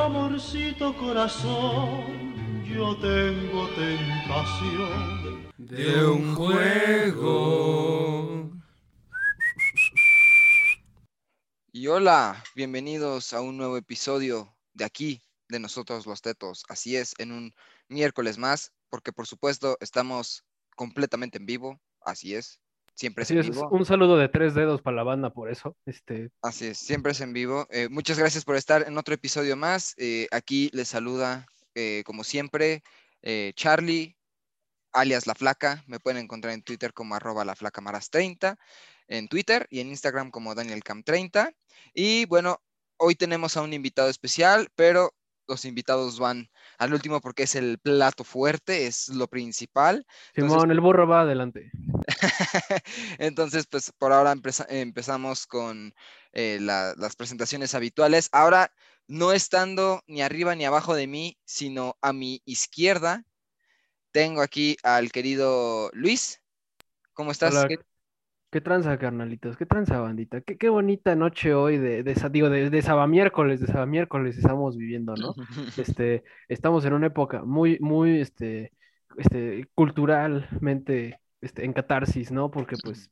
amorcito 0.00 0.96
corazón, 0.96 2.64
yo 2.64 2.96
tengo 3.00 3.68
tentación 3.74 5.52
de 5.58 6.06
un 6.06 6.34
juego. 6.34 8.50
Y 11.72 11.86
hola, 11.86 12.42
bienvenidos 12.54 13.34
a 13.34 13.42
un 13.42 13.58
nuevo 13.58 13.76
episodio 13.76 14.56
de 14.72 14.86
aquí, 14.86 15.22
de 15.48 15.60
nosotros 15.60 16.06
los 16.06 16.22
tetos. 16.22 16.64
Así 16.68 16.96
es, 16.96 17.14
en 17.18 17.32
un 17.32 17.52
miércoles 17.88 18.38
más, 18.38 18.72
porque 18.88 19.12
por 19.12 19.26
supuesto 19.26 19.76
estamos 19.80 20.46
completamente 20.76 21.36
en 21.38 21.46
vivo. 21.46 21.80
Así 22.00 22.34
es, 22.34 22.60
siempre 23.00 23.24
es 23.24 23.30
en 23.30 23.40
vivo. 23.40 23.68
un 23.70 23.86
saludo 23.86 24.18
de 24.18 24.28
tres 24.28 24.54
dedos 24.54 24.82
para 24.82 24.96
la 24.96 25.02
banda 25.02 25.30
por 25.30 25.50
eso. 25.50 25.74
Este, 25.86 26.30
Así 26.42 26.66
es, 26.66 26.78
siempre 26.78 27.12
es 27.12 27.20
en 27.22 27.32
vivo. 27.32 27.66
Eh, 27.70 27.88
muchas 27.88 28.18
gracias 28.18 28.44
por 28.44 28.56
estar 28.56 28.86
en 28.86 28.98
otro 28.98 29.14
episodio 29.14 29.56
más. 29.56 29.94
Eh, 29.96 30.28
aquí 30.30 30.68
les 30.74 30.88
saluda, 30.88 31.46
eh, 31.74 32.02
como 32.04 32.24
siempre, 32.24 32.82
Charlie, 33.54 34.16
alias 34.92 35.26
La 35.26 35.34
Flaca. 35.34 35.82
Me 35.86 35.98
pueden 35.98 36.22
encontrar 36.22 36.52
en 36.52 36.62
Twitter 36.62 36.92
como 36.92 37.14
arroba 37.14 37.44
la 37.44 37.56
flaca 37.56 37.80
maras 37.80 38.10
30, 38.10 38.58
en 39.08 39.28
Twitter 39.28 39.66
y 39.70 39.80
en 39.80 39.88
Instagram 39.88 40.30
como 40.30 40.54
DanielCam30. 40.54 41.54
Y 41.94 42.26
bueno, 42.26 42.60
hoy 42.98 43.14
tenemos 43.14 43.56
a 43.56 43.62
un 43.62 43.72
invitado 43.72 44.10
especial, 44.10 44.68
pero 44.74 45.14
los 45.50 45.64
invitados 45.64 46.18
van 46.18 46.48
al 46.78 46.94
último 46.94 47.20
porque 47.20 47.42
es 47.42 47.54
el 47.56 47.78
plato 47.78 48.24
fuerte, 48.24 48.86
es 48.86 49.08
lo 49.08 49.26
principal. 49.28 50.06
Entonces- 50.34 50.52
Simón, 50.54 50.70
el 50.70 50.80
burro 50.80 51.06
va 51.06 51.22
adelante. 51.22 51.70
Entonces, 53.18 53.66
pues 53.66 53.92
por 53.98 54.12
ahora 54.12 54.32
empeza- 54.32 54.66
empezamos 54.68 55.46
con 55.46 55.94
eh, 56.32 56.58
la- 56.60 56.94
las 56.96 57.16
presentaciones 57.16 57.74
habituales. 57.74 58.28
Ahora, 58.32 58.72
no 59.08 59.32
estando 59.32 60.02
ni 60.06 60.22
arriba 60.22 60.54
ni 60.54 60.64
abajo 60.64 60.94
de 60.94 61.06
mí, 61.08 61.36
sino 61.44 61.96
a 62.00 62.12
mi 62.12 62.42
izquierda, 62.44 63.24
tengo 64.12 64.40
aquí 64.42 64.76
al 64.82 65.10
querido 65.10 65.90
Luis. 65.92 66.40
¿Cómo 67.12 67.32
estás? 67.32 67.52
Hola, 67.54 67.68
¿Qué- 68.50 68.60
¿Qué 68.60 68.60
tranza, 68.60 68.98
carnalitos? 68.98 69.56
¿Qué 69.56 69.66
tranza, 69.66 70.00
bandita? 70.00 70.40
Qué, 70.40 70.58
qué 70.58 70.68
bonita 70.68 71.14
noche 71.16 71.54
hoy 71.54 71.78
de, 71.78 72.02
de, 72.02 72.14
digo, 72.30 72.50
de, 72.50 72.70
de 72.70 72.82
Sabamiércoles, 72.82 73.60
de 73.60 73.66
Sabamiércoles 73.68 74.36
estamos 74.38 74.76
viviendo, 74.76 75.16
¿no? 75.16 75.36
Este, 75.76 76.24
estamos 76.48 76.84
en 76.84 76.94
una 76.94 77.06
época 77.08 77.44
muy, 77.44 77.78
muy, 77.80 78.20
este, 78.20 78.72
este, 79.16 79.66
culturalmente, 79.74 81.20
este, 81.40 81.64
en 81.64 81.72
catarsis, 81.72 82.32
¿no? 82.32 82.50
Porque, 82.50 82.76
pues, 82.78 83.10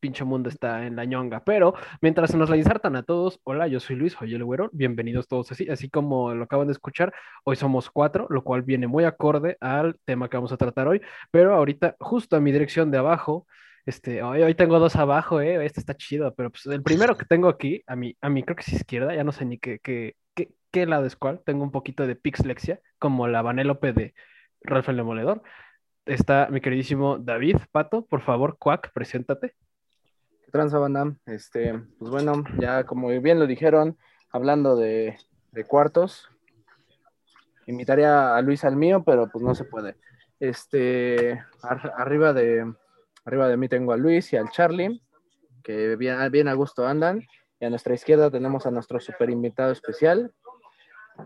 pinche 0.00 0.24
mundo 0.24 0.48
está 0.48 0.86
en 0.86 0.94
la 0.96 1.04
ñonga. 1.04 1.42
Pero, 1.44 1.74
mientras 2.00 2.34
nos 2.34 2.50
la 2.50 2.56
insertan 2.56 2.96
a 2.96 3.02
todos, 3.02 3.40
hola, 3.44 3.66
yo 3.68 3.80
soy 3.80 3.96
Luis, 3.96 4.12
soy 4.12 4.34
el 4.34 4.44
güero, 4.44 4.70
bienvenidos 4.72 5.26
todos 5.26 5.50
así, 5.52 5.68
así 5.68 5.90
como 5.90 6.34
lo 6.34 6.44
acaban 6.44 6.68
de 6.68 6.72
escuchar, 6.72 7.12
hoy 7.44 7.56
somos 7.56 7.90
cuatro, 7.90 8.26
lo 8.30 8.44
cual 8.44 8.62
viene 8.62 8.86
muy 8.86 9.04
acorde 9.04 9.56
al 9.60 9.98
tema 10.04 10.28
que 10.28 10.36
vamos 10.36 10.52
a 10.52 10.56
tratar 10.58 10.86
hoy, 10.88 11.00
pero 11.32 11.54
ahorita, 11.54 11.96
justo 12.00 12.36
a 12.36 12.40
mi 12.40 12.52
dirección 12.52 12.90
de 12.90 12.98
abajo, 12.98 13.46
este, 13.86 14.22
hoy, 14.22 14.42
hoy 14.42 14.54
tengo 14.54 14.78
dos 14.78 14.96
abajo, 14.96 15.40
eh, 15.40 15.64
este 15.64 15.80
está 15.80 15.94
chido, 15.94 16.34
pero 16.34 16.50
pues 16.50 16.66
el 16.66 16.82
primero 16.82 17.16
que 17.16 17.24
tengo 17.24 17.48
aquí, 17.48 17.82
a 17.86 17.96
mi, 17.96 18.16
a 18.20 18.28
mi 18.28 18.42
creo 18.42 18.56
que 18.56 18.62
es 18.62 18.72
izquierda, 18.72 19.14
ya 19.14 19.24
no 19.24 19.32
sé 19.32 19.44
ni 19.44 19.58
qué, 19.58 19.78
qué, 19.78 20.16
qué, 20.34 20.50
qué 20.70 20.86
lado 20.86 21.06
es 21.06 21.16
cuál, 21.16 21.40
tengo 21.46 21.62
un 21.62 21.70
poquito 21.70 22.06
de 22.06 22.16
pixlexia, 22.16 22.80
como 22.98 23.28
la 23.28 23.42
Vanélope 23.42 23.92
de 23.92 24.14
Ralph 24.62 24.88
el 24.88 24.96
Demoledor. 24.96 25.42
Está 26.04 26.48
mi 26.50 26.60
queridísimo 26.60 27.18
David 27.18 27.56
Pato, 27.72 28.04
por 28.04 28.20
favor, 28.22 28.58
Cuac, 28.58 28.92
preséntate. 28.92 29.54
¿Qué 30.44 30.50
tranza? 30.52 30.78
Este, 31.26 31.74
pues 31.98 32.10
bueno, 32.10 32.44
ya 32.58 32.84
como 32.84 33.08
bien 33.08 33.38
lo 33.38 33.46
dijeron, 33.46 33.96
hablando 34.30 34.76
de, 34.76 35.16
de 35.52 35.64
cuartos, 35.64 36.28
invitaría 37.66 38.36
a 38.36 38.42
Luis 38.42 38.64
al 38.64 38.76
mío, 38.76 39.02
pero 39.04 39.28
pues 39.28 39.44
no 39.44 39.54
se 39.54 39.64
puede. 39.64 39.96
Este, 40.38 41.42
ar- 41.62 41.92
arriba 41.96 42.32
de, 42.32 42.72
arriba 43.26 43.48
de 43.48 43.56
mí 43.56 43.68
tengo 43.68 43.92
a 43.92 43.96
Luis 43.96 44.32
y 44.32 44.36
al 44.36 44.50
Charlie, 44.50 45.02
que 45.62 45.96
bien, 45.96 46.16
bien 46.30 46.48
a 46.48 46.54
gusto 46.54 46.86
andan. 46.86 47.22
Y 47.58 47.64
a 47.64 47.70
nuestra 47.70 47.94
izquierda 47.94 48.30
tenemos 48.30 48.66
a 48.66 48.70
nuestro 48.70 49.00
super 49.00 49.28
invitado 49.30 49.72
especial, 49.72 50.32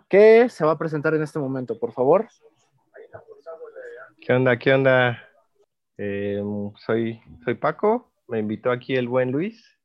que 0.09 0.49
se 0.49 0.65
va 0.65 0.73
a 0.73 0.79
presentar 0.79 1.15
en 1.15 1.23
este 1.23 1.39
momento, 1.39 1.79
por 1.79 1.93
favor. 1.93 2.29
¿Qué 4.21 4.33
onda? 4.33 4.59
¿Qué 4.59 4.73
onda? 4.73 5.19
Eh, 5.99 6.43
soy, 6.77 7.21
soy 7.45 7.55
Paco, 7.55 8.13
me 8.29 8.39
invitó 8.39 8.71
aquí 8.71 8.95
el 8.97 9.09
buen 9.09 9.33
Luis 9.33 9.79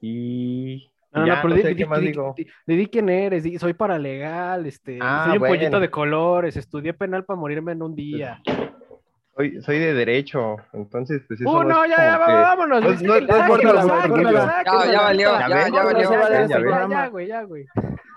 y 0.00 0.88
No, 1.10 1.20
no, 1.22 1.26
ya, 1.26 1.34
no, 1.36 1.42
pero 1.42 1.48
no 1.48 1.54
di, 1.56 1.62
sé 1.62 1.68
di- 1.70 1.74
qué 1.76 1.86
más 1.86 2.00
di- 2.00 2.06
digo. 2.08 2.34
di- 2.36 2.46
di- 2.66 2.76
di 2.76 2.86
quién 2.86 3.08
eres, 3.08 3.42
di- 3.42 3.58
soy 3.58 3.72
paralegal, 3.72 4.66
este, 4.66 4.98
Ah, 5.00 5.22
soy 5.26 5.38
un 5.38 5.44
pollito 5.46 5.80
de 5.80 5.90
colores, 5.90 6.56
estudié 6.56 6.92
penal 6.92 7.24
para 7.24 7.40
morirme 7.40 7.72
en 7.72 7.82
un 7.82 7.94
día. 7.96 8.40
Soy, 9.38 9.62
soy 9.62 9.78
de 9.78 9.94
derecho, 9.94 10.56
entonces 10.72 11.22
pues 11.28 11.40
eso 11.40 11.48
Uh, 11.48 11.62
no 11.62 11.68
no, 11.68 11.86
ya, 11.86 11.96
ya, 11.96 12.26
que- 12.26 12.32
vámonos, 12.32 12.82
no- 12.82 12.90
no- 12.90 13.20
no 13.20 13.86
sáquenla, 13.86 14.62
Ya, 14.66 14.92
ya 14.92 15.00
valió, 15.02 15.30
Ya 15.38 15.48
ya, 15.48 15.54
ven, 15.56 15.72
ya 15.72 15.84
valió. 15.84 16.10
no 16.10 16.28
ya, 16.28 16.88
ya, 16.88 17.06
güey, 17.08 17.26
ya, 17.28 17.42
güey. 17.44 17.64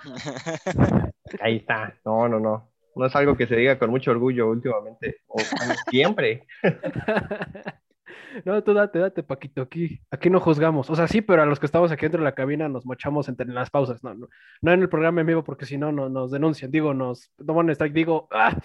Ahí 1.42 1.58
está, 1.58 1.94
no, 2.04 2.28
no, 2.28 2.40
no, 2.40 2.72
no 2.96 3.06
es 3.06 3.16
algo 3.16 3.38
que 3.38 3.46
se 3.46 3.56
diga 3.56 3.78
con 3.78 3.92
mucho 3.92 4.10
orgullo 4.10 4.50
últimamente, 4.50 5.18
o 5.28 5.38
siempre. 5.92 6.48
No, 8.46 8.64
tú 8.64 8.74
date, 8.74 8.98
date, 8.98 9.24
Paquito, 9.24 9.62
aquí, 9.64 10.00
aquí 10.10 10.30
no 10.30 10.40
juzgamos. 10.40 10.90
O 10.90 10.96
sea, 10.96 11.06
sí, 11.06 11.20
pero 11.22 11.42
a 11.44 11.46
los 11.46 11.60
que 11.60 11.66
estamos 11.66 11.92
aquí 11.92 12.04
dentro 12.04 12.20
de 12.22 12.24
la 12.24 12.32
cabina 12.34 12.70
nos 12.70 12.86
mochamos 12.86 13.28
entre 13.28 13.46
en 13.46 13.54
las 13.54 13.70
pausas. 13.70 14.02
No, 14.06 14.14
no, 14.14 14.30
no 14.62 14.72
en 14.72 14.82
el 14.82 14.88
programa 14.88 15.20
en 15.20 15.28
vivo 15.28 15.44
porque 15.44 15.66
si 15.66 15.78
no, 15.78 15.92
no 15.92 16.08
nos 16.08 16.32
denuncian. 16.32 16.72
Digo, 16.72 16.94
nos 16.94 17.30
toman 17.46 17.70
strike, 17.72 17.92
digo, 17.94 18.30
¡ah! 18.32 18.56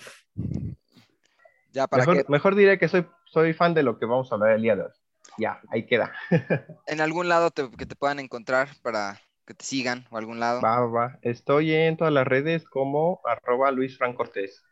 Ya 1.77 1.87
para 1.87 2.07
Mejor, 2.07 2.25
que 2.25 2.33
mejor 2.33 2.55
diré 2.55 2.79
que 2.79 2.89
soy, 2.89 3.07
soy 3.27 3.53
fan 3.53 3.75
de 3.75 3.83
lo 3.83 3.99
que 3.99 4.07
vamos 4.07 4.33
a 4.33 4.37
hablar 4.37 4.53
el 4.53 4.63
día 4.63 4.77
de 4.77 4.83
hoy. 4.85 4.91
Ya, 5.37 5.61
ahí 5.71 5.85
queda. 5.85 6.11
en 6.87 7.03
algún 7.03 7.29
lado 7.29 7.51
te- 7.51 7.71
que 7.71 7.85
te 7.85 7.95
puedan 7.95 8.19
encontrar 8.19 8.69
para 8.83 9.21
que 9.47 9.53
te 9.53 9.63
sigan 9.63 10.07
o 10.11 10.17
algún 10.17 10.41
lado. 10.41 10.63
Va, 10.63 10.81
va, 10.81 10.87
va. 10.87 11.19
Estoy 11.21 11.75
en 11.75 11.99
todas 11.99 12.15
las 12.15 12.27
redes 12.27 12.65
como 12.65 13.21
arroba 13.27 13.71
Luis 13.73 13.99
Fran 13.99 14.15
Cortés. 14.15 14.65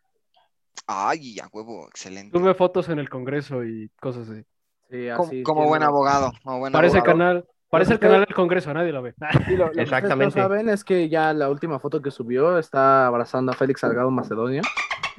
Ay, 0.86 1.38
a 1.40 1.48
huevo, 1.52 1.86
excelente. 1.88 2.38
Tuve 2.38 2.54
fotos 2.54 2.88
en 2.88 2.98
el 2.98 3.10
Congreso 3.10 3.64
y 3.64 3.90
cosas 4.00 4.28
así. 4.30 4.42
Sí, 4.90 5.08
Como, 5.14 5.28
así, 5.28 5.42
como 5.42 5.62
sí, 5.62 5.68
buen 5.68 5.82
abogado. 5.82 6.32
Como 6.42 6.58
buen 6.58 6.72
Parece 6.72 6.98
abogado. 6.98 7.18
canal, 7.18 7.44
parece 7.70 7.92
el 7.92 7.98
canal 7.98 8.24
del 8.24 8.34
Congreso, 8.34 8.72
nadie 8.72 8.92
lo 8.92 9.02
ve. 9.02 9.14
Sí, 9.46 9.56
lo, 9.56 9.66
lo 9.66 9.72
que 9.72 9.82
ustedes 9.82 9.84
Exactamente. 9.92 10.40
no 10.40 10.44
saben 10.44 10.68
es 10.70 10.84
que 10.84 11.08
ya 11.10 11.34
la 11.34 11.50
última 11.50 11.78
foto 11.80 12.00
que 12.00 12.10
subió 12.10 12.58
está 12.58 13.06
abrazando 13.06 13.52
a 13.52 13.54
Félix 13.54 13.80
Salgado 13.80 14.10
Macedonio. 14.10 14.62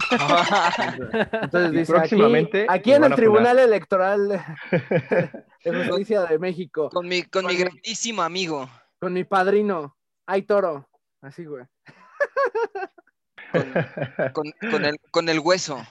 Entonces 1.42 1.72
dice 1.72 1.92
próximamente 1.92 2.66
aquí, 2.70 2.94
en 2.94 3.04
el 3.04 3.16
Tribunal 3.16 3.60
Electoral 3.60 4.28
de 5.64 5.86
Justicia 5.88 6.22
de 6.26 6.40
México, 6.40 6.90
con 6.90 7.08
mi, 7.08 7.24
con 7.24 7.46
mi 7.46 7.54
Con 7.54 7.58
mi- 7.58 7.64
grandísimo 7.64 8.22
amigo. 8.22 8.70
con 9.00 9.14
mi 9.14 9.24
padrino, 9.24 9.98
ay 10.26 10.44
toro, 10.44 10.90
así 11.22 11.46
güey. 11.46 11.66
Con, 14.34 14.52
con 14.72 14.86
el, 14.86 14.98
con 15.12 15.30
el 15.30 15.40
hueso. 15.40 15.82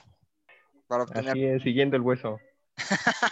Para 0.86 1.04
obtener 1.04 1.30
Así 1.30 1.44
es, 1.44 1.62
siguiendo 1.62 1.96
el 1.96 2.02
hueso. 2.02 2.38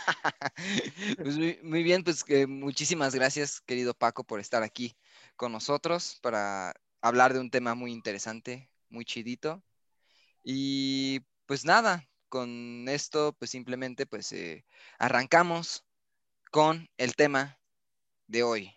Pues 1.17 1.37
muy, 1.37 1.59
muy 1.63 1.83
bien, 1.83 2.05
pues 2.05 2.23
que 2.25 2.47
muchísimas 2.47 3.15
gracias, 3.15 3.61
querido 3.61 3.93
Paco, 3.95 4.23
por 4.25 4.39
estar 4.41 4.63
aquí 4.63 4.97
con 5.37 5.51
nosotros 5.53 6.19
para 6.23 6.73
hablar 7.01 7.33
de 7.33 7.41
un 7.41 7.51
tema 7.51 7.75
muy 7.75 7.93
interesante, 7.93 8.71
muy 8.89 9.05
chidito. 9.05 9.63
Y 10.43 11.21
pues 11.47 11.65
nada, 11.65 12.09
con 12.29 12.89
esto, 12.89 13.35
pues 13.39 13.51
simplemente 13.51 14.07
pues 14.07 14.33
eh, 14.33 14.65
arrancamos 14.99 15.85
con 16.51 16.89
el 16.97 17.15
tema 17.15 17.59
de 18.27 18.43
hoy. 18.43 18.73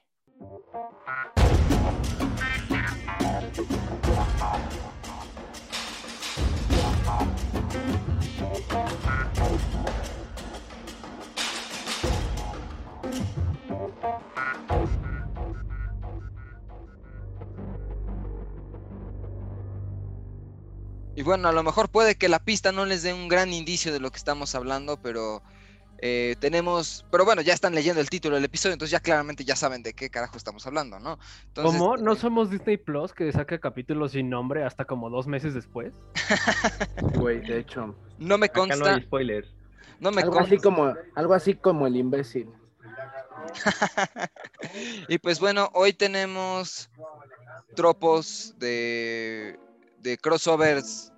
Y 21.16 21.24
bueno, 21.24 21.48
a 21.48 21.54
lo 21.54 21.64
mejor 21.64 21.90
puede 21.90 22.16
que 22.16 22.28
la 22.28 22.40
pista 22.40 22.72
no 22.72 22.86
les 22.86 23.04
dé 23.04 23.14
un 23.14 23.30
gran 23.30 23.54
indicio 23.54 23.94
de 23.94 24.00
lo 24.00 24.12
que 24.12 24.18
estamos 24.18 24.54
hablando, 24.54 24.98
pero 25.02 25.42
eh, 26.00 26.36
tenemos, 26.40 27.06
pero 27.10 27.24
bueno, 27.24 27.42
ya 27.42 27.54
están 27.54 27.74
leyendo 27.74 28.02
el 28.02 28.10
título 28.10 28.36
del 28.36 28.44
episodio, 28.44 28.74
entonces 28.74 28.92
ya 28.92 29.00
claramente 29.00 29.46
ya 29.46 29.56
saben 29.56 29.82
de 29.82 29.94
qué 29.94 30.10
carajo 30.10 30.38
estamos 30.38 30.68
hablando, 30.68 31.00
¿no? 31.00 31.18
Entonces, 31.48 31.80
¿Cómo? 31.80 31.96
¿No 31.96 32.14
eh, 32.14 32.18
somos 32.18 32.50
Disney 32.50 32.76
Plus 32.76 33.14
que 33.14 33.32
saca 33.32 33.58
capítulos 33.60 34.12
sin 34.12 34.30
nombre 34.30 34.66
hasta 34.66 34.84
como 34.84 35.10
dos 35.10 35.26
meses 35.26 35.54
después? 35.54 35.94
Güey, 37.16 37.40
de 37.40 37.60
hecho. 37.60 37.96
no 38.18 38.38
me 38.38 38.48
Acá 38.48 38.62
no 38.62 38.68
consta, 38.68 38.96
hay 38.96 39.02
spoilers. 39.04 39.56
no 40.02 40.12
me 40.12 40.22
Algo 40.22 40.38
así 40.38 40.58
consta. 40.58 40.64
como, 40.64 40.94
algo 41.16 41.34
así 41.34 41.56
como 41.56 41.88
el 41.88 41.96
imbécil. 41.96 42.50
y 45.08 45.18
pues 45.20 45.40
bueno, 45.40 45.70
hoy 45.74 45.94
tenemos 45.94 46.90
tropos 47.76 48.54
de 48.58 49.58
de 50.06 50.18
crossovers 50.20 51.12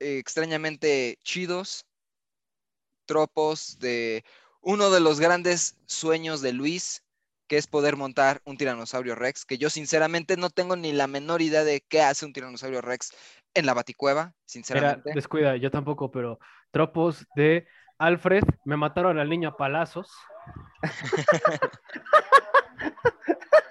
eh, 0.00 0.18
extrañamente 0.18 1.18
chidos, 1.22 1.86
tropos 3.04 3.78
de 3.78 4.24
uno 4.62 4.90
de 4.90 5.00
los 5.00 5.20
grandes 5.20 5.76
sueños 5.84 6.40
de 6.40 6.54
Luis, 6.54 7.04
que 7.46 7.58
es 7.58 7.66
poder 7.66 7.96
montar 7.96 8.40
un 8.46 8.56
tiranosaurio 8.56 9.14
Rex, 9.14 9.44
que 9.44 9.58
yo 9.58 9.68
sinceramente 9.68 10.38
no 10.38 10.48
tengo 10.48 10.76
ni 10.76 10.92
la 10.92 11.06
menor 11.06 11.42
idea 11.42 11.62
de 11.62 11.82
qué 11.82 12.00
hace 12.00 12.24
un 12.24 12.32
tiranosaurio 12.32 12.80
Rex 12.80 13.12
en 13.52 13.66
la 13.66 13.74
Baticueva, 13.74 14.32
sinceramente. 14.46 15.12
descuida, 15.14 15.56
yo 15.56 15.70
tampoco, 15.70 16.10
pero 16.10 16.38
tropos 16.70 17.26
de 17.36 17.66
Alfred, 17.98 18.44
me 18.64 18.78
mataron 18.78 19.18
al 19.18 19.28
niño 19.28 19.50
a 19.50 19.56
palazos. 19.58 20.10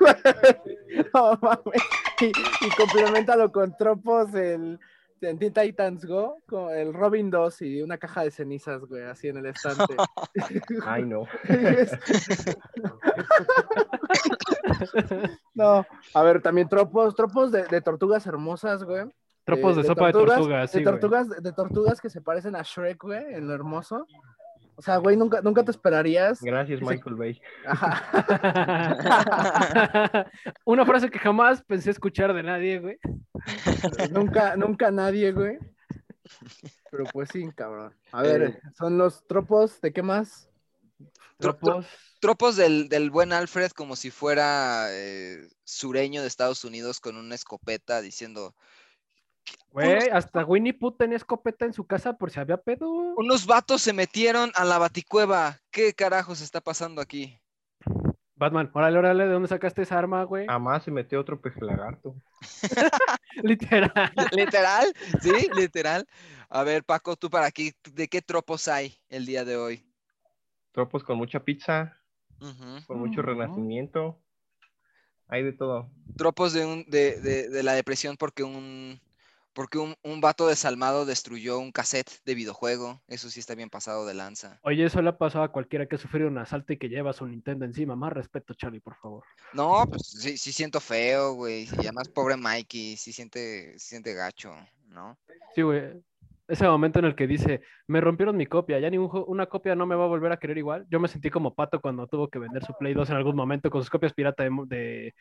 No 1.14 1.38
mames. 1.40 1.82
Y, 2.20 2.26
y 2.26 2.70
complementalo 2.76 3.52
con 3.52 3.76
tropos 3.76 4.34
el 4.34 4.80
en 5.20 5.38
Teen 5.38 5.52
Titans 5.52 6.04
Go, 6.04 6.38
con 6.46 6.74
el 6.74 6.94
Robin 6.94 7.30
2 7.30 7.62
y 7.62 7.82
una 7.82 7.98
caja 7.98 8.22
de 8.22 8.30
cenizas, 8.30 8.84
güey, 8.84 9.04
así 9.04 9.28
en 9.28 9.38
el 9.38 9.46
estante. 9.46 9.96
Ay, 10.86 11.04
no. 11.04 11.26
no, 15.54 15.86
a 16.14 16.22
ver, 16.22 16.42
también 16.42 16.68
tropos, 16.68 17.14
tropos 17.14 17.52
de, 17.52 17.64
de 17.64 17.80
tortugas 17.80 18.26
hermosas, 18.26 18.84
güey. 18.84 19.04
Tropos 19.44 19.76
de, 19.76 19.82
de 19.82 19.88
sopa 19.88 20.12
tortugas, 20.12 20.36
de 20.36 20.42
tortugas, 20.42 20.70
sí, 20.70 20.78
de 20.78 20.84
tortugas, 20.84 21.42
de 21.42 21.52
tortugas 21.52 22.00
que 22.00 22.10
se 22.10 22.20
parecen 22.20 22.54
a 22.54 22.62
Shrek, 22.62 23.02
güey, 23.02 23.34
en 23.34 23.46
lo 23.46 23.54
hermoso. 23.54 24.06
O 24.78 24.82
sea, 24.82 24.98
güey, 24.98 25.16
nunca, 25.16 25.40
nunca 25.42 25.64
te 25.64 25.72
esperarías. 25.72 26.40
Gracias, 26.40 26.80
Michael 26.80 27.16
Bay. 27.16 27.42
Ajá. 27.66 28.00
Una 30.64 30.86
frase 30.86 31.10
que 31.10 31.18
jamás 31.18 31.62
pensé 31.64 31.90
escuchar 31.90 32.32
de 32.32 32.44
nadie, 32.44 32.78
güey. 32.78 32.96
nunca, 34.12 34.54
nunca 34.56 34.92
nadie, 34.92 35.32
güey. 35.32 35.58
Pero 36.92 37.04
pues 37.12 37.30
sí, 37.32 37.44
cabrón. 37.56 37.92
A 38.12 38.22
ver, 38.22 38.42
Eh. 38.42 38.60
son 38.76 38.98
los 38.98 39.26
tropos, 39.26 39.80
¿de 39.80 39.92
qué 39.92 40.02
más? 40.02 40.48
Tropos. 41.38 41.86
Tropos 42.20 42.54
del, 42.56 42.88
del 42.88 43.10
buen 43.10 43.32
Alfred 43.32 43.72
como 43.72 43.96
si 43.96 44.12
fuera 44.12 44.86
eh, 44.90 45.48
sureño 45.64 46.20
de 46.22 46.28
Estados 46.28 46.64
Unidos 46.64 47.00
con 47.00 47.16
una 47.16 47.34
escopeta 47.34 48.00
diciendo, 48.00 48.54
Güey, 49.70 50.08
hasta 50.10 50.44
Winnie 50.44 50.72
Pooh 50.74 50.92
tenía 50.96 51.16
escopeta 51.16 51.64
en 51.64 51.72
su 51.72 51.86
casa 51.86 52.14
por 52.16 52.30
si 52.30 52.40
había 52.40 52.56
pedo. 52.56 52.88
unos 53.16 53.46
vatos 53.46 53.82
se 53.82 53.92
metieron 53.92 54.50
a 54.54 54.64
la 54.64 54.78
baticueva, 54.78 55.58
¿qué 55.70 55.92
carajos 55.94 56.40
está 56.40 56.60
pasando 56.60 57.00
aquí? 57.00 57.38
Batman, 58.34 58.70
órale, 58.72 58.98
órale, 58.98 59.26
¿de 59.26 59.32
dónde 59.32 59.48
sacaste 59.48 59.82
esa 59.82 59.98
arma, 59.98 60.22
güey? 60.22 60.46
Jamás 60.46 60.84
se 60.84 60.90
metió 60.92 61.20
otro 61.20 61.40
pez 61.40 61.54
lagarto. 61.60 62.14
Literal. 63.42 64.12
Literal, 64.32 64.92
sí, 65.22 65.48
literal. 65.54 66.06
A 66.48 66.62
ver, 66.62 66.84
Paco, 66.84 67.16
tú 67.16 67.28
para 67.30 67.46
aquí, 67.46 67.72
¿de 67.92 68.08
qué 68.08 68.22
tropos 68.22 68.68
hay 68.68 68.96
el 69.08 69.26
día 69.26 69.44
de 69.44 69.56
hoy? 69.56 69.84
Tropos 70.72 71.02
con 71.02 71.18
mucha 71.18 71.40
pizza, 71.40 71.96
con 72.86 72.98
mucho 72.98 73.22
renacimiento. 73.22 74.18
Hay 75.26 75.42
de 75.42 75.52
todo. 75.52 75.90
Tropos 76.16 76.52
de, 76.52 76.64
un, 76.64 76.84
de, 76.88 77.20
de- 77.20 77.48
de 77.50 77.62
la 77.62 77.72
depresión 77.74 78.16
porque 78.16 78.44
un 78.44 79.00
porque 79.58 79.78
un, 79.78 79.96
un 80.04 80.20
vato 80.20 80.46
desalmado 80.46 81.04
destruyó 81.04 81.58
un 81.58 81.72
cassette 81.72 82.22
de 82.24 82.36
videojuego. 82.36 83.02
Eso 83.08 83.28
sí 83.28 83.40
está 83.40 83.56
bien 83.56 83.68
pasado 83.68 84.06
de 84.06 84.14
lanza. 84.14 84.60
Oye, 84.62 84.84
eso 84.84 85.02
le 85.02 85.08
ha 85.08 85.18
pasado 85.18 85.42
a 85.42 85.50
cualquiera 85.50 85.86
que 85.86 85.96
ha 85.96 85.98
sufrido 85.98 86.28
un 86.28 86.38
asalto 86.38 86.72
y 86.72 86.76
que 86.76 86.88
lleva 86.88 87.12
su 87.12 87.26
Nintendo 87.26 87.64
encima. 87.64 87.96
Más 87.96 88.12
respeto, 88.12 88.54
Charlie, 88.54 88.78
por 88.78 88.94
favor. 88.94 89.24
No, 89.52 89.84
pues 89.90 90.02
sí, 90.16 90.38
sí 90.38 90.52
siento 90.52 90.78
feo, 90.78 91.32
güey. 91.32 91.64
Y 91.64 91.80
además, 91.80 92.08
pobre 92.08 92.36
Mikey, 92.36 92.96
sí 92.96 93.12
siente, 93.12 93.76
sí 93.80 93.88
siente 93.88 94.14
gacho, 94.14 94.54
¿no? 94.90 95.18
Sí, 95.56 95.62
güey. 95.62 95.90
Ese 96.46 96.64
momento 96.68 97.00
en 97.00 97.06
el 97.06 97.16
que 97.16 97.26
dice, 97.26 97.60
me 97.88 98.00
rompieron 98.00 98.36
mi 98.36 98.46
copia, 98.46 98.78
ya 98.78 98.88
ningún 98.88 99.24
una 99.26 99.46
copia 99.46 99.74
no 99.74 99.86
me 99.86 99.96
va 99.96 100.04
a 100.04 100.08
volver 100.08 100.30
a 100.30 100.38
querer 100.38 100.58
igual. 100.58 100.86
Yo 100.88 101.00
me 101.00 101.08
sentí 101.08 101.30
como 101.30 101.56
pato 101.56 101.80
cuando 101.80 102.06
tuvo 102.06 102.28
que 102.28 102.38
vender 102.38 102.64
su 102.64 102.74
Play 102.78 102.94
2 102.94 103.10
en 103.10 103.16
algún 103.16 103.34
momento 103.34 103.70
con 103.70 103.82
sus 103.82 103.90
copias 103.90 104.14
pirata 104.14 104.44
de, 104.44 104.50
de 104.68 105.14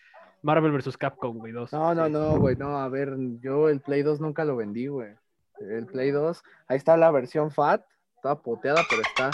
Marvel 0.43 0.71
vs. 0.71 0.97
Capcom, 0.97 1.37
güey, 1.37 1.51
2. 1.51 1.73
No, 1.73 1.93
no, 1.95 2.09
no, 2.09 2.37
güey, 2.39 2.55
no, 2.55 2.77
a 2.77 2.87
ver, 2.89 3.15
yo 3.41 3.69
el 3.69 3.81
Play 3.81 4.03
2 4.03 4.21
nunca 4.21 4.45
lo 4.45 4.55
vendí, 4.55 4.87
güey. 4.87 5.13
El 5.59 5.85
Play 5.87 6.11
2, 6.11 6.43
ahí 6.67 6.77
está 6.77 6.95
la 6.97 7.09
versión 7.11 7.51
FAT, 7.51 7.83
toda 8.21 8.41
poteada, 8.41 8.85
pero 8.89 9.01
está. 9.01 9.31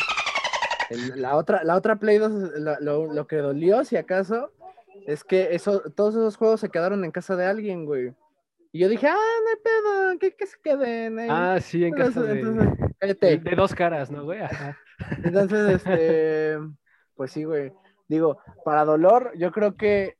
El- 0.90 1.22
la, 1.22 1.36
otra, 1.36 1.64
la 1.64 1.76
otra 1.76 1.98
Play 1.98 2.18
2, 2.18 2.32
la- 2.60 2.80
lo, 2.80 3.12
lo 3.14 3.28
que 3.28 3.38
dolió, 3.38 3.84
si 3.84 3.98
acaso, 3.98 4.52
es 5.06 5.24
que 5.24 5.54
eso, 5.56 5.82
todos 5.96 6.16
esos 6.16 6.38
juegos 6.38 6.60
se 6.62 6.70
quedaron 6.70 7.04
en 7.04 7.12
casa 7.12 7.36
de 7.36 7.46
alguien, 7.46 7.86
güey. 7.86 8.14
Y 8.72 8.80
yo 8.80 8.90
dije, 8.90 9.08
ah, 9.08 9.14
no 9.14 9.50
hay 9.50 9.56
pedo, 9.64 10.20
que, 10.20 10.36
que 10.36 10.48
se 10.48 10.58
queden 10.64 11.20
ahí. 11.20 11.28
Ah, 11.30 11.60
sí, 11.62 11.84
en 11.86 11.94
casa 11.94 12.24
de, 12.24 12.40
Entonces, 12.40 12.70
cállate. 12.98 13.38
de 13.38 13.56
dos 13.56 13.76
caras, 13.76 14.10
¿no, 14.10 14.24
güey? 14.24 14.42
Ajá. 14.42 14.78
Entonces, 15.24 15.76
este, 15.76 16.58
pues 17.16 17.32
sí, 17.32 17.44
güey. 17.44 17.72
Digo, 18.08 18.40
para 18.66 18.84
dolor, 18.86 19.32
yo 19.38 19.52
creo 19.52 19.76
que, 19.76 20.18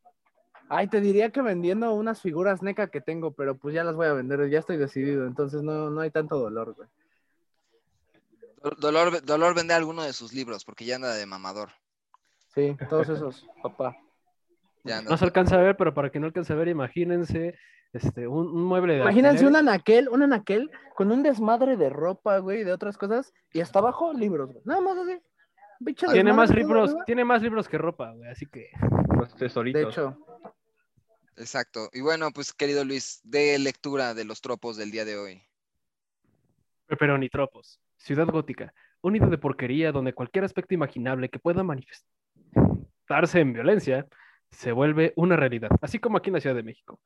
ay, 0.76 0.88
te 0.88 1.02
diría 1.02 1.30
que 1.32 1.42
vendiendo 1.42 1.94
unas 1.94 2.22
figuras 2.22 2.62
NECA 2.62 2.88
que 2.88 3.02
tengo, 3.02 3.32
pero 3.32 3.56
pues 3.58 3.74
ya 3.76 3.84
las 3.84 3.96
voy 3.96 4.08
a 4.08 4.14
vender, 4.14 4.50
ya 4.50 4.60
estoy 4.60 4.78
decidido, 4.78 5.26
entonces 5.28 5.62
no, 5.62 5.90
no 5.90 6.02
hay 6.02 6.12
tanto 6.12 6.38
dolor, 6.38 6.74
güey. 6.76 6.90
Do- 8.62 8.76
Dolor, 8.80 9.24
dolor 9.24 9.56
vende 9.56 9.74
alguno 9.74 10.04
de 10.04 10.14
sus 10.14 10.34
libros 10.34 10.64
porque 10.66 10.86
ya 10.86 10.96
anda 10.96 11.14
de 11.14 11.26
mamador. 11.26 11.70
Sí, 12.54 12.76
todos 12.90 13.10
esos, 13.10 13.46
papá. 13.62 13.98
Ya 14.84 15.00
anda. 15.00 15.12
No 15.12 15.18
se 15.18 15.26
alcanza 15.26 15.56
a 15.56 15.62
ver, 15.62 15.76
pero 15.78 15.94
para 15.94 16.10
que 16.12 16.20
no 16.20 16.28
alcance 16.28 16.54
a 16.54 16.56
ver, 16.56 16.68
imagínense 16.68 17.56
este, 17.94 18.28
un, 18.28 18.48
un 18.48 18.64
mueble 18.64 18.94
de 18.96 19.02
Imagínense 19.02 19.46
un 19.48 19.56
anaquel, 19.56 20.10
un 20.10 20.24
anaquel 20.24 20.72
con 20.96 21.12
un 21.12 21.24
desmadre 21.24 21.78
de 21.78 21.90
ropa, 21.90 22.38
güey, 22.40 22.62
y 22.62 22.64
de 22.64 22.72
otras 22.74 22.98
cosas, 22.98 23.34
y 23.52 23.62
hasta 23.62 23.80
abajo 23.80 24.14
libros, 24.14 24.52
güey. 24.52 24.62
Nada 24.66 24.82
más 24.82 24.98
así. 24.98 25.20
Tiene 26.14 26.32
más 26.32 26.50
libros, 26.54 26.96
tiene 27.06 27.26
más 27.26 27.42
libros 27.42 27.68
que 27.68 27.78
ropa, 27.78 28.12
güey, 28.14 28.30
así 28.30 28.46
que 28.46 28.70
Los 29.20 29.36
tesoritos. 29.36 29.82
De 29.82 29.90
hecho, 29.90 30.18
Exacto. 31.38 31.90
Y 31.94 32.02
bueno, 32.02 32.32
pues 32.32 32.54
querido 32.54 32.86
Luis, 32.86 33.22
de 33.24 33.58
lectura 33.60 34.14
de 34.14 34.26
los 34.26 34.42
tropos 34.42 34.78
del 34.78 34.92
día 34.92 35.06
de 35.06 35.18
hoy. 35.18 35.42
pero 37.00 37.18
ni 37.18 37.30
tropos. 37.30 37.80
Ciudad 37.98 38.28
gótica, 38.28 38.74
un 39.02 39.14
nido 39.14 39.28
de 39.28 39.38
porquería 39.38 39.92
donde 39.92 40.14
cualquier 40.14 40.44
aspecto 40.44 40.74
imaginable 40.74 41.30
que 41.30 41.40
pueda 41.40 41.64
manifestarse 41.64 43.40
en 43.40 43.54
violencia 43.54 44.06
se 44.52 44.72
vuelve 44.72 45.14
una 45.16 45.36
realidad, 45.36 45.72
así 45.82 46.00
como 46.00 46.18
aquí 46.18 46.30
en 46.30 46.36
la 46.36 46.42
Ciudad 46.42 46.56
de 46.56 46.64
México. 46.64 47.00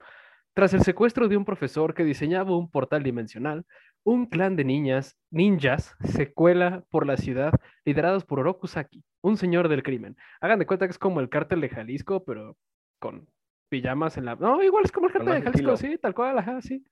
Tras 0.54 0.74
el 0.74 0.82
secuestro 0.82 1.28
de 1.28 1.38
un 1.38 1.46
profesor 1.46 1.94
que 1.94 2.04
diseñaba 2.04 2.58
un 2.58 2.70
portal 2.70 3.04
dimensional, 3.04 3.64
un 4.04 4.26
clan 4.26 4.56
de 4.56 4.64
niñas, 4.64 5.16
ninjas, 5.30 5.96
se 6.04 6.34
cuela 6.34 6.84
por 6.90 7.06
la 7.06 7.16
ciudad 7.16 7.52
liderados 7.86 8.26
por 8.26 8.40
Oroku 8.40 8.68
Saki, 8.68 9.04
un 9.22 9.38
señor 9.38 9.70
del 9.70 9.84
crimen. 9.84 10.18
Hagan 10.42 10.60
de 10.60 10.66
cuenta 10.66 10.88
que 10.88 10.92
es 10.92 10.98
como 10.98 11.20
el 11.20 11.30
cártel 11.30 11.62
de 11.62 11.70
Jalisco, 11.70 12.24
pero 12.26 12.58
con 13.00 13.28
pijamas 13.70 14.18
en 14.18 14.26
la... 14.26 14.36
No, 14.36 14.62
igual 14.64 14.84
es 14.86 14.92
como 14.92 15.08
el 15.08 15.14
cártel 15.14 15.34
de 15.36 15.42
Jalisco, 15.42 15.74
estilo. 15.74 15.78
sí, 15.78 15.98
tal 15.98 16.14
cual, 16.14 16.38
ajá, 16.40 16.62
sí. 16.62 16.84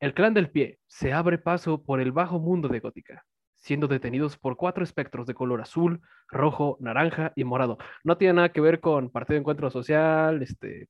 El 0.00 0.14
clan 0.14 0.34
del 0.34 0.50
pie 0.50 0.78
se 0.86 1.12
abre 1.12 1.38
paso 1.38 1.82
por 1.82 2.00
el 2.00 2.12
bajo 2.12 2.38
mundo 2.40 2.68
de 2.68 2.80
Gótica, 2.80 3.24
siendo 3.54 3.86
detenidos 3.88 4.36
por 4.36 4.56
cuatro 4.56 4.82
espectros 4.82 5.26
de 5.26 5.34
color 5.34 5.60
azul, 5.60 6.00
rojo, 6.28 6.76
naranja 6.80 7.32
y 7.36 7.44
morado. 7.44 7.78
No 8.02 8.16
tiene 8.16 8.34
nada 8.34 8.48
que 8.50 8.60
ver 8.60 8.80
con 8.80 9.10
Partido 9.10 9.34
de 9.34 9.40
Encuentro 9.40 9.70
Social, 9.70 10.42
este, 10.42 10.88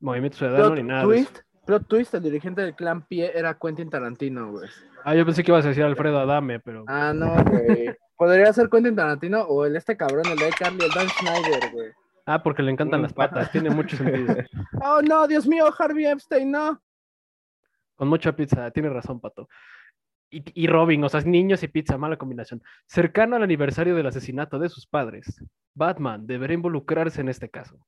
Movimiento 0.00 0.38
Ciudadano 0.38 0.74
ni 0.74 0.82
nada 0.82 1.06
de 1.06 1.16
eso. 1.18 1.30
twist, 1.30 1.44
plot 1.66 1.86
twist, 1.86 2.14
el 2.14 2.22
dirigente 2.24 2.62
del 2.62 2.74
clan 2.74 3.02
Pie 3.06 3.30
era 3.38 3.56
Quentin 3.56 3.88
Tarantino, 3.90 4.50
güey. 4.50 4.68
Ah, 5.04 5.14
yo 5.14 5.24
pensé 5.24 5.44
que 5.44 5.50
ibas 5.52 5.64
a 5.64 5.68
decir 5.68 5.84
Alfredo 5.84 6.18
Adame, 6.18 6.58
pero 6.58 6.84
Ah, 6.88 7.12
no, 7.14 7.32
güey. 7.44 7.94
Podría 8.16 8.52
ser 8.52 8.68
Quentin 8.68 8.96
Tarantino 8.96 9.42
o 9.42 9.64
el 9.64 9.76
este 9.76 9.96
cabrón, 9.96 10.24
el 10.30 10.38
de 10.38 10.50
Carly, 10.58 10.84
el 10.84 10.90
Dan 10.90 11.08
Schneider, 11.08 11.70
güey. 11.72 11.88
Ah, 12.34 12.42
porque 12.42 12.62
le 12.62 12.70
encantan 12.70 13.02
las 13.02 13.12
patas, 13.12 13.50
tiene 13.50 13.70
mucho 13.70 13.96
sentido. 13.96 14.34
Oh, 14.82 15.00
no, 15.02 15.26
Dios 15.26 15.46
mío, 15.46 15.66
Harvey 15.78 16.06
Epstein, 16.06 16.50
no. 16.50 16.80
Con 17.94 18.08
mucha 18.08 18.34
pizza, 18.34 18.70
tiene 18.70 18.88
razón, 18.88 19.20
Pato. 19.20 19.48
Y, 20.30 20.42
y 20.62 20.66
Robin, 20.68 21.02
o 21.04 21.08
sea, 21.08 21.20
niños 21.22 21.62
y 21.62 21.68
pizza, 21.68 21.98
mala 21.98 22.16
combinación. 22.16 22.62
Cercano 22.86 23.36
al 23.36 23.42
aniversario 23.42 23.94
del 23.94 24.06
asesinato 24.06 24.58
de 24.58 24.68
sus 24.68 24.86
padres, 24.86 25.42
Batman 25.74 26.26
deberá 26.26 26.54
involucrarse 26.54 27.20
en 27.20 27.28
este 27.28 27.50
caso, 27.50 27.78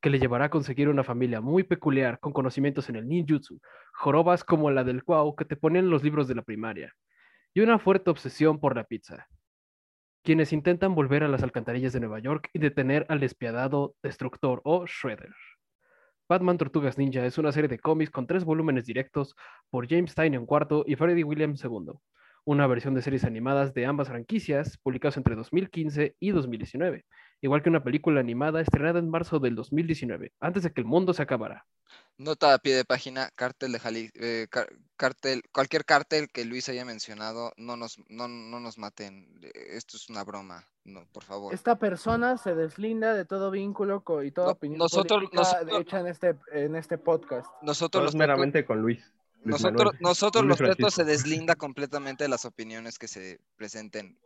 que 0.00 0.10
le 0.10 0.18
llevará 0.18 0.46
a 0.46 0.50
conseguir 0.50 0.88
una 0.88 1.04
familia 1.04 1.40
muy 1.40 1.62
peculiar 1.62 2.18
con 2.20 2.32
conocimientos 2.32 2.88
en 2.88 2.96
el 2.96 3.06
ninjutsu, 3.06 3.60
jorobas 3.92 4.44
como 4.44 4.70
la 4.70 4.82
del 4.82 5.04
Kwao 5.04 5.36
que 5.36 5.44
te 5.44 5.56
ponen 5.56 5.84
en 5.84 5.90
los 5.90 6.02
libros 6.02 6.26
de 6.26 6.34
la 6.34 6.42
primaria, 6.42 6.94
y 7.54 7.60
una 7.60 7.78
fuerte 7.78 8.10
obsesión 8.10 8.58
por 8.58 8.76
la 8.76 8.84
pizza. 8.84 9.28
Quienes 10.22 10.52
intentan 10.52 10.94
volver 10.94 11.22
a 11.24 11.28
las 11.28 11.42
alcantarillas 11.42 11.94
de 11.94 12.00
Nueva 12.00 12.18
York 12.18 12.50
y 12.52 12.58
detener 12.58 13.06
al 13.08 13.20
despiadado 13.20 13.94
destructor 14.02 14.60
o 14.64 14.84
Shredder. 14.86 15.34
Batman 16.28 16.58
Tortugas 16.58 16.98
Ninja 16.98 17.24
es 17.24 17.38
una 17.38 17.52
serie 17.52 17.68
de 17.68 17.78
cómics 17.78 18.10
con 18.10 18.26
tres 18.26 18.44
volúmenes 18.44 18.84
directos 18.84 19.34
por 19.70 19.88
James 19.88 20.14
Tynion 20.14 20.46
IV 20.48 20.84
y 20.86 20.94
Freddie 20.96 21.24
Williams 21.24 21.64
II. 21.64 21.94
Una 22.50 22.66
versión 22.66 22.94
de 22.94 23.02
series 23.02 23.22
animadas 23.22 23.74
de 23.74 23.86
ambas 23.86 24.08
franquicias, 24.08 24.76
publicados 24.78 25.16
entre 25.16 25.36
2015 25.36 26.16
y 26.18 26.30
2019, 26.32 27.04
igual 27.42 27.62
que 27.62 27.68
una 27.68 27.84
película 27.84 28.18
animada 28.18 28.60
estrenada 28.60 28.98
en 28.98 29.08
marzo 29.08 29.38
del 29.38 29.54
2019, 29.54 30.32
antes 30.40 30.64
de 30.64 30.72
que 30.72 30.80
el 30.80 30.86
mundo 30.86 31.14
se 31.14 31.22
acabara. 31.22 31.64
Nota 32.18 32.52
a 32.52 32.58
pie 32.58 32.74
de 32.74 32.84
página, 32.84 33.30
cártel 33.36 33.70
de 33.70 33.78
Jali, 33.78 34.10
eh, 34.14 34.48
car- 34.50 34.68
cártel, 34.96 35.42
cualquier 35.52 35.84
cártel 35.84 36.28
que 36.28 36.44
Luis 36.44 36.68
haya 36.68 36.84
mencionado, 36.84 37.52
no 37.56 37.76
nos, 37.76 37.98
no, 38.08 38.26
no 38.26 38.58
nos 38.58 38.78
maten. 38.78 39.28
Esto 39.54 39.96
es 39.96 40.08
una 40.10 40.24
broma, 40.24 40.64
no, 40.84 41.06
por 41.12 41.22
favor. 41.22 41.54
Esta 41.54 41.78
persona 41.78 42.36
se 42.36 42.56
deslinda 42.56 43.14
de 43.14 43.24
todo 43.26 43.52
vínculo 43.52 44.02
y 44.24 44.32
toda 44.32 44.48
No, 44.48 44.52
opinión 44.54 44.78
nosotros- 44.78 45.18
política 45.20 45.40
nosotros- 45.42 45.80
hecha 45.82 46.00
en 46.00 46.06
este, 46.08 46.34
en 46.52 46.74
este 46.74 46.98
podcast. 46.98 47.48
Nosotros 47.62 48.08
es 48.08 48.14
meramente 48.16 48.64
con 48.64 48.82
Luis. 48.82 49.14
Luis 49.42 49.52
nosotros, 49.62 49.84
Manuel. 49.84 49.98
nosotros 50.00 50.44
Luis 50.44 50.60
los 50.60 50.76
tetos 50.76 50.94
se 50.94 51.04
deslinda 51.04 51.54
completamente 51.56 52.24
de 52.24 52.28
las 52.28 52.44
opiniones 52.44 52.98
que 52.98 53.08
se 53.08 53.40
presenten 53.56 54.18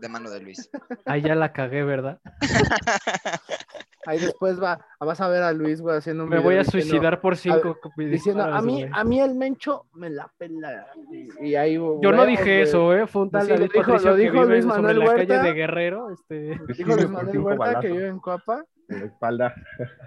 de 0.00 0.08
mano 0.08 0.28
de 0.30 0.40
Luis. 0.40 0.68
Ahí 1.06 1.22
ya 1.22 1.34
la 1.34 1.52
cagué, 1.52 1.82
¿verdad? 1.82 2.20
Ahí 4.06 4.20
después 4.20 4.62
va, 4.62 4.86
vas 5.00 5.20
a 5.20 5.28
ver 5.28 5.42
a 5.42 5.52
Luis, 5.52 5.80
güey, 5.80 5.96
haciendo 5.96 6.24
un 6.24 6.30
Me 6.30 6.36
video 6.36 6.44
voy 6.44 6.54
a 6.54 6.58
diciendo- 6.62 6.86
suicidar 6.90 7.20
por 7.20 7.36
cinco 7.36 7.76
Diciendo, 7.96 8.44
a 8.44 8.62
mí, 8.62 8.82
güey. 8.82 8.90
a 8.94 9.02
mí 9.04 9.20
el 9.20 9.34
mencho 9.34 9.86
me 9.94 10.10
la 10.10 10.30
pela. 10.38 10.86
Y, 11.10 11.48
y 11.48 11.54
ahí, 11.56 11.74
Yo 11.74 11.98
no 12.12 12.24
dije 12.24 12.42
güey. 12.42 12.60
eso, 12.62 12.94
¿eh? 12.94 13.06
Fue 13.08 13.22
un 13.22 13.30
tal 13.32 13.42
Sí, 13.46 13.48
David 13.48 13.62
dijo- 13.72 13.78
Patricio 13.84 14.10
lo 14.10 14.16
que 14.16 14.22
dijo 14.22 14.32
vive 14.34 14.46
Luis 14.46 14.64
sobre 14.64 14.76
Manuel 14.82 14.98
la 15.00 15.14
calle 15.26 15.38
de 15.48 15.52
Guerrero. 15.54 16.10
Este... 16.10 16.36
Dijo 16.78 16.94
Luis 16.94 17.08
Manuel 17.10 17.38
Huerta 17.40 17.80
que 17.80 17.90
vive 17.90 18.08
en 18.08 18.18
Coapa. 18.20 18.64
en 18.90 19.00
la 19.00 19.06
espalda. 19.06 19.54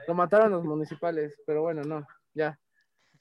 Lo 0.07 0.13
mataron 0.13 0.51
los 0.51 0.63
municipales, 0.63 1.33
pero 1.45 1.61
bueno, 1.63 1.81
no, 1.83 2.07
ya. 2.33 2.57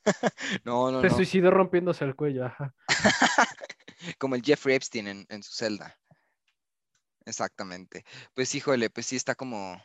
No, 0.65 0.91
no, 0.91 1.01
Se 1.03 1.09
no. 1.09 1.17
suicidó 1.17 1.51
rompiéndose 1.51 2.05
el 2.05 2.15
cuello, 2.17 2.47
ajá. 2.47 2.75
Como 4.19 4.35
el 4.35 4.43
Jeffrey 4.43 4.77
Epstein 4.77 5.09
en, 5.09 5.27
en 5.29 5.43
su 5.43 5.53
celda. 5.53 5.99
Exactamente. 7.27 8.05
Pues 8.35 8.55
híjole, 8.55 8.89
pues 8.89 9.07
sí 9.07 9.17
está 9.17 9.35
como 9.35 9.83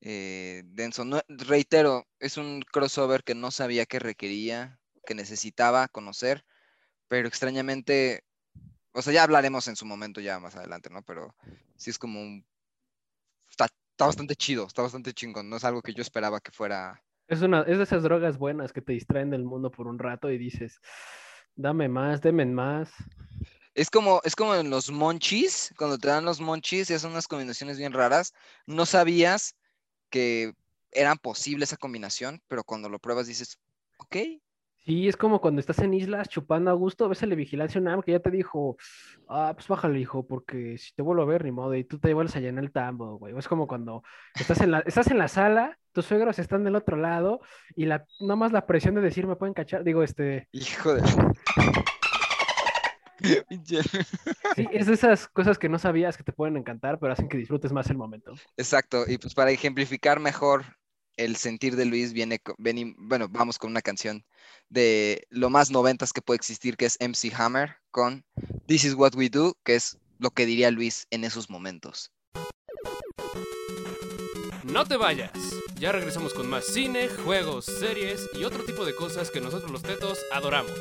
eh, 0.00 0.62
denso. 0.66 1.04
No, 1.04 1.20
reitero, 1.28 2.06
es 2.20 2.36
un 2.36 2.62
crossover 2.62 3.24
que 3.24 3.34
no 3.34 3.50
sabía 3.50 3.84
que 3.86 3.98
requería, 3.98 4.78
que 5.06 5.14
necesitaba 5.14 5.88
conocer, 5.88 6.44
pero 7.08 7.26
extrañamente, 7.26 8.24
o 8.92 9.02
sea, 9.02 9.12
ya 9.12 9.24
hablaremos 9.24 9.66
en 9.68 9.76
su 9.76 9.86
momento 9.86 10.20
ya 10.20 10.38
más 10.38 10.56
adelante, 10.56 10.88
¿no? 10.90 11.02
Pero 11.02 11.34
sí 11.76 11.90
es 11.90 11.98
como 11.98 12.20
un... 12.20 12.46
Está, 13.50 13.64
está 13.64 14.06
bastante 14.06 14.36
chido, 14.36 14.66
está 14.66 14.82
bastante 14.82 15.12
chingón. 15.12 15.50
No 15.50 15.56
es 15.56 15.64
algo 15.64 15.82
que 15.82 15.94
yo 15.94 16.02
esperaba 16.02 16.40
que 16.40 16.52
fuera... 16.52 17.02
Es, 17.30 17.42
una, 17.42 17.60
es 17.60 17.78
de 17.78 17.84
esas 17.84 18.02
drogas 18.02 18.38
buenas 18.38 18.72
que 18.72 18.82
te 18.82 18.92
distraen 18.92 19.30
del 19.30 19.44
mundo 19.44 19.70
por 19.70 19.86
un 19.86 20.00
rato 20.00 20.32
y 20.32 20.36
dices, 20.36 20.80
dame 21.54 21.88
más, 21.88 22.20
deme 22.20 22.44
más. 22.44 22.90
Es 23.72 23.88
como, 23.88 24.20
es 24.24 24.34
como 24.34 24.56
en 24.56 24.68
los 24.68 24.90
monchis, 24.90 25.72
cuando 25.78 25.96
te 25.96 26.08
dan 26.08 26.24
los 26.24 26.40
monchis 26.40 26.90
y 26.90 26.94
hacen 26.94 27.12
unas 27.12 27.28
combinaciones 27.28 27.78
bien 27.78 27.92
raras, 27.92 28.34
no 28.66 28.84
sabías 28.84 29.54
que 30.10 30.54
eran 30.90 31.18
posible 31.18 31.62
esa 31.62 31.76
combinación, 31.76 32.42
pero 32.48 32.64
cuando 32.64 32.88
lo 32.88 32.98
pruebas 32.98 33.28
dices, 33.28 33.60
ok, 33.98 34.16
Sí, 34.86 35.08
es 35.08 35.16
como 35.16 35.40
cuando 35.40 35.60
estás 35.60 35.78
en 35.80 35.92
islas 35.92 36.28
chupando 36.28 36.70
a 36.70 36.74
gusto, 36.74 37.08
ves 37.08 37.22
el 37.22 37.30
de 37.30 37.36
Vigilancia 37.36 37.80
UNAM 37.80 38.02
que 38.02 38.12
ya 38.12 38.20
te 38.20 38.30
dijo, 38.30 38.76
ah, 39.28 39.52
pues 39.54 39.68
bájale, 39.68 40.00
hijo, 40.00 40.26
porque 40.26 40.78
si 40.78 40.94
te 40.94 41.02
vuelvo 41.02 41.22
a 41.22 41.26
ver, 41.26 41.44
ni 41.44 41.52
modo, 41.52 41.74
y 41.74 41.84
tú 41.84 41.98
te 41.98 42.14
vuelves 42.14 42.34
allá 42.36 42.48
en 42.48 42.58
el 42.58 42.72
tambo, 42.72 43.18
güey. 43.18 43.36
Es 43.36 43.46
como 43.46 43.66
cuando 43.66 44.02
estás 44.34 44.60
en 44.62 44.70
la, 44.70 44.80
estás 44.80 45.08
en 45.10 45.18
la 45.18 45.28
sala, 45.28 45.78
tus 45.92 46.06
suegros 46.06 46.38
están 46.38 46.64
del 46.64 46.76
otro 46.76 46.96
lado, 46.96 47.40
y 47.76 47.84
la, 47.84 48.06
nada 48.20 48.36
más 48.36 48.52
la 48.52 48.66
presión 48.66 48.94
de 48.94 49.02
decir, 49.02 49.26
me 49.26 49.36
pueden 49.36 49.54
cachar, 49.54 49.84
digo, 49.84 50.02
este, 50.02 50.48
hijo 50.52 50.94
de... 50.94 51.02
Sí, 54.56 54.66
es 54.72 54.86
de 54.86 54.94
esas 54.94 55.28
cosas 55.28 55.58
que 55.58 55.68
no 55.68 55.78
sabías 55.78 56.16
que 56.16 56.24
te 56.24 56.32
pueden 56.32 56.56
encantar, 56.56 56.98
pero 56.98 57.12
hacen 57.12 57.28
que 57.28 57.36
disfrutes 57.36 57.70
más 57.70 57.90
el 57.90 57.98
momento. 57.98 58.32
Exacto, 58.56 59.04
y 59.06 59.18
pues 59.18 59.34
para 59.34 59.50
ejemplificar 59.50 60.20
mejor 60.20 60.64
el 61.24 61.36
sentir 61.36 61.76
de 61.76 61.84
Luis, 61.84 62.12
viene, 62.12 62.40
veni- 62.58 62.94
bueno, 62.98 63.28
vamos 63.28 63.58
con 63.58 63.70
una 63.70 63.82
canción 63.82 64.24
de 64.70 65.26
lo 65.30 65.50
más 65.50 65.70
noventas 65.70 66.12
que 66.12 66.22
puede 66.22 66.36
existir, 66.36 66.76
que 66.76 66.86
es 66.86 66.96
MC 67.00 67.32
Hammer, 67.36 67.76
con 67.90 68.24
This 68.66 68.84
is 68.84 68.94
What 68.94 69.14
We 69.14 69.28
Do, 69.28 69.54
que 69.64 69.74
es 69.74 69.98
lo 70.18 70.30
que 70.30 70.46
diría 70.46 70.70
Luis 70.70 71.06
en 71.10 71.24
esos 71.24 71.50
momentos. 71.50 72.10
No 74.64 74.84
te 74.86 74.96
vayas. 74.96 75.32
Ya 75.78 75.92
regresamos 75.92 76.32
con 76.34 76.48
más 76.48 76.64
cine, 76.66 77.08
juegos, 77.08 77.64
series 77.66 78.28
y 78.34 78.44
otro 78.44 78.64
tipo 78.64 78.84
de 78.84 78.94
cosas 78.94 79.30
que 79.30 79.40
nosotros 79.40 79.70
los 79.70 79.82
tetos 79.82 80.18
adoramos. 80.32 80.72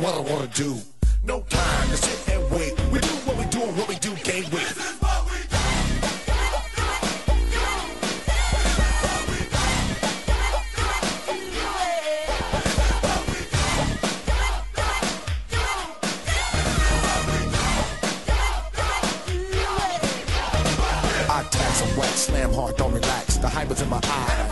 What 0.00 0.14
I 0.14 0.20
wanna 0.20 0.46
do. 0.48 0.76
No 1.22 1.40
time 1.40 1.88
to 1.90 1.96
sit 1.96 2.34
and 2.34 2.50
wait. 2.50 2.72
We 2.90 3.00
do 3.00 3.08
what 3.26 3.36
we 3.36 3.44
do 3.46 3.62
and 3.62 3.76
what 3.76 3.88
we 3.88 3.96
do 3.96 4.10
some 21.80 21.96
wax, 21.96 22.12
slam 22.28 22.52
hard, 22.52 22.76
don't 22.76 22.92
relax. 22.92 23.38
The 23.38 23.48
hype 23.48 23.70
is 23.70 23.80
in 23.80 23.88
my 23.88 24.00
eye. 24.02 24.50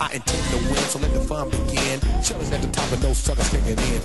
I 0.00 0.14
intend 0.14 0.44
to 0.50 0.56
win, 0.68 0.84
so 0.92 0.98
let 1.00 1.12
the 1.12 1.20
fun 1.20 1.50
begin. 1.50 1.98
Chillin' 2.22 2.52
at 2.52 2.62
the 2.62 2.68
top 2.68 2.92
and 2.92 3.02
no 3.02 3.12
suckers 3.12 3.48
kicking 3.50 3.78
in. 3.78 4.00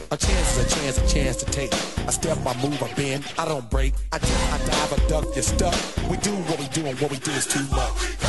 Chance 0.89 1.12
a 1.12 1.13
chance, 1.13 1.36
to 1.36 1.46
take. 1.51 1.72
I 2.08 2.10
step, 2.10 2.39
I 2.48 2.60
move, 2.63 2.81
I 2.81 2.91
bend, 2.96 3.24
I 3.38 3.46
don't 3.46 3.69
break. 3.69 3.93
I 4.12 4.15
I 4.15 4.19
dive, 4.19 4.93
I 4.93 5.08
duck, 5.08 5.25
you're 5.36 5.43
stuck. 5.43 5.75
We 6.10 6.17
do 6.17 6.31
what 6.31 6.60
we 6.60 6.67
do, 6.69 6.84
and 6.88 7.00
what 7.00 7.12
we 7.12 7.17
do 7.17 7.29
is 7.29 7.46
too 7.46 7.63
much. 7.69 8.28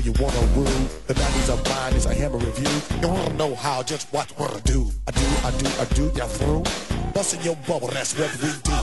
Where 0.00 0.06
you 0.06 0.22
wanna 0.22 0.40
rule. 0.54 0.88
The 1.06 1.14
90s 1.14 1.52
of 1.52 1.68
mine 1.68 1.94
is 1.94 2.06
a 2.06 2.14
hammer 2.14 2.38
review. 2.38 2.70
You 3.02 3.08
wanna 3.08 3.34
know 3.34 3.54
how, 3.54 3.82
just 3.82 4.12
watch 4.12 4.30
what 4.38 4.54
I 4.54 4.60
do. 4.60 4.90
I 5.06 5.10
do, 5.10 5.26
I 5.44 5.50
do, 5.50 5.70
I 5.80 5.84
do, 5.94 6.18
y'all 6.18 6.28
through? 6.28 6.62
Busting 7.12 7.42
your 7.42 7.56
bubble, 7.68 7.88
that's 7.88 8.18
what 8.18 8.32
we 8.40 8.48
do. 8.62 8.78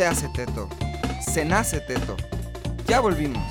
Se 0.00 0.06
hace 0.06 0.28
teto, 0.30 0.66
se 1.20 1.44
nace 1.44 1.78
teto. 1.78 2.16
Ya 2.86 3.00
volvimos. 3.00 3.44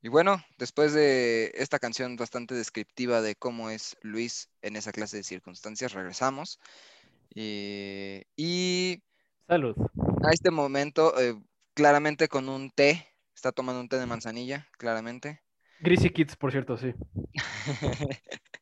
Y 0.00 0.08
bueno, 0.08 0.42
después 0.58 0.92
de 0.92 1.52
esta 1.54 1.78
canción 1.78 2.16
bastante 2.16 2.56
descriptiva 2.56 3.20
de 3.20 3.36
cómo 3.36 3.70
es 3.70 3.96
Luis 4.02 4.50
en 4.60 4.74
esa 4.74 4.90
clase 4.90 5.18
de 5.18 5.22
circunstancias, 5.22 5.92
regresamos. 5.92 6.58
Eh, 7.36 8.24
y 8.34 9.04
Salud. 9.46 9.76
a 10.24 10.32
este 10.32 10.50
momento, 10.50 11.16
eh, 11.20 11.40
claramente 11.74 12.26
con 12.26 12.48
un 12.48 12.72
té, 12.72 13.06
está 13.36 13.52
tomando 13.52 13.80
un 13.82 13.88
té 13.88 14.00
de 14.00 14.06
manzanilla, 14.06 14.66
claramente. 14.78 15.42
Greasy 15.78 16.10
Kids, 16.10 16.34
por 16.34 16.50
cierto, 16.50 16.76
sí. 16.76 16.92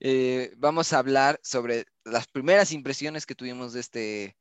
Eh, 0.00 0.52
vamos 0.56 0.92
a 0.92 0.98
hablar 0.98 1.40
sobre 1.42 1.86
las 2.04 2.26
primeras 2.28 2.72
impresiones 2.72 3.26
que 3.26 3.34
tuvimos 3.34 3.72
de 3.72 3.80
este, 3.80 4.36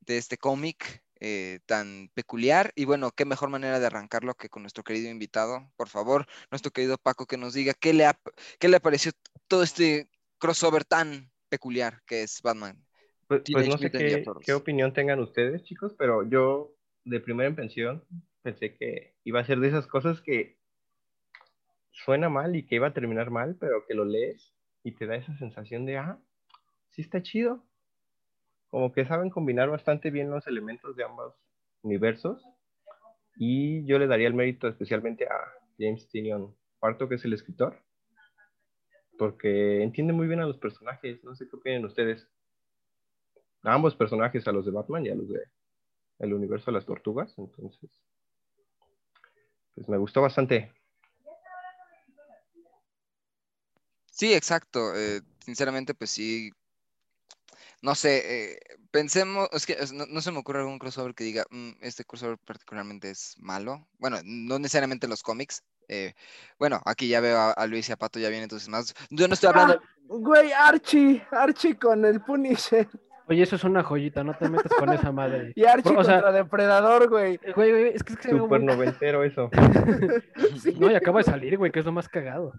de 0.00 0.18
este 0.18 0.38
cómic 0.38 1.04
eh, 1.20 1.60
tan 1.66 2.10
peculiar. 2.14 2.72
Y 2.74 2.84
bueno, 2.84 3.12
qué 3.12 3.24
mejor 3.24 3.50
manera 3.50 3.80
de 3.80 3.86
arrancarlo 3.86 4.34
que 4.34 4.48
con 4.48 4.62
nuestro 4.62 4.84
querido 4.84 5.10
invitado. 5.10 5.70
Por 5.76 5.88
favor, 5.88 6.26
nuestro 6.50 6.70
querido 6.72 6.98
Paco, 6.98 7.26
que 7.26 7.36
nos 7.36 7.54
diga 7.54 7.74
qué 7.74 7.92
le, 7.92 8.06
ha- 8.06 8.18
qué 8.58 8.68
le 8.68 8.80
pareció 8.80 9.12
todo 9.48 9.62
este 9.62 10.08
crossover 10.38 10.84
tan 10.84 11.30
peculiar 11.48 12.02
que 12.06 12.22
es 12.22 12.40
Batman. 12.42 12.84
Pues, 13.26 13.42
pues 13.52 13.68
no 13.68 13.78
sé 13.78 13.90
qué, 13.92 14.24
qué 14.44 14.54
opinión 14.54 14.92
tengan 14.92 15.20
ustedes, 15.20 15.62
chicos, 15.64 15.94
pero 15.98 16.28
yo 16.28 16.74
de 17.04 17.20
primera 17.20 17.48
impresión 17.48 18.04
pensé 18.42 18.76
que 18.76 19.16
iba 19.24 19.40
a 19.40 19.44
ser 19.44 19.60
de 19.60 19.68
esas 19.68 19.86
cosas 19.86 20.20
que 20.20 20.59
suena 21.92 22.28
mal 22.28 22.56
y 22.56 22.66
que 22.66 22.76
iba 22.76 22.88
a 22.88 22.94
terminar 22.94 23.30
mal, 23.30 23.56
pero 23.58 23.86
que 23.86 23.94
lo 23.94 24.04
lees 24.04 24.54
y 24.82 24.92
te 24.92 25.06
da 25.06 25.16
esa 25.16 25.36
sensación 25.36 25.86
de, 25.86 25.98
ah, 25.98 26.18
sí 26.90 27.02
está 27.02 27.22
chido. 27.22 27.64
Como 28.68 28.92
que 28.92 29.04
saben 29.04 29.30
combinar 29.30 29.68
bastante 29.68 30.10
bien 30.10 30.30
los 30.30 30.46
elementos 30.46 30.96
de 30.96 31.04
ambos 31.04 31.34
universos. 31.82 32.42
Y 33.36 33.84
yo 33.86 33.98
le 33.98 34.06
daría 34.06 34.28
el 34.28 34.34
mérito 34.34 34.68
especialmente 34.68 35.26
a 35.26 35.38
James 35.78 36.08
Tynion 36.08 36.54
Cuarto, 36.78 37.08
que 37.08 37.16
es 37.16 37.24
el 37.24 37.32
escritor, 37.32 37.82
porque 39.18 39.82
entiende 39.82 40.12
muy 40.12 40.26
bien 40.26 40.40
a 40.40 40.46
los 40.46 40.58
personajes. 40.58 41.22
No 41.24 41.34
sé 41.34 41.48
qué 41.48 41.56
opinan 41.56 41.84
ustedes 41.84 42.28
a 43.62 43.74
ambos 43.74 43.94
personajes, 43.94 44.46
a 44.46 44.52
los 44.52 44.64
de 44.64 44.72
Batman 44.72 45.04
y 45.06 45.10
a 45.10 45.14
los 45.14 45.28
de 45.28 45.40
el 46.20 46.34
universo 46.34 46.70
de 46.70 46.76
las 46.76 46.86
tortugas. 46.86 47.34
Entonces, 47.38 47.90
pues 49.74 49.88
me 49.88 49.98
gustó 49.98 50.22
bastante. 50.22 50.72
Sí, 54.20 54.34
exacto. 54.34 54.92
eh, 54.94 55.22
sinceramente, 55.38 55.94
pues 55.94 56.10
sí. 56.10 56.50
No 57.80 57.94
sé, 57.94 58.52
eh, 58.52 58.58
pensemos, 58.90 59.48
es 59.52 59.64
que 59.64 59.72
es- 59.72 59.92
no, 59.94 60.04
no 60.06 60.20
se 60.20 60.30
me 60.30 60.38
ocurre 60.40 60.58
algún 60.60 60.78
crossover 60.78 61.14
que 61.14 61.24
diga, 61.24 61.44
"Mm, 61.48 61.70
este 61.80 62.04
crossover 62.04 62.36
particularmente 62.36 63.08
es 63.10 63.34
malo. 63.38 63.88
Bueno, 63.98 64.18
no 64.24 64.58
necesariamente 64.58 65.08
los 65.08 65.22
cómics. 65.22 65.62
eh, 65.92 66.14
bueno, 66.58 66.80
aquí 66.84 67.08
ya 67.08 67.18
veo 67.20 67.36
a, 67.36 67.50
a 67.52 67.66
Luis 67.66 67.88
y 67.88 67.92
a 67.92 67.96
Pato 67.96 68.20
ya 68.20 68.28
vienen 68.28 68.44
entonces 68.44 68.68
más. 68.68 68.94
Yo 69.10 69.26
no 69.26 69.34
estoy 69.34 69.48
hablando. 69.48 69.80
Ah, 69.82 69.88
güey, 70.06 70.52
Archie, 70.52 71.20
Archie 71.32 71.76
con 71.78 72.04
el 72.04 72.20
Punisher. 72.20 72.86
Oye, 73.26 73.42
eso 73.42 73.56
es 73.56 73.64
una 73.64 73.82
joyita, 73.82 74.22
no 74.22 74.36
te 74.38 74.48
metas 74.48 74.70
con 74.78 74.92
esa 74.92 75.10
madre. 75.10 75.52
Y 75.56 75.64
Archie 75.64 75.96
O 75.96 76.04
sea- 76.04 76.16
contra 76.22 76.30
Depredador, 76.32 77.08
güey. 77.08 77.40
Güey, 77.56 77.70
güey, 77.72 77.88
es 77.94 78.04
que, 78.04 78.12
es 78.12 78.18
que 78.20 78.28
Súper 78.30 78.60
muy- 78.60 78.66
noventero 78.66 79.24
eso. 79.24 79.50
Sí. 80.62 80.76
No, 80.78 80.90
y 80.90 80.94
acaba 80.94 81.18
de 81.20 81.24
salir, 81.24 81.56
güey, 81.58 81.72
que 81.72 81.80
es 81.80 81.84
lo 81.86 81.90
más 81.92 82.08
cagado. 82.08 82.52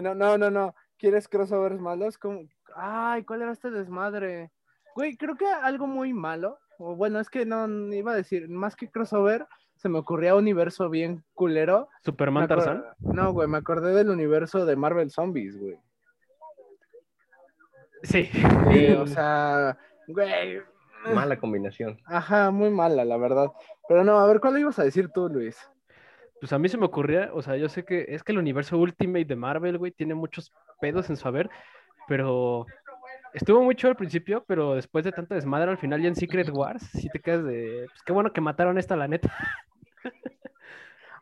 No, 0.00 0.14
no, 0.14 0.38
no, 0.38 0.50
no. 0.50 0.74
¿Quieres 1.00 1.28
crossovers 1.28 1.80
malos? 1.80 2.18
¿Cómo? 2.18 2.42
Ay, 2.76 3.24
¿cuál 3.24 3.40
era 3.40 3.52
este 3.52 3.70
desmadre? 3.70 4.50
Güey, 4.94 5.16
creo 5.16 5.34
que 5.34 5.46
algo 5.46 5.86
muy 5.86 6.12
malo. 6.12 6.58
O 6.78 6.94
bueno, 6.94 7.20
es 7.20 7.30
que 7.30 7.46
no 7.46 7.66
iba 7.92 8.12
a 8.12 8.16
decir, 8.16 8.50
más 8.50 8.76
que 8.76 8.90
crossover, 8.90 9.46
se 9.76 9.88
me 9.88 9.98
ocurría 9.98 10.34
un 10.34 10.42
universo 10.42 10.90
bien 10.90 11.24
culero. 11.32 11.88
Superman 12.02 12.46
Tarzán. 12.46 12.84
No, 12.98 13.32
güey, 13.32 13.48
me 13.48 13.56
acordé 13.56 13.94
del 13.94 14.10
universo 14.10 14.66
de 14.66 14.76
Marvel 14.76 15.10
Zombies, 15.10 15.58
güey. 15.58 15.78
Sí. 18.02 18.28
Eh, 18.70 18.94
o 19.00 19.06
sea, 19.06 19.78
güey. 20.06 20.60
Mala 21.14 21.38
combinación. 21.38 21.98
Ajá, 22.04 22.50
muy 22.50 22.68
mala, 22.68 23.06
la 23.06 23.16
verdad. 23.16 23.52
Pero 23.88 24.04
no, 24.04 24.18
a 24.18 24.26
ver, 24.26 24.40
¿cuál 24.40 24.58
ibas 24.58 24.78
a 24.78 24.84
decir 24.84 25.08
tú, 25.08 25.30
Luis? 25.30 25.56
Pues 26.40 26.52
a 26.52 26.58
mí 26.58 26.68
se 26.68 26.76
me 26.76 26.84
ocurría, 26.84 27.30
o 27.32 27.40
sea, 27.40 27.56
yo 27.56 27.70
sé 27.70 27.84
que 27.84 28.04
es 28.08 28.22
que 28.22 28.32
el 28.32 28.38
universo 28.38 28.78
Ultimate 28.78 29.24
de 29.24 29.36
Marvel, 29.36 29.78
güey, 29.78 29.92
tiene 29.92 30.14
muchos 30.14 30.52
pedos 30.80 31.10
en 31.10 31.16
su 31.16 31.26
haber, 31.28 31.50
pero 32.08 32.66
estuvo 33.34 33.62
muy 33.62 33.74
chido 33.74 33.90
al 33.90 33.96
principio, 33.96 34.44
pero 34.46 34.74
después 34.74 35.04
de 35.04 35.12
tanta 35.12 35.34
desmadre 35.34 35.70
al 35.70 35.78
final 35.78 36.02
ya 36.02 36.08
en 36.08 36.16
Secret 36.16 36.50
Wars, 36.50 36.82
sí 36.92 37.08
te 37.08 37.20
quedas 37.20 37.44
de, 37.44 37.86
pues 37.88 38.02
qué 38.02 38.12
bueno 38.12 38.32
que 38.32 38.40
mataron 38.40 38.78
esta, 38.78 38.96
la 38.96 39.08
neta. 39.08 39.32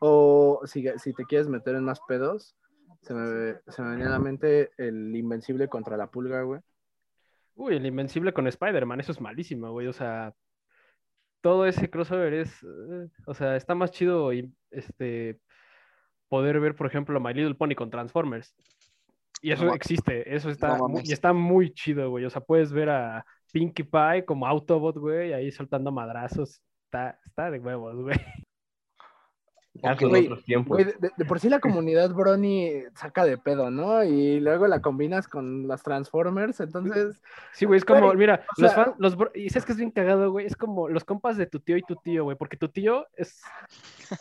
O 0.01 0.61
si, 0.65 0.87
si 0.99 1.13
te 1.13 1.25
quieres 1.25 1.49
meter 1.49 1.75
en 1.75 1.83
más 1.83 1.99
pedos, 2.07 2.55
se 3.03 3.15
me, 3.15 3.57
se 3.67 3.83
me 3.83 3.91
venía 3.91 4.07
a 4.07 4.11
la 4.11 4.21
mente 4.21 4.71
el 4.79 5.17
Invencible 5.17 5.67
contra 5.67 5.97
la 5.97 6.09
Pulga, 6.09 6.43
güey. 6.43 6.61
Uy, 7.57 7.75
el 7.75 7.85
Invencible 7.85 8.33
con 8.33 8.47
Spider-Man, 8.47 9.01
eso 9.01 9.11
es 9.11 9.21
malísimo, 9.21 9.73
güey, 9.73 9.89
o 9.89 9.93
sea, 9.93 10.33
todo 11.41 11.67
ese 11.67 11.91
crossover 11.91 12.33
es, 12.33 12.63
eh, 12.63 13.09
o 13.27 13.35
sea, 13.35 13.57
está 13.57 13.75
más 13.75 13.91
chido 13.91 14.33
y, 14.33 14.53
este, 14.71 15.41
poder 16.29 16.61
ver, 16.61 16.75
por 16.75 16.87
ejemplo, 16.87 17.21
My 17.21 17.35
Little 17.35 17.55
Pony 17.55 17.75
con 17.75 17.91
Transformers. 17.91 18.55
Y 19.41 19.53
eso 19.53 19.65
No 19.65 19.75
existe, 19.75 20.35
eso 20.35 20.51
está, 20.51 20.77
no 20.79 20.89
y 21.03 21.13
está 21.13 21.33
muy 21.33 21.73
chido, 21.73 22.11
güey. 22.11 22.25
O 22.25 22.31
sea, 22.31 22.41
puedes 22.41 22.73
ver 22.73 22.91
a 22.91 23.25
Pinkie 23.53 23.85
Pie 23.85 24.25
como 24.25 24.47
Autobot, 24.47 24.97
güey, 24.97 25.33
ahí 25.33 25.51
soltando 25.53 25.93
madrazos. 25.93 26.61
Está, 26.87 27.19
está 27.25 27.51
de 27.51 27.59
huevos, 27.61 27.97
güey. 27.97 28.17
Otros 29.83 30.45
tiempos. 30.45 30.83
Güey, 30.83 30.93
de, 31.17 31.25
por 31.25 31.39
sí 31.39 31.49
la 31.49 31.61
comunidad 31.61 32.11
Brony 32.13 32.83
saca 32.95 33.25
de 33.25 33.39
pedo, 33.39 33.71
¿no? 33.71 34.03
Y 34.03 34.41
luego 34.41 34.67
la 34.67 34.81
combinas 34.81 35.29
con 35.29 35.69
las 35.69 35.83
Transformers, 35.83 36.59
entonces, 36.61 37.23
Sí, 37.53 37.65
güey, 37.65 37.79
es 37.79 37.85
como, 37.85 38.13
mira, 38.15 38.45
los 38.57 38.73
sea- 38.73 38.85
fans, 38.85 38.97
los 38.99 39.17
bro- 39.17 39.31
y 39.35 39.49
sabes 39.51 39.67
que 39.67 39.73
es 39.73 39.79
bien 39.79 39.91
cagado, 39.93 40.33
güey, 40.33 40.47
es 40.47 40.57
como 40.57 40.89
los 40.89 41.05
compas 41.05 41.37
de 41.37 41.47
tu 41.47 41.61
tío 41.61 41.77
y 41.77 41.83
tu 41.83 41.95
tío, 41.97 42.25
güey, 42.25 42.37
porque 42.37 42.57
tu 42.57 42.69
tío 42.69 43.07
es, 43.17 43.41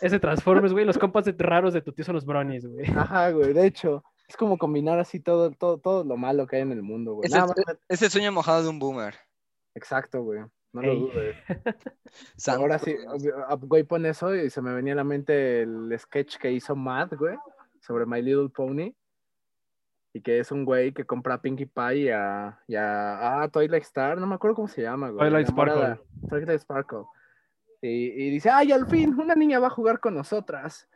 es 0.00 0.12
de 0.12 0.20
Transformers, 0.20 0.72
güey, 0.72 0.84
los 0.84 0.98
compas 0.98 1.24
de, 1.24 1.34
raros 1.36 1.74
de 1.74 1.82
tu 1.82 1.92
tío 1.92 2.04
son 2.04 2.14
los 2.14 2.24
bronies, 2.26 2.64
güey. 2.66 2.86
ajá, 2.96 3.30
güey, 3.32 3.52
de 3.52 3.66
hecho, 3.66 4.04
es 4.28 4.36
como 4.36 4.58
combinar 4.58 4.98
así 4.98 5.20
todo, 5.20 5.50
todo, 5.52 5.78
todo 5.78 6.04
lo 6.04 6.16
malo 6.16 6.46
que 6.46 6.56
hay 6.56 6.62
en 6.62 6.72
el 6.72 6.82
mundo, 6.82 7.14
güey. 7.14 7.26
Es 7.26 7.32
el, 7.32 7.40
Nada 7.40 7.54
más- 7.56 7.76
es 7.88 8.02
el 8.02 8.10
sueño 8.10 8.30
mojado 8.30 8.62
de 8.62 8.68
un 8.68 8.78
boomer. 8.78 9.14
exacto, 9.74 10.22
güey. 10.22 10.40
No 10.72 10.82
lo 10.82 10.92
Ey. 10.92 11.00
dudes. 11.00 11.36
Santo 12.36 12.60
Ahora 12.60 12.78
sí, 12.78 12.94
ah, 13.48 13.56
güey, 13.58 13.84
pon 13.84 14.04
eso 14.04 14.34
y 14.34 14.50
se 14.50 14.60
me 14.60 14.74
venía 14.74 14.92
a 14.92 14.96
la 14.96 15.04
mente 15.04 15.62
el 15.62 15.98
sketch 15.98 16.36
que 16.36 16.52
hizo 16.52 16.76
Matt, 16.76 17.14
güey, 17.14 17.36
sobre 17.80 18.04
My 18.04 18.20
Little 18.20 18.50
Pony. 18.50 18.92
Y 20.14 20.20
que 20.20 20.40
es 20.40 20.52
un 20.52 20.64
güey 20.64 20.92
que 20.92 21.04
compra 21.06 21.34
a 21.34 21.40
Pinkie 21.40 21.66
Pie 21.66 21.96
y 21.96 22.08
a, 22.10 22.58
y 22.66 22.74
a, 22.74 23.42
ah, 23.42 23.48
Twilight 23.48 23.82
Star, 23.84 24.18
no 24.18 24.26
me 24.26 24.34
acuerdo 24.34 24.56
cómo 24.56 24.68
se 24.68 24.82
llama, 24.82 25.08
güey. 25.10 25.20
Twilight. 25.30 25.48
Sparkle. 25.48 26.00
Twilight 26.28 26.60
Sparkle. 26.60 27.04
Y, 27.80 28.26
y 28.26 28.30
dice, 28.30 28.50
ay, 28.50 28.72
al 28.72 28.86
fin, 28.88 29.18
una 29.18 29.34
niña 29.34 29.58
va 29.60 29.68
a 29.68 29.70
jugar 29.70 30.00
con 30.00 30.14
nosotras. 30.14 30.88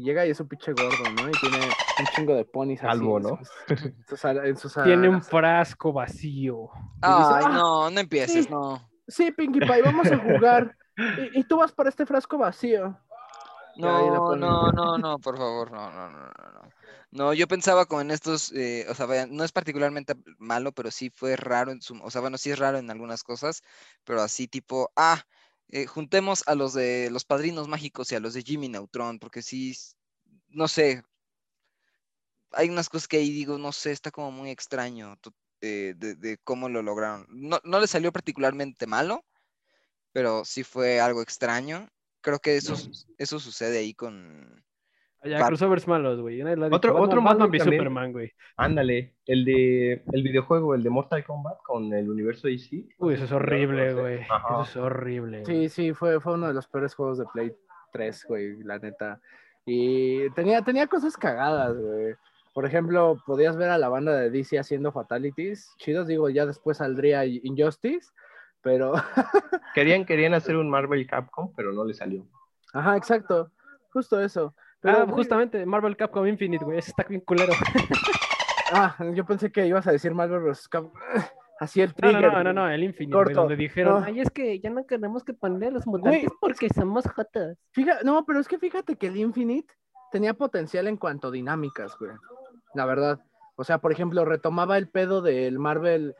Y 0.00 0.04
llega 0.04 0.26
y 0.26 0.30
es 0.30 0.40
un 0.40 0.48
pinche 0.48 0.72
gordo, 0.72 1.10
¿no? 1.10 1.30
Y 1.30 1.36
tiene 1.36 1.76
un 1.98 2.08
chingo 2.08 2.34
de 2.34 2.46
ponis 2.46 2.82
así. 2.82 2.86
Calvo, 2.86 3.18
en 3.18 3.22
¿no? 3.22 3.36
sus- 3.36 3.50
en 3.68 4.06
sus 4.06 4.24
en 4.24 4.56
sus 4.56 4.74
Tiene 4.74 5.08
un 5.10 5.20
frasco 5.20 5.92
vacío. 5.92 6.70
Ay, 7.02 7.44
"Ah, 7.44 7.48
no, 7.54 7.90
no 7.90 8.00
empieces, 8.00 8.46
sí". 8.46 8.50
no. 8.50 8.90
Sí, 9.08 9.30
Pinkie 9.32 9.60
Pie, 9.60 9.82
vamos 9.82 10.10
a 10.10 10.18
jugar. 10.18 10.74
y, 11.18 11.40
y 11.40 11.44
tú 11.44 11.58
vas 11.58 11.72
para 11.72 11.90
este 11.90 12.06
frasco 12.06 12.38
vacío. 12.38 12.96
No, 13.76 14.36
no, 14.36 14.72
no, 14.72 14.98
no, 14.98 15.18
por 15.20 15.36
favor, 15.38 15.70
no, 15.70 15.90
no, 15.92 16.10
no, 16.10 16.18
no, 16.26 16.52
no. 16.52 16.74
No, 17.12 17.34
yo 17.34 17.46
pensaba 17.48 17.86
con 17.86 18.10
estos, 18.10 18.52
eh, 18.52 18.86
o 18.88 18.94
sea, 18.94 19.06
vaya, 19.06 19.26
no 19.26 19.44
es 19.44 19.52
particularmente 19.52 20.14
malo, 20.38 20.72
pero 20.72 20.90
sí 20.90 21.10
fue 21.10 21.36
raro 21.36 21.70
en 21.72 21.80
su, 21.82 21.94
o 22.02 22.10
sea, 22.10 22.20
bueno, 22.20 22.36
sí 22.38 22.50
es 22.50 22.58
raro 22.58 22.78
en 22.78 22.90
algunas 22.90 23.22
cosas, 23.22 23.62
pero 24.04 24.22
así 24.22 24.48
tipo, 24.48 24.92
ah, 24.96 25.22
eh, 25.70 25.86
juntemos 25.86 26.42
a 26.46 26.54
los 26.54 26.74
de 26.74 27.10
los 27.10 27.24
Padrinos 27.24 27.68
Mágicos 27.68 28.12
y 28.12 28.14
a 28.14 28.20
los 28.20 28.34
de 28.34 28.42
Jimmy 28.42 28.68
Neutron, 28.68 29.18
porque 29.18 29.42
sí, 29.42 29.76
no 30.48 30.68
sé, 30.68 31.02
hay 32.52 32.68
unas 32.68 32.88
cosas 32.88 33.08
que 33.08 33.18
ahí 33.18 33.30
digo, 33.30 33.58
no 33.58 33.72
sé, 33.72 33.92
está 33.92 34.10
como 34.10 34.30
muy 34.30 34.50
extraño 34.50 35.16
eh, 35.60 35.94
de, 35.96 36.14
de 36.16 36.38
cómo 36.38 36.68
lo 36.68 36.82
lograron. 36.82 37.26
No, 37.28 37.60
no 37.64 37.80
le 37.80 37.86
salió 37.86 38.12
particularmente 38.12 38.86
malo, 38.86 39.24
pero 40.12 40.44
sí 40.44 40.64
fue 40.64 41.00
algo 41.00 41.22
extraño. 41.22 41.88
Creo 42.20 42.38
que 42.40 42.56
eso, 42.56 42.74
eso 43.18 43.38
sucede 43.38 43.78
ahí 43.78 43.94
con... 43.94 44.64
Ya, 45.22 45.38
Bat- 45.40 45.48
crossovers 45.48 45.86
malos, 45.86 46.20
güey. 46.20 46.40
Otro- 46.42 46.96
otro 46.98 47.20
Batman, 47.20 47.50
también. 47.50 47.64
Superman, 47.64 48.12
güey. 48.12 48.32
Ándale, 48.56 49.16
el 49.26 49.44
de 49.44 50.02
el 50.12 50.22
videojuego, 50.22 50.74
el 50.74 50.82
de 50.82 50.88
Mortal 50.90 51.24
Kombat 51.24 51.58
con 51.62 51.92
el 51.92 52.08
universo 52.08 52.48
DC. 52.48 52.86
Uy, 52.98 53.14
eso 53.14 53.24
es 53.24 53.32
horrible, 53.32 53.92
güey. 53.92 54.20
Ajá. 54.30 54.62
Eso 54.62 54.62
es 54.62 54.76
horrible. 54.76 55.44
Sí, 55.44 55.68
sí, 55.68 55.92
fue, 55.92 56.20
fue 56.20 56.34
uno 56.34 56.48
de 56.48 56.54
los 56.54 56.66
peores 56.68 56.94
juegos 56.94 57.18
de 57.18 57.26
Play 57.32 57.52
3, 57.92 58.24
güey, 58.28 58.62
la 58.62 58.78
neta. 58.78 59.20
Y 59.66 60.30
tenía, 60.30 60.62
tenía 60.62 60.86
cosas 60.86 61.16
cagadas, 61.16 61.76
güey. 61.76 62.14
Por 62.54 62.64
ejemplo, 62.64 63.22
podías 63.26 63.56
ver 63.56 63.68
a 63.68 63.78
la 63.78 63.88
banda 63.88 64.16
de 64.16 64.30
DC 64.30 64.58
haciendo 64.58 64.90
fatalities. 64.90 65.74
Chidos, 65.78 66.06
digo, 66.06 66.30
ya 66.30 66.46
después 66.46 66.78
saldría 66.78 67.24
Injustice, 67.26 68.10
pero... 68.62 68.94
Querían, 69.74 70.04
querían 70.04 70.34
hacer 70.34 70.56
un 70.56 70.68
Marvel 70.68 71.06
Capcom, 71.06 71.52
pero 71.54 71.72
no 71.72 71.84
le 71.84 71.94
salió. 71.94 72.26
Ajá, 72.72 72.96
exacto. 72.96 73.52
Justo 73.92 74.20
eso. 74.20 74.54
Pero, 74.80 74.98
ah, 74.98 75.02
güey, 75.04 75.14
justamente, 75.16 75.64
Marvel 75.66 75.96
Capcom 75.96 76.26
Infinite, 76.26 76.64
güey. 76.64 76.78
Ese 76.78 76.90
está 76.90 77.04
bien 77.04 77.20
culero. 77.20 77.52
Ah, 78.72 78.94
yo 79.14 79.24
pensé 79.26 79.50
que 79.50 79.66
ibas 79.66 79.84
a 79.88 79.90
decir 79.90 80.14
Marvel 80.14 80.42
vs. 80.42 80.68
Capcom. 80.68 80.92
Así 81.58 81.80
el 81.82 81.88
No, 81.88 81.94
trigger. 81.94 82.22
no, 82.22 82.30
no, 82.30 82.42
no, 82.44 82.52
no, 82.52 82.70
el 82.70 82.84
Infinite, 82.84 83.20
güey, 83.20 83.34
donde 83.34 83.56
dijeron, 83.56 84.00
No. 84.00 84.06
ay, 84.06 84.20
es 84.20 84.30
que 84.30 84.60
ya 84.60 84.70
no 84.70 84.86
queremos 84.86 85.24
que 85.24 85.32
a 85.32 85.48
los 85.48 85.86
mutantes 85.86 86.22
Güey. 86.22 86.38
porque 86.40 86.68
somos 86.70 87.04
jotos. 87.06 87.58
Fíjate, 87.72 88.04
no, 88.04 88.24
pero 88.24 88.38
es 88.38 88.46
que 88.48 88.58
fíjate 88.60 88.94
que 88.96 89.08
el 89.08 89.16
Infinite 89.16 89.74
tenía 90.12 90.34
potencial 90.34 90.86
en 90.86 90.96
cuanto 90.96 91.28
a 91.28 91.30
dinámicas, 91.32 91.98
güey. 91.98 92.12
La 92.74 92.86
verdad. 92.86 93.18
O 93.56 93.64
sea, 93.64 93.78
por 93.78 93.90
ejemplo, 93.92 94.24
retomaba 94.24 94.78
el 94.78 94.88
pedo 94.88 95.20
del 95.20 95.58
Marvel, 95.58 96.14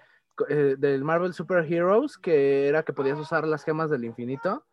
eh, 0.49 0.75
del 0.77 1.05
Marvel 1.05 1.33
Super 1.33 1.65
Heroes, 1.73 2.19
que 2.19 2.67
era 2.69 2.83
que 2.83 2.93
podías 2.93 3.19
usar 3.19 3.47
las 3.47 3.65
gemas 3.65 3.91
del 3.91 4.05
infinito 4.05 4.67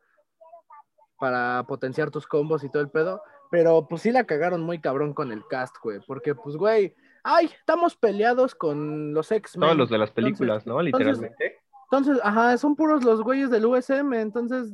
para 1.20 1.64
potenciar 1.68 2.12
tus 2.12 2.28
combos 2.28 2.64
y 2.64 2.70
todo 2.70 2.82
el 2.82 2.90
pedo. 2.90 3.22
Pero 3.50 3.88
pues 3.88 4.02
sí 4.02 4.12
la 4.12 4.26
cagaron 4.26 4.62
muy 4.62 4.80
cabrón 4.80 5.14
con 5.14 5.32
el 5.32 5.46
cast, 5.48 5.76
güey. 5.84 6.00
Porque, 6.06 6.36
pues, 6.36 6.56
güey, 6.58 6.96
ay, 7.24 7.46
estamos 7.46 7.96
peleados 7.96 8.56
con 8.56 9.14
los 9.14 9.32
X-Men. 9.32 9.68
Todos 9.68 9.78
los 9.78 9.90
de 9.90 9.98
las 9.98 10.12
películas, 10.12 10.66
¿no? 10.68 10.82
entonces- 10.82 11.08
Literalmente. 11.20 11.60
Entonces, 11.90 12.20
ajá, 12.24 12.58
son 12.58 12.76
puros 12.76 13.06
los 13.06 13.22
güeyes 13.22 13.50
del 13.50 13.66
USM, 13.66 14.14
entonces, 14.20 14.74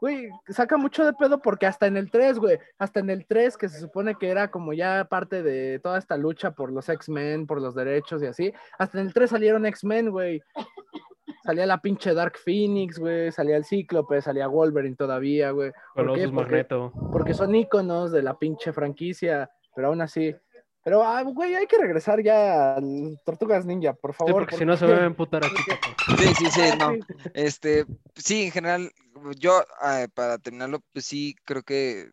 güey, 0.00 0.28
saca 0.48 0.76
mucho 0.76 1.04
de 1.04 1.12
pedo 1.12 1.42
porque 1.42 1.66
hasta 1.66 1.88
en 1.88 1.96
el 1.96 2.08
3, 2.08 2.38
güey, 2.38 2.56
hasta 2.78 3.00
en 3.00 3.10
el 3.10 3.26
3, 3.26 3.56
que 3.56 3.68
se 3.68 3.80
supone 3.80 4.14
que 4.14 4.28
era 4.28 4.48
como 4.48 4.72
ya 4.72 5.04
parte 5.10 5.42
de 5.42 5.80
toda 5.80 5.98
esta 5.98 6.16
lucha 6.16 6.52
por 6.52 6.70
los 6.70 6.88
X-Men, 6.88 7.48
por 7.48 7.60
los 7.60 7.74
derechos 7.74 8.22
y 8.22 8.26
así, 8.26 8.52
hasta 8.78 9.00
en 9.00 9.06
el 9.08 9.12
3 9.12 9.30
salieron 9.30 9.66
X-Men, 9.66 10.10
güey. 10.10 10.40
Salía 11.44 11.66
la 11.66 11.80
pinche 11.80 12.14
Dark 12.14 12.38
Phoenix, 12.38 12.98
güey, 12.98 13.32
salía 13.32 13.56
el 13.56 13.64
Cíclope, 13.64 14.22
salía 14.22 14.46
Wolverine 14.46 14.94
todavía, 14.96 15.50
güey. 15.50 15.72
¿Por 15.94 16.04
qué? 16.14 16.24
Colossus 16.24 16.32
Porque, 16.32 16.50
Magneto. 16.50 16.92
porque 17.12 17.34
son 17.34 17.54
íconos 17.54 18.12
de 18.12 18.22
la 18.22 18.38
pinche 18.38 18.72
franquicia, 18.72 19.50
pero 19.74 19.88
aún 19.88 20.00
así. 20.02 20.34
Pero, 20.84 21.02
ah, 21.04 21.22
güey, 21.22 21.54
hay 21.54 21.66
que 21.66 21.78
regresar 21.78 22.22
ya 22.22 22.74
al 22.74 23.20
Tortugas 23.24 23.64
Ninja, 23.64 23.92
por 23.92 24.12
Sí, 24.12 24.18
favor. 24.18 24.34
porque 24.34 24.56
si 24.56 24.64
no 24.64 24.76
se 24.76 24.84
me 24.86 24.94
va 24.94 25.02
a 25.02 25.06
emputar 25.06 25.44
aquí. 25.44 25.56
Sí, 26.18 26.34
sí, 26.34 26.50
sí, 26.50 26.60
no. 26.78 26.94
Este, 27.34 27.86
sí, 28.16 28.44
en 28.46 28.50
general, 28.52 28.90
yo 29.38 29.62
ah, 29.80 30.06
para 30.12 30.38
terminarlo, 30.38 30.80
pues 30.92 31.04
sí, 31.04 31.36
creo 31.44 31.62
que, 31.62 32.10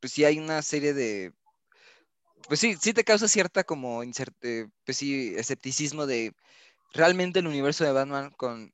pues 0.00 0.12
sí 0.12 0.24
hay 0.24 0.38
una 0.38 0.60
serie 0.62 0.92
de, 0.92 1.32
pues 2.48 2.60
sí, 2.60 2.74
sí 2.78 2.92
te 2.92 3.04
causa 3.04 3.26
cierta 3.28 3.64
como, 3.64 4.02
inserte, 4.02 4.68
pues 4.84 4.98
sí, 4.98 5.34
escepticismo 5.36 6.04
de 6.06 6.32
realmente 6.92 7.38
el 7.40 7.46
universo 7.46 7.84
de 7.84 7.92
Batman 7.92 8.30
con 8.36 8.72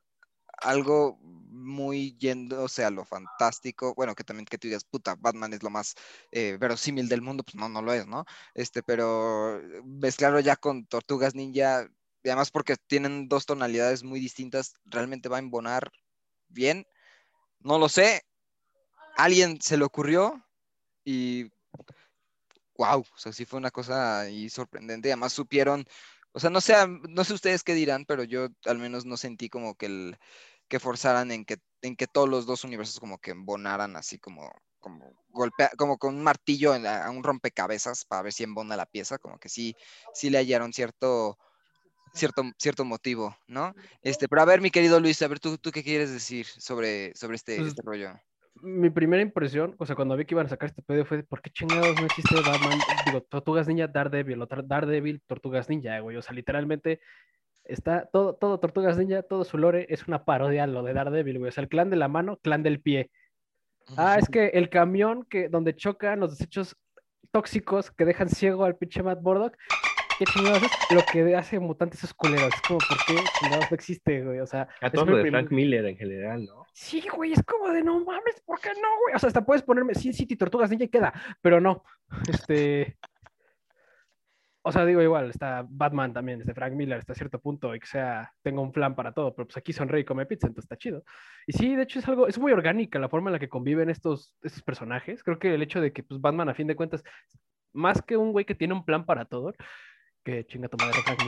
algo 0.61 1.19
muy 1.23 2.17
yéndose 2.19 2.85
a 2.85 2.91
lo 2.91 3.05
fantástico, 3.05 3.95
bueno, 3.95 4.15
que 4.15 4.25
también 4.25 4.47
que 4.47 4.59
tú 4.59 4.69
digas, 4.69 4.85
puta, 4.85 5.17
Batman 5.19 5.53
es 5.53 5.63
lo 5.63 5.71
más 5.71 5.95
eh, 6.33 6.57
verosímil 6.59 7.09
del 7.09 7.23
mundo, 7.23 7.45
pues 7.45 7.55
no, 7.57 7.69
no 7.69 7.83
lo 7.83 7.93
es, 7.93 8.07
¿no? 8.07 8.25
Este, 8.55 8.83
pero 8.83 9.61
mezclarlo 9.85 10.41
ya 10.41 10.57
con 10.57 10.87
Tortugas 10.87 11.35
Ninja, 11.35 11.89
y 12.23 12.29
además 12.29 12.51
porque 12.51 12.77
tienen 12.87 13.29
dos 13.29 13.47
tonalidades 13.47 14.03
muy 14.03 14.21
distintas, 14.21 14.75
realmente 14.85 15.29
va 15.29 15.37
a 15.37 15.41
embonar 15.41 15.91
bien. 16.49 16.87
No 17.61 17.79
lo 17.79 17.89
sé. 17.89 18.23
Alguien 19.17 19.61
se 19.61 19.77
le 19.77 19.85
ocurrió 19.85 20.45
y 21.05 21.51
wow, 22.77 23.01
o 23.01 23.19
sea, 23.19 23.33
sí 23.33 23.45
fue 23.45 23.59
una 23.59 23.71
cosa 23.71 24.21
ahí 24.21 24.49
sorprendente. 24.49 25.11
Además 25.11 25.33
supieron, 25.33 25.87
o 26.33 26.41
sea, 26.41 26.51
no 26.51 26.61
sé, 26.61 26.75
no 27.09 27.25
sé 27.25 27.35
ustedes 27.35 27.63
qué 27.65 27.75
dirán, 27.75 28.05
pero 28.07 28.25
yo 28.25 28.49
al 28.67 28.79
menos 28.79 29.05
no 29.07 29.17
sentí 29.17 29.49
como 29.49 29.75
que 29.77 29.87
el 29.87 30.19
que 30.69 30.81
forzaran 30.81 31.31
en 31.33 31.45
que 31.45 31.59
en 31.83 31.97
que 31.97 32.07
todos 32.09 32.29
los 32.29 32.47
dos 32.47 32.65
universos 32.65 33.01
como 33.01 33.19
que 33.19 33.31
embonaran 33.33 33.97
así 33.97 34.19
como 34.19 34.51
como 34.81 35.13
golpea, 35.29 35.71
como 35.79 35.99
con 35.99 36.15
un 36.17 36.23
martillo 36.23 36.75
en 36.75 36.85
la- 36.85 37.05
a 37.07 37.11
un 37.11 37.23
rompecabezas 37.25 38.05
para 38.05 38.23
ver 38.23 38.33
si 38.33 38.45
embona 38.45 38.77
la 38.77 38.87
pieza, 38.87 39.19
como 39.19 39.39
que 39.39 39.49
sí, 39.49 39.77
sí 40.15 40.31
le 40.31 40.39
hallaron 40.39 40.73
cierto, 40.73 41.39
cierto, 42.15 42.43
cierto 42.59 42.85
motivo, 42.85 43.37
¿no? 43.47 43.75
Este, 44.03 44.29
pero 44.29 44.43
a 44.43 44.45
ver, 44.47 44.61
mi 44.61 44.71
querido 44.71 45.01
Luis, 45.01 45.23
a 45.23 45.29
ver, 45.29 45.41
¿tú, 45.41 45.59
tú 45.59 45.71
qué 45.73 45.83
quieres 45.85 46.11
decir 46.13 46.47
sobre, 46.47 47.15
sobre 47.17 47.37
este, 47.37 47.65
Pues, 47.65 47.69
este 47.69 47.83
rollo? 47.85 48.15
Mi 48.63 48.91
primera 48.91 49.23
impresión, 49.23 49.75
o 49.79 49.87
sea, 49.87 49.97
cuando 49.97 50.17
vi 50.17 50.25
que 50.25 50.35
iban 50.35 50.47
a 50.47 50.49
sacar 50.49 50.69
este 50.69 50.83
pedo 50.83 51.05
fue, 51.05 51.23
¿por 51.23 51.41
qué 51.41 51.51
chingados 51.51 51.99
no 51.99 52.07
existe 52.07 52.35
Batman? 52.35 52.79
Digo, 53.05 53.23
Tortugas 53.23 53.69
Ninja, 53.69 53.87
Daredevil, 53.87 54.45
Daredevil, 54.65 55.23
Tortugas 55.27 55.69
Ninja, 55.69 55.99
güey. 56.01 56.17
O 56.17 56.23
sea, 56.23 56.35
literalmente 56.35 57.01
está 57.65 58.07
todo, 58.07 58.35
todo 58.35 58.59
Tortugas 58.59 58.97
Ninja, 58.99 59.23
todo 59.23 59.45
su 59.45 59.59
lore 59.59 59.87
es 59.91 60.09
una 60.09 60.25
parodia 60.25 60.65
a 60.65 60.67
lo 60.67 60.83
de 60.83 60.95
Daredevil, 60.95 61.39
güey. 61.39 61.49
O 61.49 61.53
sea, 61.53 61.63
el 61.63 61.69
clan 61.69 61.91
de 61.91 61.97
la 61.97 62.09
mano, 62.09 62.39
clan 62.39 62.63
del 62.63 62.81
pie. 62.81 63.11
Ah, 63.97 64.17
es 64.19 64.29
que 64.29 64.49
el 64.49 64.69
camión 64.69 65.25
que 65.25 65.49
donde 65.49 65.75
chocan 65.75 66.21
los 66.21 66.33
desechos 66.33 66.77
tóxicos 67.31 67.91
que 67.91 68.05
dejan 68.05 68.29
ciego 68.29 68.65
al 68.65 68.77
pinche 68.77 69.03
Matt 69.03 69.23
Murdock, 69.23 69.57
¿qué 70.19 70.27
chingados 70.27 70.65
es? 70.65 70.73
Lo 70.89 71.09
que 71.09 71.37
hace 71.37 71.61
mutantes 71.61 72.01
esos 72.01 72.13
culeros. 72.13 72.57
Es 72.57 72.63
como, 72.63 72.85
¿por 72.85 73.03
qué 73.05 73.31
chingados 73.33 73.71
no 73.71 73.75
existe, 73.75 74.25
güey? 74.25 74.41
O 74.41 74.47
sea, 74.47 74.69
A 74.81 74.87
es 74.89 74.93
todo 74.93 75.07
lo 75.07 75.17
de 75.17 75.31
Frank 75.31 75.51
Miller 75.53 75.87
en 75.87 75.97
general, 75.97 76.45
¿no? 76.45 76.67
Sí, 76.73 77.03
güey, 77.15 77.33
es 77.33 77.43
como 77.45 77.69
de 77.71 77.83
no 77.83 78.05
mames, 78.05 78.41
¿por 78.45 78.61
qué 78.61 78.71
no, 78.71 78.89
güey? 79.03 79.15
O 79.15 79.19
sea, 79.19 79.29
hasta 79.29 79.45
puedes 79.45 79.63
ponerme 79.63 79.95
Sin 79.95 80.13
City 80.13 80.37
Tortugas 80.37 80.71
Ninja 80.71 80.85
y 80.85 80.89
queda, 80.89 81.13
pero 81.41 81.61
no. 81.61 81.85
Este. 82.29 82.99
o 84.63 84.73
sea, 84.73 84.85
digo 84.85 85.01
igual, 85.01 85.31
está 85.31 85.65
Batman 85.69 86.13
también, 86.13 86.41
este 86.41 86.53
Frank 86.53 86.73
Miller 86.75 86.99
hasta 86.99 87.15
cierto 87.15 87.41
punto, 87.41 87.75
y 87.75 87.81
que 87.81 87.87
sea, 87.87 88.33
tengo 88.43 88.61
un 88.61 88.73
plan 88.73 88.95
para 88.95 89.13
todo, 89.13 89.35
pero 89.35 89.47
pues 89.47 89.57
aquí 89.57 89.73
sonríe 89.73 90.01
y 90.01 90.05
come 90.05 90.27
pizza, 90.27 90.47
entonces 90.47 90.67
está 90.67 90.77
chido. 90.77 91.05
Y 91.47 91.53
sí, 91.53 91.77
de 91.77 91.85
hecho 91.85 92.01
es 92.01 92.09
algo, 92.09 92.27
es 92.27 92.39
muy 92.39 92.53
orgánica 92.53 92.99
la 92.99 93.09
forma 93.09 93.31
en 93.31 93.35
la 93.35 93.39
que 93.39 93.49
conviven 93.49 93.89
estos, 93.89 94.35
estos 94.43 94.63
personajes. 94.63 95.23
Creo 95.23 95.39
que 95.39 95.55
el 95.55 95.63
hecho 95.63 95.81
de 95.81 95.93
que 95.93 96.03
pues 96.03 96.21
Batman 96.21 96.49
a 96.49 96.55
fin 96.55 96.67
de 96.67 96.77
cuentas, 96.77 97.03
más 97.73 98.03
que 98.03 98.17
un 98.17 98.33
güey 98.33 98.45
que 98.45 98.55
tiene 98.55 98.75
un 98.75 98.85
plan 98.85 99.07
para 99.07 99.25
todo, 99.25 99.55
chinga 100.47 100.69
tu 100.69 100.79
madre 100.79 101.03
Frank 101.03 101.21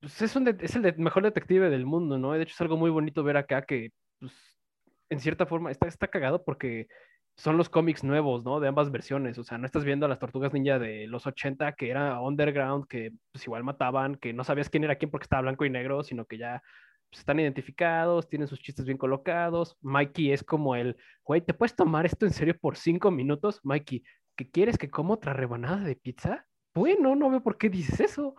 pues 0.00 0.20
es, 0.20 0.36
un 0.36 0.46
es 0.48 0.76
el 0.76 0.98
mejor 0.98 1.22
detective 1.22 1.70
del 1.70 1.86
mundo, 1.86 2.18
¿no? 2.18 2.32
De 2.32 2.42
hecho 2.42 2.52
es 2.54 2.60
algo 2.60 2.76
muy 2.76 2.90
bonito 2.90 3.22
ver 3.24 3.36
acá 3.38 3.62
que, 3.64 3.90
pues, 4.20 4.32
en 5.08 5.20
cierta 5.20 5.46
forma, 5.46 5.70
está, 5.70 5.86
está 5.88 6.08
cagado 6.08 6.44
porque 6.44 6.88
son 7.36 7.56
los 7.56 7.68
cómics 7.70 8.04
nuevos, 8.04 8.44
¿no? 8.44 8.60
De 8.60 8.68
ambas 8.68 8.90
versiones. 8.90 9.38
O 9.38 9.44
sea, 9.44 9.58
no 9.58 9.66
estás 9.66 9.84
viendo 9.84 10.06
a 10.06 10.08
las 10.08 10.18
tortugas 10.18 10.52
ninja 10.52 10.78
de 10.78 11.06
los 11.06 11.26
80, 11.26 11.72
que 11.72 11.90
era 11.90 12.20
underground, 12.20 12.86
que 12.86 13.12
pues 13.32 13.44
igual 13.46 13.64
mataban, 13.64 14.16
que 14.16 14.32
no 14.32 14.44
sabías 14.44 14.68
quién 14.70 14.84
era 14.84 14.96
quién 14.96 15.10
porque 15.10 15.24
estaba 15.24 15.42
blanco 15.42 15.64
y 15.64 15.70
negro, 15.70 16.02
sino 16.04 16.26
que 16.26 16.38
ya 16.38 16.62
pues, 17.10 17.20
están 17.20 17.40
identificados, 17.40 18.28
tienen 18.28 18.48
sus 18.48 18.60
chistes 18.60 18.84
bien 18.84 18.98
colocados. 18.98 19.76
Mikey 19.80 20.32
es 20.32 20.44
como 20.44 20.76
el, 20.76 20.96
güey, 21.24 21.40
¿te 21.40 21.54
puedes 21.54 21.74
tomar 21.76 22.06
esto 22.06 22.26
en 22.26 22.32
serio 22.32 22.56
por 22.60 22.76
cinco 22.76 23.10
minutos? 23.10 23.60
Mikey, 23.62 24.04
¿qué 24.36 24.50
quieres 24.50 24.76
que 24.78 24.90
coma 24.90 25.14
otra 25.14 25.32
rebanada 25.32 25.84
de 25.84 25.96
pizza? 25.96 26.46
Bueno, 26.74 27.14
no 27.14 27.30
veo 27.30 27.42
por 27.42 27.56
qué 27.56 27.68
dices 27.68 28.00
eso. 28.00 28.34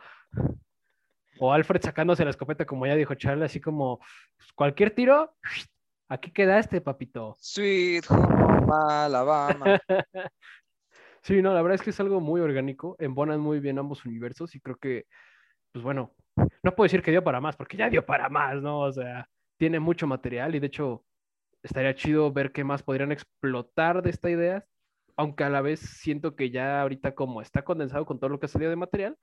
O 1.40 1.52
Alfred 1.52 1.82
sacándose 1.82 2.24
la 2.24 2.32
escopeta, 2.32 2.66
como 2.66 2.86
ya 2.86 2.96
dijo 2.96 3.16
Charlie, 3.16 3.46
así 3.46 3.60
como 3.60 4.00
pues, 4.38 4.54
cualquier 4.54 4.92
tiro, 4.92 5.36
aquí 6.10 6.32
quedaste, 6.32 6.82
papito. 6.82 7.36
Sweet 7.40 8.06
Home 8.10 8.68
Alabama. 8.72 9.80
Sí, 11.26 11.42
no, 11.42 11.56
la 11.56 11.64
verdad 11.64 11.74
es 11.74 11.82
que 11.82 11.90
es 11.90 12.00
algo 12.00 12.22
muy 12.22 12.40
orgánico, 12.40 12.96
embonan 13.00 13.40
muy 13.40 13.60
bien 13.60 13.80
ambos 13.80 14.06
universos 14.06 14.54
y 14.54 14.60
creo 14.60 14.76
que, 14.76 15.08
pues 15.72 15.84
bueno, 15.84 16.14
no 16.62 16.76
puedo 16.76 16.86
decir 16.86 17.02
que 17.02 17.10
dio 17.10 17.24
para 17.24 17.42
más, 17.42 17.56
porque 17.56 17.78
ya 17.78 17.90
dio 17.90 18.06
para 18.06 18.30
más, 18.30 18.62
¿no? 18.62 18.82
O 18.82 18.92
sea, 18.94 19.28
tiene 19.58 19.80
mucho 19.80 20.06
material 20.06 20.54
y 20.54 20.60
de 20.60 20.68
hecho 20.68 21.04
estaría 21.64 21.96
chido 21.96 22.32
ver 22.32 22.52
qué 22.52 22.64
más 22.64 22.84
podrían 22.84 23.12
explotar 23.12 24.04
de 24.04 24.12
esta 24.12 24.30
idea, 24.30 24.66
aunque 25.18 25.44
a 25.44 25.50
la 25.50 25.62
vez 25.62 25.80
siento 25.80 26.36
que 26.36 26.50
ya 26.52 26.82
ahorita 26.82 27.16
como 27.16 27.42
está 27.42 27.64
condensado 27.64 28.06
con 28.06 28.20
todo 28.20 28.30
lo 28.30 28.40
que 28.40 28.48
ha 28.48 28.50
salido 28.50 28.70
de 28.70 28.76
material, 28.76 29.18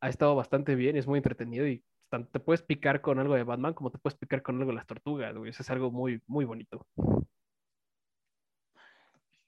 ha 0.00 0.08
estado 0.08 0.34
bastante 0.34 0.74
bien, 0.74 0.96
es 0.96 1.06
muy 1.06 1.18
entretenido 1.18 1.66
y 1.66 1.84
te 2.32 2.40
puedes 2.40 2.62
picar 2.62 3.00
con 3.00 3.18
algo 3.18 3.34
de 3.34 3.44
Batman 3.44 3.74
como 3.74 3.90
te 3.90 3.98
puedes 3.98 4.18
picar 4.18 4.42
con 4.42 4.56
algo 4.56 4.70
de 4.70 4.76
las 4.76 4.86
tortugas, 4.86 5.34
güey, 5.34 5.50
eso 5.50 5.62
es 5.62 5.70
algo 5.70 5.90
muy, 5.90 6.20
muy 6.26 6.44
bonito. 6.44 6.86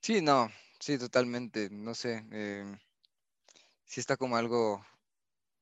Sí, 0.01 0.21
no, 0.21 0.51
sí, 0.81 0.99
totalmente. 0.99 1.71
No 1.71 1.95
sé. 1.95 2.25
eh, 2.31 2.77
sí 3.87 4.01
está 4.01 4.17
como 4.17 4.37
algo, 4.37 4.85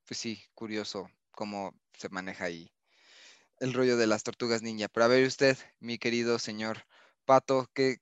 pues 0.07 0.19
sí, 0.19 0.43
curioso 0.55 1.11
cómo 1.31 1.75
se 1.97 2.09
maneja 2.09 2.45
ahí 2.47 2.73
el 3.61 3.75
rollo 3.75 3.97
de 3.97 4.09
las 4.09 4.25
tortugas 4.25 4.63
ninja. 4.63 4.89
Pero 4.89 5.05
a 5.05 5.09
ver 5.09 5.27
usted, 5.27 5.57
mi 5.81 5.99
querido 5.99 6.39
señor 6.41 6.85
Pato, 7.25 7.71
¿qué, 7.75 7.99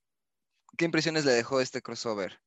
qué 0.76 0.84
impresiones 0.84 1.24
le 1.24 1.32
dejó 1.32 1.60
este 1.60 1.82
crossover? 1.82 2.40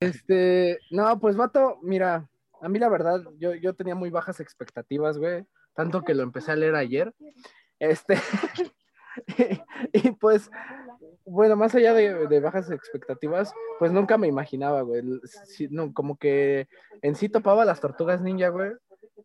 Este, 0.00 0.78
no, 0.90 1.18
pues 1.20 1.36
vato, 1.36 1.78
mira, 1.82 2.28
a 2.60 2.68
mí 2.68 2.78
la 2.78 2.88
verdad, 2.88 3.22
yo, 3.38 3.54
yo 3.54 3.74
tenía 3.74 3.94
muy 3.94 4.10
bajas 4.10 4.40
expectativas, 4.40 5.18
güey, 5.18 5.44
tanto 5.74 6.02
que 6.02 6.14
lo 6.14 6.22
empecé 6.22 6.52
a 6.52 6.56
leer 6.56 6.74
ayer. 6.74 7.14
Este, 7.78 8.16
y, 9.92 10.10
pues, 10.12 10.50
bueno, 11.24 11.56
más 11.56 11.74
allá 11.74 11.94
de, 11.94 12.40
bajas 12.40 12.70
expectativas, 12.70 13.52
pues 13.78 13.92
nunca 13.92 14.18
me 14.18 14.28
imaginaba, 14.28 14.82
güey, 14.82 15.02
no, 15.70 15.92
como 15.92 16.16
que 16.16 16.68
en 17.02 17.14
sí 17.14 17.28
topaba 17.28 17.64
las 17.64 17.80
tortugas 17.80 18.20
ninja, 18.20 18.48
güey, 18.48 18.72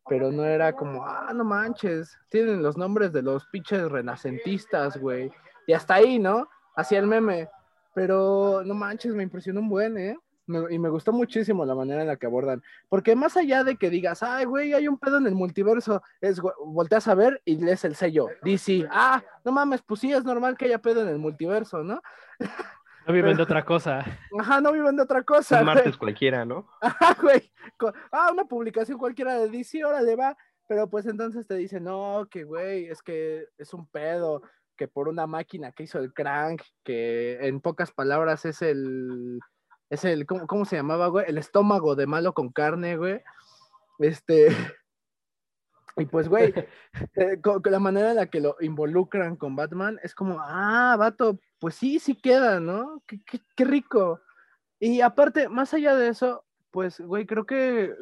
pero 0.10 0.32
no 0.32 0.46
era 0.46 0.74
como, 0.74 1.06
ah, 1.06 1.32
no 1.34 1.44
manches, 1.44 2.18
tienen 2.30 2.62
los 2.62 2.78
nombres 2.78 3.12
de 3.14 3.22
los 3.22 3.46
pinches 3.48 3.90
renacentistas, 3.90 4.98
güey, 4.98 5.32
y 5.66 5.74
hasta 5.74 5.96
ahí, 5.96 6.20
¿no? 6.20 6.48
Hacía 6.76 7.00
el 7.00 7.08
meme, 7.08 7.50
pero 7.98 8.62
no 8.64 8.76
manches, 8.76 9.16
me 9.16 9.24
impresionó 9.24 9.60
un 9.60 9.70
buen, 9.70 9.98
¿eh? 9.98 10.16
Me- 10.46 10.72
y 10.72 10.78
me 10.78 10.88
gustó 10.88 11.12
muchísimo 11.12 11.66
la 11.66 11.74
manera 11.74 12.02
en 12.02 12.08
la 12.08 12.16
que 12.16 12.28
abordan. 12.28 12.62
Porque 12.90 13.16
más 13.16 13.36
allá 13.36 13.64
de 13.64 13.76
que 13.76 13.90
digas, 13.90 14.22
ay, 14.22 14.46
güey, 14.46 14.74
hay 14.74 14.88
un 14.88 15.00
pedo 15.00 15.18
en 15.18 15.26
el 15.26 15.34
multiverso, 15.34 16.04
es, 16.22 16.40
volteas 16.64 17.08
a 17.08 17.16
ver 17.16 17.42
y 17.44 17.56
lees 17.56 17.84
el 17.86 17.96
sello, 17.96 18.28
DC. 18.44 18.88
Ah, 18.92 19.24
no 19.44 19.52
mames, 19.52 19.82
pues 19.82 20.02
sí, 20.02 20.14
es 20.14 20.24
normal 20.24 20.56
que 20.56 20.66
haya 20.66 20.78
pedo 20.78 21.02
en 21.02 21.08
el 21.08 21.18
multiverso, 21.18 21.84
¿no? 21.84 22.00
No 23.08 23.14
viven 23.14 23.36
de 23.36 23.42
otra 23.42 23.66
cosa. 23.66 24.06
Ajá, 24.38 24.62
no 24.62 24.72
viven 24.74 24.96
de 24.96 25.02
otra 25.02 25.24
cosa. 25.24 25.58
Un 25.58 25.66
güey. 25.66 25.76
martes 25.76 25.98
cualquiera, 25.98 26.46
¿no? 26.46 26.68
Ajá, 26.82 27.18
güey. 27.20 27.52
Ah, 28.12 28.30
una 28.32 28.46
publicación 28.46 29.00
cualquiera 29.00 29.40
de 29.40 29.50
DC, 29.50 29.84
órale, 29.84 30.16
va. 30.16 30.38
Pero 30.68 30.88
pues 30.88 31.08
entonces 31.08 31.48
te 31.48 31.56
dicen, 31.56 31.86
no, 31.86 32.28
que 32.30 32.44
güey, 32.44 32.86
es 32.90 33.02
que 33.02 33.48
es 33.58 33.74
un 33.74 33.88
pedo, 33.88 34.44
que 34.78 34.88
por 34.88 35.10
una 35.10 35.28
máquina 35.28 35.72
que 35.74 35.84
hizo 35.84 36.00
el 36.00 36.14
crank, 36.14 36.62
que 36.84 37.46
en 37.48 37.60
pocas 37.60 37.92
palabras 37.92 38.46
es 38.46 38.62
el, 38.62 39.40
es 39.90 40.06
el, 40.06 40.26
¿cómo, 40.26 40.48
cómo 40.48 40.64
se 40.66 40.78
llamaba, 40.78 41.08
güey? 41.08 41.26
El 41.28 41.38
estómago 41.38 41.96
de 41.96 42.08
malo 42.08 42.34
con 42.34 42.52
carne, 42.52 42.96
güey. 42.98 43.22
Este, 44.00 44.48
y 45.98 46.06
pues, 46.06 46.30
güey, 46.30 46.54
eh, 47.16 47.42
con 47.42 47.62
la 47.66 47.80
manera 47.80 48.12
en 48.12 48.18
la 48.18 48.28
que 48.28 48.40
lo 48.40 48.56
involucran 48.62 49.36
con 49.36 49.56
Batman 49.56 50.00
es 50.04 50.14
como, 50.14 50.38
ah, 50.40 50.96
vato, 50.98 51.40
pues 51.60 51.76
sí, 51.76 52.00
sí 52.00 52.16
queda, 52.16 52.60
¿no? 52.60 53.02
Qué, 53.08 53.20
qué- 53.26 53.42
qué 53.56 53.66
rico. 53.66 54.22
Y 54.80 55.02
aparte, 55.02 55.50
más 55.50 55.74
allá 55.74 55.96
de 55.96 56.10
eso, 56.10 56.46
pues, 56.70 57.00
güey, 57.00 57.26
creo 57.26 57.46
que 57.48 57.96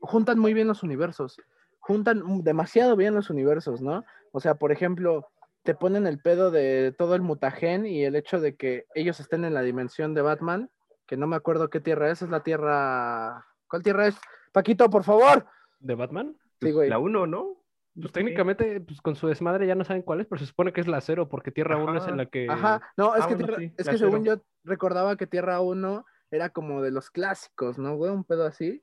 juntan 0.00 0.38
muy 0.38 0.52
bien 0.52 0.66
los 0.66 0.82
universos. 0.82 1.40
Juntan 1.78 2.42
demasiado 2.42 2.96
bien 2.96 3.14
los 3.14 3.30
universos, 3.30 3.80
¿no? 3.80 4.04
O 4.32 4.40
sea, 4.40 4.56
por 4.56 4.72
ejemplo, 4.72 5.28
te 5.66 5.74
ponen 5.74 6.06
el 6.06 6.18
pedo 6.20 6.50
de 6.50 6.94
todo 6.96 7.14
el 7.14 7.20
mutagen 7.22 7.84
y 7.84 8.04
el 8.04 8.16
hecho 8.16 8.40
de 8.40 8.56
que 8.56 8.86
ellos 8.94 9.20
estén 9.20 9.44
en 9.44 9.52
la 9.52 9.60
dimensión 9.62 10.14
de 10.14 10.22
Batman, 10.22 10.70
que 11.06 11.16
no 11.18 11.26
me 11.26 11.36
acuerdo 11.36 11.68
qué 11.68 11.80
tierra 11.80 12.10
es, 12.10 12.22
es 12.22 12.30
la 12.30 12.42
tierra... 12.42 13.44
¿Cuál 13.68 13.82
tierra 13.82 14.06
es? 14.06 14.16
Paquito, 14.52 14.88
por 14.88 15.04
favor. 15.04 15.44
¿De 15.80 15.94
Batman? 15.94 16.36
Sí, 16.62 16.70
güey. 16.70 16.88
La 16.88 16.98
1, 16.98 17.26
¿no? 17.26 17.62
Pues 18.00 18.12
técnicamente, 18.12 18.80
pues 18.80 19.00
con 19.00 19.16
su 19.16 19.26
desmadre 19.26 19.66
ya 19.66 19.74
no 19.74 19.84
saben 19.84 20.02
cuál 20.02 20.20
es, 20.20 20.26
pero 20.26 20.38
se 20.38 20.46
supone 20.46 20.72
que 20.72 20.80
es 20.82 20.86
la 20.86 21.00
cero, 21.00 21.28
porque 21.28 21.50
Tierra 21.50 21.76
1 21.78 21.96
es 21.98 22.06
en 22.06 22.16
la 22.18 22.26
que. 22.26 22.46
Ajá, 22.48 22.80
no, 22.96 23.16
es 23.16 23.24
Ah, 23.24 23.28
que, 23.28 23.34
bueno, 23.34 23.46
Tierra- 23.48 23.60
sí, 23.60 23.74
es 23.76 23.88
que 23.88 23.98
según 23.98 24.24
yo 24.24 24.36
recordaba 24.64 25.16
que 25.16 25.26
Tierra 25.26 25.60
1 25.60 26.04
era 26.30 26.50
como 26.50 26.82
de 26.82 26.90
los 26.90 27.10
clásicos, 27.10 27.78
¿no, 27.78 27.96
güey? 27.96 28.12
Un 28.12 28.24
pedo 28.24 28.44
así. 28.46 28.82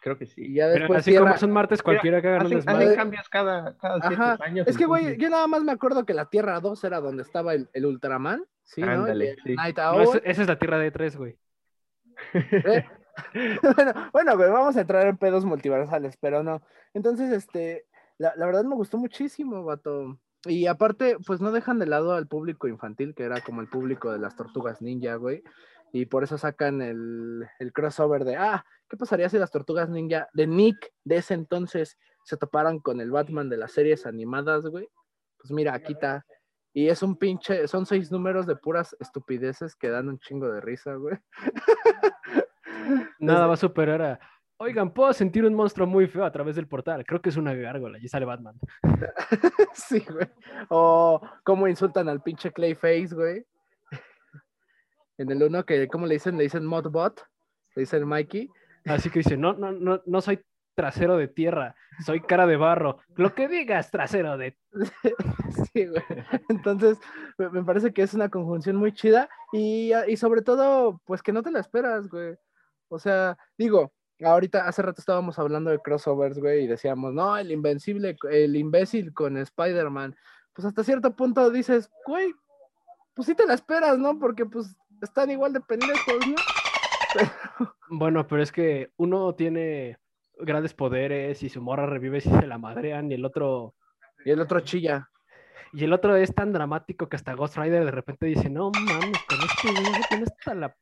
Creo 0.00 0.16
que 0.18 0.24
Y 0.24 0.28
sí. 0.28 0.54
ya 0.54 0.68
después 0.68 1.00
así 1.00 1.10
Tierra... 1.10 1.24
como 1.24 1.34
es 1.36 1.42
un 1.42 1.50
martes 1.52 1.82
cualquiera 1.82 2.20
que 2.22 2.28
hagan 2.28 2.46
Hacen, 2.46 2.94
cambios 2.96 3.28
cada, 3.28 3.76
cada 3.78 3.96
Ajá, 4.06 4.38
años. 4.44 4.66
es 4.68 4.76
que, 4.76 4.86
güey, 4.86 5.16
yo 5.18 5.28
nada 5.30 5.46
más 5.46 5.62
me 5.62 5.72
acuerdo 5.72 6.04
que 6.06 6.14
la 6.14 6.26
Tierra 6.26 6.60
2 6.60 6.84
era 6.84 7.00
donde 7.00 7.22
estaba 7.22 7.54
el, 7.54 7.68
el 7.72 7.86
Ultraman, 7.86 8.44
¿sí, 8.64 8.80
no? 8.82 8.90
Ándale, 8.90 9.36
sí. 9.44 9.54
Night 9.54 9.76
No, 9.78 9.90
Owl. 9.90 10.02
esa, 10.02 10.18
esa 10.18 10.42
es 10.42 10.48
la 10.48 10.58
Tierra 10.58 10.78
de 10.78 10.90
3, 10.90 11.16
güey. 11.16 11.38
¿eh? 12.34 12.84
bueno, 13.76 13.92
bueno, 14.12 14.36
güey, 14.36 14.50
vamos 14.50 14.76
a 14.76 14.80
entrar 14.80 15.06
en 15.06 15.16
pedos 15.16 15.44
multiversales, 15.44 16.16
pero 16.20 16.42
no. 16.42 16.62
Entonces, 16.94 17.30
este, 17.32 17.86
la, 18.18 18.34
la 18.36 18.46
verdad 18.46 18.64
me 18.64 18.74
gustó 18.76 18.98
muchísimo, 18.98 19.64
vato. 19.64 20.18
Y 20.46 20.66
aparte, 20.66 21.16
pues 21.26 21.40
no 21.40 21.50
dejan 21.50 21.78
de 21.80 21.86
lado 21.86 22.14
al 22.14 22.28
público 22.28 22.68
infantil, 22.68 23.14
que 23.14 23.24
era 23.24 23.40
como 23.40 23.60
el 23.60 23.68
público 23.68 24.12
de 24.12 24.18
las 24.20 24.36
tortugas 24.36 24.80
ninja, 24.80 25.16
güey. 25.16 25.42
Y 25.92 26.06
por 26.06 26.22
eso 26.24 26.36
sacan 26.38 26.82
el, 26.82 27.48
el 27.58 27.72
crossover 27.72 28.24
de, 28.24 28.36
ah, 28.36 28.64
¿qué 28.88 28.96
pasaría 28.96 29.28
si 29.28 29.38
las 29.38 29.50
tortugas 29.50 29.88
ninja 29.88 30.28
de 30.34 30.46
Nick 30.46 30.92
de 31.04 31.16
ese 31.16 31.34
entonces 31.34 31.98
se 32.24 32.36
toparan 32.36 32.78
con 32.78 33.00
el 33.00 33.10
Batman 33.10 33.48
de 33.48 33.56
las 33.56 33.72
series 33.72 34.04
animadas, 34.06 34.64
güey? 34.66 34.88
Pues 35.38 35.50
mira, 35.50 35.74
aquí 35.74 35.92
está. 35.94 36.24
Y 36.74 36.88
es 36.88 37.02
un 37.02 37.16
pinche, 37.16 37.66
son 37.66 37.86
seis 37.86 38.12
números 38.12 38.46
de 38.46 38.54
puras 38.56 38.94
estupideces 39.00 39.74
que 39.74 39.88
dan 39.88 40.08
un 40.08 40.18
chingo 40.18 40.48
de 40.52 40.60
risa, 40.60 40.94
güey. 40.94 41.16
Nada 43.18 43.40
Desde- 43.40 43.46
va 43.48 43.54
a 43.54 43.56
superar 43.56 44.02
a. 44.02 44.20
Oigan, 44.60 44.92
puedo 44.92 45.12
sentir 45.12 45.44
un 45.44 45.54
monstruo 45.54 45.86
muy 45.86 46.08
feo 46.08 46.24
a 46.24 46.32
través 46.32 46.56
del 46.56 46.66
portal. 46.66 47.04
Creo 47.06 47.22
que 47.22 47.28
es 47.28 47.36
una 47.36 47.54
gárgola. 47.54 47.98
Y 48.00 48.08
sale 48.08 48.26
Batman. 48.26 48.58
Sí, 49.72 50.04
güey. 50.10 50.28
O 50.68 51.20
cómo 51.44 51.68
insultan 51.68 52.08
al 52.08 52.20
pinche 52.22 52.52
Clayface, 52.52 53.14
güey. 53.14 53.46
En 55.18 55.30
el 55.30 55.42
uno 55.42 55.64
que, 55.64 55.88
¿cómo 55.88 56.06
le 56.06 56.14
dicen? 56.14 56.36
Le 56.36 56.44
dicen 56.44 56.64
Modbot. 56.64 57.22
Le 57.74 57.80
dicen 57.80 58.06
Mikey. 58.06 58.50
Así 58.86 59.10
que 59.10 59.20
dice: 59.20 59.36
No, 59.36 59.52
no, 59.52 59.72
no, 59.72 60.00
no 60.06 60.20
soy 60.20 60.40
trasero 60.78 61.16
de 61.16 61.26
tierra, 61.26 61.74
soy 62.06 62.20
cara 62.20 62.46
de 62.46 62.56
barro. 62.56 62.98
Lo 63.16 63.34
que 63.34 63.48
digas, 63.48 63.90
trasero 63.90 64.38
de. 64.38 64.56
Sí, 65.72 65.86
güey. 65.86 66.02
Entonces, 66.48 66.98
me 67.36 67.64
parece 67.64 67.92
que 67.92 68.02
es 68.02 68.14
una 68.14 68.28
conjunción 68.28 68.76
muy 68.76 68.92
chida 68.92 69.28
y, 69.52 69.90
y 70.06 70.16
sobre 70.16 70.42
todo, 70.42 71.00
pues 71.04 71.20
que 71.20 71.32
no 71.32 71.42
te 71.42 71.50
la 71.50 71.58
esperas, 71.58 72.08
güey. 72.08 72.36
O 72.88 72.98
sea, 73.00 73.36
digo, 73.56 73.92
ahorita 74.22 74.68
hace 74.68 74.82
rato 74.82 75.00
estábamos 75.00 75.36
hablando 75.40 75.70
de 75.70 75.80
crossovers, 75.80 76.38
güey, 76.38 76.64
y 76.64 76.66
decíamos, 76.68 77.12
no, 77.12 77.36
el 77.36 77.50
invencible, 77.50 78.16
el 78.30 78.54
imbécil 78.54 79.12
con 79.12 79.36
Spider-Man. 79.36 80.14
Pues 80.52 80.64
hasta 80.64 80.84
cierto 80.84 81.16
punto 81.16 81.50
dices, 81.50 81.90
güey, 82.06 82.32
pues 83.14 83.26
sí 83.26 83.34
te 83.34 83.46
la 83.46 83.54
esperas, 83.54 83.98
¿no? 83.98 84.16
Porque 84.20 84.46
pues 84.46 84.76
están 85.02 85.30
igual 85.30 85.52
de 85.52 85.60
pendejos, 85.60 86.26
¿no? 86.26 86.46
Bueno, 87.90 88.26
pero 88.26 88.42
es 88.42 88.52
que 88.52 88.92
uno 88.96 89.34
tiene 89.34 89.98
grandes 90.38 90.74
poderes 90.74 91.42
y 91.42 91.48
su 91.48 91.60
morra 91.62 91.86
revive 91.86 92.20
si 92.20 92.30
se 92.30 92.46
la 92.46 92.58
madrean 92.58 93.10
y 93.10 93.14
el 93.14 93.24
otro 93.24 93.74
Y 94.24 94.30
el 94.30 94.40
otro 94.40 94.60
chilla. 94.60 95.10
y 95.72 95.84
el 95.84 95.92
otro 95.92 96.16
es 96.16 96.34
tan 96.34 96.52
dramático 96.52 97.08
que 97.08 97.16
hasta 97.16 97.34
Ghost 97.34 97.56
Rider 97.58 97.84
de 97.84 97.90
repente 97.92 98.26
dice, 98.26 98.50
no 98.50 98.72
mames, 98.72 99.24
con 99.24 99.44
este 99.44 99.72
güey 99.72 100.04
tiene 100.06 100.24
hasta 100.24 100.54
la 100.54 100.76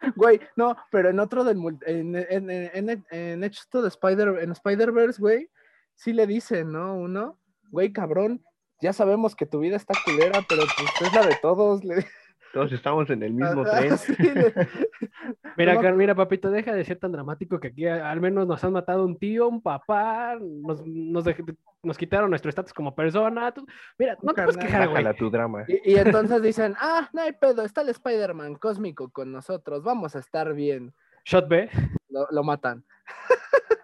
Güey, 0.16 0.40
no, 0.56 0.76
pero 0.90 1.10
en 1.10 1.20
otro 1.20 1.44
del 1.44 1.58
en, 1.86 2.14
en, 2.16 2.50
en, 2.50 3.06
en 3.10 3.44
esto 3.44 3.82
de 3.82 3.88
Spider, 3.88 4.28
en 4.40 4.52
Spider-Verse, 4.52 5.20
güey, 5.20 5.50
sí 5.94 6.12
le 6.12 6.26
dicen, 6.26 6.72
¿no? 6.72 6.94
Uno, 6.96 7.40
güey, 7.70 7.92
cabrón, 7.92 8.44
ya 8.80 8.92
sabemos 8.92 9.34
que 9.36 9.46
tu 9.46 9.58
vida 9.60 9.76
está 9.76 9.96
culera, 9.96 10.42
pero 10.42 10.72
pues 10.74 11.00
es 11.00 11.12
la 11.12 11.24
de 11.24 11.34
todos. 11.36 11.84
Le... 11.84 12.06
Todos 12.52 12.72
estamos 12.72 13.08
en 13.10 13.22
el 13.22 13.32
mismo 13.34 13.62
Ajá, 13.62 13.78
tren. 13.80 13.98
sí, 13.98 14.14
le- 14.18 14.54
Mira, 15.56 15.74
No, 15.74 15.80
Car- 15.82 15.94
mira, 15.94 16.14
papito, 16.14 16.50
deja 16.50 16.72
de 16.72 16.84
ser 16.84 16.98
tan 16.98 17.12
dramático 17.12 17.60
que 17.60 17.68
aquí 17.68 17.86
al 17.86 18.20
menos 18.20 18.46
nos 18.46 18.62
han 18.64 18.72
matado 18.72 19.04
un 19.04 19.18
tío, 19.18 19.48
un 19.48 19.60
papá, 19.62 20.36
nos, 20.40 20.82
nos, 20.86 21.98
quitaron 21.98 22.30
nuestro 22.30 22.48
estatus 22.48 22.72
como 22.72 22.94
persona. 22.94 23.52
tú- 23.52 23.66
mira, 23.98 24.16
no 24.22 24.32
te 24.32 24.42
puedes 24.42 24.56
quejar, 24.56 24.88
güey. 24.88 25.16
Tu 25.16 25.30
drama. 25.30 25.64
Y, 25.68 25.92
y 25.92 25.96
entonces 25.96 26.40
dicen, 26.42 26.74
ah, 26.80 27.08
no 27.12 27.22
hay 27.22 27.32
pedo, 27.32 27.62
está 27.62 27.82
el 27.82 27.90
Spider-Man 27.90 28.54
cósmico 28.56 29.10
con 29.10 29.30
nosotros, 29.32 29.82
vamos 29.82 30.16
a 30.16 30.20
estar 30.20 30.54
bien. 30.54 30.94
Shot 31.24 31.48
B. 31.48 31.68
Lo, 32.08 32.26
lo 32.30 32.42
matan. 32.44 32.84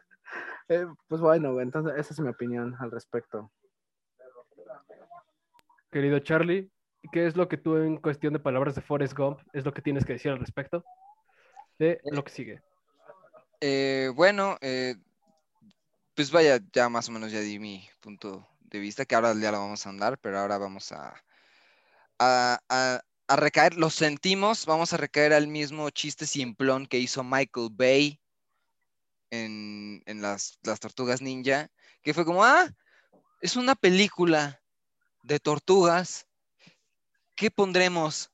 Eh, 0.67 0.87
pues 1.09 1.21
bueno, 1.21 1.53
güey, 1.53 1.63
entonces 1.67 1.93
esa 1.99 2.15
es 2.15 2.21
mi 2.21 2.31
opinión 2.31 2.75
al 2.81 2.91
respecto. 2.91 3.51
Querido 5.91 6.19
Charlie, 6.21 6.71
¿qué 7.13 7.27
es 7.27 7.37
lo 7.37 7.49
que 7.49 7.57
tú 7.57 7.77
en 7.77 7.97
cuestión 7.99 8.33
de 8.33 8.39
palabras 8.39 8.75
de 8.75 8.83
Forrest 8.83 9.17
Gump 9.17 9.41
es 9.53 9.65
lo 9.65 9.73
que 9.73 9.83
tienes 9.83 10.05
que 10.05 10.15
decir 10.15 10.31
al 10.33 10.39
respecto 10.39 10.85
de 11.79 12.01
lo 12.11 12.25
que 12.25 12.33
sigue? 12.33 12.63
Eh, 13.61 14.11
bueno, 14.15 14.57
eh, 14.61 14.97
pues 16.15 16.31
vaya, 16.31 16.61
ya 16.73 16.89
más 16.89 17.09
o 17.09 17.13
menos 17.13 17.33
ya 17.33 17.41
di 17.41 17.59
mi 17.59 17.89
punto 18.01 18.47
de 18.61 18.79
vista, 18.79 19.05
que 19.05 19.15
ahora 19.15 19.35
ya 19.35 19.51
lo 19.53 19.59
vamos 19.61 19.87
a 19.87 19.91
andar, 19.91 20.19
pero 20.19 20.39
ahora 20.39 20.59
vamos 20.59 20.93
a, 20.93 21.15
a, 22.19 22.59
a- 22.69 23.01
a 23.27 23.37
recaer, 23.37 23.75
lo 23.77 23.89
sentimos, 23.89 24.67
vamos 24.67 24.93
a 24.93 24.99
recaer 24.99 25.33
al 25.33 25.49
mismo 25.49 25.89
chiste 25.91 26.27
simplón 26.27 26.87
que 26.87 26.99
hizo 26.99 27.25
Michael 27.25 27.71
Bay 27.73 28.21
en, 29.31 30.03
en 30.07 30.21
las, 30.23 30.59
las 30.63 30.81
Tortugas 30.81 31.23
Ninja, 31.23 31.71
que 32.03 32.13
fue 32.15 32.25
como, 32.25 32.45
ah, 32.45 32.69
es 33.41 33.57
una 33.57 33.75
película 33.75 34.63
de 35.23 35.41
tortugas, 35.41 36.27
¿qué 37.35 37.51
pondremos? 37.51 38.31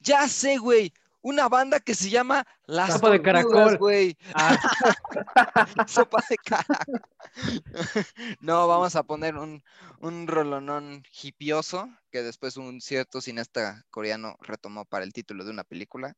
Ya 0.00 0.26
sé, 0.28 0.58
güey, 0.58 0.92
una 1.22 1.48
banda 1.48 1.80
que 1.80 1.94
se 1.94 2.08
llama 2.10 2.46
Las 2.66 2.94
Sopa 2.94 3.10
de 3.10 3.20
caracol. 3.22 3.76
güey. 3.78 4.16
Ah, 4.34 4.56
Sopa 5.88 6.22
de 6.28 6.36
caracol. 6.38 7.00
No, 8.40 8.66
vamos 8.66 8.96
a 8.96 9.02
poner 9.02 9.36
un, 9.36 9.62
un 10.00 10.26
rolonón 10.26 11.02
hipioso 11.22 11.88
que 12.10 12.22
después 12.22 12.56
un 12.56 12.80
cierto 12.80 13.20
cineasta 13.20 13.84
coreano 13.90 14.36
retomó 14.40 14.84
para 14.84 15.04
el 15.04 15.12
título 15.12 15.44
de 15.44 15.50
una 15.50 15.64
película. 15.64 16.14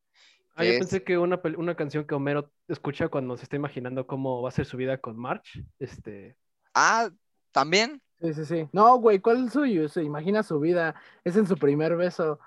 ah, 0.55 0.65
yo 0.65 0.71
es- 0.73 0.79
pensé 0.79 1.03
que 1.05 1.19
una, 1.19 1.41
una 1.57 1.75
canción 1.75 2.07
que 2.07 2.15
Homero 2.15 2.51
escucha 2.69 3.09
cuando 3.09 3.37
se 3.37 3.45
está 3.45 3.57
imaginando 3.57 4.07
cómo 4.07 4.41
va 4.43 4.49
a 4.49 4.53
ser 4.53 4.65
su 4.67 4.77
vida 4.77 4.99
con 4.99 5.17
March. 5.19 5.63
Este, 5.79 6.37
Ah, 6.75 7.11
también. 7.51 8.01
Sí, 8.23 8.35
sí, 8.35 8.45
sí. 8.45 8.69
No, 8.73 8.97
güey, 8.99 9.19
¿cuál 9.19 9.47
es 9.47 9.53
suyo? 9.53 9.89
Se 9.89 10.03
imagina 10.03 10.43
su 10.43 10.61
vida. 10.61 10.95
Es 11.25 11.37
en 11.37 11.47
su 11.47 11.57
primer 11.57 11.97
beso. 11.97 12.39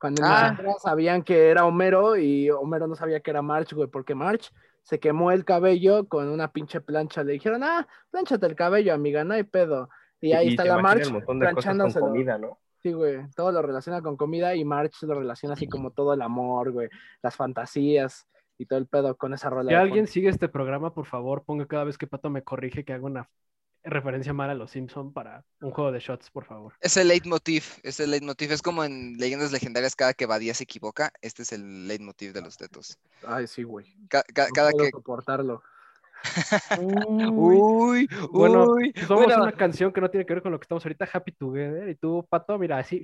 Cuando 0.00 0.22
Ah. 0.24 0.56
sabían 0.80 1.22
que 1.22 1.48
era 1.50 1.66
Homero 1.66 2.16
y 2.16 2.50
Homero 2.50 2.86
no 2.86 2.94
sabía 2.94 3.20
que 3.20 3.30
era 3.30 3.42
March, 3.42 3.72
güey, 3.72 3.88
porque 3.88 4.14
March 4.14 4.52
se 4.82 5.00
quemó 5.00 5.32
el 5.32 5.44
cabello 5.44 6.06
con 6.08 6.28
una 6.28 6.52
pinche 6.52 6.80
plancha. 6.80 7.24
Le 7.24 7.32
dijeron, 7.32 7.62
ah, 7.64 7.86
plánchate 8.10 8.46
el 8.46 8.54
cabello, 8.54 8.94
amiga, 8.94 9.24
no 9.24 9.34
hay 9.34 9.42
pedo. 9.42 9.90
Y 10.20 10.32
ahí 10.32 10.48
está 10.50 10.64
la 10.64 10.78
March 10.78 11.10
¿no? 12.38 12.58
Sí, 12.80 12.92
güey, 12.92 13.28
todo 13.34 13.50
lo 13.50 13.60
relaciona 13.60 14.00
con 14.02 14.16
comida 14.16 14.54
y 14.54 14.64
March 14.64 15.02
lo 15.02 15.14
relaciona 15.14 15.54
así 15.54 15.68
como 15.68 15.90
todo 15.90 16.14
el 16.14 16.22
amor, 16.22 16.70
güey, 16.70 16.88
las 17.22 17.34
fantasías 17.34 18.28
y 18.56 18.66
todo 18.66 18.78
el 18.78 18.86
pedo 18.86 19.16
con 19.16 19.34
esa 19.34 19.50
rola. 19.50 19.70
Si 19.70 19.74
alguien 19.74 20.04
fondo. 20.04 20.12
sigue 20.12 20.28
este 20.28 20.48
programa, 20.48 20.94
por 20.94 21.06
favor, 21.06 21.42
ponga 21.44 21.66
cada 21.66 21.82
vez 21.84 21.98
que 21.98 22.06
Pato 22.06 22.30
me 22.30 22.42
corrige 22.44 22.84
que 22.84 22.92
haga 22.92 23.04
una 23.04 23.28
referencia 23.90 24.32
mala 24.32 24.52
a 24.52 24.54
los 24.54 24.70
Simpson 24.70 25.12
para 25.12 25.44
un 25.60 25.70
juego 25.70 25.92
de 25.92 26.00
shots, 26.00 26.30
por 26.30 26.44
favor. 26.44 26.74
Es 26.80 26.96
el 26.96 27.08
leitmotiv. 27.08 27.64
Es 27.82 28.00
el 28.00 28.10
leitmotiv. 28.10 28.52
Es 28.52 28.62
como 28.62 28.84
en 28.84 29.16
Leyendas 29.18 29.52
Legendarias, 29.52 29.96
cada 29.96 30.14
que 30.14 30.26
Badía 30.26 30.54
se 30.54 30.64
equivoca, 30.64 31.12
este 31.22 31.42
es 31.42 31.52
el 31.52 31.88
leitmotiv 31.88 32.32
de 32.32 32.42
los 32.42 32.56
tetos. 32.56 32.98
Ay, 33.26 33.46
sí, 33.46 33.62
güey. 33.62 33.86
Ca- 34.08 34.22
ca- 34.34 34.46
No 34.48 34.52
cada 34.54 34.70
puedo 34.70 34.84
que. 34.84 34.90
soportarlo. 34.90 35.62
Uy, 36.80 38.08
Bueno, 38.32 38.64
uy, 38.70 38.92
pues 38.92 39.06
vamos 39.08 39.24
a 39.24 39.26
bueno, 39.28 39.42
una 39.44 39.52
canción 39.52 39.92
que 39.92 40.00
no 40.00 40.10
tiene 40.10 40.26
que 40.26 40.34
ver 40.34 40.42
con 40.42 40.50
lo 40.50 40.58
que 40.58 40.64
estamos 40.64 40.84
ahorita, 40.84 41.08
Happy 41.12 41.32
Together. 41.32 41.88
Y 41.88 41.94
tú, 41.94 42.26
Pato, 42.28 42.58
mira, 42.58 42.78
así. 42.78 43.00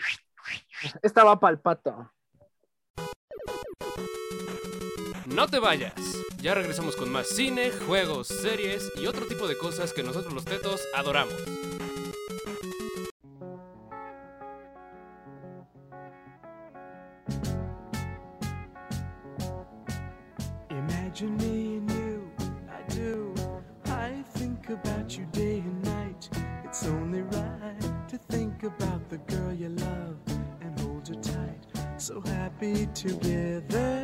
Esta 1.02 1.22
va 1.24 1.38
para 1.38 1.52
el 1.54 1.60
pato. 1.60 2.10
No 5.26 5.46
te 5.46 5.58
vayas. 5.58 5.94
Ya 6.44 6.52
regresamos 6.52 6.94
con 6.94 7.10
más 7.10 7.28
cine, 7.28 7.70
juegos, 7.70 8.28
series 8.28 8.92
y 8.96 9.06
otro 9.06 9.24
tipo 9.26 9.48
de 9.48 9.56
cosas 9.56 9.94
que 9.94 10.02
nosotros 10.02 10.34
los 10.34 10.44
tetos 10.44 10.82
adoramos. 10.94 11.32
Imagine 20.68 21.34
me 21.38 21.78
and 21.78 21.90
you, 21.90 22.30
I 22.68 22.94
do. 22.94 23.32
I 23.86 24.22
think 24.34 24.68
about 24.68 25.16
you 25.16 25.24
day 25.32 25.60
and 25.60 25.82
night. 25.82 26.28
It's 26.66 26.84
only 26.84 27.22
right 27.22 28.08
to 28.08 28.18
think 28.28 28.64
about 28.64 29.08
the 29.08 29.16
girl 29.34 29.54
you 29.54 29.70
love 29.70 30.18
and 30.60 30.78
hold 30.80 31.08
her 31.08 31.14
tight. 31.22 31.64
So 31.96 32.20
happy 32.20 32.86
together. 32.92 34.03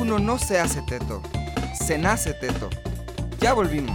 Uno 0.00 0.18
no 0.18 0.38
se 0.38 0.58
hace 0.58 0.80
teto, 0.80 1.22
se 1.74 1.98
nace 1.98 2.32
teto. 2.32 2.70
Ya 3.38 3.52
volvimos. 3.52 3.94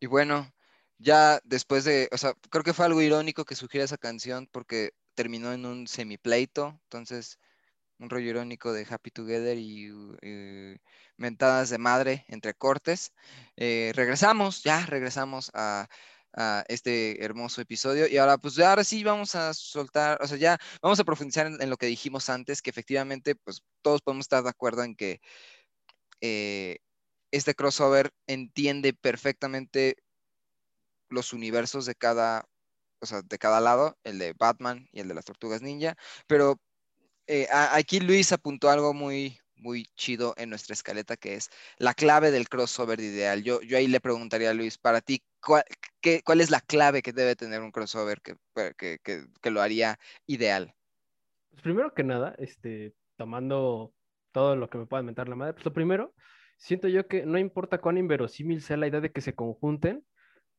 Y 0.00 0.06
bueno, 0.06 0.50
ya 0.96 1.38
después 1.44 1.84
de, 1.84 2.08
o 2.12 2.16
sea, 2.16 2.32
creo 2.48 2.64
que 2.64 2.72
fue 2.72 2.86
algo 2.86 3.02
irónico 3.02 3.44
que 3.44 3.54
sugiera 3.54 3.84
esa 3.84 3.98
canción 3.98 4.48
porque 4.50 4.92
terminó 5.14 5.52
en 5.52 5.66
un 5.66 5.86
semipleito, 5.86 6.80
entonces 6.84 7.38
un 7.98 8.08
rollo 8.08 8.30
irónico 8.30 8.72
de 8.72 8.86
Happy 8.88 9.10
Together 9.10 9.58
y 9.58 9.92
eh, 10.22 10.78
mentadas 11.18 11.68
de 11.68 11.76
madre 11.76 12.24
entre 12.28 12.54
cortes. 12.54 13.12
Eh, 13.56 13.92
regresamos, 13.94 14.62
ya 14.62 14.86
regresamos 14.86 15.50
a, 15.52 15.88
a 16.34 16.64
este 16.68 17.22
hermoso 17.24 17.60
episodio. 17.60 18.06
Y 18.08 18.16
ahora 18.18 18.38
pues 18.38 18.58
ahora 18.58 18.84
sí 18.84 19.04
vamos 19.04 19.34
a 19.34 19.54
soltar, 19.54 20.18
o 20.22 20.26
sea, 20.26 20.38
ya 20.38 20.58
vamos 20.80 21.00
a 21.00 21.04
profundizar 21.04 21.46
en, 21.46 21.70
lo 21.70 21.76
que 21.76 21.86
dijimos 21.86 22.28
antes, 22.30 22.62
que 22.62 22.70
efectivamente 22.70 23.34
pues 23.36 23.62
todos 23.82 24.02
podemos 24.02 24.24
estar 24.24 24.42
de 24.42 24.50
acuerdo 24.50 24.84
en 24.84 24.94
que 24.96 25.20
eh, 26.20 26.78
este 27.30 27.54
crossover 27.54 28.12
entiende 28.26 28.92
perfectamente 28.94 29.96
los 31.08 31.32
universos 31.32 31.86
de 31.86 31.94
cada, 31.94 32.48
o 33.00 33.06
sea, 33.06 33.22
de 33.22 33.38
cada 33.38 33.60
lado, 33.60 33.98
el 34.04 34.18
de 34.18 34.34
Batman 34.38 34.88
y 34.92 35.00
el 35.00 35.08
de 35.08 35.14
las 35.14 35.24
Tortugas 35.24 35.62
Ninja, 35.62 35.96
pero 36.26 36.60
eh, 37.26 37.48
aquí 37.50 38.00
Luis 38.00 38.32
apuntó 38.32 38.70
algo 38.70 38.94
muy, 38.94 39.38
muy 39.62 39.86
chido 39.96 40.34
en 40.36 40.50
nuestra 40.50 40.74
escaleta, 40.74 41.16
que 41.16 41.34
es 41.34 41.50
la 41.78 41.94
clave 41.94 42.30
del 42.30 42.48
crossover 42.48 43.00
ideal. 43.00 43.42
Yo, 43.42 43.60
yo 43.62 43.76
ahí 43.78 43.86
le 43.88 44.00
preguntaría 44.00 44.50
a 44.50 44.54
Luis, 44.54 44.78
para 44.78 45.00
ti, 45.00 45.22
¿cuál, 45.40 45.64
qué- 46.00 46.22
cuál 46.24 46.40
es 46.40 46.50
la 46.50 46.60
clave 46.60 47.02
que 47.02 47.12
debe 47.12 47.36
tener 47.36 47.60
un 47.62 47.70
crossover 47.72 48.20
que, 48.22 48.36
que, 48.76 48.98
que- 49.02 49.50
lo 49.50 49.60
haría 49.62 49.98
ideal? 50.26 50.74
Pues 51.50 51.62
primero 51.62 51.92
que 51.94 52.02
nada, 52.04 52.34
este, 52.38 52.94
tomando 53.16 53.94
todo 54.32 54.56
lo 54.56 54.70
que 54.70 54.78
me 54.78 54.86
pueda 54.86 55.02
mentar 55.02 55.28
la 55.28 55.36
madre, 55.36 55.52
pues 55.54 55.64
lo 55.64 55.72
primero, 55.72 56.14
siento 56.56 56.88
yo 56.88 57.06
que 57.06 57.26
no 57.26 57.38
importa 57.38 57.80
cuán 57.80 57.98
inverosímil 57.98 58.62
sea 58.62 58.76
la 58.78 58.86
idea 58.88 59.00
de 59.00 59.12
que 59.12 59.20
se 59.20 59.34
conjunten, 59.34 60.04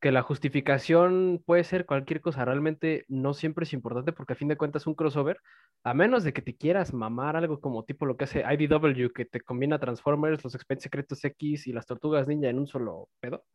que 0.04 0.12
la 0.12 0.22
justificación 0.22 1.42
puede 1.46 1.64
ser 1.64 1.86
cualquier 1.86 2.20
cosa, 2.20 2.44
realmente 2.44 3.06
no 3.08 3.34
siempre 3.34 3.64
es 3.64 3.72
importante 3.72 4.12
porque 4.12 4.34
a 4.34 4.36
fin 4.36 4.50
de 4.50 4.58
cuentas 4.58 4.86
un 4.86 4.96
crossover, 4.96 5.40
a 5.86 5.94
menos 5.94 6.26
de 6.26 6.34
que 6.34 6.42
te 6.42 6.58
quieras 6.58 6.94
mamar 6.94 7.38
algo 7.38 7.62
como 7.62 7.86
tipo 7.86 8.06
lo 8.06 8.18
que 8.18 8.26
hace 8.26 8.42
IDW, 8.44 9.14
que 9.16 9.24
te 9.24 9.40
combina 9.40 9.80
Transformers, 9.80 10.44
los 10.44 10.56
Expedientes 10.56 10.84
Secretos 10.84 11.24
X 11.24 11.68
y 11.68 11.72
las 11.72 11.86
Tortugas 11.86 12.28
Ninja 12.28 12.50
en 12.50 12.60
un 12.60 12.68
solo 12.68 13.08
pedo, 13.22 13.46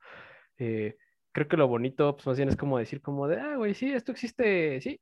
eh, 0.56 0.96
creo 1.32 1.48
que 1.48 1.58
lo 1.58 1.68
bonito, 1.68 2.16
pues 2.16 2.26
más 2.26 2.38
bien 2.38 2.48
es 2.48 2.56
como 2.56 2.78
decir 2.78 3.02
como 3.02 3.28
de, 3.28 3.38
ah, 3.38 3.56
güey, 3.56 3.74
sí, 3.74 3.92
esto 3.92 4.12
existe, 4.12 4.80
sí, 4.80 4.98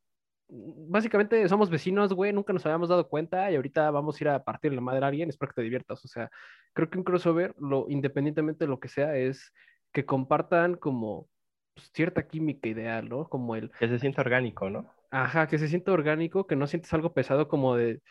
básicamente 0.48 1.48
somos 1.48 1.70
vecinos, 1.70 2.12
güey, 2.12 2.32
nunca 2.32 2.52
nos 2.54 2.66
habíamos 2.66 2.88
dado 2.88 3.08
cuenta 3.08 3.52
y 3.52 3.54
ahorita 3.54 3.92
vamos 3.92 4.20
a 4.20 4.24
ir 4.24 4.28
a 4.30 4.42
partir 4.42 4.72
la 4.72 4.80
madre 4.80 5.04
a 5.04 5.08
alguien, 5.10 5.28
espero 5.28 5.50
que 5.50 5.60
te 5.60 5.62
diviertas. 5.62 6.04
O 6.04 6.08
sea, 6.08 6.28
creo 6.72 6.90
que 6.90 6.98
un 6.98 7.04
crossover, 7.04 7.54
lo, 7.60 7.86
independientemente 7.88 8.64
de 8.64 8.68
lo 8.68 8.80
que 8.80 8.88
sea, 8.88 9.16
es 9.16 9.52
que 9.92 10.04
compartan 10.04 10.74
como 10.74 11.28
pues, 11.76 11.90
cierta 11.92 12.26
química 12.26 12.68
ideal, 12.68 13.08
¿no? 13.08 13.28
Como 13.28 13.54
el, 13.54 13.70
Que 13.78 13.86
se 13.86 13.98
sienta 13.98 14.22
orgánico, 14.22 14.70
¿no? 14.70 14.90
ajá, 15.10 15.46
que 15.46 15.58
se 15.58 15.68
sienta 15.68 15.92
orgánico, 15.92 16.46
que 16.46 16.56
no 16.56 16.66
sientes 16.66 16.92
algo 16.92 17.14
pesado 17.14 17.48
como 17.48 17.76
de, 17.76 18.02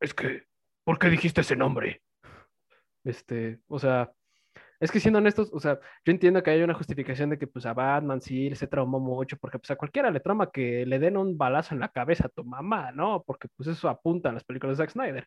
es 0.00 0.14
que, 0.14 0.44
¿por 0.84 0.98
qué 0.98 1.08
dijiste 1.08 1.42
ese 1.42 1.56
nombre? 1.56 2.02
Este, 3.04 3.60
o 3.68 3.78
sea, 3.78 4.12
es 4.80 4.90
que 4.90 5.00
siendo 5.00 5.18
honestos, 5.18 5.50
o 5.52 5.60
sea, 5.60 5.78
yo 6.04 6.12
entiendo 6.12 6.42
que 6.42 6.50
hay 6.50 6.62
una 6.62 6.74
justificación 6.74 7.30
de 7.30 7.38
que 7.38 7.46
pues 7.46 7.66
a 7.66 7.72
Batman 7.72 8.20
sí 8.20 8.54
se 8.56 8.66
traumó 8.66 8.98
mucho, 8.98 9.36
porque 9.36 9.58
pues 9.58 9.70
a 9.70 9.76
cualquiera 9.76 10.10
le 10.10 10.20
trauma 10.20 10.50
que 10.50 10.84
le 10.86 10.98
den 10.98 11.16
un 11.16 11.38
balazo 11.38 11.74
en 11.74 11.80
la 11.80 11.88
cabeza 11.88 12.26
a 12.26 12.30
tu 12.30 12.44
mamá, 12.44 12.90
¿no? 12.92 13.22
Porque 13.22 13.48
pues 13.56 13.68
eso 13.68 13.88
apunta 13.88 14.28
en 14.28 14.34
las 14.34 14.44
películas 14.44 14.76
de 14.76 14.84
Zack 14.84 14.92
Snyder, 14.92 15.26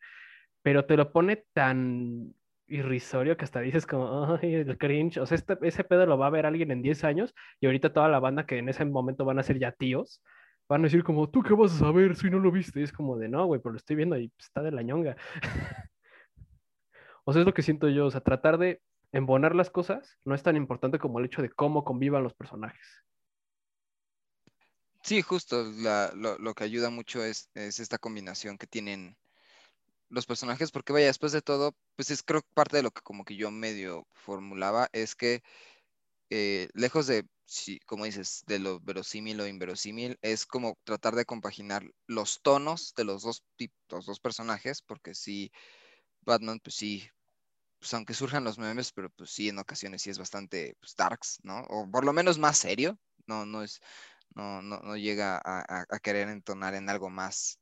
pero 0.62 0.86
te 0.86 0.98
lo 0.98 1.12
pone 1.12 1.46
tan 1.54 2.34
irrisorio 2.68 3.38
que 3.38 3.46
hasta 3.46 3.60
dices 3.60 3.86
como, 3.86 4.38
el 4.42 4.78
cringe, 4.78 5.18
o 5.20 5.26
sea, 5.26 5.36
este- 5.36 5.58
ese 5.62 5.84
pedo 5.84 6.06
lo 6.06 6.18
va 6.18 6.28
a 6.28 6.32
ver 6.32 6.46
alguien 6.46 6.72
en 6.72 6.82
10 6.82 7.04
años 7.04 7.34
y 7.60 7.66
ahorita 7.66 7.94
toda 7.94 8.10
la 8.10 8.20
banda 8.20 8.46
que 8.46 8.58
en 8.58 8.70
ese 8.70 8.86
momento 8.86 9.26
van 9.26 9.40
a 9.40 9.44
ser 9.44 9.60
ya 9.60 9.72
tíos, 9.72 10.22
van 10.68 10.82
a 10.82 10.86
decir 10.86 11.04
como, 11.04 11.30
¿tú 11.30 11.44
qué 11.44 11.54
vas 11.54 11.74
a 11.76 11.80
saber 11.80 12.16
si 12.16 12.30
no 12.30 12.40
lo 12.40 12.52
viste? 12.52 12.80
Y 12.80 12.84
es 12.84 12.92
como 12.92 13.18
de, 13.18 13.30
no, 13.30 13.46
güey, 13.46 13.62
pero 13.62 13.74
lo 13.74 13.78
estoy 13.78 13.96
viendo 13.96 14.18
y 14.18 14.30
pues, 14.30 14.48
está 14.48 14.62
de 14.62 14.72
la 14.72 14.82
ñonga. 14.82 15.16
O 17.28 17.34
sea, 17.34 17.42
es 17.42 17.48
lo 17.48 17.56
que 17.56 17.64
siento 17.64 17.90
yo, 17.90 18.06
o 18.06 18.12
sea, 18.12 18.22
tratar 18.22 18.60
de 18.60 18.82
embonar 19.12 19.56
las 19.56 19.72
cosas 19.72 20.20
no 20.26 20.36
es 20.36 20.44
tan 20.44 20.56
importante 20.56 21.00
como 21.00 21.18
el 21.18 21.26
hecho 21.26 21.42
de 21.42 21.50
cómo 21.50 21.84
convivan 21.84 22.22
los 22.22 22.36
personajes. 22.36 23.04
Sí, 25.02 25.24
justo, 25.24 25.64
lo, 26.16 26.38
lo 26.38 26.54
que 26.54 26.64
ayuda 26.64 26.92
mucho 26.92 27.24
es, 27.24 27.50
es 27.56 27.80
esta 27.80 27.98
combinación 27.98 28.60
que 28.60 28.68
tienen 28.68 29.18
los 30.10 30.26
personajes, 30.26 30.72
porque 30.72 30.94
vaya, 30.94 31.08
después 31.08 31.32
de 31.32 31.42
todo, 31.42 31.76
pues 31.96 32.12
es 32.12 32.24
creo 32.24 32.42
parte 32.54 32.78
de 32.78 32.84
lo 32.84 32.92
que 32.92 33.02
como 33.02 33.26
que 33.26 33.36
yo 33.38 33.52
medio 33.52 34.08
formulaba, 34.14 34.90
es 34.94 35.16
que 35.16 35.42
eh, 36.30 36.70
lejos 36.74 37.08
de, 37.08 37.26
sí, 37.46 37.80
como 37.86 38.06
dices, 38.06 38.44
de 38.48 38.60
lo 38.60 38.80
verosímil 38.82 39.40
o 39.42 39.48
inverosímil, 39.48 40.18
es 40.22 40.46
como 40.46 40.78
tratar 40.84 41.16
de 41.16 41.26
compaginar 41.26 41.84
los 42.08 42.42
tonos 42.42 42.94
de 42.96 43.04
los 43.06 43.24
dos, 43.24 43.44
los 43.90 44.06
dos 44.06 44.20
personajes, 44.20 44.82
porque 44.82 45.14
sí, 45.16 45.52
Batman, 46.22 46.60
pues 46.64 46.76
sí, 46.76 47.08
pues 47.80 47.94
aunque 47.94 48.14
surjan 48.14 48.44
los 48.44 48.60
memes, 48.60 48.92
pero 48.94 49.10
pues 49.12 49.32
sí, 49.32 49.50
en 49.50 49.60
ocasiones 49.60 50.02
sí 50.04 50.10
es 50.10 50.20
bastante 50.20 50.76
pues, 50.80 50.96
darks, 50.96 51.40
¿no? 51.44 51.62
O 51.70 51.90
por 51.92 52.06
lo 52.06 52.14
menos 52.14 52.40
más 52.40 52.58
serio, 52.58 53.00
no, 53.28 53.46
no 53.46 53.64
es, 53.64 53.82
no, 54.36 54.62
no, 54.62 54.80
no 54.82 54.98
llega 54.98 55.38
a, 55.38 55.62
a- 55.62 55.86
a 55.90 56.00
querer 56.00 56.30
entonar 56.30 56.76
en 56.76 56.90
algo 56.90 57.10
más, 57.10 57.60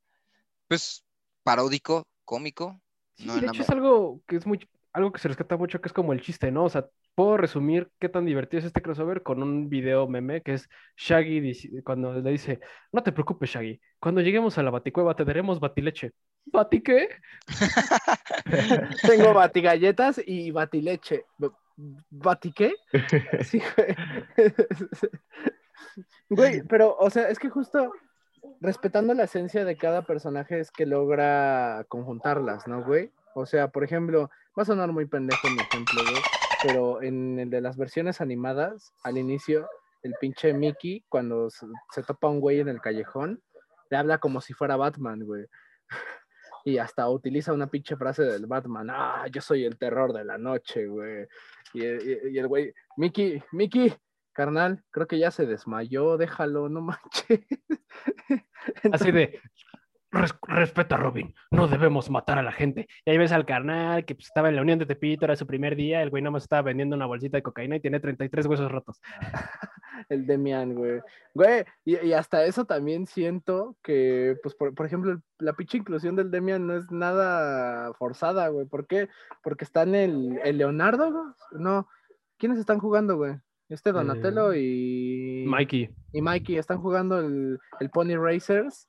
pues, 0.67 1.05
paródico, 1.43 2.07
cómico. 2.25 2.81
Sí, 3.15 3.27
no 3.27 3.35
de 3.35 3.41
la 3.41 3.47
hecho 3.47 3.61
es 3.61 3.69
algo 3.69 4.21
que 4.27 4.35
es 4.37 4.45
muy, 4.45 4.59
algo 4.91 5.11
que 5.11 5.19
se 5.19 5.27
rescata 5.27 5.57
mucho, 5.57 5.81
que 5.81 5.87
es 5.87 5.93
como 5.93 6.13
el 6.13 6.21
chiste, 6.21 6.51
¿no? 6.51 6.65
O 6.65 6.69
sea, 6.69 6.87
puedo 7.15 7.37
resumir 7.37 7.91
qué 7.99 8.09
tan 8.09 8.25
divertido 8.25 8.59
es 8.59 8.65
este 8.65 8.81
crossover 8.81 9.23
con 9.23 9.43
un 9.43 9.69
video 9.69 10.07
meme 10.07 10.41
que 10.41 10.53
es 10.53 10.69
Shaggy 10.97 11.81
cuando 11.83 12.13
le 12.13 12.31
dice, 12.31 12.59
no 12.91 13.03
te 13.03 13.11
preocupes, 13.11 13.49
Shaggy, 13.49 13.79
cuando 13.99 14.21
lleguemos 14.21 14.57
a 14.57 14.63
la 14.63 14.71
baticueva 14.71 15.15
te 15.15 15.25
daremos 15.25 15.59
batileche. 15.59 16.11
¿Bati 16.45 16.81
qué? 16.81 17.07
Tengo 19.07 19.33
batigalletas 19.33 20.21
y 20.25 20.51
batileche. 20.51 21.25
¿Bati 22.09 22.51
qué? 22.51 22.73
Sí, 23.43 23.61
güey. 23.75 23.95
Güey, 26.29 26.63
pero, 26.63 26.95
o 26.97 27.09
sea, 27.09 27.29
es 27.29 27.37
que 27.37 27.49
justo 27.49 27.91
respetando 28.61 29.13
la 29.13 29.23
esencia 29.23 29.65
de 29.65 29.77
cada 29.77 30.03
personaje 30.03 30.59
es 30.59 30.71
que 30.71 30.85
logra 30.85 31.85
conjuntarlas, 31.87 32.67
¿no, 32.67 32.83
güey? 32.83 33.11
O 33.35 33.45
sea, 33.45 33.69
por 33.69 33.83
ejemplo, 33.83 34.29
va 34.57 34.63
a 34.63 34.65
sonar 34.65 34.91
muy 34.91 35.05
pendejo 35.05 35.49
mi 35.49 35.57
ejemplo, 35.57 36.01
güey, 36.03 36.21
pero 36.61 37.01
en 37.01 37.39
el 37.39 37.49
de 37.49 37.61
las 37.61 37.77
versiones 37.77 38.21
animadas, 38.21 38.93
al 39.03 39.17
inicio, 39.17 39.67
el 40.03 40.13
pinche 40.19 40.53
Mickey, 40.53 41.03
cuando 41.09 41.49
se, 41.49 42.03
topa 42.05 42.27
un 42.27 42.39
güey 42.39 42.59
en 42.59 42.69
el 42.69 42.81
callejón, 42.81 43.41
le 43.89 43.97
habla 43.97 44.17
como 44.19 44.41
si 44.41 44.53
fuera 44.53 44.75
Batman, 44.77 45.25
güey. 45.25 45.45
Y 46.65 46.77
hasta 46.77 47.09
utiliza 47.09 47.51
una 47.51 47.67
pinche 47.67 47.97
frase 47.97 48.23
del 48.23 48.45
Batman, 48.45 48.87
ah, 48.89 49.25
yo 49.29 49.41
soy 49.41 49.65
el 49.65 49.77
terror 49.77 50.13
de 50.13 50.23
la 50.23 50.37
noche, 50.37 50.87
güey. 50.87 51.27
Y- 51.73 51.83
y 51.83 52.37
el 52.37 52.47
güey, 52.47 52.73
Mickey, 52.95 53.43
Mickey, 53.51 53.93
carnal, 54.33 54.83
creo 54.91 55.07
que 55.07 55.19
ya 55.19 55.31
se 55.31 55.45
desmayó, 55.45 56.17
déjalo, 56.17 56.67
no 56.69 56.81
manches. 56.81 57.39
Así 58.91 59.11
de, 59.11 59.39
"Res- 60.11 60.35
respeta 60.47 60.95
a 60.95 60.99
Robin, 60.99 61.33
no 61.51 61.67
debemos 61.67 62.09
matar 62.09 62.37
a 62.37 62.43
la 62.43 62.51
gente. 62.51 62.87
Y 63.05 63.11
ahí 63.11 63.17
ves 63.17 63.31
al 63.31 63.45
carnal 63.45 64.05
que 64.05 64.15
pues, 64.15 64.27
estaba 64.27 64.49
en 64.49 64.55
la 64.55 64.61
Unión 64.61 64.79
de 64.79 64.85
Tepito, 64.85 65.25
era 65.25 65.35
su 65.35 65.47
primer 65.47 65.75
día, 65.75 66.01
el 66.01 66.09
güey 66.09 66.21
nada 66.23 66.31
más 66.31 66.43
estaba 66.43 66.61
vendiendo 66.63 66.95
una 66.95 67.05
bolsita 67.05 67.37
de 67.37 67.43
cocaína 67.43 67.75
y 67.77 67.79
tiene 67.79 67.99
33 67.99 68.45
huesos 68.47 68.71
rotos. 68.71 69.01
El 70.09 70.25
Demian, 70.25 70.73
güey. 70.73 70.99
Güey, 71.33 71.63
y, 71.85 71.97
y 72.07 72.13
hasta 72.13 72.43
eso 72.45 72.65
también 72.65 73.05
siento 73.07 73.77
que, 73.83 74.35
pues, 74.43 74.53
por, 74.55 74.73
por 74.75 74.85
ejemplo, 74.85 75.21
la 75.39 75.53
pinche 75.53 75.77
inclusión 75.77 76.15
del 76.15 76.29
Demian 76.31 76.65
no 76.67 76.75
es 76.75 76.91
nada 76.91 77.93
forzada, 77.93 78.47
güey. 78.49 78.65
¿Por 78.65 78.85
qué? 78.87 79.07
Porque 79.43 79.63
están 79.63 79.95
el, 79.95 80.39
el 80.43 80.57
Leonardo, 80.57 81.11
güey. 81.11 81.25
No. 81.63 81.87
¿Quiénes 82.37 82.57
están 82.59 82.79
jugando, 82.79 83.15
güey? 83.17 83.35
Este 83.73 83.91
Donatello 83.91 84.53
y. 84.53 85.45
Mikey. 85.47 85.89
y 86.11 86.21
Mikey 86.21 86.57
están 86.57 86.79
jugando 86.79 87.19
el, 87.19 87.59
el 87.79 87.89
Pony 87.89 88.15
Racers 88.15 88.87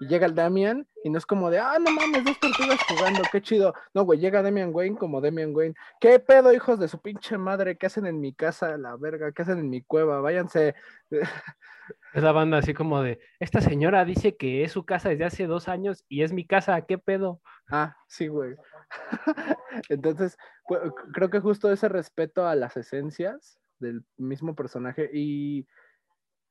y 0.00 0.06
llega 0.06 0.24
el 0.24 0.34
Damian 0.34 0.86
y 1.04 1.10
no 1.10 1.18
es 1.18 1.26
como 1.26 1.50
de, 1.50 1.58
ah, 1.58 1.76
no 1.78 1.90
mames, 1.90 2.24
dos 2.24 2.40
tortugas 2.40 2.80
jugando, 2.88 3.20
qué 3.30 3.42
chido. 3.42 3.74
No, 3.92 4.04
güey, 4.04 4.18
llega 4.18 4.42
Damian 4.42 4.70
Wayne 4.74 4.96
como 4.96 5.20
Damian 5.20 5.54
Wayne. 5.54 5.74
¿Qué 6.00 6.18
pedo, 6.18 6.54
hijos 6.54 6.78
de 6.78 6.88
su 6.88 6.98
pinche 7.00 7.36
madre? 7.36 7.76
¿Qué 7.76 7.86
hacen 7.86 8.06
en 8.06 8.18
mi 8.18 8.32
casa, 8.32 8.78
la 8.78 8.96
verga? 8.96 9.32
¿Qué 9.32 9.42
hacen 9.42 9.58
en 9.58 9.68
mi 9.68 9.82
cueva? 9.82 10.20
Váyanse. 10.20 10.74
Es 12.14 12.22
la 12.22 12.32
banda 12.32 12.58
así 12.58 12.74
como 12.74 13.00
de, 13.00 13.20
esta 13.38 13.60
señora 13.60 14.04
dice 14.04 14.36
que 14.36 14.64
es 14.64 14.72
su 14.72 14.84
casa 14.84 15.10
desde 15.10 15.24
hace 15.26 15.46
dos 15.46 15.68
años 15.68 16.04
y 16.08 16.22
es 16.22 16.32
mi 16.32 16.44
casa, 16.44 16.80
¿qué 16.80 16.98
pedo? 16.98 17.40
Ah, 17.70 17.96
sí, 18.08 18.26
güey. 18.26 18.56
Entonces, 19.88 20.36
creo 21.12 21.30
que 21.30 21.38
justo 21.38 21.70
ese 21.70 21.88
respeto 21.88 22.48
a 22.48 22.56
las 22.56 22.76
esencias 22.76 23.60
del 23.78 24.04
mismo 24.16 24.54
personaje 24.54 25.10
y, 25.12 25.66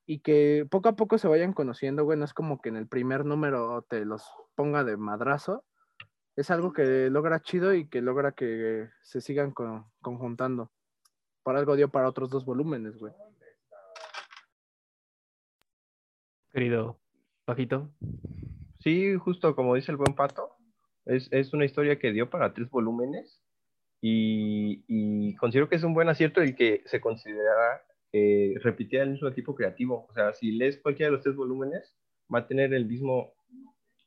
y 0.05 0.19
que 0.19 0.67
poco 0.69 0.89
a 0.89 0.95
poco 0.95 1.17
se 1.17 1.27
vayan 1.27 1.53
conociendo, 1.53 2.03
güey, 2.03 2.17
no 2.17 2.25
es 2.25 2.33
como 2.33 2.61
que 2.61 2.69
en 2.69 2.75
el 2.77 2.87
primer 2.87 3.25
número 3.25 3.81
te 3.89 4.05
los 4.05 4.23
ponga 4.55 4.83
de 4.83 4.97
madrazo. 4.97 5.63
Es 6.35 6.51
algo 6.51 6.73
que 6.73 7.09
logra 7.09 7.41
chido 7.41 7.73
y 7.73 7.87
que 7.87 8.01
logra 8.01 8.33
que 8.33 8.89
se 9.03 9.21
sigan 9.21 9.51
con- 9.51 9.85
conjuntando. 10.01 10.71
Por 11.43 11.55
algo 11.55 11.75
dio 11.75 11.89
para 11.89 12.09
otros 12.09 12.29
dos 12.29 12.43
volúmenes, 12.45 12.97
güey. 12.97 13.13
Querido 16.51 16.99
Paquito. 17.45 17.91
Sí, 18.79 19.15
justo 19.15 19.55
como 19.55 19.75
dice 19.75 19.91
el 19.91 19.97
buen 19.97 20.15
pato, 20.15 20.55
es, 21.05 21.27
es 21.31 21.53
una 21.53 21.65
historia 21.65 21.99
que 21.99 22.11
dio 22.11 22.29
para 22.29 22.53
tres 22.53 22.69
volúmenes 22.69 23.41
y, 24.01 25.35
considero 25.35 25.67
que 25.69 25.75
es 25.75 25.83
un 25.83 25.93
buen 25.93 26.09
acierto 26.09 26.41
el 26.41 26.55
que 26.55 26.83
se 26.85 27.01
considerara 27.01 27.81
que 28.11 28.55
repitiera 28.61 29.03
el 29.03 29.11
mismo 29.11 29.31
tipo 29.33 29.55
creativo. 29.55 30.05
O 30.09 30.13
sea, 30.13 30.33
si 30.33 30.51
lees 30.51 30.77
cualquiera 30.77 31.09
de 31.09 31.15
los 31.17 31.23
tres 31.23 31.35
volúmenes, 31.35 31.95
va 32.33 32.39
a 32.39 32.47
tener 32.47 32.73
el 32.73 32.85
mismo, 32.85 33.33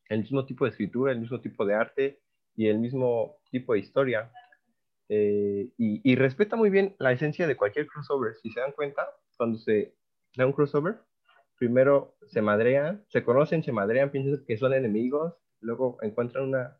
el 0.09 0.21
mismo 0.21 0.47
tipo 0.47 0.65
de 0.65 0.71
escritura, 0.71 1.13
el 1.13 1.21
mismo 1.21 1.41
tipo 1.41 1.67
de 1.67 1.75
arte 1.75 2.21
y 2.55 2.69
el 2.69 2.79
mismo 2.79 3.39
tipo 3.51 3.75
de 3.75 3.81
historia. 3.81 4.33
Eh, 5.09 5.71
y, 5.77 6.01
y 6.11 6.17
respeta 6.17 6.57
muy 6.57 6.71
bien 6.71 6.95
la 6.99 7.13
esencia 7.13 7.47
de 7.47 7.57
cualquier 7.57 7.87
crossover. 7.87 8.35
Si 8.43 8.51
se 8.51 8.61
dan 8.61 8.73
cuenta, 8.73 9.07
cuando 9.37 9.59
se 9.59 9.95
da 10.37 10.47
un 10.47 10.53
crossover, 10.53 11.01
primero 11.59 12.17
se 12.27 12.41
madrean, 12.41 13.05
se 13.09 13.23
conocen, 13.25 13.63
se 13.63 13.73
madrean, 13.73 14.11
piensan 14.11 14.45
que 14.47 14.57
son 14.57 14.73
enemigos, 14.73 15.35
luego 15.61 15.99
encuentran 16.03 16.45
una 16.45 16.79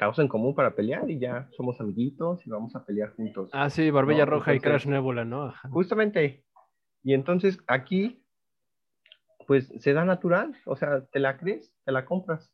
causa 0.00 0.22
en 0.22 0.28
común 0.28 0.54
para 0.54 0.74
pelear 0.74 1.10
y 1.10 1.18
ya 1.18 1.46
somos 1.50 1.78
amiguitos 1.78 2.46
y 2.46 2.48
vamos 2.48 2.74
a 2.74 2.86
pelear 2.86 3.10
juntos. 3.10 3.50
Ah, 3.52 3.68
sí, 3.68 3.90
Barbilla 3.90 4.24
No, 4.24 4.30
Roja 4.30 4.54
y 4.54 4.58
Crash 4.58 4.86
Nebula, 4.86 5.26
¿no? 5.26 5.42
Ajá. 5.42 5.68
Justamente. 5.68 6.42
Y 7.02 7.12
entonces 7.12 7.58
aquí, 7.66 8.24
pues 9.46 9.70
se 9.78 9.92
da 9.92 10.06
natural, 10.06 10.56
o 10.64 10.74
sea, 10.74 11.04
te 11.04 11.20
la 11.20 11.36
crees, 11.36 11.76
te 11.84 11.92
la 11.92 12.06
compras. 12.06 12.50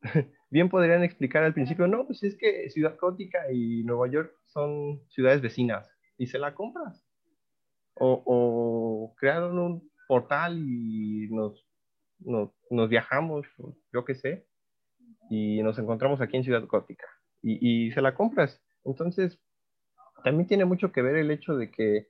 Bien 0.50 0.70
podrían 0.70 1.04
explicar 1.04 1.44
al 1.44 1.52
principio, 1.52 1.86
no, 1.86 2.06
pues 2.06 2.22
es 2.22 2.38
que 2.38 2.70
Ciudad 2.70 2.96
Gótica 2.98 3.52
y 3.52 3.84
Nueva 3.84 4.08
York 4.08 4.34
son 4.46 5.06
ciudades 5.10 5.42
vecinas 5.42 5.90
y 6.16 6.26
se 6.26 6.38
la 6.38 6.54
compras. 6.54 7.06
O, 7.96 8.22
o 8.24 9.14
crearon 9.16 9.58
un 9.58 9.90
portal 10.08 10.58
y 10.58 11.28
nos, 11.30 11.68
nos, 12.18 12.50
nos 12.70 12.88
viajamos, 12.88 13.46
yo 13.92 14.06
qué 14.06 14.14
sé, 14.14 14.46
y 15.32 15.62
nos 15.62 15.78
encontramos 15.78 16.20
aquí 16.20 16.36
en 16.36 16.44
Ciudad 16.44 16.66
Gótica 16.66 17.06
y, 17.42 17.86
y 17.86 17.92
se 17.92 18.02
la 18.02 18.14
compras. 18.14 18.62
Entonces, 18.84 19.40
también 20.22 20.46
tiene 20.46 20.66
mucho 20.66 20.92
que 20.92 21.00
ver 21.00 21.16
el 21.16 21.30
hecho 21.30 21.56
de 21.56 21.70
que 21.70 22.08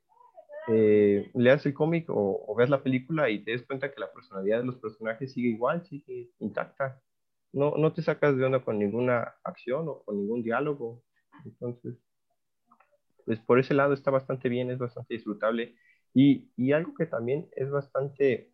eh, 0.68 1.30
leas 1.34 1.64
el 1.64 1.72
cómic 1.72 2.10
o, 2.10 2.44
o 2.46 2.54
veas 2.56 2.68
la 2.68 2.82
película 2.82 3.30
y 3.30 3.44
te 3.44 3.52
des 3.52 3.64
cuenta 3.64 3.92
que 3.92 4.00
la 4.00 4.12
personalidad 4.12 4.58
de 4.58 4.64
los 4.64 4.76
personajes 4.76 5.32
sigue 5.32 5.50
igual, 5.50 5.84
sigue 5.84 6.30
intacta. 6.40 7.00
No, 7.52 7.76
no 7.76 7.92
te 7.92 8.02
sacas 8.02 8.36
de 8.36 8.44
onda 8.44 8.64
con 8.64 8.78
ninguna 8.78 9.34
acción 9.44 9.86
o 9.88 10.02
con 10.02 10.16
ningún 10.16 10.42
diálogo. 10.42 11.04
Entonces, 11.44 11.94
pues 13.24 13.38
por 13.38 13.60
ese 13.60 13.74
lado 13.74 13.94
está 13.94 14.10
bastante 14.10 14.48
bien, 14.48 14.70
es 14.70 14.78
bastante 14.78 15.14
disfrutable. 15.14 15.76
Y, 16.12 16.50
y 16.56 16.72
algo 16.72 16.92
que 16.94 17.06
también 17.06 17.48
es 17.52 17.70
bastante 17.70 18.50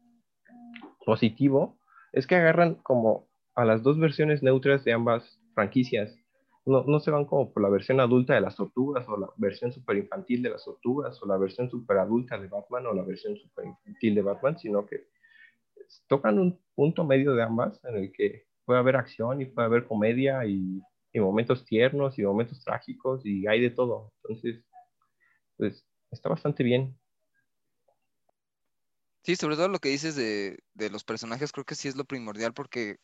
positivo 1.06 1.78
es 2.12 2.26
que 2.26 2.36
agarran 2.36 2.74
como 2.74 3.27
a 3.58 3.64
las 3.64 3.82
dos 3.82 3.98
versiones 3.98 4.40
neutras 4.40 4.84
de 4.84 4.92
ambas 4.92 5.40
franquicias. 5.52 6.16
No, 6.64 6.84
no 6.84 7.00
se 7.00 7.10
van 7.10 7.24
como 7.24 7.52
por 7.52 7.60
la 7.60 7.68
versión 7.68 7.98
adulta 7.98 8.34
de 8.34 8.40
las 8.40 8.54
tortugas 8.54 9.08
o 9.08 9.16
la 9.16 9.28
versión 9.36 9.72
super 9.72 9.96
infantil 9.96 10.42
de 10.42 10.50
las 10.50 10.64
tortugas 10.64 11.20
o 11.20 11.26
la 11.26 11.36
versión 11.36 11.68
super 11.68 11.98
adulta 11.98 12.38
de 12.38 12.46
Batman 12.46 12.86
o 12.86 12.94
la 12.94 13.02
versión 13.02 13.36
super 13.36 13.64
infantil 13.64 14.14
de 14.14 14.22
Batman, 14.22 14.56
sino 14.56 14.86
que 14.86 15.08
tocan 16.06 16.38
un 16.38 16.60
punto 16.76 17.04
medio 17.04 17.34
de 17.34 17.42
ambas 17.42 17.84
en 17.84 17.96
el 17.96 18.12
que 18.12 18.46
puede 18.64 18.78
haber 18.78 18.94
acción 18.94 19.40
y 19.40 19.46
puede 19.46 19.66
haber 19.66 19.88
comedia 19.88 20.46
y, 20.46 20.80
y 21.12 21.18
momentos 21.18 21.64
tiernos 21.64 22.16
y 22.16 22.22
momentos 22.22 22.62
trágicos 22.62 23.26
y 23.26 23.44
hay 23.48 23.60
de 23.60 23.70
todo. 23.70 24.12
Entonces, 24.22 24.64
pues 25.56 25.84
está 26.12 26.28
bastante 26.28 26.62
bien. 26.62 26.96
Sí, 29.24 29.34
sobre 29.34 29.56
todo 29.56 29.66
lo 29.66 29.80
que 29.80 29.88
dices 29.88 30.14
de, 30.14 30.60
de 30.74 30.90
los 30.90 31.02
personajes, 31.02 31.50
creo 31.50 31.64
que 31.64 31.74
sí 31.74 31.88
es 31.88 31.96
lo 31.96 32.04
primordial 32.04 32.54
porque 32.54 32.98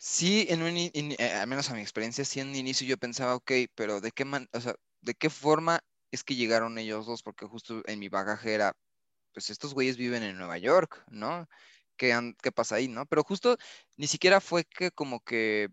sí, 0.00 0.46
en 0.50 0.62
un, 0.62 0.76
eh, 0.76 1.32
al 1.34 1.46
menos 1.48 1.70
a 1.70 1.74
mi 1.74 1.80
experiencia, 1.82 2.24
sí 2.24 2.40
en 2.40 2.48
un 2.50 2.56
inicio 2.56 2.86
yo 2.86 2.98
pensaba, 2.98 3.34
ok, 3.36 3.52
pero 3.74 4.00
¿de 4.00 4.10
qué 4.12 4.24
man, 4.24 4.48
o 4.52 4.60
sea, 4.60 4.74
de 5.02 5.14
qué 5.14 5.30
forma 5.30 5.80
es 6.10 6.24
que 6.24 6.36
llegaron 6.36 6.78
ellos 6.78 7.06
dos? 7.06 7.22
Porque 7.22 7.46
justo 7.46 7.82
en 7.86 7.98
mi 8.00 8.08
bagaje 8.08 8.54
era, 8.54 8.72
pues 9.34 9.50
estos 9.50 9.74
güeyes 9.74 9.98
viven 9.98 10.22
en 10.24 10.38
Nueva 10.38 10.58
York, 10.58 11.04
¿no? 11.10 11.48
¿Qué, 11.98 12.12
han- 12.14 12.34
qué 12.42 12.52
pasa 12.52 12.76
ahí, 12.76 12.88
no? 12.88 13.06
Pero 13.06 13.24
justo 13.24 13.58
ni 13.98 14.08
siquiera 14.08 14.40
fue 14.42 14.64
que 14.66 14.92
como 14.92 15.20
que, 15.22 15.68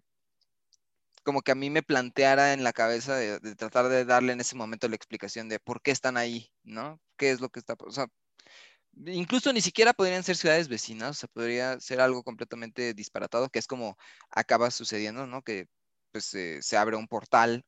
como 1.24 1.42
que 1.42 1.52
a 1.52 1.56
mí 1.56 1.70
me 1.70 1.84
planteara 1.84 2.54
en 2.54 2.64
la 2.64 2.74
cabeza 2.74 3.16
de, 3.16 3.40
de 3.40 3.56
tratar 3.56 3.90
de 3.90 4.06
darle 4.06 4.34
en 4.34 4.40
ese 4.42 4.56
momento 4.56 4.88
la 4.88 4.96
explicación 4.96 5.50
de 5.50 5.60
por 5.60 5.82
qué 5.82 5.92
están 5.92 6.18
ahí, 6.18 6.52
¿no? 6.64 7.02
¿Qué 7.18 7.32
es 7.32 7.42
lo 7.42 7.50
que 7.50 7.60
está, 7.60 7.76
o 7.80 7.92
sea, 7.92 8.08
Incluso 9.06 9.54
ni 9.54 9.62
siquiera 9.62 9.94
podrían 9.94 10.24
ser 10.24 10.38
ciudades 10.38 10.68
vecinas, 10.68 11.12
o 11.12 11.14
sea, 11.14 11.30
podría 11.30 11.80
ser 11.80 12.02
algo 12.02 12.24
completamente 12.24 12.94
disparatado, 12.94 13.50
que 13.50 13.60
es 13.60 13.68
como 13.68 13.98
acaba 14.32 14.72
sucediendo, 14.72 15.28
¿no? 15.28 15.44
Que 15.44 15.68
pues 16.12 16.34
eh, 16.34 16.62
se 16.62 16.78
abre 16.78 16.96
un 16.96 17.08
portal 17.08 17.64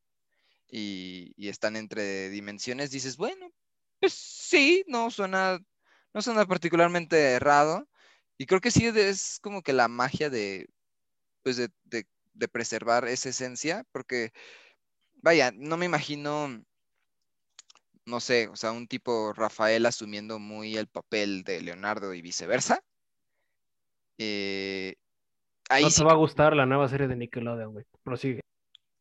y, 0.69 1.33
están 1.49 1.75
entre 1.75 2.29
dimensiones, 2.29 2.91
dices, 2.91 3.17
bueno, 3.17 3.51
pues 3.99 4.13
sí, 4.13 4.83
no 4.87 5.11
suena, 5.11 5.59
no 6.13 6.21
suena 6.21 6.45
particularmente 6.45 7.33
errado, 7.33 7.87
y 8.37 8.45
creo 8.45 8.61
que 8.61 8.71
sí 8.71 8.87
es 8.87 9.39
como 9.41 9.61
que 9.63 9.73
la 9.73 9.87
magia 9.87 10.29
de, 10.29 10.67
pues 11.43 11.57
de 11.57 12.47
preservar 12.49 13.07
esa 13.07 13.29
esencia, 13.29 13.85
porque, 13.91 14.31
vaya, 15.21 15.51
no 15.53 15.77
me 15.77 15.85
imagino 15.85 16.63
no 18.09 18.19
sé, 18.19 18.47
o 18.49 18.55
sea, 18.55 18.71
un 18.71 18.87
tipo 18.87 19.33
Rafael 19.33 19.85
asumiendo 19.85 20.39
muy 20.39 20.77
el 20.77 20.87
papel 20.87 21.43
de 21.43 21.61
Leonardo 21.61 22.13
y 22.13 22.21
viceversa. 22.21 22.81
Eh, 24.17 24.95
ahí 25.69 25.83
No 25.83 25.89
sí, 25.89 25.97
te 25.99 26.03
va 26.03 26.11
a 26.13 26.15
gustar 26.15 26.55
la 26.55 26.65
nueva 26.65 26.87
serie 26.89 27.07
de 27.07 27.15
Nickelodeon, 27.15 27.71
güey. 27.73 27.85
Prosigue. 28.03 28.41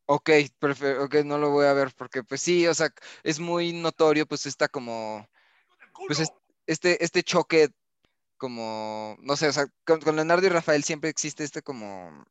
ok, 0.06 0.30
prefe- 0.58 0.98
ok, 0.98 1.14
no 1.24 1.38
lo 1.38 1.50
voy 1.50 1.66
a 1.66 1.72
ver 1.72 1.92
porque 1.96 2.22
pues 2.24 2.40
sí, 2.42 2.66
o 2.66 2.74
sea, 2.74 2.88
es 3.22 3.40
muy 3.40 3.72
notorio 3.72 4.26
pues 4.26 4.46
esta 4.46 4.68
como, 4.68 5.26
pues 6.06 6.20
es- 6.20 6.32
este, 6.66 7.02
este 7.04 7.22
choque 7.22 7.68
como, 8.38 9.16
no 9.22 9.36
sé, 9.36 9.48
o 9.48 9.52
sea, 9.52 9.66
con, 9.86 10.00
con 10.00 10.16
Leonardo 10.16 10.46
y 10.46 10.50
Rafael 10.50 10.84
siempre 10.84 11.10
existe 11.10 11.44
este 11.44 11.62
como, 11.62 12.24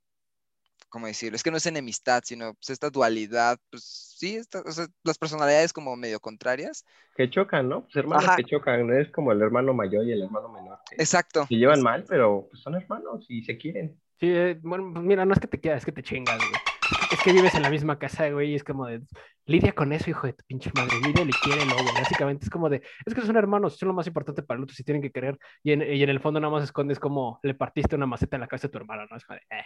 ¿cómo 0.89 1.07
decirlo? 1.07 1.35
Es 1.35 1.43
que 1.43 1.51
no 1.51 1.57
es 1.57 1.65
enemistad, 1.65 2.21
sino 2.25 2.53
pues 2.55 2.69
esta 2.69 2.89
dualidad, 2.89 3.59
pues 3.69 3.83
sí, 4.17 4.35
esta- 4.35 4.61
o 4.61 4.71
sea, 4.71 4.88
las 5.03 5.17
personalidades 5.17 5.73
como 5.73 5.95
medio 5.95 6.19
contrarias. 6.19 6.85
Que 7.15 7.29
chocan, 7.29 7.69
¿no? 7.69 7.83
Pues 7.83 7.95
hermanos 7.95 8.25
Ajá. 8.25 8.38
que 8.38 8.43
chocan, 8.45 8.88
no 8.88 8.93
es 8.97 9.11
como 9.11 9.31
el 9.31 9.41
hermano 9.41 9.73
mayor 9.73 10.05
y 10.05 10.11
el 10.11 10.23
hermano 10.23 10.49
menor. 10.49 10.79
Que 10.89 10.95
Exacto. 10.97 11.45
se 11.47 11.55
llevan 11.55 11.81
mal, 11.81 12.05
pero 12.07 12.47
pues, 12.49 12.61
son 12.61 12.75
hermanos 12.75 13.25
y 13.29 13.43
se 13.43 13.57
quieren. 13.57 13.99
Sí, 14.19 14.27
eh, 14.29 14.59
bueno, 14.61 14.91
pues 14.93 15.05
mira, 15.05 15.25
no 15.25 15.33
es 15.33 15.39
que 15.39 15.47
te 15.47 15.59
quieras, 15.59 15.79
es 15.81 15.85
que 15.85 15.91
te 15.91 16.03
chingas, 16.03 16.43
güey. 16.45 16.59
Que 17.28 17.34
vives 17.34 17.55
en 17.55 17.63
la 17.63 17.69
misma 17.69 17.99
casa, 17.99 18.30
güey, 18.30 18.51
y 18.51 18.55
es 18.55 18.63
como 18.63 18.86
de, 18.86 19.01
lidia 19.47 19.73
con 19.73 19.91
eso, 19.91 20.09
hijo 20.09 20.28
de 20.28 20.32
tu 20.32 20.45
pinche 20.45 20.71
madre, 20.73 21.01
lidia 21.01 21.23
y 21.23 21.36
quiérelo, 21.36 21.82
güey. 21.82 21.97
Básicamente 21.97 22.45
es 22.45 22.49
como 22.49 22.69
de, 22.69 22.82
es 23.05 23.13
que 23.13 23.19
son 23.19 23.36
hermanos, 23.36 23.78
son 23.78 23.89
lo 23.89 23.93
más 23.93 24.07
importante 24.07 24.43
para 24.43 24.57
el 24.57 24.63
otro, 24.63 24.73
si 24.73 24.86
tienen 24.86 25.01
que 25.01 25.11
querer, 25.11 25.38
y 25.61 25.73
en, 25.73 25.82
el 25.82 26.21
fondo 26.21 26.39
nada 26.39 26.53
más 26.53 26.63
escondes 26.63 27.01
como 27.01 27.41
le 27.43 27.53
partiste 27.53 27.97
una 27.97 28.05
maceta 28.05 28.38
en 28.38 28.41
la 28.43 28.47
casa 28.47 28.69
de 28.69 28.71
tu 28.71 28.78
hermano, 28.78 29.05
¿no? 29.11 29.17
Es 29.17 29.25
como 29.25 29.39
de, 29.39 29.57
eh. 29.57 29.65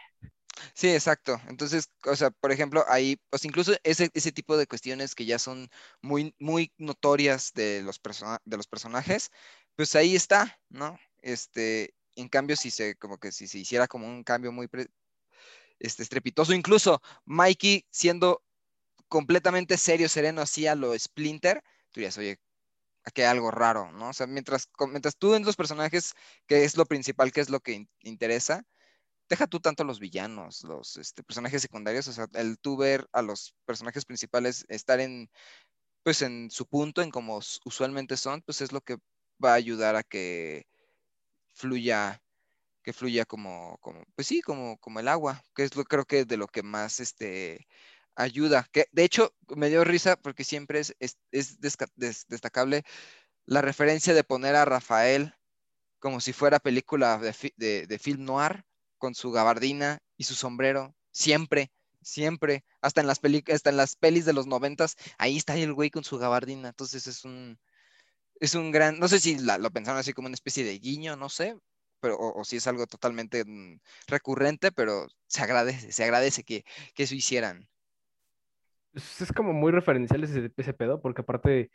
Sí, 0.74 0.90
exacto. 0.90 1.40
Entonces, 1.50 1.92
o 2.08 2.16
sea, 2.16 2.32
por 2.32 2.52
ejemplo, 2.52 2.84
ahí, 2.88 3.20
pues 3.30 3.46
incluso 3.46 3.74
ese, 3.84 4.10
tipo 4.10 4.58
de 4.58 4.66
cuestiones 4.66 5.14
que 5.14 5.28
ya 5.28 5.38
son 5.38 5.70
muy, 6.02 6.34
muy 6.40 6.74
notorias 6.80 7.52
de 7.54 7.84
los, 7.84 8.02
de 8.44 8.58
los 8.58 8.66
personajes, 8.66 9.30
pues 9.76 9.96
ahí 9.96 10.16
está, 10.16 10.60
¿no? 10.70 10.98
Este, 11.22 11.94
en 12.16 12.28
cambio, 12.28 12.56
si 12.56 12.72
se, 12.72 12.96
como 12.96 13.20
que 13.20 13.32
si 13.32 13.48
se 13.48 13.60
hiciera 13.60 13.88
como 13.88 14.08
un 14.08 14.24
cambio 14.24 14.52
muy 14.52 14.68
pre- 14.68 14.90
este, 15.82 16.04
estrepitoso, 16.04 16.54
incluso 16.54 17.02
Mikey 17.26 17.86
siendo 17.92 18.44
completamente 19.10 19.78
serio, 19.78 20.10
sereno, 20.10 20.42
así 20.42 20.68
a 20.68 20.76
lo 20.76 20.98
Splinter, 20.98 21.62
tú 21.92 22.00
dirías, 22.00 22.18
oye, 22.18 22.40
aquí 23.04 23.22
hay 23.22 23.28
algo 23.30 23.52
raro, 23.52 23.92
¿no? 23.92 24.10
O 24.10 24.14
sea, 24.14 24.28
mientras, 24.28 24.70
mientras 24.90 25.18
tú 25.18 25.36
en 25.36 25.46
los 25.46 25.56
personajes, 25.56 26.14
que 26.48 26.64
es 26.66 26.78
lo 26.78 26.86
principal, 26.86 27.32
que 27.32 27.42
es 27.42 27.50
lo 27.50 27.60
que 27.62 27.74
in- 27.74 27.90
interesa, 28.02 28.64
deja 29.30 29.48
tú 29.48 29.60
tanto 29.62 29.84
los 29.86 30.00
villanos, 30.00 30.64
los 30.64 30.98
este, 30.98 31.24
personajes 31.24 31.62
secundarios, 31.62 32.08
o 32.08 32.14
sea, 32.14 32.28
el 32.34 32.60
tú 32.60 32.78
ver 32.78 33.08
a 33.14 33.22
los 33.22 33.56
personajes 33.66 34.06
principales 34.06 34.66
estar 34.70 35.00
en, 35.00 35.30
pues 36.04 36.22
en 36.22 36.52
su 36.52 36.66
punto, 36.68 37.02
en 37.02 37.12
como 37.12 37.40
usualmente 37.66 38.18
son, 38.18 38.42
pues 38.44 38.62
es 38.62 38.72
lo 38.72 38.82
que 38.82 38.98
va 39.44 39.52
a 39.54 39.56
ayudar 39.56 39.96
a 39.96 40.04
que 40.04 40.66
fluya, 41.56 42.22
que 42.84 42.94
fluya 42.94 43.26
como, 43.26 43.78
como, 43.82 44.04
pues 44.16 44.28
sí, 44.28 44.42
como, 44.42 44.78
como 44.80 45.00
el 45.00 45.08
agua, 45.08 45.44
que 45.56 45.64
es 45.64 45.76
lo 45.76 45.84
creo 45.86 46.06
que 46.06 46.26
de 46.26 46.38
lo 46.38 46.48
que 46.48 46.64
más 46.64 47.00
este 47.00 47.68
ayuda. 48.16 48.68
Que 48.72 48.86
de 48.92 49.04
hecho 49.04 49.34
me 49.56 49.70
dio 49.70 49.84
risa 49.84 50.16
porque 50.18 50.44
siempre 50.44 50.80
es, 50.80 50.96
es, 51.00 51.18
es 51.32 51.60
destacable 52.28 52.84
la 53.46 53.62
referencia 53.62 54.14
de 54.14 54.24
poner 54.24 54.56
a 54.56 54.66
Rafael 54.66 55.34
como 56.00 56.20
si 56.22 56.34
fuera 56.34 56.60
película 56.60 57.18
de, 57.18 57.36
de, 57.58 57.88
de 57.88 58.00
film 58.00 58.26
noir, 58.26 58.66
con 58.98 59.16
su 59.16 59.32
gabardina 59.32 60.00
y 60.18 60.24
su 60.26 60.36
sombrero, 60.36 60.96
siempre, 61.12 61.72
siempre, 62.02 62.64
hasta 62.82 63.02
en 63.02 63.08
las 63.08 63.20
peli- 63.20 63.44
hasta 63.54 63.70
en 63.72 63.78
las 63.78 63.96
pelis 63.96 64.26
de 64.26 64.34
los 64.34 64.48
noventas, 64.48 64.96
ahí 65.18 65.38
está 65.38 65.56
el 65.58 65.74
güey 65.74 65.90
con 65.92 66.04
su 66.04 66.18
gabardina, 66.18 66.70
entonces 66.70 67.08
es 67.08 67.26
un, 67.26 67.60
es 68.40 68.56
un 68.56 68.72
gran, 68.72 69.00
no 69.00 69.08
sé 69.08 69.20
si 69.20 69.38
lo 69.40 69.72
pensaron 69.72 70.00
así 70.00 70.14
como 70.14 70.28
una 70.28 70.36
especie 70.36 70.64
de 70.66 70.80
guiño, 70.80 71.16
no 71.16 71.30
sé, 71.30 71.58
pero, 72.02 72.18
o, 72.20 72.44
si 72.44 72.58
es 72.58 72.68
algo 72.68 72.88
totalmente 72.88 73.44
mm, 73.46 73.80
recurrente, 74.08 74.72
pero 74.72 75.08
se 75.28 75.42
agradece, 75.44 75.92
se 75.92 76.04
agradece 76.04 76.44
que, 76.44 76.64
que 76.94 77.04
eso 77.04 77.16
hicieran. 77.16 77.68
Es 78.94 79.32
como 79.34 79.54
muy 79.54 79.72
referencial 79.72 80.24
ese, 80.24 80.52
ese 80.58 80.74
pedo, 80.74 81.02
porque 81.02 81.22
aparte, 81.22 81.72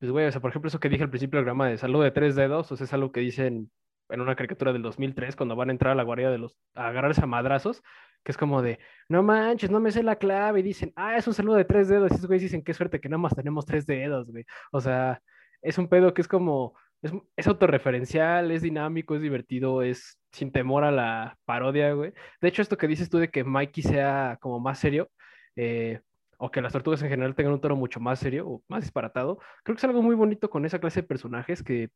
pues 0.00 0.10
güey, 0.10 0.26
o 0.26 0.32
sea, 0.32 0.40
por 0.40 0.50
ejemplo, 0.50 0.68
eso 0.68 0.80
que 0.80 0.88
dije 0.88 1.04
al 1.04 1.10
principio 1.10 1.38
del 1.38 1.44
programa 1.44 1.68
de 1.68 1.78
salud 1.78 2.02
de 2.02 2.10
tres 2.10 2.34
dedos, 2.34 2.72
o 2.72 2.76
sea, 2.76 2.84
es 2.84 2.92
algo 2.92 3.12
que 3.12 3.20
dicen 3.20 3.70
en 4.10 4.20
una 4.20 4.36
caricatura 4.36 4.72
del 4.72 4.82
2003 4.82 5.36
cuando 5.36 5.56
van 5.56 5.68
a 5.68 5.72
entrar 5.72 5.92
a 5.92 5.94
la 5.94 6.02
guardia 6.02 6.30
de 6.30 6.38
los, 6.38 6.58
a 6.74 6.88
agarrarse 6.88 7.22
a 7.22 7.26
madrazos, 7.26 7.82
que 8.24 8.32
es 8.32 8.38
como 8.38 8.62
de, 8.62 8.78
no 9.08 9.22
manches, 9.22 9.70
no 9.70 9.80
me 9.80 9.92
sé 9.92 10.02
la 10.02 10.16
clave, 10.16 10.60
y 10.60 10.62
dicen, 10.62 10.92
ah, 10.96 11.16
es 11.16 11.26
un 11.26 11.34
saludo 11.34 11.56
de 11.56 11.64
tres 11.64 11.88
dedos, 11.88 12.10
y 12.10 12.14
esos 12.14 12.26
güeyes 12.26 12.42
dicen, 12.42 12.62
qué 12.62 12.74
suerte 12.74 13.00
que 13.00 13.08
nada 13.08 13.18
más 13.18 13.34
tenemos 13.34 13.64
tres 13.66 13.86
dedos, 13.86 14.30
güey. 14.30 14.44
O 14.72 14.80
sea, 14.80 15.22
es 15.62 15.78
un 15.78 15.88
pedo 15.88 16.12
que 16.14 16.22
es 16.22 16.28
como, 16.28 16.74
es, 17.02 17.12
es 17.36 17.46
autorreferencial, 17.46 18.50
es 18.50 18.62
dinámico, 18.62 19.14
es 19.14 19.22
divertido, 19.22 19.82
es 19.82 20.18
sin 20.32 20.52
temor 20.52 20.84
a 20.84 20.90
la 20.90 21.38
parodia, 21.44 21.92
güey. 21.92 22.12
De 22.40 22.48
hecho, 22.48 22.62
esto 22.62 22.76
que 22.76 22.88
dices 22.88 23.08
tú 23.10 23.18
de 23.18 23.30
que 23.30 23.44
Mikey 23.44 23.82
sea 23.82 24.38
como 24.40 24.60
más 24.60 24.78
serio, 24.78 25.10
eh, 25.56 26.00
o 26.38 26.50
que 26.50 26.62
las 26.62 26.72
tortugas 26.72 27.02
en 27.02 27.10
general 27.10 27.34
tengan 27.34 27.52
un 27.54 27.60
tono 27.60 27.76
mucho 27.76 28.00
más 28.00 28.18
serio 28.18 28.48
o 28.48 28.62
más 28.68 28.82
disparatado, 28.82 29.38
creo 29.62 29.76
que 29.76 29.80
es 29.80 29.84
algo 29.84 30.02
muy 30.02 30.14
bonito 30.14 30.48
con 30.50 30.64
esa 30.64 30.78
clase 30.78 31.02
de 31.02 31.08
personajes 31.08 31.62
que 31.62 31.90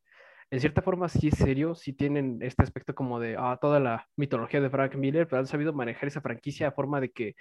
en 0.51 0.59
cierta 0.59 0.81
forma 0.83 1.09
sí 1.09 1.29
es 1.29 1.35
serio, 1.35 1.75
sí 1.75 1.93
tienen 1.93 2.39
este 2.41 2.63
aspecto 2.63 2.93
como 2.93 3.19
de 3.19 3.35
ah, 3.39 3.57
toda 3.59 3.79
la 3.79 4.07
mitología 4.15 4.61
de 4.61 4.69
Frank 4.69 4.95
Miller, 4.95 5.27
pero 5.27 5.39
han 5.39 5.47
sabido 5.47 5.73
manejar 5.73 6.07
esa 6.07 6.21
franquicia 6.21 6.67
a 6.67 6.71
forma 6.71 7.01
de 7.01 7.11
que, 7.11 7.35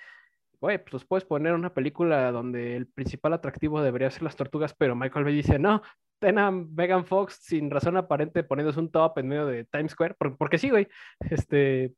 güey, 0.61 0.83
pues 0.83 1.05
puedes 1.05 1.25
poner 1.27 1.53
una 1.55 1.75
película 1.75 2.33
donde 2.33 2.77
el 2.77 2.87
principal 2.87 3.35
atractivo 3.35 3.83
debería 3.83 4.11
ser 4.11 4.23
las 4.23 4.37
tortugas, 4.37 4.75
pero 4.75 4.97
Michael 4.97 5.25
Bay 5.25 5.35
dice, 5.35 5.59
no, 5.59 5.83
ten 6.25 6.39
a 6.39 6.51
Megan 6.51 7.05
Fox 7.05 7.35
sin 7.43 7.71
razón 7.71 7.97
aparente 7.99 8.43
poniéndose 8.45 8.81
un 8.81 8.91
top 8.91 9.19
en 9.19 9.29
medio 9.29 9.47
de 9.47 9.65
Times 9.65 9.93
Square, 9.93 10.15
por- 10.15 10.37
porque 10.39 10.57
sí, 10.59 10.71
güey, 10.71 10.89
este, 11.31 11.93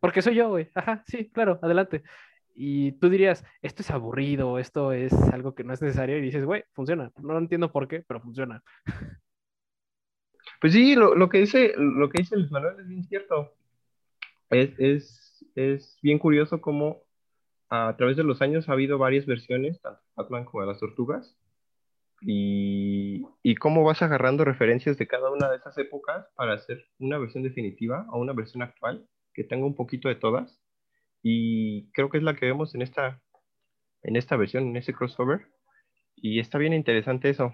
porque 0.00 0.22
soy 0.22 0.36
yo, 0.36 0.50
güey, 0.50 0.70
ajá, 0.74 1.02
sí, 1.06 1.30
claro, 1.30 1.58
adelante. 1.62 2.02
Y 2.54 2.92
tú 2.92 3.08
dirías, 3.08 3.44
esto 3.62 3.82
es 3.82 3.90
aburrido, 3.90 4.58
esto 4.58 4.92
es 4.92 5.12
algo 5.32 5.54
que 5.54 5.64
no 5.64 5.72
es 5.72 5.82
necesario, 5.82 6.18
y 6.18 6.20
dices, 6.20 6.44
güey, 6.44 6.64
funciona. 6.74 7.10
No 7.20 7.36
entiendo 7.38 7.72
por 7.72 7.88
qué, 7.88 8.04
pero 8.06 8.20
funciona. 8.20 8.62
Pues 10.60 10.72
sí, 10.74 10.94
lo, 10.94 11.14
lo 11.14 11.28
que 11.28 11.38
dice, 11.38 11.72
lo 11.76 12.08
que 12.08 12.18
dice 12.22 12.36
Luis 12.36 12.50
Manuel 12.50 12.78
es 12.78 12.86
bien 12.88 13.04
cierto. 13.04 13.54
Es, 14.50 14.70
es, 14.78 15.44
es 15.54 15.98
bien 16.02 16.18
curioso 16.18 16.60
cómo 16.60 17.02
a 17.70 17.96
través 17.96 18.16
de 18.16 18.22
los 18.24 18.42
años 18.42 18.68
ha 18.68 18.72
habido 18.72 18.98
varias 18.98 19.26
versiones, 19.26 19.80
tanto 19.80 19.98
de 20.00 20.12
Batman 20.14 20.44
como 20.44 20.60
de 20.62 20.68
las 20.68 20.78
tortugas, 20.78 21.36
y, 22.24 23.26
y 23.42 23.54
cómo 23.56 23.82
vas 23.82 24.00
agarrando 24.02 24.44
referencias 24.44 24.96
de 24.96 25.08
cada 25.08 25.30
una 25.30 25.50
de 25.50 25.56
esas 25.56 25.76
épocas 25.78 26.26
para 26.36 26.54
hacer 26.54 26.86
una 26.98 27.18
versión 27.18 27.42
definitiva 27.42 28.06
o 28.10 28.20
una 28.20 28.32
versión 28.32 28.62
actual 28.62 29.08
que 29.34 29.44
tenga 29.44 29.66
un 29.66 29.74
poquito 29.74 30.08
de 30.08 30.14
todas. 30.14 30.60
Y 31.22 31.90
creo 31.92 32.10
que 32.10 32.18
es 32.18 32.22
la 32.22 32.34
que 32.34 32.46
vemos 32.46 32.74
en 32.74 32.82
esta, 32.82 33.20
en 34.02 34.16
esta 34.16 34.36
versión, 34.36 34.68
en 34.68 34.76
ese 34.76 34.92
crossover. 34.92 35.48
Y 36.14 36.38
está 36.38 36.58
bien 36.58 36.72
interesante 36.72 37.30
eso. 37.30 37.52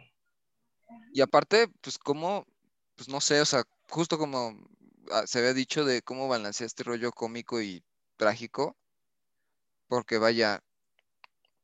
Y 1.12 1.22
aparte, 1.22 1.68
pues 1.80 1.98
cómo, 1.98 2.46
pues 2.94 3.08
no 3.08 3.20
sé, 3.20 3.40
o 3.40 3.44
sea, 3.44 3.62
justo 3.88 4.18
como 4.18 4.52
ah, 5.12 5.26
se 5.26 5.38
había 5.38 5.54
dicho 5.54 5.84
de 5.84 6.02
cómo 6.02 6.28
balancea 6.28 6.66
este 6.66 6.84
rollo 6.84 7.10
cómico 7.12 7.62
y 7.62 7.82
trágico, 8.16 8.76
porque 9.86 10.18
vaya, 10.18 10.60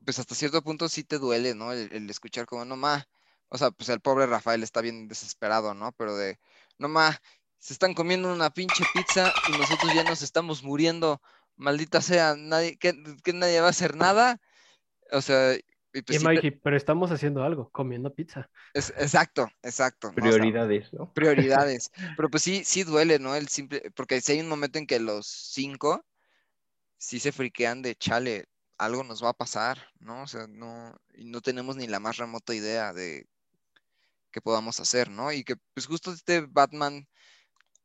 pues 0.05 0.19
hasta 0.19 0.35
cierto 0.35 0.63
punto 0.63 0.89
sí 0.89 1.05
te 1.05 1.19
duele, 1.19 1.55
¿no? 1.55 1.73
El, 1.73 1.93
el 1.93 2.11
escuchar 2.11 2.47
como, 2.47 2.65
no 2.65 2.77
ma, 2.77 3.07
o 3.49 3.59
sea, 3.59 3.71
pues 3.71 3.89
el 3.91 4.01
pobre 4.01 4.27
Rafael 4.27 4.63
está 4.63 4.81
bien 4.81 5.09
desesperado, 5.09 5.75
¿no? 5.75 5.93
Pero 5.93 6.17
de, 6.17 6.39
no 6.79 6.89
ma, 6.89 7.19
se 7.59 7.73
están 7.75 7.95
comiendo 7.95 8.33
una 8.33 8.51
pinche 8.51 8.87
pizza 8.87 9.35
y 9.45 9.53
nosotros 9.55 9.93
ya 9.93 10.05
nos 10.05 10.23
estamos 10.23 10.63
muriendo, 10.65 11.23
maldita 11.57 12.01
sea, 12.03 12.35
nadie, 12.37 12.79
que, 12.79 12.95
que 13.25 13.33
nadie 13.33 13.61
va 13.61 13.69
a 13.69 13.71
hacer 13.71 13.97
nada, 13.97 14.41
o 15.13 15.23
sea, 15.23 15.55
y 15.95 16.03
pues 16.03 16.17
Y 16.17 16.19
sí 16.19 16.29
Mikey, 16.29 16.51
pero 16.53 16.77
estamos 16.77 17.11
haciendo 17.11 17.43
algo, 17.45 17.71
comiendo 17.71 18.15
pizza. 18.15 18.51
es- 18.73 18.91
exacto, 18.97 19.49
exacto, 19.63 20.13
¿no? 20.13 20.29
O 20.29 20.33
sea, 20.33 20.47
Prioridades, 20.49 20.93
¿no? 20.93 21.15
prioridades. 21.15 21.91
Pero 22.17 22.31
pues 22.31 22.43
sí, 22.45 22.65
sí 22.65 22.85
duele, 22.85 23.19
¿no? 23.19 23.35
El 23.37 23.49
simple, 23.49 23.91
porque 23.97 24.21
si 24.21 24.33
hay 24.35 24.41
un 24.41 24.49
momento 24.49 24.79
en 24.79 24.87
que 24.87 25.01
los 25.01 25.27
cinco 25.29 26.07
sí 26.99 27.21
se 27.21 27.33
friquean 27.33 27.83
de 27.83 27.97
chale, 27.97 28.47
algo 28.79 29.05
nos 29.05 29.23
va 29.23 29.31
a 29.31 29.35
pasar, 29.35 29.79
¿no? 30.01 30.23
O 30.23 30.27
sea, 30.27 30.47
no, 30.49 30.95
no 31.17 31.41
tenemos 31.41 31.77
ni 31.77 31.87
la 31.87 32.01
más 32.01 32.17
remota 32.17 32.55
idea 32.55 32.93
de 32.93 33.27
qué 34.31 34.41
podamos 34.41 34.81
hacer, 34.81 35.09
¿no? 35.11 35.33
Y 35.33 35.45
que 35.45 35.57
pues 35.75 35.87
justo 35.87 36.13
este 36.13 36.41
Batman 36.41 37.07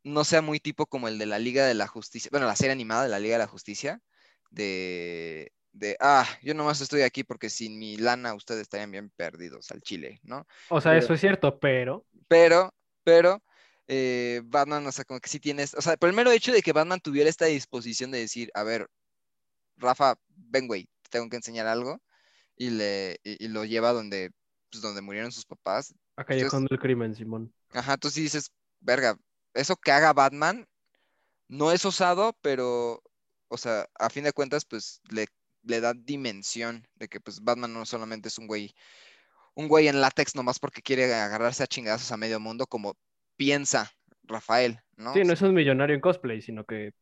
no 0.04 0.24
sea 0.24 0.42
muy 0.42 0.60
tipo 0.60 0.86
como 0.88 1.08
el 1.08 1.20
de 1.20 1.26
la 1.26 1.40
Liga 1.40 1.66
de 1.66 1.74
la 1.74 1.88
Justicia, 1.88 2.30
bueno, 2.32 2.48
la 2.48 2.56
serie 2.56 2.72
animada 2.72 3.04
de 3.04 3.10
la 3.10 3.20
Liga 3.20 3.36
de 3.36 3.40
la 3.44 3.48
Justicia, 3.48 4.02
de, 4.50 5.52
de, 5.74 5.96
ah, 6.00 6.26
yo 6.42 6.54
nomás 6.54 6.82
estoy 6.82 7.02
aquí 7.04 7.24
porque 7.24 7.50
sin 7.50 7.78
mi 7.78 7.98
lana 7.98 8.34
ustedes 8.34 8.62
estarían 8.62 8.92
bien 8.92 9.10
perdidos 9.12 9.70
al 9.72 9.82
chile, 9.82 10.20
¿no? 10.24 10.48
O 10.70 10.82
sea, 10.82 10.94
Pero- 10.94 11.04
eso 11.06 11.14
es 11.14 11.22
cierto, 11.22 11.60
pero 11.60 12.06
pero, 12.28 12.74
pero, 13.04 13.44
eh, 13.88 14.42
Batman, 14.46 14.86
o 14.88 14.92
sea, 14.92 15.04
como 15.06 15.20
que 15.20 15.30
sí 15.30 15.40
tienes, 15.40 15.74
o 15.74 15.82
sea, 15.82 15.98
por 15.98 16.10
el 16.10 16.16
mero 16.16 16.32
hecho 16.32 16.52
de 16.52 16.62
que 16.62 16.74
Batman 16.74 17.00
tuviera 17.00 17.30
esta 17.30 17.46
disposición 17.46 18.12
de 18.12 18.20
decir, 18.20 18.52
a 18.54 18.64
ver, 18.64 18.88
Rafa, 19.80 20.16
ven, 20.36 20.68
güey, 20.68 20.86
te 21.02 21.10
tengo 21.10 21.30
que 21.30 21.38
enseñar 21.38 21.68
algo, 21.68 22.02
y, 22.56 22.70
le, 22.70 23.20
y, 23.24 23.44
y 23.46 23.48
lo 23.48 23.66
lleva 23.66 23.94
donde, 23.94 24.32
pues, 24.70 24.82
donde 24.82 25.02
murieron 25.02 25.32
sus 25.32 25.46
papás. 25.46 25.94
a 26.16 26.24
Callejón 26.24 26.66
del 26.66 26.80
Crimen, 26.80 27.16
Simón. 27.16 27.54
Ajá, 27.72 27.98
tú 27.98 28.10
sí 28.10 28.22
dices, 28.22 28.52
verga, 28.80 29.18
eso 29.54 29.76
que 29.76 29.92
haga 29.92 30.14
Batman 30.14 30.68
no 31.48 31.72
es 31.72 31.86
osado, 31.86 32.38
pero, 32.42 33.02
o 33.48 33.58
sea, 33.58 33.88
a 33.98 34.10
fin 34.10 34.24
de 34.24 34.34
cuentas, 34.34 34.66
pues, 34.66 35.02
le, 35.10 35.26
le 35.64 35.82
da 35.82 35.94
dimensión 35.94 36.88
de 36.96 37.08
que, 37.08 37.20
pues, 37.20 37.42
Batman 37.42 37.74
no 37.74 37.86
solamente 37.86 38.28
es 38.28 38.38
un 38.38 38.48
güey 38.48 38.74
un 39.56 39.68
güey 39.68 39.90
en 39.90 40.00
látex 40.00 40.36
nomás 40.36 40.58
porque 40.58 40.82
quiere 40.82 41.14
agarrarse 41.14 41.64
a 41.64 41.68
chingazos 41.68 42.12
a 42.14 42.18
medio 42.18 42.40
mundo, 42.40 42.66
como 42.66 42.96
piensa 43.36 43.92
Rafael, 44.24 44.80
¿no? 44.96 45.14
Sí, 45.14 45.24
no 45.26 45.34
es 45.34 45.42
un 45.42 45.54
millonario 45.54 45.96
en 45.96 46.02
cosplay, 46.02 46.42
sino 46.42 46.64
que 46.64 46.94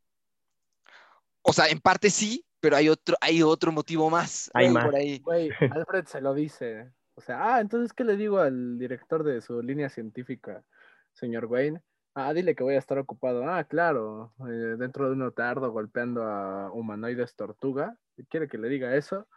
O 1.44 1.54
sea, 1.54 1.68
en 1.68 1.80
parte 1.80 2.10
sí, 2.10 2.44
pero 2.60 2.76
hay 2.76 2.90
otro, 2.90 3.16
hay 3.22 3.42
otro 3.44 3.72
motivo 3.72 4.10
más. 4.10 4.50
Hay 4.54 4.70
más. 4.70 4.86
por 4.86 4.96
ahí. 4.96 5.20
Güey, 5.20 5.50
Alfred 5.86 6.06
se 6.06 6.22
lo 6.22 6.34
dice. 6.34 6.92
O 7.16 7.22
sea, 7.22 7.56
ah, 7.56 7.62
entonces, 7.62 7.94
¿qué 7.94 8.04
le 8.04 8.16
digo 8.16 8.40
al 8.40 8.78
director 8.78 9.24
de 9.24 9.42
su 9.42 9.62
línea 9.62 9.90
científica, 9.90 10.64
señor 11.14 11.46
Wayne? 11.46 11.82
Ah, 12.14 12.34
dile 12.34 12.56
que 12.56 12.64
voy 12.64 12.76
a 12.76 12.80
estar 12.80 12.98
ocupado. 12.98 13.48
Ah, 13.48 13.64
claro, 13.64 14.34
eh, 14.48 14.76
dentro 14.78 15.08
de 15.10 15.14
un 15.14 15.32
tardo 15.34 15.72
golpeando 15.72 16.24
a 16.24 16.72
humanoides 16.72 17.36
tortuga. 17.36 17.96
¿Quiere 18.30 18.48
que 18.48 18.58
le 18.58 18.70
diga 18.70 18.96
eso? 18.96 19.28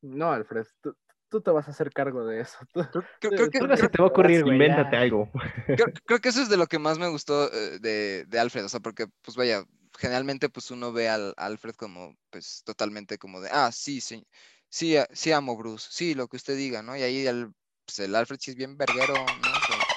No, 0.00 0.32
Alfred, 0.32 0.66
tú, 0.80 0.96
tú 1.28 1.40
te 1.42 1.50
vas 1.50 1.68
a 1.68 1.70
hacer 1.72 1.90
cargo 1.92 2.24
de 2.26 2.40
eso. 2.40 2.58
Tú- 2.72 3.02
Creo, 3.20 3.32
creo 3.32 3.50
que, 3.50 3.58
algo 3.58 3.76
se 3.76 3.80
creo- 3.82 3.90
te 3.90 3.98
va 4.02 4.04
a 4.04 4.10
ocurrir, 4.10 4.42
güey. 4.44 4.54
Invéntate 4.54 4.96
ya. 4.96 5.02
algo. 5.02 5.30
creo- 5.66 5.86
creo 6.06 6.18
que 6.20 6.28
eso 6.30 6.40
es 6.42 6.48
de 6.48 6.56
lo 6.56 6.66
que 6.66 6.78
más 6.78 6.98
me 6.98 7.08
gustó 7.08 7.52
eh, 7.52 7.78
de, 7.80 8.24
de 8.26 8.40
Alfred, 8.40 8.64
o 8.64 8.68
sea, 8.68 8.80
porque, 8.80 9.06
pues 9.22 9.36
vaya, 9.36 9.62
generalmente 10.02 10.48
pues 10.50 10.70
uno 10.70 10.92
ve 10.92 11.08
al 11.08 11.34
Alfred 11.36 11.74
como 11.76 12.16
pues 12.30 12.62
totalmente 12.64 13.18
como 13.18 13.40
de, 13.40 13.48
ah, 13.52 13.72
sí, 13.72 14.00
sí, 14.00 14.26
sí, 14.68 14.96
a- 14.96 15.08
sí 15.12 15.32
amo 15.32 15.56
Bruce, 15.56 15.88
sí, 15.90 16.14
lo 16.14 16.28
que 16.28 16.36
usted 16.36 16.56
diga, 16.56 16.82
¿no? 16.82 16.96
Y 16.96 17.02
ahí 17.02 17.26
el, 17.26 17.52
pues, 17.86 17.98
el 18.00 18.14
Alfred 18.14 18.38
sí 18.40 18.50
es 18.52 18.56
bien 18.56 18.76
verguero, 18.76 19.36
¿no? 19.36 19.56
O 19.56 19.62
sea, 19.62 19.88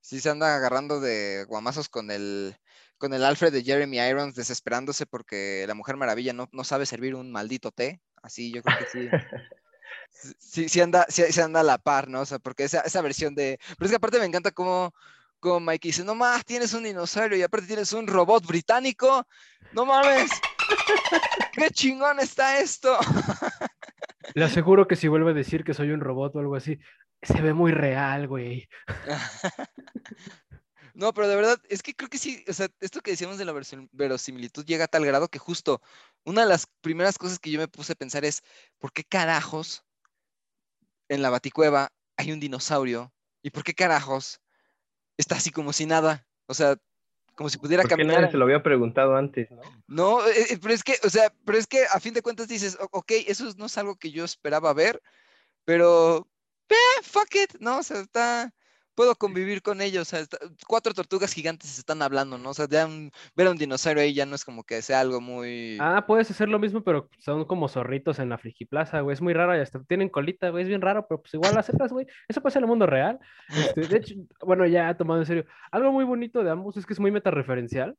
sí 0.00 0.20
se 0.20 0.30
anda 0.30 0.56
agarrando 0.56 1.00
de 1.00 1.44
guamazos 1.48 1.88
con 1.88 2.10
el, 2.10 2.56
con 2.98 3.14
el 3.14 3.24
Alfred 3.24 3.52
de 3.52 3.64
Jeremy 3.64 3.98
Irons, 4.00 4.34
desesperándose 4.36 5.06
porque 5.06 5.64
la 5.68 5.74
Mujer 5.74 5.96
Maravilla 5.96 6.32
no, 6.34 6.48
no 6.52 6.64
sabe 6.64 6.86
servir 6.86 7.14
un 7.14 7.32
maldito 7.32 7.72
té, 7.72 8.02
así 8.22 8.52
yo 8.52 8.62
creo 8.62 8.74
que 8.76 8.86
sí. 8.86 9.16
Sí, 10.10 10.32
sí, 10.38 10.68
sí 10.68 10.80
anda, 10.80 11.06
sí, 11.08 11.22
sí 11.30 11.40
anda 11.40 11.60
a 11.60 11.62
la 11.62 11.78
par, 11.78 12.08
¿no? 12.08 12.20
O 12.22 12.26
sea, 12.26 12.38
porque 12.38 12.64
esa, 12.64 12.80
esa 12.80 13.02
versión 13.02 13.34
de... 13.34 13.58
Pero 13.78 13.86
es 13.86 13.90
que 13.90 13.96
aparte 13.96 14.18
me 14.18 14.24
encanta 14.26 14.52
cómo, 14.52 14.94
cómo 15.44 15.60
Mike 15.60 15.88
dice, 15.88 16.04
no 16.04 16.14
más, 16.14 16.42
tienes 16.46 16.72
un 16.72 16.84
dinosaurio 16.84 17.36
y 17.36 17.42
aparte 17.42 17.66
tienes 17.66 17.92
un 17.92 18.06
robot 18.06 18.46
británico. 18.46 19.26
No 19.72 19.84
mames. 19.84 20.30
¡Qué 21.52 21.68
chingón 21.70 22.18
está 22.18 22.60
esto! 22.60 22.98
Le 24.34 24.44
aseguro 24.44 24.88
que 24.88 24.96
si 24.96 25.06
vuelve 25.06 25.32
a 25.32 25.34
decir 25.34 25.62
que 25.62 25.74
soy 25.74 25.90
un 25.90 26.00
robot 26.00 26.34
o 26.34 26.38
algo 26.38 26.56
así, 26.56 26.78
se 27.20 27.42
ve 27.42 27.52
muy 27.52 27.72
real, 27.72 28.26
güey. 28.26 28.66
No, 30.96 31.12
pero 31.12 31.26
de 31.26 31.34
verdad, 31.34 31.60
es 31.68 31.82
que 31.82 31.92
creo 31.92 32.08
que 32.08 32.18
sí, 32.18 32.44
o 32.46 32.52
sea, 32.52 32.68
esto 32.78 33.00
que 33.00 33.10
decíamos 33.10 33.36
de 33.36 33.44
la 33.44 33.52
verosimilitud 33.90 34.64
llega 34.64 34.84
a 34.84 34.86
tal 34.86 35.04
grado 35.04 35.26
que 35.26 35.40
justo 35.40 35.82
una 36.24 36.42
de 36.42 36.48
las 36.48 36.68
primeras 36.82 37.18
cosas 37.18 37.40
que 37.40 37.50
yo 37.50 37.58
me 37.58 37.66
puse 37.66 37.94
a 37.94 37.96
pensar 37.96 38.24
es, 38.24 38.42
¿por 38.78 38.92
qué 38.92 39.02
carajos 39.02 39.84
en 41.08 41.20
la 41.20 41.30
baticueva 41.30 41.90
hay 42.16 42.30
un 42.30 42.38
dinosaurio? 42.38 43.12
¿Y 43.42 43.50
por 43.50 43.64
qué 43.64 43.74
carajos 43.74 44.40
está 45.16 45.36
así 45.36 45.50
como 45.50 45.72
si 45.72 45.86
nada? 45.86 46.26
O 46.46 46.54
sea, 46.54 46.76
como 47.34 47.48
si 47.50 47.58
pudiera 47.58 47.82
¿Por 47.82 47.90
qué 47.90 47.96
caminar. 47.96 48.20
nadie 48.20 48.30
se 48.32 48.38
lo 48.38 48.44
había 48.44 48.62
preguntado 48.62 49.16
antes, 49.16 49.50
no? 49.50 49.62
No, 49.86 50.26
eh, 50.26 50.46
eh, 50.50 50.58
pero 50.60 50.72
es 50.74 50.82
que, 50.84 50.94
o 51.04 51.10
sea, 51.10 51.32
pero 51.44 51.58
es 51.58 51.66
que 51.66 51.84
a 51.92 52.00
fin 52.00 52.14
de 52.14 52.22
cuentas 52.22 52.48
dices, 52.48 52.76
"O- 52.80 52.88
ok, 52.98 53.12
eso 53.26 53.44
no 53.56 53.66
es 53.66 53.76
algo 53.78 53.96
que 53.96 54.10
yo 54.10 54.24
esperaba 54.24 54.72
ver, 54.72 55.02
pero, 55.64 56.26
eh, 56.68 57.02
fuck 57.02 57.34
it, 57.34 57.54
¿no? 57.60 57.78
O 57.78 57.82
sea, 57.82 58.00
está, 58.00 58.52
puedo 58.94 59.14
convivir 59.16 59.62
con 59.62 59.80
ellos, 59.80 60.02
o 60.02 60.04
sea, 60.04 60.20
está- 60.20 60.38
cuatro 60.66 60.94
tortugas 60.94 61.32
gigantes 61.32 61.78
están 61.78 62.02
hablando, 62.02 62.38
¿no? 62.38 62.50
O 62.50 62.54
sea, 62.54 62.66
ya 62.68 62.86
un- 62.86 63.10
ver 63.36 63.46
a 63.46 63.50
un 63.50 63.56
dinosaurio 63.56 64.02
ahí 64.02 64.14
ya 64.14 64.26
no 64.26 64.34
es 64.34 64.44
como 64.44 64.64
que 64.64 64.82
sea 64.82 65.00
algo 65.00 65.20
muy... 65.20 65.76
Ah, 65.80 66.04
puedes 66.06 66.30
hacer 66.30 66.48
lo 66.48 66.58
mismo, 66.58 66.82
pero 66.82 67.08
son 67.18 67.44
como 67.44 67.68
zorritos 67.68 68.18
en 68.18 68.28
la 68.28 68.38
Frikiplaza, 68.38 69.00
güey. 69.00 69.14
Es 69.14 69.20
muy 69.20 69.32
raro 69.32 69.52
hasta 69.60 69.82
tienen 69.84 70.08
colita, 70.08 70.50
güey. 70.50 70.62
Es 70.62 70.68
bien 70.68 70.80
raro, 70.82 71.06
pero 71.08 71.20
pues 71.20 71.34
igual 71.34 71.56
aceptas, 71.58 71.92
güey. 71.92 72.06
Eso 72.28 72.40
pasa 72.40 72.58
en 72.58 72.64
el 72.64 72.68
mundo 72.68 72.86
real. 72.86 73.18
Este, 73.48 73.82
de 73.82 73.96
hecho, 73.96 74.14
bueno, 74.42 74.66
ya 74.66 74.96
tomado 74.96 75.20
en 75.20 75.26
serio. 75.26 75.44
Algo 75.70 75.92
muy 75.92 76.04
bonito 76.04 76.42
de 76.44 76.50
ambos 76.50 76.76
es 76.76 76.86
que 76.86 76.92
es 76.92 77.00
muy 77.00 77.10
metareferencial. 77.10 77.96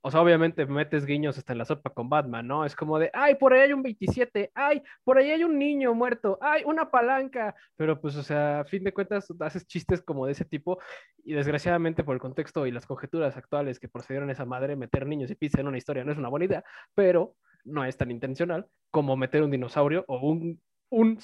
O 0.00 0.10
sea, 0.10 0.20
obviamente 0.22 0.64
metes 0.64 1.04
guiños 1.04 1.36
hasta 1.38 1.52
en 1.52 1.58
la 1.58 1.64
sopa 1.64 1.90
con 1.90 2.08
Batman, 2.08 2.46
¿no? 2.46 2.64
Es 2.64 2.76
como 2.76 2.98
de, 2.98 3.10
ay, 3.12 3.34
por 3.34 3.52
ahí 3.52 3.62
hay 3.62 3.72
un 3.72 3.82
27, 3.82 4.52
ay, 4.54 4.82
por 5.02 5.18
ahí 5.18 5.30
hay 5.30 5.42
un 5.42 5.58
niño 5.58 5.92
muerto, 5.92 6.38
ay, 6.40 6.62
una 6.64 6.88
palanca. 6.90 7.54
Pero 7.76 8.00
pues, 8.00 8.14
o 8.14 8.22
sea, 8.22 8.60
a 8.60 8.64
fin 8.64 8.84
de 8.84 8.92
cuentas, 8.92 9.26
haces 9.40 9.66
chistes 9.66 10.00
como 10.00 10.26
de 10.26 10.32
ese 10.32 10.44
tipo 10.44 10.78
y 11.24 11.34
desgraciadamente 11.34 12.04
por 12.04 12.14
el 12.14 12.20
contexto 12.20 12.66
y 12.66 12.70
las 12.70 12.86
conjeturas 12.86 13.36
actuales 13.36 13.80
que 13.80 13.88
procedieron 13.88 14.28
a 14.28 14.32
esa 14.32 14.44
madre, 14.44 14.76
meter 14.76 15.06
niños 15.06 15.30
y 15.30 15.34
pizza 15.34 15.60
en 15.60 15.68
una 15.68 15.78
historia 15.78 16.04
no 16.04 16.12
es 16.12 16.18
una 16.18 16.28
buena 16.28 16.46
idea, 16.46 16.64
pero 16.94 17.34
no 17.64 17.84
es 17.84 17.96
tan 17.96 18.10
intencional 18.10 18.66
como 18.90 19.16
meter 19.16 19.42
un 19.42 19.50
dinosaurio 19.50 20.04
o 20.06 20.18
un, 20.18 20.60
un 20.90 21.18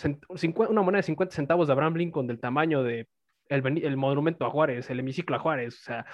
una 0.68 0.82
moneda 0.82 0.98
de 0.98 1.04
50 1.04 1.34
centavos 1.34 1.68
de 1.68 1.72
Abraham 1.72 1.94
Lincoln 1.94 2.26
del 2.26 2.40
tamaño 2.40 2.82
de 2.82 3.08
el, 3.48 3.84
el 3.84 3.96
monumento 3.96 4.44
a 4.46 4.50
Juárez, 4.50 4.90
el 4.90 5.00
hemiciclo 5.00 5.36
a 5.36 5.38
Juárez, 5.38 5.74
o 5.80 5.82
sea, 5.84 6.06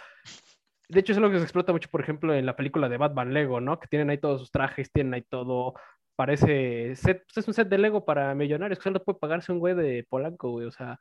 de 0.90 1.00
hecho, 1.00 1.12
es 1.12 1.18
lo 1.18 1.30
que 1.30 1.38
se 1.38 1.44
explota 1.44 1.72
mucho, 1.72 1.88
por 1.90 2.00
ejemplo, 2.02 2.34
en 2.34 2.46
la 2.46 2.56
película 2.56 2.88
de 2.88 2.96
Batman 2.98 3.32
Lego, 3.34 3.60
¿no? 3.60 3.80
Que 3.80 3.88
tienen 3.88 4.10
ahí 4.10 4.18
todos 4.18 4.40
sus 4.40 4.50
trajes, 4.52 4.92
tienen 4.92 5.14
ahí 5.14 5.22
todo. 5.22 5.74
Parece 6.16 6.94
set, 6.96 7.24
pues, 7.26 7.38
es 7.38 7.48
un 7.48 7.54
set 7.54 7.68
de 7.68 7.78
Lego 7.78 8.04
para 8.04 8.34
millonarios, 8.34 8.78
que 8.78 8.84
solo 8.84 9.02
puede 9.04 9.18
pagarse 9.18 9.52
un 9.52 9.58
güey 9.60 9.74
de 9.74 10.06
Polanco, 10.08 10.50
güey. 10.50 10.66
O 10.66 10.70
sea, 10.72 10.98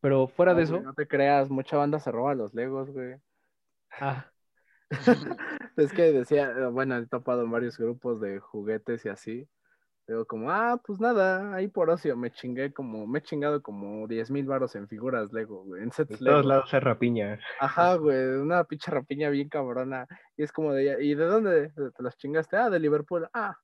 pero 0.00 0.28
fuera 0.28 0.54
No, 0.54 0.56
de 0.56 0.64
güey, 0.64 0.64
eso, 0.64 0.82
no 0.82 0.94
te 0.94 1.08
creas, 1.08 1.50
mucha 1.50 1.76
banda 1.76 1.98
se 1.98 2.10
roba 2.12 2.34
los 2.34 2.54
Legos, 2.54 2.90
güey. 2.90 3.16
ah, 4.00 4.32
Es 5.76 5.92
que 5.92 6.12
decía, 6.12 6.50
eh, 6.50 6.66
bueno, 6.70 6.96
he 6.98 7.06
topado 7.06 7.42
en 7.44 7.50
varios 7.50 7.78
grupos 7.78 8.20
de 8.20 8.38
juguetes 8.40 9.04
y 9.04 9.08
así. 9.08 9.48
Digo, 10.08 10.24
como, 10.26 10.50
ah, 10.50 10.80
pues 10.84 10.98
nada, 10.98 11.54
ahí 11.54 11.68
por 11.68 11.88
ocio 11.88 12.16
me 12.16 12.30
chingué 12.32 12.72
como, 12.72 13.06
me 13.06 13.20
he 13.20 13.22
chingado 13.22 13.62
como 13.62 14.08
10 14.08 14.30
mil 14.32 14.44
baros 14.46 14.74
en 14.74 14.88
figuras 14.88 15.32
Lego, 15.32 15.62
güey, 15.64 15.82
en 15.82 15.90
De 15.90 15.94
sets 15.94 16.18
todos 16.18 16.22
Lego. 16.22 16.42
lados 16.42 16.74
es 16.74 16.82
rapiña. 16.82 17.38
Ajá, 17.60 17.94
güey, 17.96 18.18
una 18.40 18.64
pinche 18.64 18.90
rapiña 18.90 19.30
bien 19.30 19.48
cabrona. 19.48 20.06
Y 20.36 20.42
es 20.42 20.52
como 20.52 20.72
de, 20.72 21.04
¿y 21.04 21.14
de 21.14 21.24
dónde 21.24 21.70
te 21.70 22.02
las 22.02 22.16
chingaste? 22.16 22.56
Ah, 22.56 22.68
de 22.68 22.80
Liverpool. 22.80 23.28
Ah, 23.32 23.56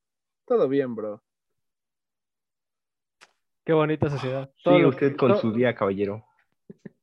todo 0.47 0.69
bien, 0.69 0.95
bro. 0.95 1.23
qué 3.65 3.73
bonita 3.73 4.09
sociedad. 4.09 4.51
Todo 4.65 4.79
Sí, 4.79 4.85
usted 4.85 5.17
con 5.17 5.33
todo- 5.33 5.41
su 5.41 5.53
día, 5.53 5.75
caballero. 5.75 6.25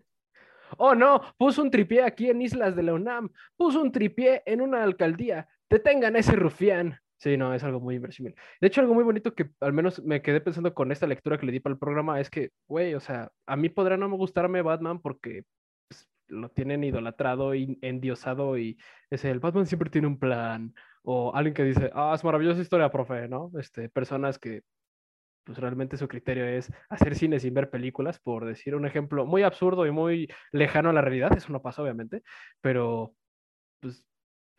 Oh, 0.77 0.93
no, 0.95 1.21
puso 1.37 1.61
un 1.61 1.71
tripié 1.71 2.03
aquí 2.03 2.29
en 2.29 2.41
Islas 2.41 2.75
de 2.75 2.83
la 2.83 2.93
UNAM, 2.93 3.29
puso 3.55 3.81
un 3.81 3.91
tripié 3.93 4.43
en 4.45 4.59
una 4.59 4.83
alcaldía. 4.83 5.47
Detengan 5.69 6.15
a 6.15 6.19
ese 6.19 6.33
rufián. 6.35 6.99
Sí, 7.17 7.37
no, 7.37 7.53
es 7.53 7.63
algo 7.63 7.79
muy 7.79 7.95
inverosímil. 7.95 8.35
De 8.59 8.67
hecho, 8.67 8.81
algo 8.81 8.93
muy 8.93 9.03
bonito 9.03 9.33
que 9.33 9.49
al 9.61 9.73
menos 9.73 10.03
me 10.03 10.21
quedé 10.21 10.41
pensando 10.41 10.73
con 10.73 10.91
esta 10.91 11.07
lectura 11.07 11.37
que 11.37 11.45
le 11.45 11.51
di 11.53 11.59
para 11.59 11.73
el 11.73 11.79
programa 11.79 12.19
es 12.19 12.29
que, 12.29 12.51
güey, 12.67 12.93
o 12.93 12.99
sea, 12.99 13.31
a 13.45 13.55
mí 13.55 13.69
podrá 13.69 13.97
no 13.97 14.09
me 14.09 14.17
gustarme 14.17 14.61
Batman 14.61 15.01
porque 15.01 15.43
pues, 15.87 16.09
lo 16.27 16.49
tienen 16.49 16.83
idolatrado 16.83 17.55
y 17.55 17.79
endiosado 17.81 18.57
y 18.57 18.77
es 19.09 19.23
el 19.25 19.39
Batman 19.39 19.65
siempre 19.65 19.89
tiene 19.89 20.07
un 20.07 20.19
plan. 20.19 20.73
O 21.03 21.33
alguien 21.35 21.53
que 21.53 21.63
dice, 21.63 21.89
ah, 21.93 22.13
es 22.15 22.23
maravillosa 22.23 22.61
historia, 22.61 22.91
profe, 22.91 23.27
¿no? 23.27 23.51
Este, 23.59 23.89
personas 23.89 24.39
que 24.39 24.63
pues 25.45 25.59
realmente 25.59 25.97
su 25.97 26.07
criterio 26.07 26.45
es 26.45 26.71
hacer 26.89 27.15
cine 27.15 27.39
sin 27.39 27.53
ver 27.53 27.69
películas, 27.69 28.19
por 28.19 28.45
decir 28.45 28.75
un 28.75 28.85
ejemplo 28.85 29.25
muy 29.25 29.43
absurdo 29.43 29.85
y 29.85 29.91
muy 29.91 30.27
lejano 30.51 30.89
a 30.89 30.93
la 30.93 31.01
realidad, 31.01 31.37
eso 31.37 31.53
no 31.53 31.61
pasa 31.61 31.83
obviamente, 31.83 32.23
pero 32.61 33.13
pues, 33.79 34.05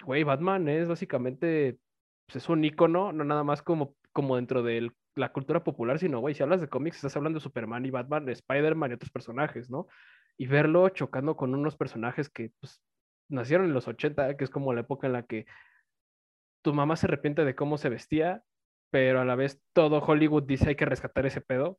güey, 0.05 0.23
Batman 0.25 0.69
es 0.69 0.89
básicamente, 0.89 1.79
pues 2.27 2.37
es 2.37 2.49
un 2.49 2.65
icono, 2.65 3.13
no 3.13 3.25
nada 3.25 3.45
más 3.45 3.63
como, 3.63 3.95
como 4.13 4.37
dentro 4.37 4.63
de 4.63 4.91
la 5.15 5.33
cultura 5.33 5.65
popular, 5.65 5.99
sino, 5.99 6.21
güey, 6.21 6.35
si 6.35 6.43
hablas 6.43 6.61
de 6.61 6.69
cómics, 6.69 6.97
estás 6.97 7.17
hablando 7.17 7.39
de 7.39 7.43
Superman 7.43 7.87
y 7.87 7.91
Batman, 7.91 8.29
Spider-Man 8.29 8.91
y 8.91 8.95
otros 8.95 9.11
personajes, 9.11 9.71
¿no? 9.71 9.87
Y 10.37 10.47
verlo 10.47 10.89
chocando 10.91 11.37
con 11.37 11.55
unos 11.55 11.77
personajes 11.77 12.29
que, 12.29 12.53
pues, 12.61 12.83
nacieron 13.29 13.67
en 13.67 13.73
los 13.73 13.89
80, 13.89 14.37
que 14.37 14.45
es 14.45 14.51
como 14.51 14.73
la 14.73 14.83
época 14.83 15.07
en 15.07 15.13
la 15.15 15.25
que 15.25 15.47
tu 16.63 16.75
mamá 16.75 16.97
se 16.97 17.07
arrepiente 17.07 17.45
de 17.45 17.55
cómo 17.55 17.79
se 17.79 17.89
vestía, 17.89 18.43
pero 18.91 19.21
a 19.21 19.25
la 19.25 19.37
vez 19.37 19.63
todo 19.73 19.99
Hollywood 19.99 20.45
dice 20.45 20.71
hay 20.71 20.77
que 20.77 20.85
rescatar 20.85 21.27
ese 21.27 21.41
pedo. 21.41 21.79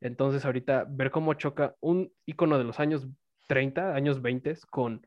Entonces 0.00 0.44
ahorita 0.44 0.86
ver 0.88 1.10
cómo 1.10 1.34
choca 1.34 1.76
un 1.80 2.12
icono 2.26 2.58
de 2.58 2.64
los 2.64 2.80
años 2.80 3.08
30, 3.48 3.94
años 3.94 4.22
20 4.22 4.54
con 4.70 5.06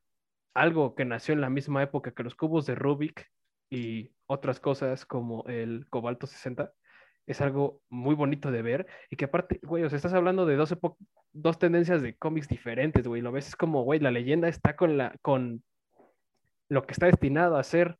algo 0.53 0.95
que 0.95 1.05
nació 1.05 1.33
en 1.33 1.41
la 1.41 1.49
misma 1.49 1.83
época 1.83 2.13
que 2.13 2.23
los 2.23 2.35
cubos 2.35 2.65
de 2.65 2.75
Rubik 2.75 3.27
y 3.69 4.11
otras 4.27 4.59
cosas 4.59 5.05
como 5.05 5.43
el 5.47 5.87
cobalto 5.89 6.27
60 6.27 6.71
es 7.25 7.41
algo 7.41 7.81
muy 7.89 8.15
bonito 8.15 8.51
de 8.51 8.61
ver 8.61 8.87
y 9.09 9.15
que 9.17 9.25
aparte, 9.25 9.59
güey, 9.63 9.83
o 9.83 9.89
sea, 9.89 9.97
estás 9.97 10.13
hablando 10.13 10.45
de 10.45 10.55
dos, 10.55 10.77
dos 11.33 11.59
tendencias 11.59 12.01
de 12.01 12.15
cómics 12.15 12.47
diferentes, 12.47 13.07
güey, 13.07 13.21
lo 13.21 13.31
ves 13.31 13.49
es 13.49 13.55
como, 13.55 13.83
güey, 13.83 13.99
la 13.99 14.11
leyenda 14.11 14.47
está 14.47 14.75
con 14.75 14.97
la 14.97 15.15
con 15.21 15.63
lo 16.69 16.85
que 16.85 16.93
está 16.93 17.05
destinado 17.05 17.57
a 17.57 17.63
ser 17.63 17.97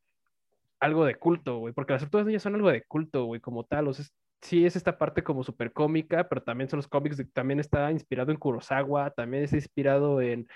algo 0.80 1.05
de 1.05 1.15
culto, 1.15 1.57
güey, 1.57 1.73
porque 1.73 1.93
las 1.93 2.01
tortugas 2.03 2.28
ninja 2.28 2.39
son 2.39 2.55
algo 2.55 2.69
de 2.69 2.84
culto, 2.84 3.25
güey, 3.25 3.41
como 3.41 3.63
tal, 3.63 3.88
o 3.88 3.93
sea, 3.93 4.03
es- 4.03 4.13
sí 4.41 4.65
es 4.65 4.75
esta 4.75 4.97
parte 4.99 5.23
como 5.23 5.43
súper 5.43 5.73
cómica, 5.73 6.30
pero 6.30 6.43
también 6.43 6.69
son 6.69 6.78
los 6.78 6.88
cómics, 6.88 7.17
de- 7.17 7.25
también 7.25 7.59
está 7.59 7.91
inspirado 7.91 8.32
en 8.32 8.38
Kurosawa, 8.38 9.09
también 9.11 9.43
está 9.43 9.55
inspirado 9.55 10.21
en 10.21 10.47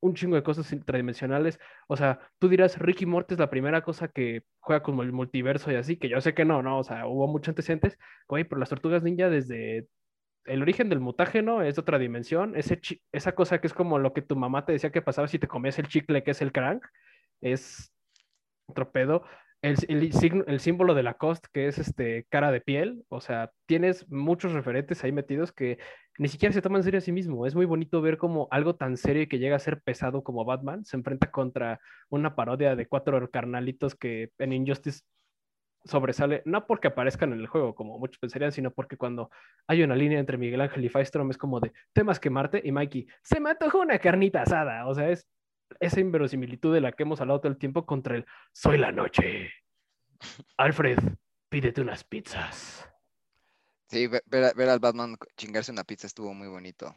un 0.00 0.14
chingo 0.14 0.36
de 0.36 0.42
cosas 0.42 0.72
tridimensionales, 0.84 1.58
o 1.88 1.96
sea, 1.96 2.20
tú 2.38 2.48
dirás, 2.48 2.78
Ricky 2.78 3.06
Morty 3.06 3.34
es 3.34 3.40
la 3.40 3.50
primera 3.50 3.82
cosa 3.82 4.08
que 4.08 4.42
juega 4.60 4.82
con 4.82 4.98
el 5.00 5.12
multiverso 5.12 5.70
y 5.72 5.76
así, 5.76 5.96
que 5.96 6.08
yo 6.08 6.20
sé 6.20 6.34
que 6.34 6.44
no, 6.44 6.62
no, 6.62 6.78
o 6.78 6.84
sea, 6.84 7.06
hubo 7.06 7.26
muchos 7.28 7.50
antecedentes, 7.50 7.98
güey, 8.28 8.44
pero 8.44 8.58
las 8.58 8.68
tortugas 8.68 9.02
ninja 9.02 9.30
desde 9.30 9.88
el 10.44 10.62
origen 10.62 10.88
del 10.88 11.00
mutágeno 11.00 11.62
es 11.62 11.76
de 11.76 11.80
otra 11.80 11.98
dimensión, 11.98 12.56
ese 12.56 12.80
esa 13.12 13.34
cosa 13.34 13.60
que 13.60 13.66
es 13.66 13.74
como 13.74 13.98
lo 13.98 14.12
que 14.12 14.22
tu 14.22 14.36
mamá 14.36 14.64
te 14.64 14.72
decía 14.72 14.92
que 14.92 15.02
pasaba 15.02 15.28
si 15.28 15.38
te 15.38 15.48
comías 15.48 15.78
el 15.78 15.88
chicle, 15.88 16.22
que 16.22 16.30
es 16.32 16.42
el 16.42 16.52
crank, 16.52 16.84
es 17.40 17.92
otro 18.66 18.90
pedo. 18.92 19.24
El, 19.66 19.76
el 19.88 20.44
el 20.46 20.60
símbolo 20.60 20.94
de 20.94 21.02
Lacoste, 21.02 21.48
que 21.52 21.66
es 21.66 21.78
este 21.78 22.24
cara 22.28 22.52
de 22.52 22.60
piel, 22.60 23.04
o 23.08 23.20
sea, 23.20 23.50
tienes 23.66 24.08
muchos 24.08 24.52
referentes 24.52 25.02
ahí 25.02 25.10
metidos 25.10 25.50
que 25.50 25.78
ni 26.18 26.28
siquiera 26.28 26.52
se 26.52 26.62
toman 26.62 26.80
en 26.80 26.84
serio 26.84 26.98
a 26.98 27.00
sí 27.00 27.10
mismo. 27.10 27.46
Es 27.46 27.56
muy 27.56 27.66
bonito 27.66 28.00
ver 28.00 28.16
como 28.16 28.46
algo 28.52 28.76
tan 28.76 28.96
serio 28.96 29.22
y 29.22 29.26
que 29.26 29.40
llega 29.40 29.56
a 29.56 29.58
ser 29.58 29.80
pesado 29.82 30.22
como 30.22 30.44
Batman 30.44 30.84
se 30.84 30.96
enfrenta 30.96 31.32
contra 31.32 31.80
una 32.08 32.36
parodia 32.36 32.76
de 32.76 32.86
cuatro 32.86 33.28
carnalitos 33.28 33.96
que 33.96 34.30
en 34.38 34.52
Injustice 34.52 35.02
sobresale, 35.84 36.42
no 36.44 36.66
porque 36.66 36.88
aparezcan 36.88 37.32
en 37.32 37.40
el 37.40 37.48
juego, 37.48 37.74
como 37.74 37.98
muchos 37.98 38.18
pensarían, 38.18 38.52
sino 38.52 38.70
porque 38.70 38.96
cuando 38.96 39.30
hay 39.66 39.82
una 39.82 39.96
línea 39.96 40.20
entre 40.20 40.38
Miguel 40.38 40.60
Ángel 40.60 40.84
y 40.84 40.88
Firestorm 40.88 41.30
es 41.30 41.38
como 41.38 41.58
de 41.58 41.72
temas 41.92 42.20
que 42.20 42.30
Marte 42.30 42.60
y 42.64 42.70
Mikey, 42.70 43.06
se 43.22 43.40
me 43.40 43.50
antojó 43.50 43.80
una 43.80 43.98
carnita 43.98 44.42
asada. 44.42 44.86
O 44.86 44.94
sea, 44.94 45.10
es 45.10 45.26
esa 45.80 46.00
inverosimilitud 46.00 46.72
de 46.72 46.80
la 46.80 46.92
que 46.92 47.02
hemos 47.02 47.20
hablado 47.20 47.40
todo 47.40 47.52
el 47.52 47.58
tiempo 47.58 47.86
contra 47.86 48.16
el 48.16 48.26
soy 48.52 48.78
la 48.78 48.92
noche. 48.92 49.50
Alfred, 50.56 50.98
pídete 51.48 51.80
unas 51.80 52.04
pizzas. 52.04 52.88
Sí, 53.88 54.06
ve- 54.06 54.22
ver, 54.26 54.44
a- 54.44 54.52
ver 54.52 54.68
al 54.68 54.80
Batman 54.80 55.16
chingarse 55.36 55.70
una 55.72 55.84
pizza 55.84 56.06
estuvo 56.06 56.34
muy 56.34 56.48
bonito. 56.48 56.94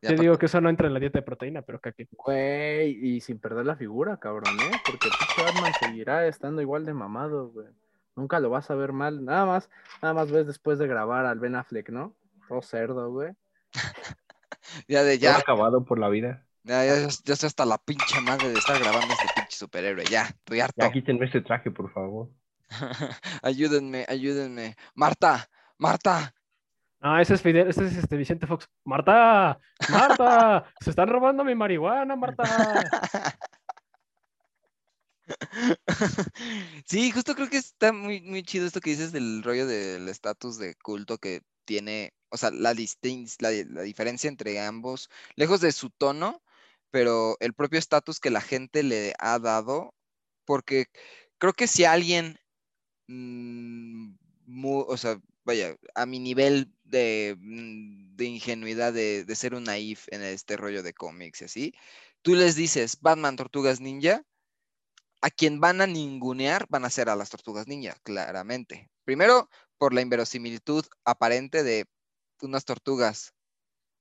Te 0.00 0.16
digo 0.16 0.36
que 0.36 0.46
eso 0.46 0.60
no 0.60 0.68
entra 0.68 0.88
en 0.88 0.94
la 0.94 1.00
dieta 1.00 1.20
de 1.20 1.24
proteína, 1.24 1.62
pero 1.62 1.80
que 1.80 2.08
Güey, 2.10 2.90
y 2.90 3.20
sin 3.20 3.38
perder 3.38 3.66
la 3.66 3.76
figura, 3.76 4.18
cabrón, 4.18 4.60
¿eh? 4.60 4.80
Porque 4.84 5.12
pinche 5.12 5.40
Batman 5.40 5.74
seguirá 5.74 6.26
estando 6.26 6.60
igual 6.60 6.84
de 6.84 6.92
mamado, 6.92 7.50
güey. 7.50 7.68
Nunca 8.16 8.40
lo 8.40 8.50
vas 8.50 8.68
a 8.70 8.74
ver 8.74 8.92
mal. 8.92 9.24
Nada 9.24 9.46
más, 9.46 9.70
nada 10.02 10.12
más 10.12 10.30
ves 10.32 10.46
después 10.46 10.78
de 10.80 10.88
grabar 10.88 11.24
al 11.24 11.38
Ben 11.38 11.54
Affleck, 11.54 11.90
¿no? 11.90 12.16
Todo 12.48 12.62
cerdo, 12.62 13.12
güey. 13.12 13.32
ya 14.88 15.04
de 15.04 15.18
Ya 15.18 15.32
ya, 15.32 15.38
acabado 15.38 15.84
por 15.84 16.00
la 16.00 16.08
vida. 16.08 16.44
Ya, 16.64 16.84
ya, 16.84 17.08
ya 17.24 17.34
estoy 17.34 17.46
hasta 17.46 17.64
la 17.64 17.78
pinche 17.78 18.20
madre 18.20 18.48
de 18.50 18.58
estar 18.58 18.78
grabando 18.78 19.12
este 19.12 19.28
pinche 19.28 19.56
superhéroe. 19.56 20.04
Ya, 20.06 20.24
estoy 20.24 20.60
harto. 20.60 20.84
Ya 20.84 20.92
quítenme 20.92 21.26
este 21.26 21.40
traje, 21.40 21.70
por 21.70 21.92
favor. 21.92 22.30
ayúdenme, 23.42 24.04
ayúdenme. 24.08 24.76
Marta, 24.94 25.48
Marta. 25.78 26.34
Ah, 27.00 27.20
ese 27.20 27.34
es 27.34 27.42
Fidel, 27.42 27.68
ese 27.68 27.84
es 27.86 27.96
este 27.96 28.16
Vicente 28.16 28.46
Fox. 28.46 28.68
Marta, 28.84 29.58
Marta, 29.90 30.72
se 30.80 30.90
están 30.90 31.08
robando 31.08 31.44
mi 31.44 31.54
marihuana, 31.54 32.14
Marta. 32.14 32.44
Sí, 36.86 37.10
justo 37.10 37.34
creo 37.34 37.48
que 37.48 37.56
está 37.58 37.92
muy, 37.92 38.20
muy 38.20 38.42
chido 38.42 38.66
esto 38.66 38.80
que 38.80 38.90
dices 38.90 39.12
del 39.12 39.42
rollo 39.42 39.66
del 39.66 40.08
estatus 40.08 40.58
de 40.58 40.74
culto 40.76 41.18
que 41.18 41.42
tiene, 41.64 42.12
o 42.30 42.36
sea, 42.36 42.50
la, 42.50 42.74
la, 42.74 43.50
la 43.50 43.82
diferencia 43.82 44.28
entre 44.28 44.60
ambos, 44.60 45.08
lejos 45.36 45.60
de 45.60 45.72
su 45.72 45.90
tono, 45.90 46.42
pero 46.92 47.36
el 47.40 47.54
propio 47.54 47.80
estatus 47.80 48.20
que 48.20 48.30
la 48.30 48.40
gente 48.40 48.84
le 48.84 49.14
ha 49.18 49.40
dado, 49.40 49.94
porque 50.44 50.86
creo 51.38 51.54
que 51.54 51.66
si 51.66 51.84
alguien, 51.84 52.38
mm, 53.08 54.14
o 54.64 54.96
sea, 54.96 55.20
vaya, 55.44 55.76
a 55.94 56.06
mi 56.06 56.20
nivel 56.20 56.72
de, 56.84 57.36
mm, 57.40 58.16
de 58.16 58.24
ingenuidad 58.26 58.92
de, 58.92 59.24
de 59.24 59.36
ser 59.36 59.54
un 59.54 59.64
naif 59.64 60.06
en 60.12 60.22
este 60.22 60.56
rollo 60.56 60.82
de 60.84 60.94
cómics 60.94 61.42
y 61.42 61.44
así, 61.46 61.74
tú 62.22 62.34
les 62.34 62.56
dices 62.56 62.98
Batman, 63.00 63.36
Tortugas 63.36 63.80
Ninja, 63.80 64.24
a 65.22 65.30
quien 65.30 65.60
van 65.60 65.80
a 65.80 65.86
ningunear 65.86 66.66
van 66.68 66.84
a 66.84 66.90
ser 66.90 67.08
a 67.08 67.16
las 67.16 67.30
tortugas 67.30 67.68
ninja, 67.68 67.96
claramente. 68.02 68.90
Primero, 69.04 69.48
por 69.78 69.94
la 69.94 70.02
inverosimilitud 70.02 70.84
aparente 71.04 71.62
de 71.62 71.86
unas 72.42 72.64
tortugas 72.64 73.32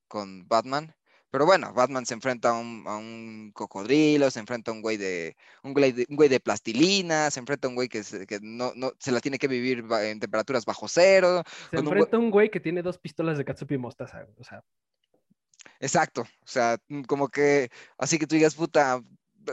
con 0.07 0.47
Batman. 0.47 0.95
Pero 1.31 1.45
bueno, 1.45 1.73
Batman 1.73 2.05
se 2.05 2.13
enfrenta 2.13 2.49
a 2.49 2.53
un, 2.53 2.83
a 2.85 2.97
un 2.97 3.51
cocodrilo, 3.53 4.29
se 4.29 4.39
enfrenta 4.39 4.71
a 4.71 4.73
un 4.73 4.81
güey 4.81 4.97
de, 4.97 5.35
un 5.63 5.73
güey 5.73 5.91
de, 5.93 6.05
un 6.09 6.15
güey 6.17 6.29
de 6.29 6.39
plastilina, 6.39 7.31
se 7.31 7.39
enfrenta 7.39 7.67
a 7.67 7.69
un 7.69 7.75
güey 7.75 7.87
que, 7.87 8.03
se, 8.03 8.27
que 8.27 8.39
no, 8.41 8.73
no, 8.75 8.91
se 8.99 9.11
la 9.11 9.21
tiene 9.21 9.39
que 9.39 9.47
vivir 9.47 9.85
en 10.01 10.19
temperaturas 10.19 10.65
bajo 10.65 10.87
cero. 10.87 11.43
Se 11.71 11.77
enfrenta 11.77 12.17
a 12.17 12.19
un 12.19 12.31
güey 12.31 12.51
que 12.51 12.59
tiene 12.59 12.81
dos 12.81 12.97
pistolas 12.97 13.37
de 13.37 13.45
catsup 13.45 13.71
y 13.71 13.77
mostaza. 13.77 14.27
O 14.37 14.43
sea, 14.43 14.63
Exacto, 15.79 16.21
o 16.21 16.47
sea, 16.47 16.77
mm, 16.89 17.03
como 17.03 17.29
que, 17.29 17.71
así 17.97 18.19
que 18.19 18.27
tú 18.27 18.35
digas, 18.35 18.55
puta, 18.55 19.01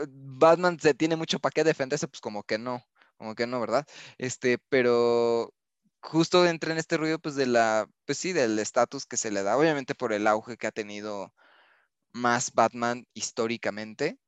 Batman 0.07 0.79
se 0.79 0.93
tiene 0.93 1.15
mucho 1.15 1.39
para 1.39 1.51
qué 1.51 1.63
defenderse, 1.63 2.07
pues 2.07 2.21
como 2.21 2.43
que 2.43 2.57
no, 2.57 2.83
como 3.17 3.35
que 3.35 3.47
no, 3.47 3.59
¿verdad? 3.59 3.85
Este, 4.17 4.57
pero 4.69 5.53
justo 6.01 6.45
entra 6.45 6.71
en 6.71 6.77
este 6.77 6.97
ruido, 6.97 7.19
pues 7.19 7.35
de 7.35 7.47
la, 7.47 7.87
pues 8.05 8.17
sí, 8.17 8.33
del 8.33 8.59
estatus 8.59 9.05
que 9.05 9.17
se 9.17 9.31
le 9.31 9.43
da, 9.43 9.57
obviamente 9.57 9.95
por 9.95 10.13
el 10.13 10.27
auge 10.27 10.57
que 10.57 10.67
ha 10.67 10.71
tenido 10.71 11.33
más 12.13 12.53
Batman 12.53 13.05
históricamente, 13.13 14.19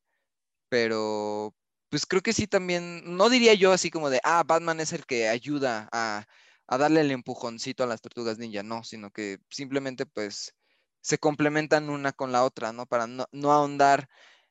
pero 0.69 1.55
pues 1.89 2.05
creo 2.05 2.21
que 2.21 2.33
sí 2.33 2.47
también, 2.47 3.17
no 3.17 3.29
diría 3.29 3.53
yo 3.55 3.73
así 3.73 3.91
como 3.91 4.09
de, 4.09 4.21
ah, 4.23 4.43
Batman 4.45 4.79
es 4.79 4.93
el 4.93 5.05
que 5.05 5.27
ayuda 5.29 5.89
a, 5.91 6.25
a 6.67 6.77
darle 6.77 7.01
el 7.01 7.11
empujoncito 7.11 7.83
a 7.83 7.87
las 7.87 8.01
tortugas 8.01 8.37
ninja, 8.39 8.63
no, 8.63 8.83
sino 8.83 9.11
que 9.11 9.39
simplemente 9.49 10.05
pues 10.05 10.55
se 11.01 11.17
complementan 11.17 11.89
una 11.89 12.13
con 12.13 12.31
la 12.31 12.43
otra, 12.45 12.73
¿no? 12.73 12.85
Para 12.85 13.07
no, 13.07 13.25
no 13.31 13.51
ahondar 13.51 14.07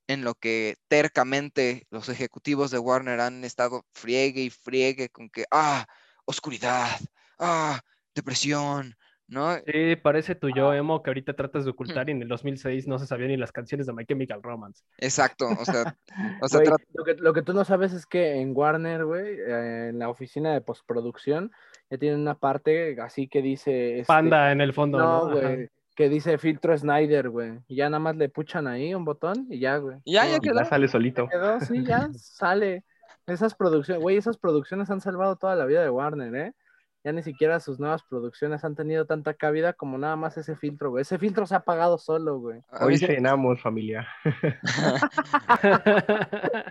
en 0.07 0.25
lo 0.25 0.35
que 0.35 0.77
tercamente 0.89 1.87
los 1.91 2.09
ejecutivos 2.09 2.71
de 2.71 2.79
Warner 2.79 3.21
han 3.21 3.45
estado 3.45 3.87
friegue 3.95 4.43
y 4.43 4.51
friegue 4.51 5.09
con 5.11 5.31
que, 5.31 5.45
ah, 5.51 5.87
oscuridad, 6.27 7.01
ah, 7.39 7.81
depresión, 8.15 8.97
¿no? 9.31 9.57
sí, 9.67 9.97
parece 9.97 10.35
tu 10.35 10.51
yo 10.51 10.75
emo 10.75 11.03
que 11.03 11.11
ahorita 11.11 11.35
tratas 11.35 11.65
de 11.65 11.71
ocultar 11.71 12.09
y 12.09 12.13
en 12.13 12.23
el 12.23 12.29
2006 12.29 12.87
no 12.87 12.99
se 12.99 13.07
sabían 13.07 13.29
ni 13.31 13.37
las 13.37 13.53
canciones 13.53 13.87
de 13.87 13.93
My 13.93 14.05
Chemical 14.05 14.43
Romance. 14.43 14.85
Exacto, 14.99 15.47
o 15.49 15.65
sea, 15.65 15.97
o 16.43 16.49
sea, 16.49 16.61
lo, 16.93 17.05
que, 17.05 17.15
lo 17.15 17.33
que 17.33 17.43
tú 17.43 17.55
no 17.55 17.65
sabes 17.65 17.93
es 17.93 18.07
que 18.07 18.41
en 18.41 18.55
Warner, 18.55 19.05
güey, 19.05 19.39
eh, 19.39 19.89
en 19.91 19.99
la 19.99 20.09
oficina 20.09 20.53
de 20.53 20.61
postproducción, 20.61 21.53
ya 21.89 21.99
tienen 21.99 22.21
una 22.21 22.35
parte 22.35 23.01
así 23.01 23.29
que 23.29 23.41
dice... 23.41 24.01
este, 24.01 24.07
Panda 24.07 24.53
en 24.53 24.61
el 24.61 24.73
fondo, 24.73 24.99
No, 24.99 25.31
güey. 25.31 25.69
Que 25.95 26.09
dice 26.09 26.39
filtro 26.39 26.77
Snyder, 26.77 27.29
güey. 27.29 27.59
Y 27.69 27.77
ya 27.77 27.91
nada 27.91 27.99
más 27.99 28.17
le 28.17 28.29
puchan 28.29 28.67
ahí 28.67 28.95
un 28.95 29.05
botón 29.05 29.47
y 29.51 29.59
ya, 29.59 29.77
güey. 29.77 29.99
ya, 30.07 30.27
ya 30.27 30.39
quedó. 30.39 30.59
ya 30.61 30.65
sale 30.65 30.89
solito. 30.89 31.29
quedó, 31.29 31.61
sí, 31.61 31.85
ya 31.85 32.09
sale. 32.15 32.85
Esas 33.27 33.55
producciones, 33.55 34.03
güey, 34.03 34.17
esas 34.17 34.39
producciones 34.39 34.91
han 34.91 35.01
salvado 35.01 35.37
toda 35.37 35.55
la 35.57 35.67
vida 35.67 35.83
de 35.83 35.91
Warner, 35.91 36.35
¿eh? 36.35 36.53
Ya 37.03 37.13
ni 37.13 37.23
siquiera 37.23 37.61
sus 37.61 37.81
nuevas 37.81 38.03
producciones 38.03 38.63
han 38.63 38.77
tenido 38.77 39.07
tanta 39.07 39.33
cabida 39.35 39.73
como 39.73 39.97
nada 39.97 40.17
más 40.17 40.37
ese 40.37 40.55
filtro, 40.55 40.91
güey. 40.91 41.01
Ese 41.03 41.19
filtro 41.19 41.47
se 41.47 41.55
ha 41.55 41.59
apagado 41.59 41.97
solo, 41.97 42.39
güey. 42.39 42.61
Hoy 42.81 42.99
se- 42.99 43.07
cenamos, 43.07 43.61
familia. 43.63 44.07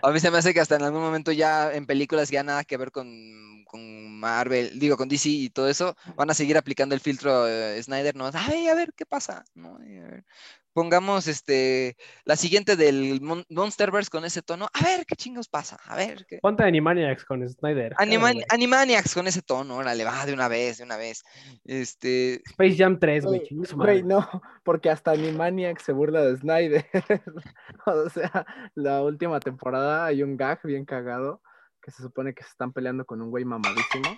A 0.02 0.10
mí 0.12 0.20
se 0.20 0.30
me 0.30 0.38
hace 0.38 0.54
que 0.54 0.60
hasta 0.60 0.76
en 0.76 0.82
algún 0.82 1.00
momento 1.02 1.32
ya 1.32 1.72
en 1.74 1.86
películas 1.86 2.30
ya 2.30 2.42
nada 2.42 2.64
que 2.64 2.76
ver 2.76 2.90
con, 2.92 3.64
con 3.66 4.18
Marvel, 4.20 4.78
digo, 4.78 4.96
con 4.96 5.08
DC 5.08 5.28
y 5.28 5.50
todo 5.50 5.68
eso, 5.68 5.96
van 6.16 6.30
a 6.30 6.34
seguir 6.34 6.56
aplicando 6.56 6.94
el 6.94 7.00
filtro 7.00 7.46
eh, 7.48 7.82
Snyder, 7.82 8.14
¿no? 8.16 8.30
Ay, 8.32 8.68
a 8.68 8.74
ver 8.74 8.92
qué 8.94 9.06
pasa, 9.06 9.44
¿no? 9.54 9.76
A 9.76 9.78
ver, 9.78 10.24
Pongamos 10.72 11.26
este, 11.26 11.96
la 12.24 12.36
siguiente 12.36 12.76
del 12.76 13.20
Mon- 13.20 13.44
Monsterverse 13.48 14.10
con 14.10 14.24
ese 14.24 14.42
tono, 14.42 14.68
a 14.72 14.84
ver 14.84 15.04
qué 15.06 15.16
chingos 15.16 15.48
pasa, 15.48 15.78
a 15.84 15.96
ver 15.96 16.24
qué... 16.28 16.38
Ponte 16.40 16.62
Animaniacs 16.62 17.24
con 17.24 17.46
Snyder. 17.48 17.94
Animaniacs 17.98 19.14
con 19.14 19.26
ese 19.26 19.42
tono, 19.42 19.76
órale, 19.76 20.04
va 20.04 20.24
de 20.26 20.32
una 20.32 20.48
vez, 20.48 20.78
de 20.78 20.84
una 20.84 20.96
vez. 20.96 21.24
Este, 21.64 22.42
Space 22.46 22.76
Jam 22.76 22.98
3, 22.98 23.24
güey. 23.24 23.42
Güey, 23.74 24.02
no, 24.02 24.28
porque 24.64 24.90
hasta 24.90 25.10
Animaniacs 25.10 25.82
se 25.82 25.92
burla 25.92 26.22
de 26.22 26.36
Snyder. 26.36 26.86
o 27.86 28.08
sea, 28.10 28.46
la 28.74 29.02
última 29.02 29.40
temporada 29.40 30.06
hay 30.06 30.22
un 30.22 30.36
gag 30.36 30.60
bien 30.62 30.84
cagado 30.84 31.42
que 31.82 31.90
se 31.90 32.02
supone 32.02 32.34
que 32.34 32.42
se 32.42 32.50
están 32.50 32.72
peleando 32.72 33.04
con 33.04 33.22
un 33.22 33.30
güey 33.30 33.44
mamadísimo 33.44 34.16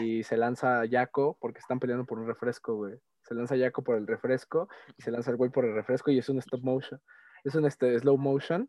y 0.00 0.22
se 0.24 0.36
lanza 0.36 0.82
Jaco 0.90 1.36
porque 1.40 1.58
están 1.58 1.78
peleando 1.78 2.04
por 2.06 2.18
un 2.18 2.26
refresco, 2.26 2.74
güey. 2.74 2.94
Se 3.32 3.38
lanza 3.38 3.56
Jaco 3.56 3.82
por 3.82 3.96
el 3.96 4.06
refresco 4.06 4.68
y 4.98 5.02
se 5.02 5.10
lanza 5.10 5.30
el 5.30 5.38
güey 5.38 5.50
por 5.50 5.64
el 5.64 5.74
refresco 5.74 6.10
y 6.10 6.18
es 6.18 6.28
un 6.28 6.38
stop 6.38 6.62
motion. 6.62 7.00
Es 7.44 7.54
un 7.54 7.64
este, 7.64 7.98
slow 7.98 8.18
motion 8.18 8.68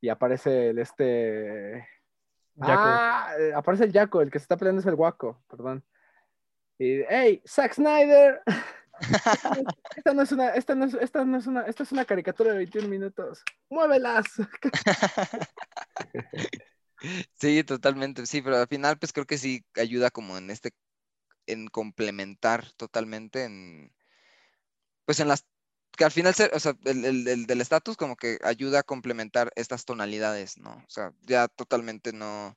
y 0.00 0.08
aparece 0.08 0.70
el 0.70 0.78
este... 0.80 1.88
Jaco. 2.60 2.82
Ah, 2.82 3.34
eh, 3.38 3.52
aparece 3.54 3.84
el 3.84 3.92
Jaco, 3.92 4.20
el 4.20 4.32
que 4.32 4.40
se 4.40 4.42
está 4.42 4.56
peleando 4.56 4.80
es 4.80 4.86
el 4.86 4.96
guaco, 4.96 5.40
perdón. 5.48 5.84
Y, 6.80 7.02
hey, 7.08 7.40
Zack 7.46 7.74
Snyder. 7.74 8.42
esta 9.96 10.12
no 10.12 10.22
es 10.22 10.32
una, 10.32 10.48
esta 10.50 10.74
no 10.74 10.84
es, 10.86 10.94
esta 10.94 11.24
no 11.24 11.38
es 11.38 11.46
una, 11.46 11.62
esta 11.62 11.84
es 11.84 11.92
una 11.92 12.04
caricatura 12.04 12.50
de 12.50 12.58
21 12.58 12.88
minutos. 12.88 13.44
¡Muévelas! 13.70 14.26
Sí, 17.34 17.62
totalmente, 17.62 18.26
sí, 18.26 18.42
pero 18.42 18.56
al 18.56 18.66
final 18.66 18.98
pues 18.98 19.12
creo 19.12 19.24
que 19.24 19.38
sí 19.38 19.64
ayuda 19.76 20.10
como 20.10 20.36
en 20.36 20.50
este, 20.50 20.72
en 21.48 21.68
complementar 21.68 22.72
totalmente 22.74 23.44
en, 23.44 23.92
pues 25.04 25.20
en 25.20 25.28
las, 25.28 25.46
que 25.96 26.04
al 26.04 26.12
final, 26.12 26.34
o 26.52 26.60
sea, 26.60 26.76
el, 26.84 27.04
el- 27.04 27.28
el 27.28 27.46
del 27.46 27.60
estatus 27.60 27.96
como 27.96 28.16
que 28.16 28.38
ayuda 28.44 28.80
a 28.80 28.82
complementar 28.82 29.50
estas 29.56 29.84
tonalidades, 29.84 30.58
¿no? 30.58 30.70
O 30.72 30.90
sea, 30.90 31.12
ya 31.22 31.48
totalmente 31.48 32.12
no, 32.12 32.56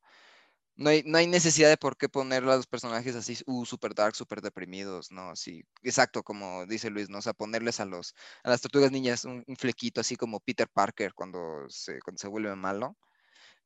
no 0.76 0.90
hay, 0.92 1.04
no 1.06 1.18
hay 1.20 1.28
necesidad 1.28 1.70
de 1.70 1.78
por 1.78 1.98
qué 1.98 2.10
poner 2.10 2.44
a 2.46 2.58
los 2.58 2.68
personajes 2.68 3.16
así, 3.16 3.38
uh, 3.48 3.66
super 3.66 3.96
dark, 3.96 4.16
super 4.16 4.42
deprimidos, 4.42 5.12
¿no? 5.12 5.36
Sí, 5.36 5.64
exacto, 5.84 6.24
como 6.24 6.66
dice 6.68 6.90
Luis, 6.92 7.10
¿no? 7.10 7.20
O 7.20 7.22
sea, 7.24 7.34
ponerles 7.34 7.80
a 7.82 7.86
los, 7.86 8.16
a 8.44 8.50
las 8.52 8.62
tortugas 8.62 8.92
niñas 8.92 9.26
un, 9.26 9.44
un 9.48 9.58
flequito 9.58 10.02
así 10.02 10.16
como 10.18 10.40
Peter 10.42 10.70
Parker 10.70 11.14
cuando 11.16 11.66
se, 11.70 12.00
cuando 12.02 12.20
se 12.20 12.30
vuelve 12.30 12.56
malo 12.56 12.98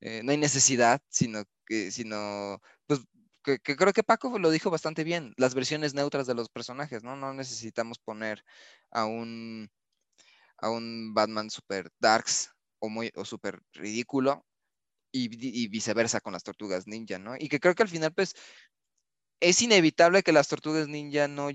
eh, 0.02 0.22
no 0.24 0.32
hay 0.32 0.38
necesidad, 0.38 1.02
sino 1.10 1.44
que, 1.66 1.92
sino, 1.92 2.60
pues, 2.88 3.02
que, 3.60 3.76
creo 3.78 3.94
que 3.94 4.04
Paco 4.04 4.38
lo 4.40 4.50
dijo 4.52 4.70
bastante 4.72 5.04
bien, 5.04 5.34
las 5.38 5.56
versiones 5.56 5.94
neutras 5.94 6.28
de 6.28 6.34
los 6.36 6.50
personajes, 6.50 7.04
¿no? 7.04 7.16
No 7.16 7.34
necesitamos 7.34 8.00
poner 8.00 8.44
a 8.92 9.06
un, 9.06 9.70
a 10.60 10.70
un 10.72 11.14
Batman 11.14 11.50
super 11.52 11.90
darks 12.00 12.52
o 12.80 12.90
muy, 12.90 13.12
o 13.16 13.26
super 13.26 13.62
ridículo 13.74 14.46
y, 15.12 15.30
vi- 15.30 15.52
y 15.66 15.68
viceversa 15.70 16.22
con 16.22 16.34
las 16.34 16.44
tortugas 16.44 16.88
ninja, 16.88 17.20
¿no? 17.20 17.36
Y 17.38 17.50
que 17.50 17.60
creo 17.60 17.76
que 17.76 17.84
al 17.84 17.90
final, 17.90 18.14
pues, 18.14 18.36
es 19.40 19.62
inevitable 19.62 20.24
que 20.24 20.32
las 20.32 20.48
tortugas 20.48 20.88
ninja 20.88 21.28
no, 21.28 21.50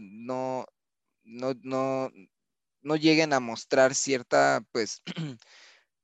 no, 0.00 0.66
no, 1.24 1.54
no, 1.62 2.10
no 2.82 2.96
lleguen 2.96 3.32
a 3.32 3.40
mostrar 3.40 3.94
cierta, 3.94 4.64
pues, 4.72 5.02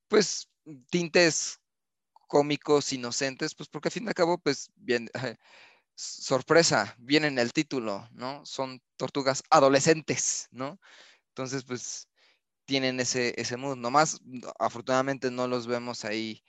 pues, 0.08 0.48
tintes 0.90 1.60
cómicos, 2.26 2.92
inocentes, 2.92 3.54
pues 3.54 3.68
porque 3.68 3.88
al 3.88 3.92
fin 3.92 4.04
y 4.04 4.08
al 4.08 4.14
cabo, 4.14 4.38
pues 4.38 4.70
bien, 4.76 5.08
sorpresa, 5.94 6.94
viene 6.98 7.28
en 7.28 7.38
el 7.38 7.52
título, 7.52 8.08
¿no? 8.12 8.44
Son 8.44 8.80
tortugas 8.96 9.42
adolescentes, 9.50 10.48
¿no? 10.50 10.78
Entonces, 11.28 11.64
pues 11.64 12.08
tienen 12.64 12.98
ese, 13.00 13.40
ese 13.40 13.56
mood. 13.56 13.76
Nomás, 13.76 14.20
no- 14.24 14.52
afortunadamente 14.58 15.30
no 15.30 15.46
los 15.46 15.66
vemos 15.66 16.04
ahí 16.04 16.42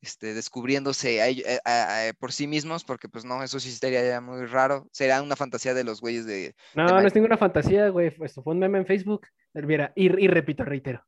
este, 0.00 0.34
descubriéndose 0.34 1.20
a 1.22 1.28
eh, 1.30 1.60
a- 1.64 2.08
a- 2.08 2.12
por 2.12 2.30
sí 2.32 2.46
mismos, 2.46 2.84
porque 2.84 3.08
pues 3.08 3.24
no, 3.24 3.42
eso 3.42 3.58
sí 3.58 3.72
sería 3.72 4.06
ya 4.06 4.20
muy 4.20 4.44
raro. 4.46 4.86
Será 4.92 5.20
una 5.22 5.34
fantasía 5.36 5.74
de 5.74 5.82
los 5.84 6.00
güeyes 6.00 6.26
de... 6.26 6.54
No, 6.74 6.84
de 6.86 6.92
no 6.92 6.96
Mike- 6.96 7.08
es 7.08 7.14
ninguna 7.14 7.36
fantasía, 7.38 7.88
güey. 7.88 8.14
Esto 8.20 8.42
fue 8.42 8.52
un 8.52 8.60
meme 8.60 8.78
en 8.78 8.86
Facebook. 8.86 9.26
Mira, 9.54 9.92
y, 9.96 10.06
y 10.24 10.28
repito, 10.28 10.64
reitero. 10.64 11.04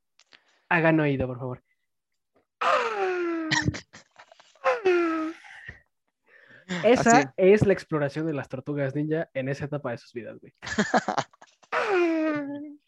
Hagan 0.69 0.99
oído, 1.01 1.27
por 1.27 1.39
favor. 1.39 1.63
Esa 6.85 7.19
Así. 7.19 7.29
es 7.37 7.67
la 7.67 7.73
exploración 7.73 8.27
de 8.27 8.33
las 8.33 8.49
tortugas 8.49 8.95
ninja 8.95 9.29
en 9.35 9.49
esa 9.49 9.67
etapa 9.67 9.93
de 9.93 9.99
sus 9.99 10.13
vidas, 10.13 10.39
güey. 10.41 10.53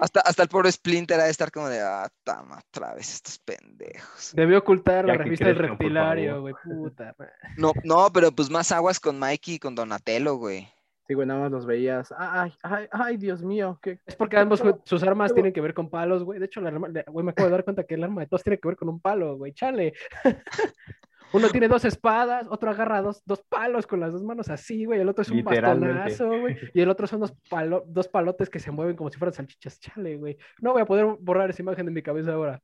Hasta, 0.00 0.20
hasta 0.20 0.42
el 0.42 0.48
pobre 0.48 0.72
Splinter 0.72 1.20
ha 1.20 1.24
de 1.24 1.30
estar 1.30 1.50
como 1.50 1.68
de, 1.68 1.80
ah, 1.80 2.08
tama, 2.24 2.60
otra 2.68 2.94
vez 2.94 3.14
estos 3.14 3.38
pendejos. 3.38 4.32
Debió 4.34 4.58
ocultar 4.58 5.04
la 5.04 5.14
revista 5.14 5.46
del 5.46 5.56
reptilario, 5.56 6.40
güey. 6.40 6.54
Puta. 6.62 7.14
No, 7.56 7.72
no, 7.84 8.08
pero 8.12 8.32
pues 8.32 8.50
más 8.50 8.72
aguas 8.72 8.98
con 8.98 9.18
Mikey 9.18 9.54
y 9.54 9.58
con 9.58 9.74
Donatello, 9.74 10.34
güey. 10.34 10.68
Sí, 11.06 11.14
güey, 11.14 11.28
nada 11.28 11.40
más 11.40 11.52
los 11.52 11.66
veías. 11.66 12.12
Ay, 12.16 12.52
ay, 12.62 12.86
ay, 12.90 13.16
Dios 13.18 13.42
mío. 13.42 13.78
¿qué, 13.82 14.00
Es 14.06 14.16
porque 14.16 14.38
ambos 14.38 14.62
sus 14.84 15.02
armas 15.02 15.34
tienen 15.34 15.52
que 15.52 15.60
ver 15.60 15.74
con 15.74 15.90
palos, 15.90 16.24
güey. 16.24 16.38
De 16.38 16.46
hecho, 16.46 16.62
la 16.62 16.70
arma, 16.70 16.88
güey, 17.06 17.24
me 17.24 17.30
acabo 17.30 17.48
de 17.48 17.52
dar 17.52 17.64
cuenta 17.64 17.84
que 17.84 17.94
el 17.94 18.04
arma 18.04 18.22
de 18.22 18.26
todos 18.26 18.42
tiene 18.42 18.58
que 18.58 18.68
ver 18.68 18.76
con 18.76 18.88
un 18.88 19.00
palo, 19.00 19.36
güey. 19.36 19.52
Chale. 19.52 19.92
Uno 21.34 21.48
tiene 21.50 21.66
dos 21.68 21.84
espadas, 21.84 22.46
otro 22.48 22.70
agarra 22.70 23.02
dos, 23.02 23.20
dos 23.26 23.42
palos 23.48 23.86
con 23.86 23.98
las 24.00 24.12
dos 24.12 24.22
manos 24.22 24.48
así, 24.48 24.84
güey. 24.84 25.00
El 25.00 25.08
otro 25.08 25.22
es 25.22 25.30
un 25.30 25.42
bastonazo, 25.42 26.28
güey. 26.40 26.56
Y 26.72 26.80
el 26.80 26.88
otro 26.88 27.06
son 27.06 27.20
dos, 27.20 27.32
palo- 27.50 27.84
dos 27.86 28.06
palotes 28.08 28.48
que 28.48 28.60
se 28.60 28.70
mueven 28.70 28.94
como 28.94 29.10
si 29.10 29.18
fueran 29.18 29.34
salchichas. 29.34 29.80
Chale, 29.80 30.16
güey. 30.16 30.38
No 30.60 30.72
voy 30.72 30.82
a 30.82 30.86
poder 30.86 31.06
borrar 31.20 31.50
esa 31.50 31.60
imagen 31.62 31.86
de 31.86 31.92
mi 31.92 32.02
cabeza 32.02 32.32
ahora. 32.34 32.62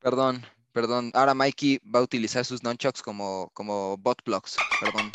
Perdón, 0.00 0.42
perdón. 0.72 1.10
Ahora 1.14 1.32
Mikey 1.34 1.80
va 1.94 2.00
a 2.00 2.02
utilizar 2.02 2.44
sus 2.44 2.62
nunchucks 2.62 3.00
como, 3.02 3.48
como 3.54 3.96
bot 3.96 4.22
blocks. 4.24 4.58
Perdón. 4.80 5.10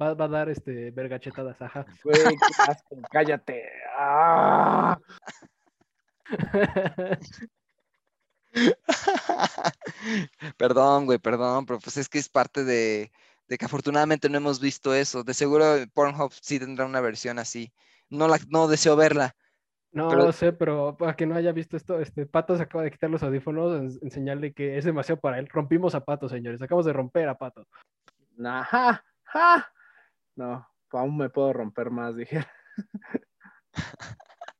Va, 0.00 0.12
va 0.12 0.26
a 0.26 0.28
dar 0.28 0.48
este 0.50 0.90
vergachetadas, 0.90 1.60
ajá. 1.62 1.86
Güey, 2.04 2.16
qué 2.22 2.70
asco, 2.70 2.96
cállate. 3.10 3.64
Ah. 3.96 4.98
Perdón, 10.56 11.06
güey, 11.06 11.18
perdón, 11.18 11.66
pero 11.66 11.78
pues 11.78 11.96
es 11.96 12.08
que 12.08 12.18
es 12.18 12.28
parte 12.28 12.64
de, 12.64 13.12
de 13.48 13.58
que 13.58 13.64
afortunadamente 13.64 14.28
no 14.28 14.38
hemos 14.38 14.60
visto 14.60 14.94
eso. 14.94 15.24
De 15.24 15.34
seguro 15.34 15.64
Pornhub 15.94 16.32
sí 16.40 16.58
tendrá 16.58 16.86
una 16.86 17.00
versión 17.00 17.38
así. 17.38 17.72
No, 18.08 18.28
la, 18.28 18.38
no 18.48 18.68
deseo 18.68 18.96
verla. 18.96 19.34
No 19.92 20.08
Pero- 20.08 20.32
sé, 20.32 20.52
pero 20.52 20.96
para 20.96 21.16
que 21.16 21.26
no 21.26 21.36
haya 21.36 21.52
visto 21.52 21.76
esto, 21.76 21.98
este 22.00 22.26
Pato 22.26 22.56
se 22.56 22.62
acaba 22.62 22.84
de 22.84 22.90
quitar 22.90 23.08
los 23.08 23.22
audífonos, 23.22 23.80
en- 23.80 23.98
enseñarle 24.06 24.52
que 24.52 24.76
es 24.76 24.84
demasiado 24.84 25.20
para 25.20 25.38
él. 25.38 25.48
Rompimos 25.48 25.94
a 25.94 26.04
Pato, 26.04 26.28
señores. 26.28 26.60
Acabamos 26.60 26.86
de 26.86 26.92
romper 26.92 27.28
a 27.28 27.38
Pato. 27.38 27.66
Ajá, 28.44 29.02
ja. 29.24 29.72
No, 30.34 30.68
aún 30.90 31.16
me 31.16 31.30
puedo 31.30 31.52
romper 31.54 31.90
más, 31.90 32.14
dije. 32.16 32.44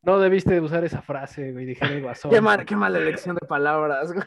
No 0.06 0.20
debiste 0.20 0.60
usar 0.60 0.84
esa 0.84 1.02
frase, 1.02 1.50
güey, 1.50 1.66
dijera 1.66 1.92
el 1.92 2.00
guasón. 2.00 2.30
Qué, 2.30 2.40
mal, 2.40 2.64
qué 2.64 2.76
mala 2.76 2.98
elección 2.98 3.34
de 3.34 3.44
palabras, 3.44 4.12
güey. 4.12 4.24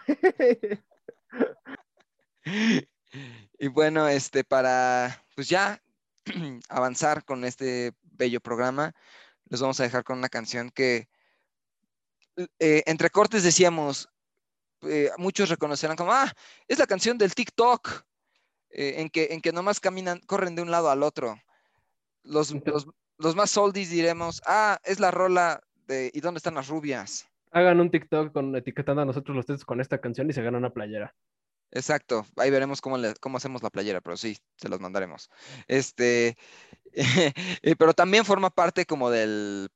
Y 3.58 3.68
bueno, 3.68 4.08
este, 4.08 4.44
para 4.44 5.26
pues 5.36 5.50
ya 5.50 5.82
avanzar 6.70 7.26
con 7.26 7.44
este 7.44 7.94
bello 8.04 8.40
programa, 8.40 8.94
les 9.46 9.62
vamos 9.62 9.80
a 9.80 9.84
dejar 9.84 10.04
con 10.04 10.18
una 10.18 10.30
canción 10.30 10.70
que 10.70 11.10
eh, 12.60 12.84
entre 12.86 13.10
cortes 13.10 13.44
decíamos, 13.44 14.10
eh, 14.84 15.10
muchos 15.18 15.50
reconocerán 15.50 15.98
como, 15.98 16.12
ah, 16.14 16.32
es 16.68 16.78
la 16.78 16.88
canción 16.88 17.18
del 17.18 17.34
TikTok, 17.34 18.04
eh, 18.70 18.96
en, 18.98 19.10
que, 19.10 19.30
en 19.32 19.42
que 19.42 19.52
nomás 19.52 19.80
caminan, 19.80 20.20
corren 20.28 20.56
de 20.56 20.62
un 20.62 20.72
lado 20.72 20.90
al 20.90 21.04
otro. 21.04 21.42
Los, 22.24 22.52
los, 22.66 22.88
los 23.18 23.36
más 23.36 23.58
oldies 23.58 23.90
diremos, 23.90 24.42
ah, 24.46 24.80
es 24.84 25.00
la 25.00 25.12
rola 25.12 25.62
de 25.90 26.12
¿Y 26.14 26.22
dónde 26.22 26.38
están 26.38 26.56
las 26.56 26.68
rubias? 26.70 27.28
Hagan 27.52 27.80
un 27.82 27.90
TikTok 27.90 28.32
con, 28.32 28.56
etiquetando 28.56 29.02
a 29.02 29.06
nosotros 29.06 29.36
los 29.36 29.46
tetos 29.46 29.66
con 29.66 29.82
esta 29.82 30.00
canción 30.00 30.30
y 30.30 30.34
se 30.34 30.44
gana 30.44 30.58
una 30.58 30.70
playera. 30.70 31.16
Exacto, 31.72 32.26
ahí 32.38 32.50
veremos 32.50 32.82
cómo, 32.82 32.98
le- 32.98 33.16
cómo 33.20 33.38
hacemos 33.38 33.62
la 33.62 33.70
playera, 33.70 34.02
pero 34.02 34.18
sí, 34.18 34.38
se 34.58 34.70
los 34.70 34.80
mandaremos. 34.80 35.30
Este, 35.68 36.38
eh, 36.94 37.76
pero 37.78 37.94
también 37.94 38.26
forma 38.26 38.50
parte 38.50 38.86
como 38.86 39.10
del 39.10 39.70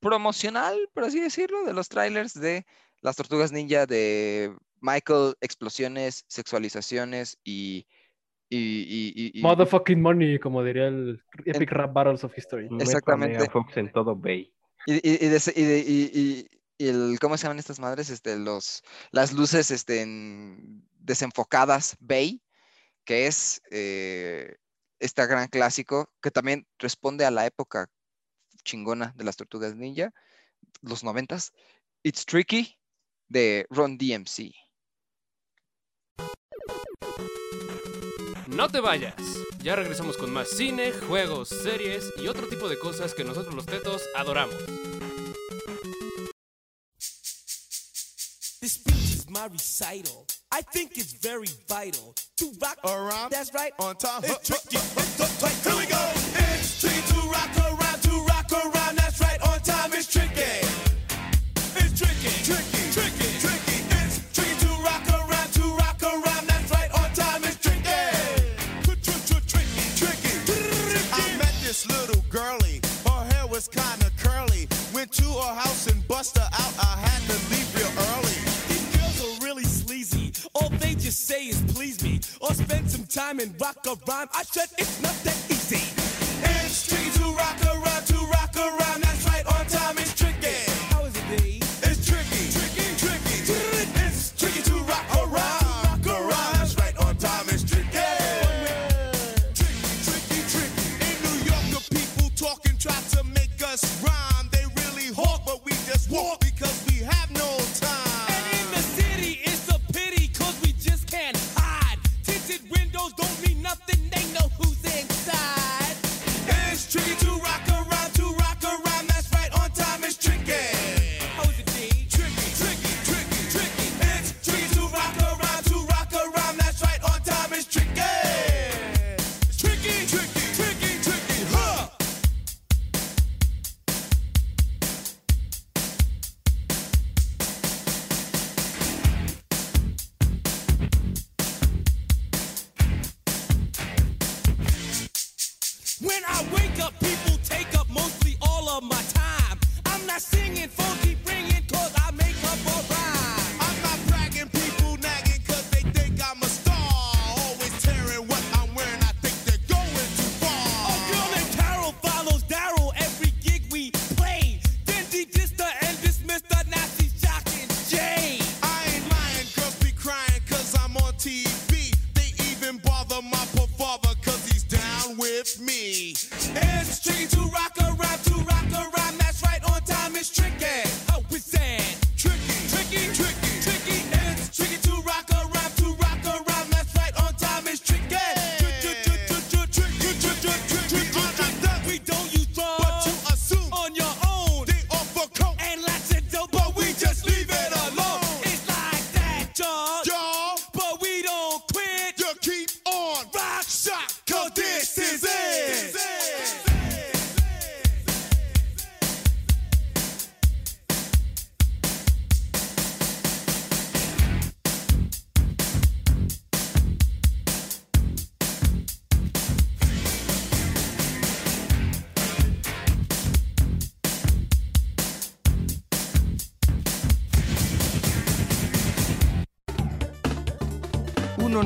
promocional, 0.00 0.78
por 0.92 1.04
así 1.04 1.20
decirlo, 1.20 1.64
de 1.64 1.72
los 1.72 1.88
trailers 1.88 2.34
de 2.34 2.66
las 3.00 3.16
Tortugas 3.16 3.52
Ninja 3.52 3.86
de 3.86 4.54
Michael, 4.80 5.34
explosiones, 5.40 6.24
sexualizaciones 6.28 7.38
y... 7.44 7.86
y, 8.50 8.58
y- 8.58 9.12
y- 9.14 9.38
y- 9.40 9.42
Motherfucking 9.42 10.00
money, 10.00 10.38
como 10.38 10.62
diría 10.62 10.88
el 10.88 11.22
Epic 11.46 11.70
Rap 11.72 11.92
Battles 11.94 12.24
of 12.24 12.36
History. 12.36 12.68
Exactamente. 12.78 13.38
Megafox 13.38 13.76
en 13.78 13.92
todo 13.92 14.14
Bay. 14.14 14.52
Y, 14.86 16.48
el, 16.78 17.18
¿cómo 17.20 17.36
se 17.36 17.44
llaman 17.44 17.58
estas 17.58 17.78
madres? 17.78 18.10
Este, 18.10 18.36
los, 18.36 18.82
las 19.12 19.32
luces 19.32 19.70
este, 19.70 20.02
en- 20.02 20.86
desenfocadas, 20.98 21.96
Bay, 22.00 22.42
que 23.04 23.26
es 23.26 23.62
eh, 23.70 24.56
este 24.98 25.26
gran 25.26 25.48
clásico 25.48 26.10
que 26.20 26.30
también 26.30 26.66
responde 26.78 27.24
a 27.24 27.30
la 27.30 27.46
época 27.46 27.88
chingona 28.64 29.12
de 29.16 29.24
las 29.24 29.36
tortugas 29.36 29.76
ninja, 29.76 30.12
los 30.82 31.04
noventas. 31.04 31.52
It's 32.02 32.26
Tricky, 32.26 32.76
de 33.28 33.66
Ron 33.70 33.96
DMC. 33.96 34.52
No 38.48 38.68
te 38.68 38.80
vayas. 38.80 39.14
Ya 39.64 39.74
regresamos 39.74 40.18
con 40.18 40.30
más 40.30 40.50
cine, 40.50 40.92
juegos, 40.92 41.48
series 41.48 42.12
y 42.18 42.28
otro 42.28 42.46
tipo 42.48 42.68
de 42.68 42.78
cosas 42.78 43.14
que 43.14 43.24
nosotros 43.24 43.54
los 43.54 43.64
tetos 43.64 44.02
adoramos. 44.14 44.54
This 48.60 48.74
speech 48.74 49.14
is 49.14 49.30
my 49.30 49.46
recital. 49.50 50.26
I 50.52 50.60
think 50.70 50.98
it's 50.98 51.14
very 51.14 51.48
vital 51.66 52.14
to 52.36 52.52
rock 52.60 52.76
around. 52.84 53.30
That's 53.30 53.54
right. 53.54 53.72
On 53.78 53.96
time. 53.96 54.20
It's 54.24 54.46
tricky. 54.46 54.76
Here 54.76 55.76
we 55.78 55.86
go. 55.86 56.33
Girlie. 72.44 72.80
Her 73.06 73.22
hair 73.32 73.46
was 73.46 73.68
kinda 73.68 74.10
curly. 74.18 74.68
Went 74.92 75.10
to 75.12 75.28
her 75.42 75.54
house 75.62 75.86
and 75.90 76.06
bust 76.08 76.36
her 76.38 76.48
out. 76.62 76.74
I 76.90 76.94
had 77.06 77.20
to 77.30 77.36
leave 77.50 77.68
real 77.76 77.92
early. 78.10 78.38
These 78.70 78.88
girls 78.96 79.18
are 79.24 79.34
really 79.46 79.64
sleazy. 79.64 80.32
All 80.54 80.68
they 80.82 80.94
just 80.94 81.26
say 81.26 81.42
is 81.52 81.60
please 81.74 82.02
me. 82.02 82.20
Or 82.40 82.52
spend 82.54 82.90
some 82.90 83.06
time 83.06 83.36
and 83.40 83.50
rock 83.60 83.78
a 83.86 83.94
rhyme. 84.08 84.28
I 84.40 84.42
said 84.54 84.68
it's 84.78 85.00
not 85.06 85.16
that 85.26 85.38
easy. 85.54 85.84
It's 86.42 86.86
tricky 86.88 87.10
to 87.18 87.26
rock 87.42 87.58
around, 87.72 88.04
to 88.12 88.18
rock 88.36 88.54
around. 88.56 88.98
That's 89.04 89.23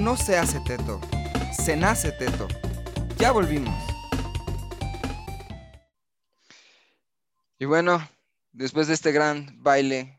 no 0.09 0.17
se 0.17 0.39
hace 0.39 0.59
teto, 0.61 0.99
se 1.53 1.77
nace 1.77 2.13
teto. 2.13 2.49
Ya 3.19 3.31
volvimos. 3.31 3.79
Y 7.59 7.67
bueno, 7.67 8.01
después 8.53 8.89
de 8.89 8.95
este 8.95 9.13
gran 9.13 9.63
baile 9.63 10.19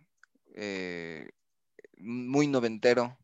eh, 0.54 1.32
muy 1.98 2.46
noventero, 2.46 3.18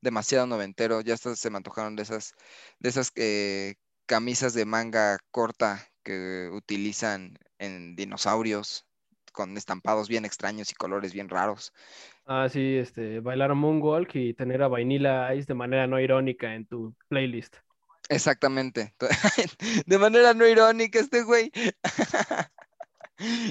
demasiado 0.00 0.46
noventero, 0.46 1.00
ya 1.00 1.16
se 1.16 1.50
me 1.50 1.56
antojaron 1.56 1.96
de 1.96 2.04
esas, 2.04 2.34
de 2.78 2.88
esas 2.88 3.10
eh, 3.16 3.74
camisas 4.06 4.54
de 4.54 4.64
manga 4.64 5.18
corta 5.32 5.84
que 6.04 6.48
utilizan 6.52 7.36
en 7.58 7.96
dinosaurios 7.96 8.86
con 9.32 9.56
estampados 9.56 10.08
bien 10.08 10.24
extraños 10.24 10.70
y 10.70 10.74
colores 10.74 11.12
bien 11.12 11.28
raros. 11.28 11.72
Ah, 12.26 12.48
sí, 12.48 12.76
este, 12.76 13.20
bailar 13.20 13.54
Moonwalk 13.54 14.14
y 14.14 14.34
tener 14.34 14.62
a 14.62 14.68
Vanilla 14.68 15.34
Ice 15.34 15.46
de 15.46 15.54
manera 15.54 15.86
no 15.86 15.98
irónica 15.98 16.54
en 16.54 16.66
tu 16.66 16.94
playlist. 17.08 17.56
Exactamente. 18.08 18.94
De 19.86 19.98
manera 19.98 20.34
no 20.34 20.46
irónica 20.46 21.00
este 21.00 21.22
güey. 21.22 21.50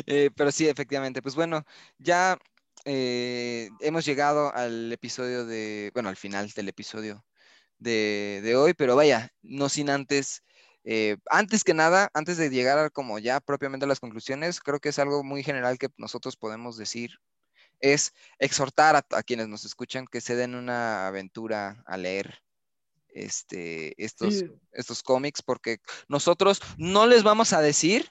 Eh, 0.05 0.29
pero 0.35 0.51
sí, 0.51 0.67
efectivamente. 0.67 1.21
Pues 1.21 1.35
bueno, 1.35 1.63
ya 1.97 2.37
eh, 2.83 3.69
hemos 3.79 4.05
llegado 4.05 4.53
al 4.53 4.91
episodio 4.91 5.45
de, 5.45 5.91
bueno, 5.93 6.09
al 6.09 6.17
final 6.17 6.49
del 6.49 6.67
episodio 6.67 7.23
de, 7.77 8.41
de 8.43 8.55
hoy, 8.57 8.73
pero 8.73 8.95
vaya, 8.97 9.29
no 9.41 9.69
sin 9.69 9.89
antes, 9.89 10.43
eh, 10.83 11.17
antes 11.29 11.63
que 11.63 11.73
nada, 11.73 12.09
antes 12.13 12.37
de 12.37 12.49
llegar 12.49 12.77
a 12.79 12.89
como 12.89 13.19
ya 13.19 13.39
propiamente 13.39 13.85
a 13.85 13.87
las 13.87 13.99
conclusiones, 13.99 14.59
creo 14.59 14.79
que 14.79 14.89
es 14.89 14.99
algo 14.99 15.23
muy 15.23 15.43
general 15.43 15.77
que 15.77 15.89
nosotros 15.97 16.37
podemos 16.37 16.77
decir, 16.77 17.11
es 17.79 18.13
exhortar 18.39 18.95
a, 18.95 19.05
a 19.11 19.23
quienes 19.23 19.47
nos 19.47 19.65
escuchan 19.65 20.05
que 20.05 20.21
se 20.21 20.35
den 20.35 20.55
una 20.55 21.07
aventura 21.07 21.83
a 21.85 21.97
leer 21.97 22.43
este, 23.13 24.01
estos, 24.03 24.39
Sí. 24.39 24.51
estos 24.71 25.03
cómics, 25.03 25.41
porque 25.41 25.79
nosotros 26.07 26.61
no 26.77 27.07
les 27.07 27.23
vamos 27.23 27.53
a 27.53 27.61
decir, 27.61 28.09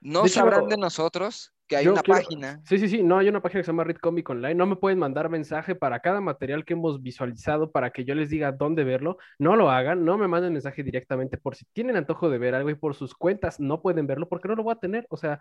no 0.00 0.22
De 0.22 0.28
hecho, 0.28 0.40
sabrán 0.40 0.68
de 0.68 0.76
nosotros 0.76 1.52
que 1.68 1.76
hay 1.76 1.84
Yo 1.84 1.92
una 1.92 2.02
quiero- 2.02 2.20
página. 2.20 2.60
Sí, 2.64 2.78
sí, 2.78 2.88
sí. 2.88 3.02
No, 3.02 3.18
hay 3.18 3.28
una 3.28 3.42
página 3.42 3.60
que 3.60 3.64
se 3.64 3.72
llama 3.72 3.84
Read 3.84 3.98
Comic 3.98 4.28
Online. 4.30 4.54
No 4.54 4.66
me 4.66 4.76
pueden 4.76 4.98
mandar 4.98 5.28
mensaje 5.28 5.74
para 5.74 6.00
cada 6.00 6.20
material 6.20 6.64
que 6.64 6.72
hemos 6.72 7.02
visualizado 7.02 7.70
para 7.70 7.90
que 7.90 8.04
yo 8.04 8.14
les 8.14 8.30
diga 8.30 8.52
dónde 8.52 8.84
verlo. 8.84 9.18
No 9.38 9.54
lo 9.54 9.70
hagan. 9.70 10.04
No 10.04 10.16
me 10.18 10.26
manden 10.26 10.52
mensaje 10.54 10.82
directamente 10.82 11.36
por 11.38 11.54
si 11.54 11.64
tienen 11.72 11.96
antojo 11.96 12.30
de 12.30 12.38
ver 12.38 12.54
algo 12.54 12.70
y 12.70 12.74
por 12.74 12.94
sus 12.94 13.14
cuentas 13.14 13.60
no 13.60 13.82
pueden 13.82 14.06
verlo 14.06 14.28
porque 14.28 14.48
no 14.48 14.56
lo 14.56 14.62
voy 14.64 14.72
a 14.72 14.76
tener. 14.80 15.06
O 15.10 15.16
sea, 15.16 15.40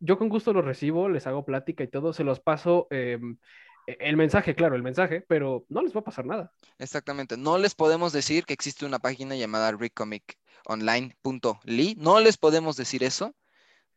yo 0.00 0.18
con 0.18 0.28
gusto 0.28 0.52
lo 0.52 0.62
recibo, 0.62 1.08
les 1.08 1.26
hago 1.26 1.44
plática 1.44 1.84
y 1.84 1.88
todo. 1.88 2.12
Se 2.12 2.24
los 2.24 2.40
paso 2.40 2.86
em, 2.90 3.38
el 3.86 4.16
mensaje, 4.16 4.54
claro, 4.54 4.74
el 4.76 4.82
mensaje, 4.82 5.24
pero 5.28 5.64
no 5.68 5.82
les 5.82 5.94
va 5.96 6.00
a 6.00 6.04
pasar 6.04 6.26
nada. 6.26 6.52
Exactamente. 6.78 7.36
No 7.36 7.56
les 7.56 7.74
podemos 7.74 8.12
decir 8.12 8.44
que 8.44 8.52
existe 8.52 8.84
una 8.84 8.98
página 8.98 9.36
llamada 9.36 9.72
recomiconline.ly. 9.72 11.94
No 11.98 12.20
les 12.20 12.36
podemos 12.36 12.76
decir 12.76 13.02
eso, 13.04 13.34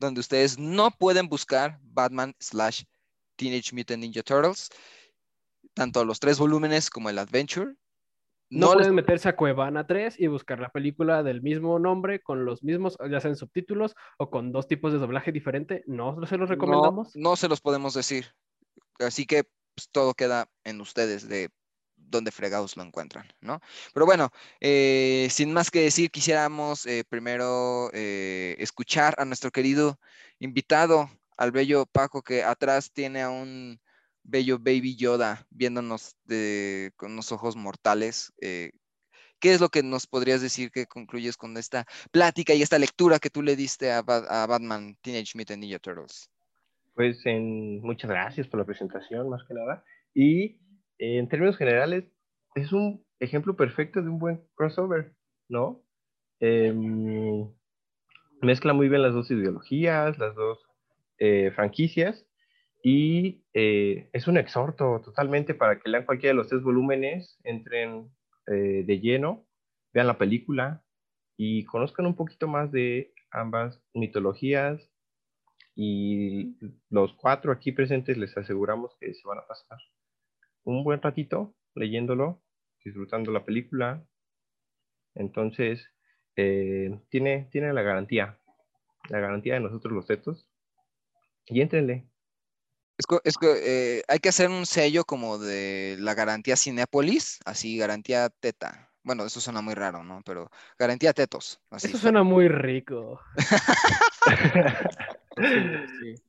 donde 0.02 0.20
ustedes 0.20 0.58
no 0.58 0.92
pueden 0.92 1.30
buscar 1.30 1.80
Batman 1.84 2.34
slash 2.40 2.84
Teenage 3.38 3.74
Mutant 3.74 4.02
Ninja 4.02 4.24
Turtles, 4.24 4.70
tanto 5.74 6.04
los 6.04 6.20
tres 6.20 6.38
volúmenes 6.40 6.90
como 6.90 7.10
el 7.10 7.20
Adventure. 7.20 7.76
No, 8.50 8.66
No 8.68 8.68
les- 8.74 8.76
pueden 8.80 8.96
meterse 8.96 9.30
a 9.30 9.36
Cuevana 9.38 9.88
3 9.88 10.20
y 10.20 10.28
buscar 10.28 10.60
la 10.60 10.70
película 10.70 11.24
del 11.24 11.42
mismo 11.42 11.80
nombre 11.80 12.20
con 12.22 12.44
los 12.44 12.64
mismos, 12.64 12.98
ya 13.10 13.22
sean 13.22 13.38
subtítulos 13.38 13.96
o 14.18 14.30
con 14.30 14.52
dos 14.52 14.68
tipos 14.68 14.92
de 14.92 15.00
doblaje 15.00 15.32
diferente. 15.32 15.84
No 15.88 16.16
se 16.26 16.38
los 16.38 16.50
no- 16.50 16.56
recomendamos. 16.56 17.16
No, 17.16 17.38
se 17.38 17.48
los 17.48 17.62
podemos 17.62 17.94
decir. 17.94 18.26
Así 19.00 19.26
que 19.26 19.46
pues, 19.76 19.88
todo 19.92 20.14
queda 20.16 20.50
en 20.66 20.82
ustedes 20.82 21.30
de 21.30 21.50
dónde 22.12 22.32
fregados 22.32 22.78
lo 22.78 22.84
encuentran, 22.84 23.26
¿no? 23.42 23.60
Pero 23.94 24.06
bueno, 24.06 24.30
eh, 24.60 25.28
sin 25.32 25.52
más 25.54 25.72
que 25.72 25.82
decir, 25.82 26.12
quisiéramos 26.12 26.86
eh, 26.86 27.04
primero 27.08 27.90
eh, 27.94 28.56
escuchar 28.60 29.16
a 29.18 29.26
nuestro 29.26 29.50
querido 29.50 30.00
invitado, 30.40 31.10
al 31.38 31.52
bello 31.52 31.86
Paco, 31.88 32.22
que 32.22 32.44
atrás 32.44 32.92
tiene 32.92 33.22
a 33.24 33.30
un 33.30 33.80
bello 34.24 34.60
baby 34.60 34.96
Yoda 34.96 35.48
viéndonos 35.50 36.16
de- 36.26 36.92
con 36.96 37.14
unos 37.14 37.32
ojos 37.32 37.56
mortales. 37.56 38.32
¿Qué 39.42 39.54
es 39.54 39.60
lo 39.60 39.70
que 39.70 39.82
nos 39.82 40.06
podrías 40.06 40.40
decir 40.40 40.70
que 40.70 40.86
concluyes 40.86 41.36
con 41.36 41.58
esta 41.58 41.86
plática 42.12 42.54
y 42.54 42.62
esta 42.62 42.78
lectura 42.78 43.18
que 43.18 43.32
tú 43.32 43.42
le 43.42 43.56
diste 43.56 43.92
a, 43.92 44.04
Ba- 44.04 44.28
a 44.30 44.46
Batman 44.46 44.96
Teenage 45.02 45.36
Mutant 45.36 45.60
Ninja 45.60 45.80
Turtles? 45.80 46.30
Pues 46.94 47.24
muchas 47.26 48.10
gracias 48.10 48.48
por 48.48 48.60
la 48.60 48.66
presentación, 48.66 49.30
más 49.30 49.42
que 49.48 49.56
nada. 49.56 49.84
Y 50.14 50.60
en 51.02 51.28
términos 51.28 51.58
generales, 51.58 52.06
es 52.54 52.72
un 52.72 53.04
ejemplo 53.20 53.56
perfecto 53.56 54.04
de 54.04 54.10
un 54.10 54.20
buen 54.20 54.42
crossover, 54.54 55.14
¿no? 55.50 55.84
Em, 56.40 57.52
mezcla 58.42 58.74
muy 58.74 58.88
bien 58.88 59.02
las 59.02 59.14
dos 59.14 59.32
ideologías, 59.32 60.20
las 60.20 60.36
dos 60.36 60.60
eh, 61.18 61.52
franquicias, 61.56 62.28
y 62.84 63.44
eh, 63.54 64.10
es 64.14 64.28
un 64.28 64.38
exhorto 64.38 65.02
totalmente 65.04 65.56
para 65.56 65.80
que 65.80 65.90
lean 65.90 66.06
cualquiera 66.06 66.34
de 66.34 66.38
los 66.38 66.50
tres 66.50 66.62
volúmenes, 66.62 67.40
entren 67.44 68.12
eh, 68.48 68.84
de 68.86 69.00
lleno, 69.00 69.48
vean 69.94 70.08
la 70.08 70.20
película 70.20 70.84
y 71.36 71.66
conozcan 71.66 72.06
un 72.06 72.16
poquito 72.16 72.48
más 72.48 72.72
de 72.72 73.12
ambas 73.32 73.82
mitologías, 73.96 74.88
y 75.76 76.58
los 76.92 77.14
cuatro 77.14 77.52
aquí 77.52 77.72
presentes 77.72 78.18
les 78.18 78.38
aseguramos 78.38 78.96
que 79.00 79.16
se 79.16 79.28
van 79.28 79.40
a 79.40 79.48
pasar 79.48 79.80
un 80.64 80.84
buen 80.84 81.02
ratito 81.02 81.56
leyéndolo, 81.76 82.42
disfrutando 82.84 83.32
la 83.32 83.44
película. 83.44 84.04
Entonces, 85.16 85.88
eh, 86.36 87.00
tiene, 87.10 87.48
tiene 87.52 87.74
la 87.74 87.82
garantía, 87.82 88.40
la 89.10 89.20
garantía 89.20 89.56
de 89.56 89.60
nosotros 89.62 89.94
los 89.94 90.08
tetos. 90.08 90.48
Y 91.46 91.62
éntrenle. 91.62 92.08
Es, 92.98 93.06
es 93.24 93.36
eh, 93.44 94.04
hay 94.08 94.20
que 94.20 94.30
hacer 94.30 94.50
un 94.50 94.66
sello 94.66 95.04
como 95.04 95.38
de 95.38 95.98
la 96.00 96.14
garantía 96.14 96.56
Cinépolis, 96.56 97.40
así 97.46 97.78
garantía 97.78 98.30
teta. 98.30 98.90
Bueno, 99.04 99.26
eso 99.26 99.42
suena 99.42 99.62
muy 99.62 99.74
raro, 99.74 100.04
¿no? 100.04 100.22
Pero 100.24 100.52
garantía 100.78 101.12
tetos. 101.14 101.60
Así 101.72 101.88
Eso 101.88 101.98
suena. 101.98 102.20
suena 102.20 102.24
muy 102.24 102.48
rico. 102.48 103.20
Sí, 105.38 105.46
sí. 106.00 106.24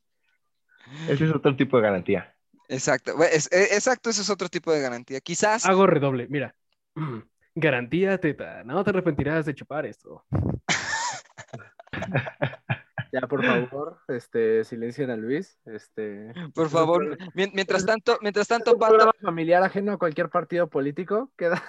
Ese 1.08 1.24
es 1.24 1.34
otro 1.34 1.56
tipo 1.56 1.76
de 1.76 1.82
garantía. 1.82 2.31
Exacto. 2.72 3.12
Es- 3.22 3.52
e- 3.52 3.74
exacto, 3.74 4.10
ese 4.10 4.22
es 4.22 4.30
otro 4.30 4.48
tipo 4.48 4.72
de 4.72 4.80
garantía. 4.80 5.20
Quizás 5.20 5.66
Hago 5.66 5.86
redoble, 5.86 6.26
mira. 6.28 6.54
Garantía 7.54 8.18
teta, 8.18 8.64
no 8.64 8.82
te 8.82 8.90
arrepentirás 8.90 9.44
de 9.44 9.54
chupar 9.54 9.84
esto. 9.84 10.24
Ya, 13.12 13.20
por 13.28 13.44
favor, 13.44 13.98
este, 14.08 14.64
silencien 14.64 15.10
a 15.10 15.16
Luis. 15.16 15.58
Este, 15.66 16.32
Por 16.54 16.70
favor, 16.70 17.18
mientras 17.34 17.84
tanto, 17.84 18.16
mientras 18.22 18.44
es 18.44 18.48
tanto, 18.48 18.72
un 18.72 18.78
Pato, 18.78 18.92
programa 18.94 19.12
familiar 19.20 19.62
ajeno 19.62 19.92
a 19.92 19.98
cualquier 19.98 20.30
partido 20.30 20.70
político. 20.70 21.30
Queda. 21.36 21.62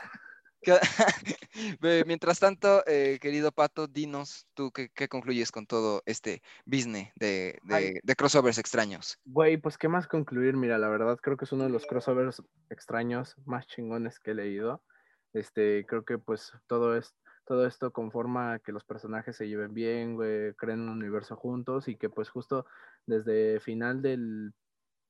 mientras 2.05 2.39
tanto, 2.39 2.83
eh, 2.87 3.19
querido 3.21 3.51
Pato, 3.51 3.87
dinos 3.87 4.47
tú 4.53 4.71
qué, 4.71 4.89
qué 4.89 5.07
concluyes 5.07 5.51
con 5.51 5.65
todo 5.65 6.01
este 6.05 6.41
business 6.65 7.11
de, 7.15 7.59
de- 7.63 7.99
de 8.03 8.15
crossovers 8.15 8.57
extraños. 8.57 9.17
Güey, 9.25 9.57
pues 9.57 9.77
qué 9.77 9.87
más 9.87 10.07
concluir. 10.07 10.55
Mira, 10.55 10.77
la 10.77 10.89
verdad 10.89 11.17
creo 11.21 11.37
que 11.37 11.45
es 11.45 11.51
uno 11.51 11.63
de 11.63 11.69
los 11.69 11.85
crossovers 11.85 12.41
extraños 12.69 13.35
más 13.45 13.67
chingones 13.67 14.19
que 14.19 14.31
he 14.31 14.35
leído. 14.35 14.83
Este, 15.33 15.85
creo 15.87 16.05
que 16.05 16.17
pues 16.17 16.51
todo 16.67 16.95
es 16.95 17.15
todo 17.45 17.67
esto 17.67 17.91
conforma 17.91 18.53
a 18.53 18.59
que 18.59 18.71
los 18.71 18.85
personajes 18.85 19.35
se 19.35 19.47
lleven 19.49 19.73
bien, 19.73 20.15
güey, 20.15 20.53
creen 20.53 20.79
un 20.81 20.89
universo 20.89 21.35
juntos 21.35 21.89
y 21.89 21.97
que 21.97 22.09
pues 22.09 22.29
justo 22.29 22.65
desde 23.05 23.59
final 23.59 24.01
del 24.01 24.53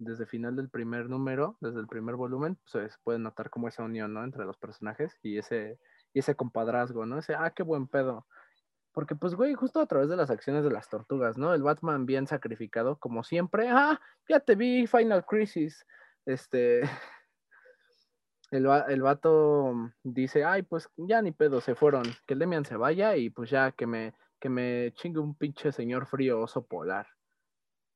desde 0.03 0.25
final 0.25 0.55
del 0.55 0.69
primer 0.69 1.09
número, 1.09 1.57
desde 1.61 1.79
el 1.79 1.87
primer 1.87 2.15
volumen, 2.15 2.57
pues 2.71 2.91
se 2.91 2.99
puede 3.03 3.19
notar 3.19 3.49
como 3.49 3.67
esa 3.67 3.83
unión, 3.83 4.13
¿no? 4.13 4.23
Entre 4.23 4.45
los 4.45 4.57
personajes 4.57 5.17
y 5.21 5.37
ese 5.37 5.79
y 6.13 6.19
ese 6.19 6.35
compadrazgo, 6.35 7.05
¿no? 7.05 7.17
Ese, 7.19 7.35
ah, 7.35 7.51
qué 7.51 7.63
buen 7.63 7.87
pedo. 7.87 8.25
Porque, 8.93 9.15
pues, 9.15 9.33
güey, 9.35 9.55
justo 9.55 9.81
a 9.81 9.87
través 9.87 10.07
de 10.09 10.15
las 10.15 10.29
acciones 10.29 10.63
de 10.63 10.69
las 10.69 10.87
tortugas, 10.87 11.37
¿no? 11.37 11.53
El 11.53 11.63
Batman 11.63 12.05
bien 12.05 12.27
sacrificado, 12.27 12.97
como 12.99 13.23
siempre. 13.23 13.67
Ah, 13.69 13.99
ya 14.29 14.39
te 14.39 14.55
vi, 14.55 14.85
Final 14.87 15.25
Crisis. 15.25 15.85
Este. 16.25 16.81
El, 18.51 18.67
el 18.67 19.01
vato 19.01 19.73
dice, 20.03 20.45
ay, 20.45 20.61
pues 20.61 20.87
ya 20.95 21.23
ni 21.23 21.31
pedo, 21.31 21.59
se 21.59 21.73
fueron. 21.73 22.03
Que 22.27 22.35
el 22.35 22.39
Demian 22.39 22.65
se 22.65 22.77
vaya 22.77 23.15
y 23.15 23.31
pues 23.31 23.49
ya 23.49 23.71
que 23.71 23.87
me, 23.87 24.13
que 24.39 24.47
me 24.47 24.93
chingue 24.93 25.19
un 25.19 25.33
pinche 25.33 25.71
señor 25.71 26.05
frío 26.05 26.39
oso 26.39 26.63
polar. 26.63 27.07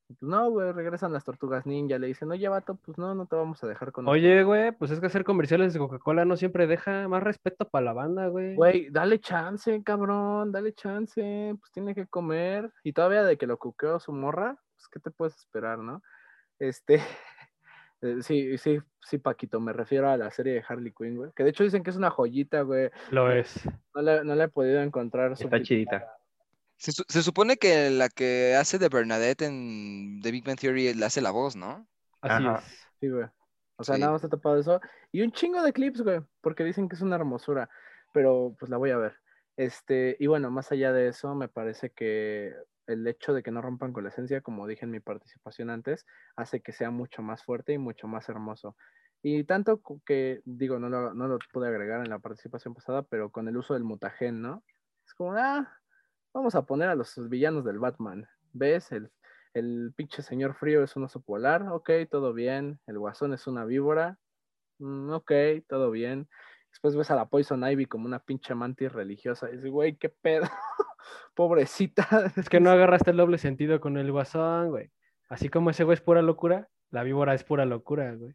Pues 0.08 0.22
no, 0.22 0.50
güey, 0.50 0.72
regresan 0.72 1.12
las 1.12 1.26
tortugas 1.26 1.66
ninja. 1.66 2.00
Le 2.00 2.08
dicen, 2.08 2.32
oye, 2.32 2.48
vato, 2.48 2.76
pues 2.76 2.98
no, 2.98 3.14
no 3.14 3.26
te 3.26 3.36
vamos 3.36 3.62
a 3.64 3.68
dejar 3.68 3.92
con 3.92 4.08
Oye, 4.08 4.44
güey, 4.44 4.72
pues 4.72 4.92
es 4.92 5.00
que 5.00 5.08
hacer 5.08 5.24
comerciales 5.24 5.74
de 5.74 5.80
Coca-Cola 5.80 6.24
no 6.24 6.38
siempre 6.38 6.66
deja 6.66 7.08
más 7.08 7.22
respeto 7.22 7.68
para 7.68 7.86
la 7.86 7.94
banda, 7.94 8.28
güey. 8.28 8.56
Güey, 8.56 8.90
dale 8.90 9.20
chance, 9.20 9.84
cabrón, 9.84 10.52
dale 10.52 10.74
chance, 10.74 11.56
pues 11.60 11.72
tiene 11.72 11.94
que 11.94 12.08
comer. 12.08 12.72
Y 12.84 12.94
todavía 12.94 13.24
de 13.24 13.38
que 13.38 13.48
lo 13.48 13.58
cuqueó 13.58 14.00
su 14.00 14.14
morra, 14.14 14.58
pues 14.76 14.88
qué 14.90 15.00
te 15.00 15.12
puedes 15.12 15.36
esperar, 15.36 15.80
¿no? 15.80 16.02
Este, 16.58 17.02
Eh, 18.02 18.18
sí, 18.22 18.58
sí, 18.58 18.80
sí, 19.02 19.18
Paquito, 19.18 19.60
me 19.60 19.74
refiero 19.74 20.10
a 20.10 20.18
la 20.18 20.30
serie 20.30 20.54
de 20.54 20.64
Harley 20.68 20.94
Quinn, 20.96 21.16
güey. 21.16 21.32
Que 21.36 21.44
de 21.44 21.50
hecho 21.50 21.64
dicen 21.64 21.84
que 21.84 21.90
es 21.90 21.96
una 21.96 22.12
joyita, 22.12 22.62
güey. 22.62 22.92
Lo 23.10 23.32
es. 23.32 23.68
No 23.96 24.02
le, 24.02 24.24
no 24.24 24.36
le 24.36 24.44
he 24.44 24.48
podido 24.50 24.82
encontrar 24.82 25.32
Está 25.32 25.62
chidita. 25.62 26.17
Se, 26.78 26.92
su- 26.92 27.06
se 27.08 27.24
supone 27.24 27.58
que 27.58 27.90
la 27.90 28.10
que 28.10 28.56
hace 28.56 28.78
de 28.78 28.90
Bernadette 28.90 29.44
en 29.44 30.20
The 30.22 30.32
Big 30.32 30.46
Bang 30.46 30.60
Theory 30.60 30.94
le 30.94 31.06
hace 31.06 31.22
la 31.22 31.32
voz, 31.32 31.56
¿no? 31.56 31.88
Así 32.22 32.46
Ajá. 32.46 32.60
es. 32.60 32.88
Sí, 33.00 33.10
güey. 33.10 33.26
O 33.78 33.84
sea, 33.84 33.96
Sí. 33.96 34.02
nada 34.02 34.14
más 34.14 34.24
he 34.24 34.30
tapado 34.30 34.58
eso. 34.60 34.80
Y 35.12 35.22
un 35.22 35.32
chingo 35.32 35.62
de 35.62 35.74
clips, 35.74 36.02
güey, 36.02 36.22
porque 36.42 36.64
dicen 36.64 36.88
que 36.90 36.96
es 36.96 37.02
una 37.02 37.16
hermosura. 37.16 37.70
Pero 38.14 38.56
pues 38.60 38.70
la 38.70 38.78
voy 38.78 38.92
a 38.92 38.98
ver. 38.98 39.16
Este, 39.56 40.16
y 40.20 40.28
bueno, 40.28 40.50
más 40.52 40.72
allá 40.72 40.94
de 40.94 41.08
eso, 41.08 41.34
me 41.36 41.48
parece 41.48 41.92
que 41.92 42.54
el 42.86 43.06
hecho 43.08 43.34
de 43.34 43.44
que 43.44 43.52
no 43.52 43.62
rompan 43.62 43.92
con 43.92 44.04
la 44.04 44.10
esencia, 44.10 44.42
como 44.42 44.66
dije 44.68 44.86
en 44.86 44.92
mi 44.92 45.00
participación 45.00 45.70
antes, 45.70 46.06
hace 46.36 46.62
que 46.62 46.72
sea 46.72 46.90
mucho 46.90 47.22
más 47.22 47.44
fuerte 47.44 47.74
y 47.74 47.78
mucho 47.78 48.08
más 48.08 48.30
hermoso. 48.30 48.78
Y 49.24 49.44
tanto 49.44 49.82
que, 50.06 50.42
digo, 50.46 50.80
no 50.80 50.90
lo, 50.90 51.14
no 51.14 51.28
lo 51.28 51.38
pude 51.52 51.68
agregar 51.68 52.02
en 52.02 52.10
la 52.10 52.20
participación 52.20 52.74
pasada, 52.76 53.02
pero 53.04 53.32
con 53.32 53.48
el 53.48 53.58
uso 53.58 53.74
del 53.74 53.84
mutagen, 53.84 54.42
¿no? 54.42 54.64
Es 55.06 55.14
como, 55.16 55.34
ah, 55.34 55.68
vamos 56.34 56.56
a 56.56 56.64
poner 56.66 56.90
a 56.90 56.96
los 56.96 57.14
villanos 57.30 57.64
del 57.66 57.80
Batman. 57.80 58.28
¿Ves? 58.54 58.92
El, 58.92 59.12
el 59.54 59.94
pinche 59.96 60.22
señor 60.22 60.54
frío 60.56 60.84
es 60.84 60.96
un 60.96 61.04
oso 61.06 61.22
polar, 61.22 61.64
ok, 61.72 61.90
todo 62.10 62.34
bien. 62.34 62.80
El 62.88 63.00
guasón 63.00 63.34
es 63.34 63.48
una 63.48 63.66
víbora, 63.66 64.18
mm, 64.80 65.12
ok, 65.12 65.32
todo 65.68 65.92
bien. 65.92 66.28
Después 66.72 66.96
ves 66.96 67.10
a 67.12 67.16
la 67.16 67.26
Poison 67.28 67.64
Ivy 67.68 67.86
como 67.88 68.06
una 68.06 68.20
pinche 68.20 68.54
mantis 68.54 68.92
religiosa. 68.92 69.50
Y 69.50 69.54
dices, 69.54 69.72
güey, 69.72 69.96
qué 69.96 70.10
pedo. 70.10 70.46
Pobrecita. 71.34 72.08
Es 72.36 72.50
que 72.50 72.60
no 72.60 72.70
agarraste 72.72 73.12
el 73.12 73.18
doble 73.18 73.38
sentido 73.38 73.80
con 73.80 73.98
el 73.98 74.12
guasón, 74.12 74.70
güey. 74.70 74.92
Así 75.30 75.50
como 75.50 75.70
ese 75.72 75.84
güey 75.84 75.96
es 75.96 76.02
pura 76.02 76.22
locura, 76.22 76.70
la 76.92 77.04
víbora 77.04 77.34
es 77.34 77.44
pura 77.44 77.66
locura, 77.66 78.14
güey. 78.16 78.34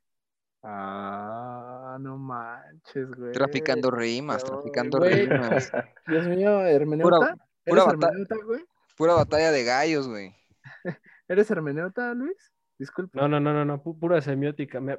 Ah, 0.65 1.97
no 2.01 2.17
manches, 2.19 3.11
güey. 3.15 3.33
Traficando 3.33 3.91
rimas, 3.91 4.45
traficando 4.45 4.99
güey. 4.99 5.27
rimas. 5.27 5.73
Dios 6.07 6.27
mío, 6.29 6.61
hermeneuta. 6.67 7.17
Pura- 7.17 7.29
¿Eres 7.29 7.41
pura 7.65 7.85
bata- 7.85 8.11
güey? 8.45 8.65
Pura 8.97 9.15
batalla 9.15 9.51
de 9.53 9.65
gallos, 9.65 10.09
güey. 10.09 10.35
¿Eres 11.29 11.51
hermeneuta, 11.51 12.15
Luis? 12.15 12.53
Disculpa. 12.79 13.21
No, 13.21 13.29
no, 13.29 13.39
no, 13.41 13.53
no, 13.53 13.65
no, 13.65 13.83
pu- 13.83 13.99
pura 13.99 14.21
semiótica. 14.21 14.81
Me- 14.81 14.99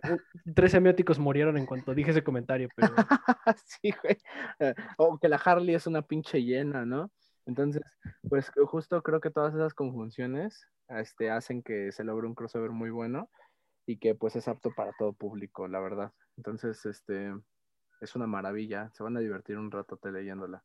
tres 0.55 0.71
semióticos 0.71 1.19
murieron 1.19 1.57
en 1.57 1.65
cuanto 1.65 1.93
dije 1.93 2.11
ese 2.11 2.23
comentario, 2.23 2.69
pero 2.75 2.93
sí, 3.65 3.93
güey. 4.01 4.17
Eh, 4.59 4.73
O 4.97 5.17
que 5.19 5.27
la 5.27 5.37
Harley 5.37 5.75
es 5.75 5.85
una 5.87 6.01
pinche 6.01 6.41
llena, 6.43 6.85
¿no? 6.85 7.11
Entonces, 7.45 7.81
pues 8.29 8.49
justo 8.67 9.01
creo 9.03 9.19
que 9.19 9.29
todas 9.31 9.53
esas 9.53 9.73
conjunciones 9.73 10.65
este, 10.87 11.29
hacen 11.29 11.61
que 11.61 11.91
se 11.91 12.05
logre 12.05 12.25
un 12.27 12.35
crossover 12.35 12.71
muy 12.71 12.89
bueno 12.89 13.29
y 13.85 13.97
que 13.97 14.15
pues 14.15 14.37
es 14.37 14.47
apto 14.47 14.71
para 14.73 14.93
todo 14.97 15.11
público, 15.11 15.67
la 15.67 15.81
verdad. 15.81 16.13
Entonces, 16.37 16.85
este, 16.85 17.33
es 17.99 18.15
una 18.15 18.27
maravilla. 18.27 18.89
Se 18.93 19.03
van 19.03 19.17
a 19.17 19.19
divertir 19.19 19.57
un 19.57 19.71
rato 19.71 19.99
leyéndola. 20.09 20.63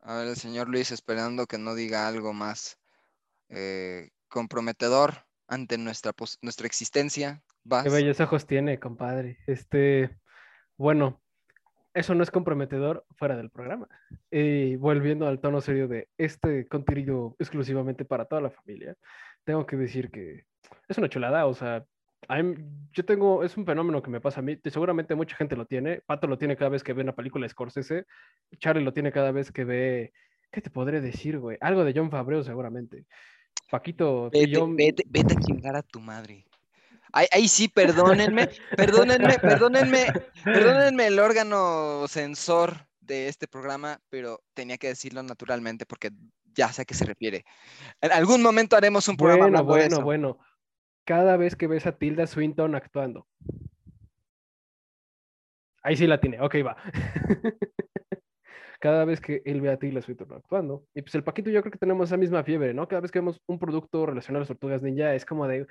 A 0.00 0.16
ver, 0.16 0.28
el 0.28 0.36
señor 0.36 0.68
Luis 0.68 0.90
esperando 0.90 1.46
que 1.46 1.58
no 1.58 1.74
diga 1.74 2.08
algo 2.08 2.32
más 2.32 2.78
eh, 3.48 4.10
comprometedor 4.28 5.26
ante 5.46 5.78
nuestra, 5.78 6.12
nuestra 6.42 6.66
existencia. 6.66 7.42
Vas. 7.64 7.84
qué 7.84 7.90
bellos 7.90 8.20
ojos 8.20 8.46
tiene, 8.46 8.78
compadre. 8.78 9.38
Este, 9.46 10.16
bueno, 10.76 11.20
eso 11.94 12.14
no 12.14 12.22
es 12.22 12.30
comprometedor 12.30 13.04
fuera 13.16 13.36
del 13.36 13.50
programa. 13.50 13.88
Y 14.30 14.76
volviendo 14.76 15.26
al 15.26 15.40
tono 15.40 15.60
serio 15.60 15.88
de 15.88 16.08
este 16.16 16.68
contenido 16.68 17.34
exclusivamente 17.38 18.04
para 18.04 18.24
toda 18.24 18.40
la 18.40 18.50
familia, 18.50 18.94
tengo 19.44 19.66
que 19.66 19.76
decir 19.76 20.10
que 20.10 20.44
es 20.88 20.98
una 20.98 21.08
chulada, 21.08 21.46
o 21.46 21.54
sea, 21.54 21.84
yo 22.92 23.04
tengo, 23.04 23.44
es 23.44 23.56
un 23.56 23.64
fenómeno 23.64 24.02
que 24.02 24.10
me 24.10 24.20
pasa 24.20 24.40
a 24.40 24.42
mí, 24.42 24.58
seguramente 24.64 25.14
mucha 25.14 25.36
gente 25.36 25.56
lo 25.56 25.66
tiene, 25.66 26.00
Pato 26.06 26.26
lo 26.26 26.38
tiene 26.38 26.56
cada 26.56 26.70
vez 26.70 26.82
que 26.82 26.92
ve 26.92 27.02
una 27.02 27.14
película 27.14 27.44
de 27.44 27.50
Scorsese, 27.50 28.06
Charlie 28.58 28.84
lo 28.84 28.92
tiene 28.92 29.12
cada 29.12 29.32
vez 29.32 29.52
que 29.52 29.64
ve, 29.64 30.12
¿qué 30.50 30.60
te 30.60 30.70
podré 30.70 31.00
decir, 31.00 31.38
güey? 31.38 31.56
Algo 31.60 31.84
de 31.84 31.92
John 31.94 32.10
Favreau 32.10 32.42
seguramente. 32.42 33.06
Paquito, 33.70 34.30
Vete, 34.30 34.50
yo, 34.50 34.66
vete, 34.68 35.04
vete 35.06 35.34
a 35.34 35.40
chingar 35.40 35.76
a 35.76 35.82
tu 35.82 36.00
madre. 36.00 36.46
Ahí, 37.12 37.26
ahí 37.32 37.48
sí, 37.48 37.68
perdónenme, 37.68 38.48
perdónenme, 38.76 39.38
perdónenme, 39.38 40.06
perdónenme 40.44 41.06
el 41.06 41.18
órgano 41.18 42.06
sensor 42.08 42.86
de 43.00 43.28
este 43.28 43.48
programa, 43.48 44.00
pero 44.08 44.42
tenía 44.54 44.78
que 44.78 44.88
decirlo 44.88 45.22
naturalmente 45.22 45.86
porque 45.86 46.10
ya 46.54 46.72
sé 46.72 46.82
a 46.82 46.84
qué 46.84 46.94
se 46.94 47.04
refiere. 47.04 47.44
En 48.00 48.12
algún 48.12 48.42
momento 48.42 48.76
haremos 48.76 49.08
un 49.08 49.16
programa 49.16 49.62
Bueno, 49.62 49.64
bueno, 49.64 50.00
bueno. 50.02 50.38
Cada 51.08 51.38
vez 51.38 51.56
que 51.56 51.66
ves 51.66 51.86
a 51.86 51.92
Tilda 51.92 52.26
Swinton 52.26 52.74
actuando. 52.74 53.26
Ahí 55.82 55.96
sí 55.96 56.06
la 56.06 56.20
tiene, 56.20 56.38
ok, 56.38 56.56
va. 56.56 56.76
Cada 58.78 59.06
vez 59.06 59.18
que 59.18 59.40
él 59.46 59.62
ve 59.62 59.70
a 59.70 59.78
Tilda 59.78 60.02
Swinton 60.02 60.34
actuando. 60.34 60.84
Y 60.94 61.00
pues 61.00 61.14
el 61.14 61.24
Paquito 61.24 61.48
yo 61.48 61.62
creo 61.62 61.72
que 61.72 61.78
tenemos 61.78 62.10
esa 62.10 62.18
misma 62.18 62.44
fiebre, 62.44 62.74
¿no? 62.74 62.86
Cada 62.86 63.00
vez 63.00 63.10
que 63.10 63.20
vemos 63.20 63.40
un 63.46 63.58
producto 63.58 64.04
relacionado 64.04 64.40
a 64.40 64.42
las 64.42 64.48
tortugas 64.48 64.82
ninja 64.82 65.14
es 65.14 65.24
como 65.24 65.48
de 65.48 65.66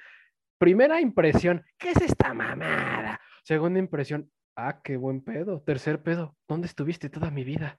primera 0.58 1.00
impresión, 1.02 1.64
¿qué 1.78 1.92
es 1.92 2.02
esta 2.02 2.34
mamada? 2.34 3.22
Segunda 3.44 3.78
impresión, 3.78 4.32
ah, 4.56 4.82
qué 4.84 4.98
buen 4.98 5.22
pedo. 5.22 5.62
Tercer 5.62 6.02
pedo, 6.02 6.36
¿dónde 6.48 6.66
estuviste 6.66 7.12
toda 7.12 7.30
mi 7.30 7.44
vida? 7.44 7.78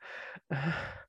Ah, 0.48 1.07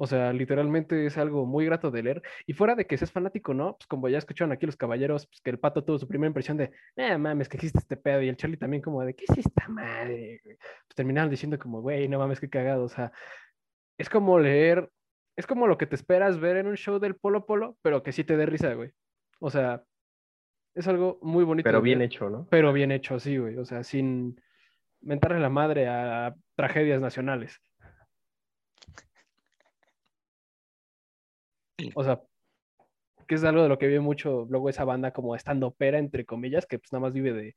O 0.00 0.06
sea, 0.06 0.32
literalmente 0.32 1.06
es 1.06 1.18
algo 1.18 1.44
muy 1.44 1.64
grato 1.66 1.90
de 1.90 2.04
leer. 2.04 2.22
Y 2.46 2.52
fuera 2.52 2.76
de 2.76 2.86
que 2.86 2.96
seas 2.96 3.10
fanático, 3.10 3.52
¿no? 3.52 3.76
Pues 3.76 3.88
como 3.88 4.08
ya 4.08 4.18
escucharon 4.18 4.52
aquí 4.52 4.64
los 4.64 4.76
caballeros, 4.76 5.26
pues 5.26 5.40
que 5.40 5.50
el 5.50 5.58
pato 5.58 5.84
tuvo 5.84 5.98
su 5.98 6.06
primera 6.06 6.28
impresión 6.28 6.56
de, 6.56 6.70
eh, 6.94 7.18
mames, 7.18 7.48
que 7.48 7.56
existe 7.56 7.80
este 7.80 7.96
pedo. 7.96 8.22
Y 8.22 8.28
el 8.28 8.36
Charlie 8.36 8.56
también 8.56 8.80
como 8.80 9.04
de, 9.04 9.14
¿qué 9.14 9.24
es 9.28 9.38
esta 9.38 9.66
madre? 9.68 10.40
güey?". 10.44 10.56
Pues 10.56 10.94
terminaron 10.94 11.30
diciendo 11.30 11.58
como, 11.58 11.82
güey, 11.82 12.08
no 12.08 12.18
mames, 12.18 12.38
qué 12.38 12.48
cagado. 12.48 12.84
O 12.84 12.88
sea, 12.88 13.10
es 13.98 14.08
como 14.08 14.38
leer, 14.38 14.88
es 15.36 15.48
como 15.48 15.66
lo 15.66 15.76
que 15.76 15.86
te 15.86 15.96
esperas 15.96 16.38
ver 16.38 16.58
en 16.58 16.68
un 16.68 16.76
show 16.76 17.00
del 17.00 17.16
Polo 17.16 17.44
Polo, 17.44 17.76
pero 17.82 18.04
que 18.04 18.12
sí 18.12 18.22
te 18.22 18.36
dé 18.36 18.46
risa, 18.46 18.72
güey. 18.74 18.92
O 19.40 19.50
sea, 19.50 19.82
es 20.74 20.86
algo 20.86 21.18
muy 21.22 21.42
bonito. 21.42 21.64
Pero 21.64 21.82
bien 21.82 22.02
hecho, 22.02 22.30
¿no? 22.30 22.46
Pero 22.50 22.72
bien 22.72 22.92
hecho, 22.92 23.18
sí, 23.18 23.36
güey. 23.36 23.56
O 23.56 23.64
sea, 23.64 23.82
sin 23.82 24.40
mentarle 25.00 25.40
la 25.40 25.48
madre 25.48 25.88
a 25.88 26.36
tragedias 26.54 27.00
nacionales. 27.00 27.60
O 31.94 32.04
sea, 32.04 32.22
que 33.26 33.34
es 33.34 33.44
algo 33.44 33.62
de 33.62 33.68
lo 33.68 33.78
que 33.78 33.86
vive 33.86 34.00
mucho 34.00 34.46
luego 34.48 34.68
esa 34.70 34.84
banda 34.84 35.12
como 35.12 35.36
estando 35.36 35.72
pera, 35.74 35.98
entre 35.98 36.24
comillas, 36.24 36.66
que 36.66 36.78
pues 36.78 36.92
nada 36.92 37.02
más 37.02 37.12
vive 37.12 37.32
de 37.32 37.54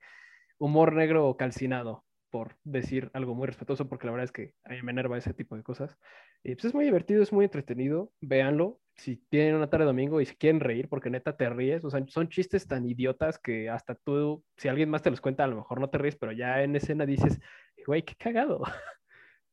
humor 0.58 0.94
negro 0.94 1.36
calcinado, 1.38 2.06
por 2.30 2.58
decir 2.64 3.10
algo 3.14 3.36
muy 3.36 3.48
respetuoso, 3.48 3.88
porque 3.88 4.06
la 4.06 4.12
verdad 4.14 4.26
es 4.26 4.32
que 4.32 4.54
a 4.64 4.70
mí 4.72 4.82
me 4.84 4.92
enerva 4.92 5.18
ese 5.18 5.34
tipo 5.34 5.56
de 5.56 5.64
cosas. 5.64 5.98
Y 6.44 6.56
pues 6.56 6.66
es 6.66 6.74
muy 6.74 6.86
divertido, 6.86 7.24
es 7.24 7.32
muy 7.34 7.46
entretenido, 7.46 8.12
véanlo. 8.22 8.80
Si 8.96 9.18
tienen 9.30 9.56
una 9.56 9.70
tarde 9.70 9.86
de 9.86 9.92
domingo 9.92 10.22
y 10.22 10.26
se 10.26 10.36
quieren 10.36 10.60
reír, 10.60 10.90
porque 10.90 11.10
neta 11.10 11.38
te 11.38 11.50
ríes, 11.50 11.84
o 11.86 11.90
sea, 11.90 12.04
son 12.08 12.30
chistes 12.30 12.68
tan 12.68 12.86
idiotas 12.86 13.40
que 13.40 13.70
hasta 13.70 13.96
tú, 13.96 14.44
si 14.58 14.68
alguien 14.68 14.90
más 14.90 15.02
te 15.02 15.10
los 15.10 15.22
cuenta, 15.22 15.46
a 15.46 15.48
lo 15.48 15.56
mejor 15.58 15.80
no 15.80 15.90
te 15.90 15.98
ríes, 15.98 16.18
pero 16.18 16.32
ya 16.34 16.62
en 16.64 16.76
escena 16.76 17.06
dices, 17.06 17.40
güey, 17.86 18.04
qué 18.04 18.16
cagado. 18.16 18.62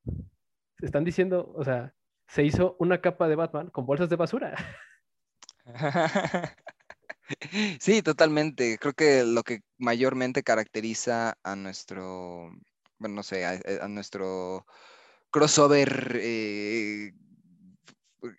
Están 0.81 1.05
diciendo, 1.05 1.53
o 1.57 1.65
sea, 1.65 1.95
se 2.29 2.45
hizo 2.45 2.77
una 2.79 3.01
capa 3.01 3.27
de 3.29 3.37
Batman 3.37 3.71
con 3.71 3.87
bolsas 3.87 4.09
de 4.09 4.17
basura. 4.17 4.55
Sí, 7.81 8.03
totalmente. 8.03 8.79
Creo 8.79 8.95
que 8.95 9.25
lo 9.25 9.43
que 9.43 9.61
mayormente 9.77 10.43
caracteriza 10.43 11.37
a 11.43 11.57
nuestro, 11.57 12.51
bueno, 12.99 13.17
no 13.17 13.23
sé, 13.23 13.45
a, 13.45 13.87
nuestro 13.89 14.65
crossover 15.31 16.19
eh, 16.23 17.13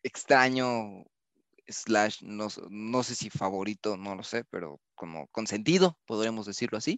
extraño, 0.03 1.05
slash, 1.67 2.23
no, 2.23 2.47
no 2.69 3.03
sé 3.03 3.15
si 3.15 3.29
favorito, 3.29 3.95
no 3.97 4.15
lo 4.15 4.23
sé, 4.23 4.43
pero 4.49 4.79
como 4.95 5.27
consentido, 5.27 5.97
podríamos 6.05 6.45
decirlo 6.47 6.77
así, 6.77 6.97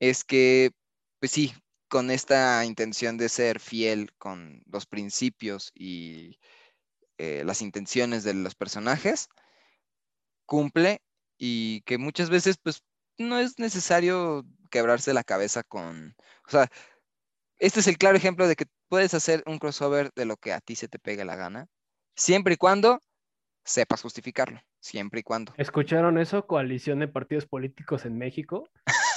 es 0.00 0.24
que, 0.24 0.72
pues 1.18 1.32
sí, 1.32 1.54
con 1.92 2.10
esta 2.10 2.64
intención 2.64 3.18
de 3.18 3.28
ser 3.28 3.60
fiel 3.60 4.14
con 4.16 4.62
los 4.64 4.86
principios 4.86 5.72
y 5.74 6.38
eh, 7.18 7.42
las 7.44 7.60
intenciones 7.60 8.24
de 8.24 8.32
los 8.32 8.54
personajes, 8.54 9.28
cumple 10.46 11.02
y 11.36 11.82
que 11.82 11.98
muchas 11.98 12.30
veces 12.30 12.56
pues 12.56 12.82
no 13.18 13.38
es 13.38 13.58
necesario 13.58 14.46
quebrarse 14.70 15.12
la 15.12 15.22
cabeza 15.22 15.64
con, 15.64 16.16
o 16.48 16.50
sea, 16.50 16.66
este 17.58 17.80
es 17.80 17.86
el 17.88 17.98
claro 17.98 18.16
ejemplo 18.16 18.48
de 18.48 18.56
que 18.56 18.64
puedes 18.88 19.12
hacer 19.12 19.42
un 19.44 19.58
crossover 19.58 20.12
de 20.16 20.24
lo 20.24 20.38
que 20.38 20.54
a 20.54 20.62
ti 20.62 20.76
se 20.76 20.88
te 20.88 20.98
pegue 20.98 21.26
la 21.26 21.36
gana, 21.36 21.66
siempre 22.16 22.54
y 22.54 22.56
cuando 22.56 23.00
sepas 23.66 24.00
justificarlo, 24.00 24.62
siempre 24.80 25.20
y 25.20 25.24
cuando. 25.24 25.52
¿Escucharon 25.58 26.16
eso? 26.16 26.46
Coalición 26.46 27.00
de 27.00 27.08
partidos 27.08 27.44
políticos 27.44 28.06
en 28.06 28.16
México. 28.16 28.66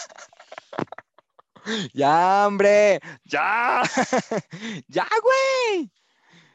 Ya, 1.93 2.45
hombre, 2.47 2.99
ya, 3.23 3.81
ya, 4.87 5.07
güey, 5.21 5.91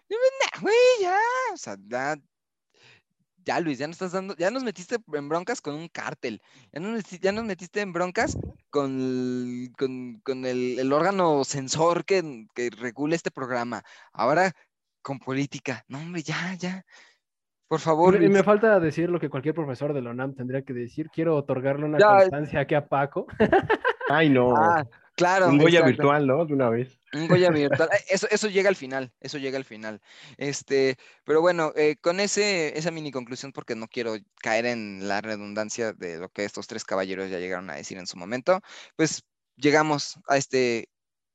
Ya, 0.09 0.61
güey, 0.61 0.75
ya, 1.01 1.19
o 1.53 1.57
sea, 1.57 1.77
ya, 1.87 2.17
ya 3.45 3.61
Luis, 3.61 3.79
ya 3.79 3.87
nos 3.87 3.95
estás 3.95 4.13
dando, 4.13 4.37
ya 4.37 4.51
nos 4.51 4.63
metiste 4.65 4.97
en 5.13 5.29
broncas 5.29 5.61
con 5.61 5.75
un 5.75 5.89
cártel, 5.89 6.41
ya 6.73 6.81
nos, 6.81 7.05
ya 7.09 7.33
nos 7.33 7.45
metiste 7.45 7.81
en 7.81 7.93
broncas 7.93 8.37
con, 8.71 8.91
el- 9.01 9.73
con, 9.79 10.21
con 10.21 10.45
el, 10.45 10.79
el 10.79 10.93
órgano 10.93 11.45
censor 11.45 12.05
que, 12.05 12.47
que 12.55 12.71
regula 12.71 13.15
este 13.17 13.31
programa. 13.31 13.83
Ahora 14.13 14.53
con 15.03 15.19
política. 15.19 15.85
No, 15.89 15.99
hombre, 15.99 16.23
ya, 16.23 16.55
ya. 16.59 16.85
Por 17.69 17.81
favor, 17.81 18.21
Y 18.21 18.29
me, 18.29 18.43
falta 18.43 18.79
decir 18.81 19.09
lo 19.11 19.21
que 19.21 19.31
cualquier 19.31 19.55
profesor 19.55 19.95
de 19.95 20.03
la 20.03 20.11
UNAM 20.11 20.35
tendría 20.35 20.63
que 20.63 20.73
decir. 20.73 21.09
Quiero 21.09 21.37
otorgarle 21.37 21.85
una 21.87 21.99
Ya. 21.99 22.19
constancia 22.19 22.61
aquí 22.61 22.75
a 22.75 22.87
Paco. 22.87 23.27
Ay, 24.11 24.29
no. 24.29 24.55
Ah, 24.57 24.85
claro. 25.21 25.49
un 25.49 25.59
Goya 25.59 25.81
exacto. 25.81 26.03
virtual, 26.03 26.27
¿no? 26.27 26.45
De 26.47 26.55
una 26.55 26.71
vez. 26.71 26.99
Un 27.13 27.29
Goya 27.29 27.51
virtual. 27.51 27.89
Eso, 28.09 28.27
eso 28.31 28.49
llega 28.49 28.69
al 28.69 28.77
final, 28.77 29.13
eso 29.21 29.39
llega 29.39 29.57
al 29.57 29.65
final. 29.65 30.01
Este, 30.37 30.97
pero 31.25 31.41
bueno, 31.41 31.73
eh, 31.77 31.97
con 32.01 32.21
ese, 32.21 32.77
esa 32.79 32.91
mini 32.91 33.11
conclusión, 33.11 33.53
porque 33.53 33.75
no 33.75 33.89
quiero 33.89 34.15
caer 34.43 34.67
en 34.67 35.07
la 35.09 35.21
redundancia 35.21 35.93
de 35.93 36.19
lo 36.19 36.29
que 36.29 36.45
estos 36.45 36.67
tres 36.67 36.85
caballeros 36.85 37.31
ya 37.31 37.39
llegaron 37.39 37.71
a 37.71 37.75
decir 37.75 37.99
en 37.99 38.07
su 38.07 38.17
momento, 38.17 38.61
pues 38.97 39.23
llegamos 39.57 40.19
a 40.29 40.37
este, 40.37 40.89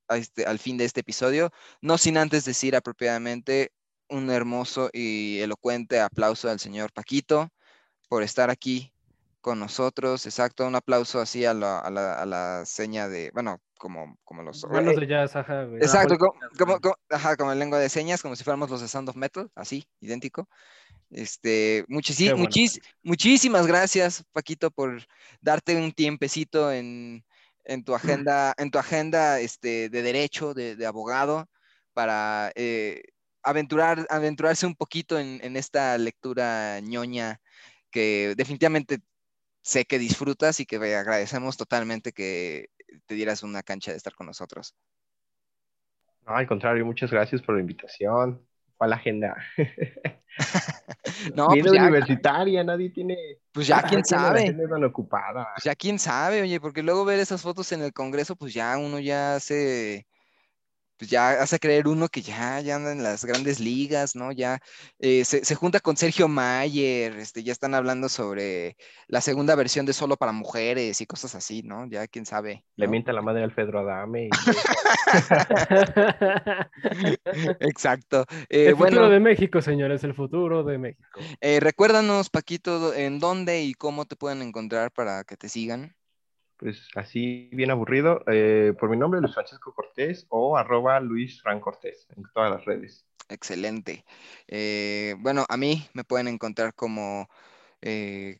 a 0.08 0.18
este, 0.18 0.46
al 0.46 0.60
fin 0.60 0.78
de 0.78 0.86
este 0.86 1.02
episodio, 1.02 1.52
no 1.82 1.98
sin 1.98 2.18
antes 2.18 2.46
decir 2.46 2.76
apropiadamente 2.76 3.72
un 4.10 4.30
hermoso 4.30 4.90
y 4.94 5.40
elocuente 5.40 6.00
aplauso 6.00 6.50
al 6.50 6.60
señor 6.60 6.92
Paquito 6.94 7.50
por 8.08 8.24
estar 8.24 8.50
aquí 8.50 8.94
con 9.42 9.60
nosotros. 9.60 10.26
Exacto, 10.26 10.66
un 10.66 10.76
aplauso 10.76 11.20
así 11.20 11.46
a 11.46 11.54
la, 11.54 11.80
a 11.80 11.90
la, 11.92 12.14
a 12.16 12.26
la 12.26 12.66
seña 12.66 13.08
de, 13.08 13.32
bueno, 13.34 13.62
como, 13.78 14.18
como 14.24 14.44
los... 14.44 14.66
Manos 14.66 14.96
eh, 14.98 15.00
de 15.02 15.08
jazz, 15.08 15.36
ajá, 15.36 15.64
güey. 15.66 15.82
Exacto, 15.82 16.18
como, 16.18 16.34
como- 16.80 16.96
ajá, 17.10 17.36
como 17.36 17.52
en 17.52 17.60
lengua 17.60 17.80
de 17.80 17.90
señas, 17.90 18.22
como 18.22 18.36
si 18.36 18.44
fuéramos 18.44 18.70
los 18.70 18.82
de 18.82 18.88
Sound 18.88 19.10
of 19.10 19.16
Metal, 19.16 19.50
así, 19.56 19.88
idéntico. 20.00 20.50
Este, 21.12 21.86
bueno, 21.88 22.02
muchis- 22.38 22.82
muchísimas 23.04 23.68
gracias, 23.68 24.24
Paquito, 24.32 24.72
por 24.72 25.06
darte 25.42 25.76
un 25.76 25.92
tiempecito 25.92 26.72
en, 26.72 27.24
en 27.64 27.84
tu 27.84 27.94
agenda, 27.96 28.54
en 28.58 28.72
tu 28.72 28.80
agenda 28.80 29.40
este, 29.40 29.90
de 29.90 30.02
derecho, 30.02 30.54
de, 30.54 30.76
de 30.76 30.86
abogado, 30.86 31.48
para 31.94 32.52
eh, 32.56 33.04
aventurar, 33.44 34.06
aventurarse 34.10 34.66
un 34.66 34.76
poquito 34.76 35.20
en, 35.20 35.40
en 35.44 35.56
esta 35.56 35.98
lectura 35.98 36.80
ñoña 36.82 37.40
que 37.92 38.34
definitivamente 38.36 39.00
sé 39.62 39.86
que 39.86 40.00
disfrutas 40.00 40.60
y 40.60 40.66
que 40.66 40.76
agradecemos 40.76 41.56
totalmente 41.58 42.12
que 42.12 42.68
te 43.06 43.16
dieras 43.16 43.44
una 43.44 43.64
cancha 43.64 43.92
de 43.92 43.98
estar 43.98 44.14
con 44.16 44.28
nosotros. 44.28 44.76
No, 46.26 46.36
al 46.36 46.48
contrario, 46.48 46.86
muchas 46.86 47.12
gracias 47.12 47.42
por 47.42 47.56
la 47.56 47.62
invitación. 47.62 48.42
¿Cuál 48.78 48.94
agenda? 48.94 49.36
No, 51.34 51.48
pues 51.48 51.72
ya, 51.72 51.84
universitaria, 51.84 52.64
nadie 52.64 52.90
tiene. 52.90 53.16
pues 53.52 53.68
ya 53.68 53.82
quién 53.84 54.04
sabe. 54.06 54.54
tan 54.54 54.84
ocupada. 54.84 55.50
Pues 55.56 55.64
ya 55.64 55.76
quién 55.76 56.00
sabe, 56.00 56.42
oye, 56.42 56.60
porque 56.60 56.84
luego 56.84 57.06
ver 57.06 57.20
esas 57.20 57.42
fotos 57.42 57.72
en 57.72 57.82
el 57.82 57.94
Congreso, 57.94 58.36
pues 58.36 58.54
ya 58.54 58.78
uno 58.78 59.00
ya 59.00 59.36
hace, 59.36 60.08
pues 60.98 61.10
ya 61.10 61.42
hace 61.42 61.60
creer 61.60 61.88
uno 61.88 62.08
que 62.08 62.22
ya, 62.22 62.60
ya 62.62 62.76
anda 62.76 62.92
en 62.92 63.04
las 63.04 63.26
grandes 63.26 63.60
ligas, 63.60 64.16
¿no? 64.16 64.32
Ya 64.32 64.60
eh, 65.00 65.26
se, 65.26 65.44
se 65.46 65.56
junta 65.56 65.80
con 65.80 65.98
Sergio 65.98 66.28
Mayer, 66.28 67.18
este, 67.18 67.44
ya 67.44 67.52
están 67.52 67.74
hablando 67.76 68.10
sobre 68.10 68.76
la 69.08 69.22
segunda 69.22 69.56
versión 69.56 69.86
de 69.86 69.94
Solo 69.94 70.18
para 70.18 70.32
Mujeres 70.32 71.02
y 71.02 71.06
cosas 71.06 71.36
así, 71.36 71.62
¿no? 71.64 71.88
Ya 71.90 72.08
quién 72.08 72.26
sabe. 72.26 72.64
Le 72.78 72.86
¿no? 72.86 72.92
mienta 72.92 73.14
la 73.14 73.22
madre 73.22 73.44
al 73.44 73.54
Pedro 73.54 73.80
Adame. 73.80 74.28
y- 74.28 74.30
Exacto. 77.60 78.26
Eh, 78.50 78.68
el 78.68 78.76
futuro 78.76 79.02
bueno, 79.02 79.10
de 79.10 79.20
México, 79.20 79.62
señores, 79.62 80.04
el 80.04 80.14
futuro 80.14 80.64
de 80.64 80.78
México. 80.78 81.20
eh, 81.42 81.60
recuérdanos, 81.60 82.30
Paquito, 82.30 82.94
en 82.94 83.20
dónde 83.20 83.64
y 83.64 83.74
cómo 83.74 84.06
te 84.06 84.16
pueden 84.16 84.42
encontrar 84.42 84.92
para 84.92 85.24
que 85.24 85.38
te 85.38 85.50
sigan. 85.50 85.96
Pues 86.66 86.88
así, 86.96 87.48
bien 87.52 87.70
aburrido. 87.70 88.24
eh, 88.26 88.74
por 88.80 88.90
mi 88.90 88.98
nombre, 88.98 89.22
Luis 89.22 89.36
Francisco 89.36 89.72
Cortés 89.72 90.26
o 90.30 90.58
arroba 90.58 91.00
Luis 91.00 91.40
Fran 91.40 91.60
Cortés 91.60 92.08
en 92.18 92.24
todas 92.34 92.50
las 92.50 92.66
redes. 92.66 93.06
Excelente. 93.30 94.04
Eh, 94.48 95.14
bueno, 95.20 95.46
a 95.48 95.58
mí 95.58 95.88
me 95.94 96.04
pueden 96.04 96.28
encontrar 96.28 96.74
como, 96.74 97.30
eh, 97.82 98.40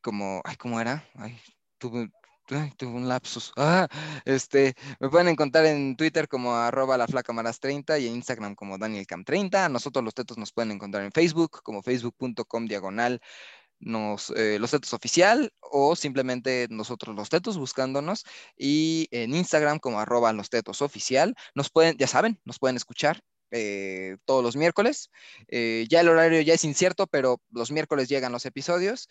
como, 0.00 0.40
ay, 0.44 0.54
¿cómo 0.54 0.80
era? 0.80 1.02
Ay, 1.16 1.36
tuve, 1.78 2.12
tuve 2.46 2.90
un 2.92 3.08
lapsus. 3.08 3.52
Ah, 3.56 3.88
este, 4.24 4.74
me 5.00 5.08
pueden 5.08 5.26
encontrar 5.26 5.66
en 5.66 5.96
Twitter 5.96 6.28
como 6.28 6.54
arroba 6.54 6.96
la 6.96 7.08
flaca 7.08 7.32
maras 7.32 7.58
30 7.58 7.98
y 7.98 8.06
en 8.06 8.14
Instagram 8.14 8.54
como 8.54 8.78
danielcam30. 8.78 9.68
Nosotros 9.68 10.04
los 10.04 10.14
tetos 10.14 10.38
nos 10.38 10.52
pueden 10.52 10.70
encontrar 10.70 11.02
en 11.02 11.10
Facebook 11.10 11.60
como 11.64 11.82
facebook.com 11.82 12.66
diagonal 12.66 13.20
eh, 13.84 14.58
los 14.58 14.70
tetos 14.70 14.94
oficial 14.94 15.52
o 15.60 15.94
simplemente 15.94 16.66
nosotros 16.70 17.14
los 17.14 17.28
tetos 17.28 17.58
buscándonos 17.58 18.24
y 18.56 19.08
en 19.10 19.34
Instagram 19.34 19.78
como 19.78 20.00
arroba 20.00 20.32
los 20.32 20.48
tetos 20.48 20.80
oficial. 20.80 21.34
Nos 21.54 21.70
pueden, 21.70 21.96
ya 21.98 22.06
saben, 22.06 22.40
nos 22.44 22.58
pueden 22.58 22.76
escuchar 22.76 23.20
eh, 23.50 24.16
todos 24.24 24.42
los 24.42 24.56
miércoles. 24.56 25.10
Eh, 25.48 25.86
ya 25.90 26.00
el 26.00 26.08
horario 26.08 26.40
ya 26.40 26.54
es 26.54 26.64
incierto, 26.64 27.06
pero 27.06 27.40
los 27.50 27.70
miércoles 27.70 28.08
llegan 28.08 28.32
los 28.32 28.46
episodios 28.46 29.08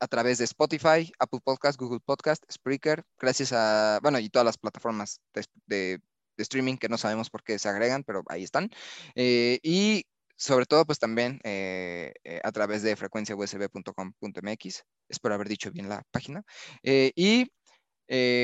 a 0.00 0.06
través 0.06 0.38
de 0.38 0.44
Spotify, 0.44 1.12
Apple 1.18 1.40
Podcast, 1.44 1.78
Google 1.78 2.00
Podcast, 2.04 2.44
Spreaker, 2.50 3.04
gracias 3.18 3.52
a, 3.52 3.98
bueno, 4.00 4.20
y 4.20 4.30
todas 4.30 4.46
las 4.46 4.56
plataformas 4.56 5.20
de, 5.66 6.00
streaming 6.36 6.76
que 6.76 6.88
no 6.88 6.96
sabemos 6.98 7.30
por 7.30 7.42
qué 7.42 7.58
se 7.58 7.68
agregan, 7.68 8.04
pero 8.04 8.22
ahí 8.28 8.44
están. 8.44 8.70
Y 9.16 10.04
sobre 10.38 10.66
todo, 10.66 10.86
pues 10.86 11.00
también 11.00 11.40
eh, 11.42 12.14
eh, 12.22 12.40
a 12.44 12.52
través 12.52 12.82
de 12.82 12.94
frecuenciausb.com.mx. 12.94 14.84
Espero 15.08 15.34
haber 15.34 15.48
dicho 15.48 15.72
bien 15.72 15.88
la 15.88 16.04
página. 16.12 16.44
Eh, 16.84 17.10
y 17.16 17.50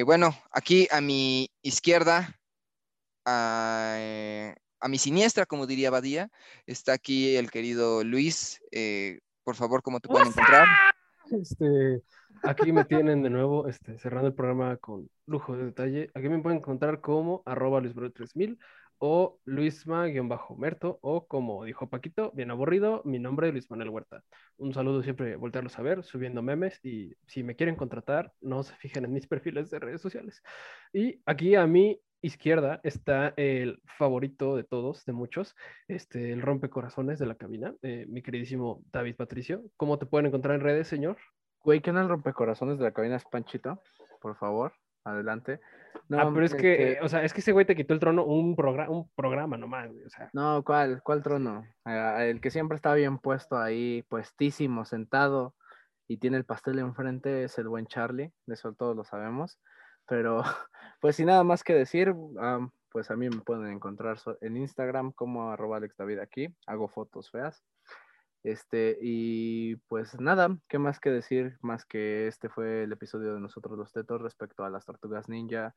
bueno, 0.04 0.36
aquí 0.50 0.88
a 0.90 1.00
mi 1.00 1.48
izquierda, 1.62 2.36
a, 3.24 3.94
eh, 3.98 4.56
a 4.80 4.88
mi 4.88 4.98
siniestra, 4.98 5.46
como 5.46 5.66
diría 5.66 5.90
Badía, 5.90 6.30
está 6.66 6.94
aquí 6.94 7.36
el 7.36 7.50
querido 7.50 8.02
Luis. 8.02 8.60
Por 9.44 9.54
favor, 9.54 9.80
¿cómo 9.82 10.00
te 10.00 10.08
pueden 10.08 10.28
encontrar? 10.28 10.66
Este, 11.30 12.02
aquí 12.42 12.70
me 12.70 12.84
tienen 12.84 13.22
de 13.22 13.30
nuevo, 13.30 13.66
este, 13.66 13.98
cerrando 13.98 14.28
el 14.28 14.34
programa 14.34 14.76
con 14.76 15.08
lujo 15.24 15.56
de 15.56 15.64
detalle. 15.64 16.10
Aquí 16.12 16.28
me 16.28 16.38
pueden 16.40 16.58
encontrar 16.58 17.00
como 17.00 17.42
arroba 17.46 17.80
luisbro3000 17.80 18.58
o 18.98 19.38
luisma-merto 19.44 20.98
o 21.02 21.26
como 21.26 21.64
dijo 21.64 21.88
Paquito, 21.88 22.32
bien 22.32 22.50
aburrido, 22.50 23.02
mi 23.04 23.18
nombre 23.18 23.48
es 23.48 23.52
Luis 23.52 23.70
Manuel 23.70 23.90
Huerta. 23.90 24.22
Un 24.56 24.72
saludo 24.72 25.02
siempre, 25.02 25.36
voltearlos 25.36 25.78
a 25.78 25.82
ver, 25.82 26.02
subiendo 26.04 26.42
memes 26.42 26.78
y 26.84 27.14
si 27.26 27.42
me 27.42 27.56
quieren 27.56 27.76
contratar, 27.76 28.32
no 28.40 28.62
se 28.62 28.74
fijen 28.76 29.04
en 29.04 29.12
mis 29.12 29.26
perfiles 29.28 29.70
de 29.70 29.78
redes 29.78 30.00
sociales. 30.00 30.42
Y 30.92 31.20
aquí 31.26 31.54
a 31.54 31.66
mi 31.66 32.00
izquierda 32.22 32.80
está 32.82 33.34
el 33.36 33.80
favorito 33.98 34.56
de 34.56 34.64
todos, 34.64 35.04
de 35.04 35.12
muchos, 35.12 35.54
este, 35.88 36.32
el 36.32 36.40
rompecorazones 36.40 37.18
de 37.18 37.26
la 37.26 37.34
cabina, 37.34 37.74
eh, 37.82 38.06
mi 38.08 38.22
queridísimo 38.22 38.82
David 38.90 39.16
Patricio. 39.16 39.62
¿Cómo 39.76 39.98
te 39.98 40.06
pueden 40.06 40.26
encontrar 40.26 40.54
en 40.54 40.62
redes, 40.62 40.88
señor? 40.88 41.18
Güey, 41.60 41.80
¿quién 41.80 41.96
es 41.96 42.02
el 42.02 42.08
rompecorazones 42.08 42.78
de 42.78 42.84
la 42.84 42.92
cabina 42.92 43.16
es 43.16 43.24
Panchito? 43.24 43.82
Por 44.20 44.36
favor, 44.36 44.72
adelante. 45.04 45.60
No, 46.08 46.18
ah, 46.20 46.30
pero 46.32 46.44
es 46.46 46.54
que, 46.54 46.72
este, 46.72 46.92
eh, 46.92 46.98
o 47.02 47.08
sea, 47.08 47.24
es 47.24 47.32
que 47.32 47.40
ese 47.40 47.52
güey 47.52 47.64
te 47.64 47.76
quitó 47.76 47.94
el 47.94 48.00
trono 48.00 48.24
un, 48.24 48.56
progra- 48.56 48.88
un 48.88 49.08
programa 49.14 49.56
nomás, 49.56 49.90
güey, 49.90 50.04
o 50.04 50.10
sea. 50.10 50.30
No, 50.32 50.62
¿cuál? 50.64 51.02
¿Cuál 51.02 51.22
trono? 51.22 51.64
Ah, 51.84 52.24
el 52.24 52.40
que 52.40 52.50
siempre 52.50 52.76
está 52.76 52.94
bien 52.94 53.18
puesto 53.18 53.56
ahí, 53.58 54.02
puestísimo, 54.08 54.84
sentado, 54.84 55.54
y 56.06 56.18
tiene 56.18 56.36
el 56.36 56.44
pastel 56.44 56.78
enfrente, 56.78 57.44
es 57.44 57.58
el 57.58 57.68
buen 57.68 57.86
Charlie, 57.86 58.32
de 58.46 58.54
eso 58.54 58.74
todos 58.74 58.94
lo 58.96 59.04
sabemos. 59.04 59.58
Pero, 60.06 60.42
pues 61.00 61.16
sin 61.16 61.26
nada 61.26 61.44
más 61.44 61.64
que 61.64 61.74
decir, 61.74 62.14
am, 62.38 62.70
pues 62.90 63.10
a 63.10 63.16
mí 63.16 63.28
me 63.30 63.40
pueden 63.40 63.66
encontrar 63.72 64.18
en 64.40 64.56
Instagram 64.56 65.12
como 65.12 65.50
arroba 65.50 65.78
Alex 65.78 65.96
David 65.96 66.18
aquí, 66.18 66.54
hago 66.66 66.88
fotos 66.88 67.30
feas. 67.30 67.64
Este, 68.44 68.98
y 69.02 69.76
pues 69.88 70.20
nada, 70.20 70.58
¿qué 70.68 70.78
más 70.78 71.00
que 71.00 71.10
decir? 71.10 71.58
Más 71.62 71.86
que 71.86 72.28
este 72.28 72.50
fue 72.50 72.84
el 72.84 72.92
episodio 72.92 73.34
de 73.34 73.40
nosotros 73.40 73.78
los 73.78 73.92
tetos 73.92 74.22
respecto 74.22 74.64
a 74.64 74.70
las 74.70 74.86
tortugas 74.86 75.28
ninja, 75.30 75.74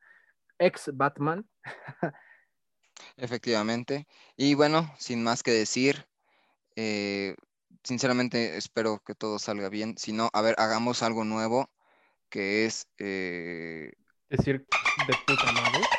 ex 0.59 0.91
Batman. 0.95 1.47
Efectivamente. 3.17 4.07
Y 4.35 4.55
bueno, 4.55 4.93
sin 4.99 5.23
más 5.23 5.43
que 5.43 5.51
decir, 5.51 6.07
eh, 6.77 7.35
sinceramente 7.83 8.57
espero 8.57 9.01
que 9.05 9.15
todo 9.15 9.39
salga 9.39 9.69
bien. 9.69 9.97
Si 9.97 10.13
no, 10.13 10.29
a 10.33 10.41
ver, 10.41 10.55
hagamos 10.59 11.03
algo 11.03 11.25
nuevo, 11.25 11.71
que 12.29 12.65
es... 12.65 12.87
eh, 12.99 13.93
Decir 14.29 14.65
de 14.95 15.15
puta 15.15 15.51
madre. 15.51 15.89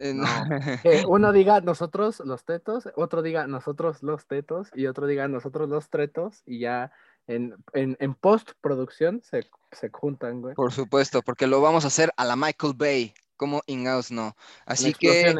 Eh, 0.00 0.14
No. 0.14 0.24
Eh, 0.84 1.04
uno 1.06 1.32
diga 1.32 1.60
nosotros 1.60 2.20
los 2.20 2.44
tetos, 2.44 2.88
otro 2.96 3.22
diga 3.22 3.46
nosotros 3.46 4.02
los 4.02 4.26
tetos 4.26 4.70
y 4.74 4.86
otro 4.86 5.06
diga 5.06 5.28
nosotros 5.28 5.68
los 5.68 5.90
tretos 5.90 6.42
y 6.46 6.60
ya 6.60 6.90
en, 7.26 7.54
en, 7.74 7.96
en 8.00 8.14
postproducción 8.14 9.22
se, 9.22 9.48
se 9.72 9.90
juntan, 9.90 10.40
güey. 10.40 10.54
Por 10.54 10.72
supuesto, 10.72 11.22
porque 11.22 11.46
lo 11.46 11.60
vamos 11.60 11.84
a 11.84 11.88
hacer 11.88 12.10
a 12.16 12.24
la 12.24 12.34
Michael 12.34 12.74
Bay, 12.74 13.14
como 13.36 13.62
Ingaus 13.66 14.10
no. 14.10 14.34
Así 14.66 14.92
que, 14.92 15.34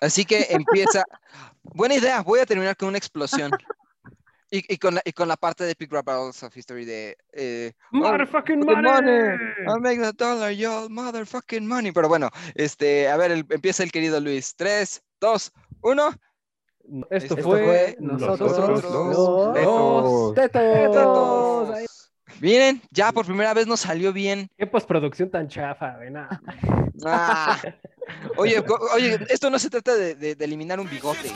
así 0.00 0.24
que 0.24 0.46
empieza. 0.50 1.02
Buena 1.62 1.96
idea, 1.96 2.22
voy 2.22 2.40
a 2.40 2.46
terminar 2.46 2.76
con 2.76 2.88
una 2.88 2.98
explosión. 2.98 3.50
Y, 4.50 4.72
y 4.72 4.76
con 4.78 4.94
la, 4.94 5.02
y 5.04 5.12
con 5.12 5.26
la 5.26 5.36
parte 5.36 5.64
de 5.64 5.72
Epic 5.72 5.92
Rap 5.92 6.06
Battles 6.06 6.42
of 6.44 6.56
History 6.56 6.84
de... 6.84 7.16
eh, 7.32 7.72
Motherfucking 7.90 8.60
Good 8.60 8.76
money. 8.76 9.12
I'll 9.66 9.80
make 9.80 10.00
the 10.00 10.12
dollar, 10.12 10.52
yo, 10.52 10.88
motherfucking 10.88 11.66
money. 11.66 11.90
Pero 11.92 12.08
bueno, 12.08 12.30
este, 12.54 13.08
a 13.08 13.16
ver, 13.16 13.32
el- 13.32 13.46
empieza 13.50 13.82
el 13.82 13.90
querido 13.90 14.20
Luis. 14.20 14.54
Tres, 14.54 15.02
dos, 15.20 15.52
uno. 15.82 16.10
Esto, 17.10 17.34
Esto 17.34 17.48
fue, 17.48 17.64
fue 17.64 17.96
nosotros, 17.98 18.52
nosotros 18.56 18.84
los 18.84 19.64
los 19.64 20.34
tetos. 20.34 20.34
tetos. 20.34 21.86
Miren, 22.40 22.80
ya 22.92 23.10
por 23.10 23.26
primera 23.26 23.52
vez 23.54 23.66
nos 23.66 23.80
salió 23.80 24.12
bien. 24.12 24.48
Qué 24.56 24.66
postproducción 24.68 25.28
tan 25.30 25.48
chafa, 25.48 25.96
güey. 25.96 26.10
nah. 26.12 26.28
Ah. 27.04 27.58
Oye, 28.36 28.62
oye, 28.94 29.18
esto 29.28 29.50
no 29.50 29.58
se 29.58 29.68
trata 29.70 29.96
de, 29.96 30.14
de- 30.14 30.36
de 30.36 30.44
eliminar 30.44 30.78
un 30.78 30.88
bigote. 30.88 31.32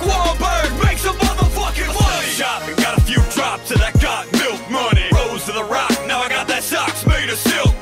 Wahlberg, 0.00 0.84
makes 0.84 1.04
a 1.04 1.12
motherfucking 1.12 1.88
money. 1.88 2.26
Shopping, 2.28 2.76
got 2.76 2.98
a 2.98 3.00
few 3.02 3.22
drops 3.30 3.70
and 3.70 3.82
I 3.82 3.92
got 4.00 4.30
milk 4.32 4.60
money. 4.70 5.08
Rose 5.12 5.44
to 5.46 5.52
the 5.52 5.64
rock, 5.64 5.90
now 6.06 6.20
I 6.20 6.28
got 6.28 6.48
that 6.48 6.62
socks 6.62 7.06
made 7.06 7.28
of 7.30 7.38
silk. 7.38 7.79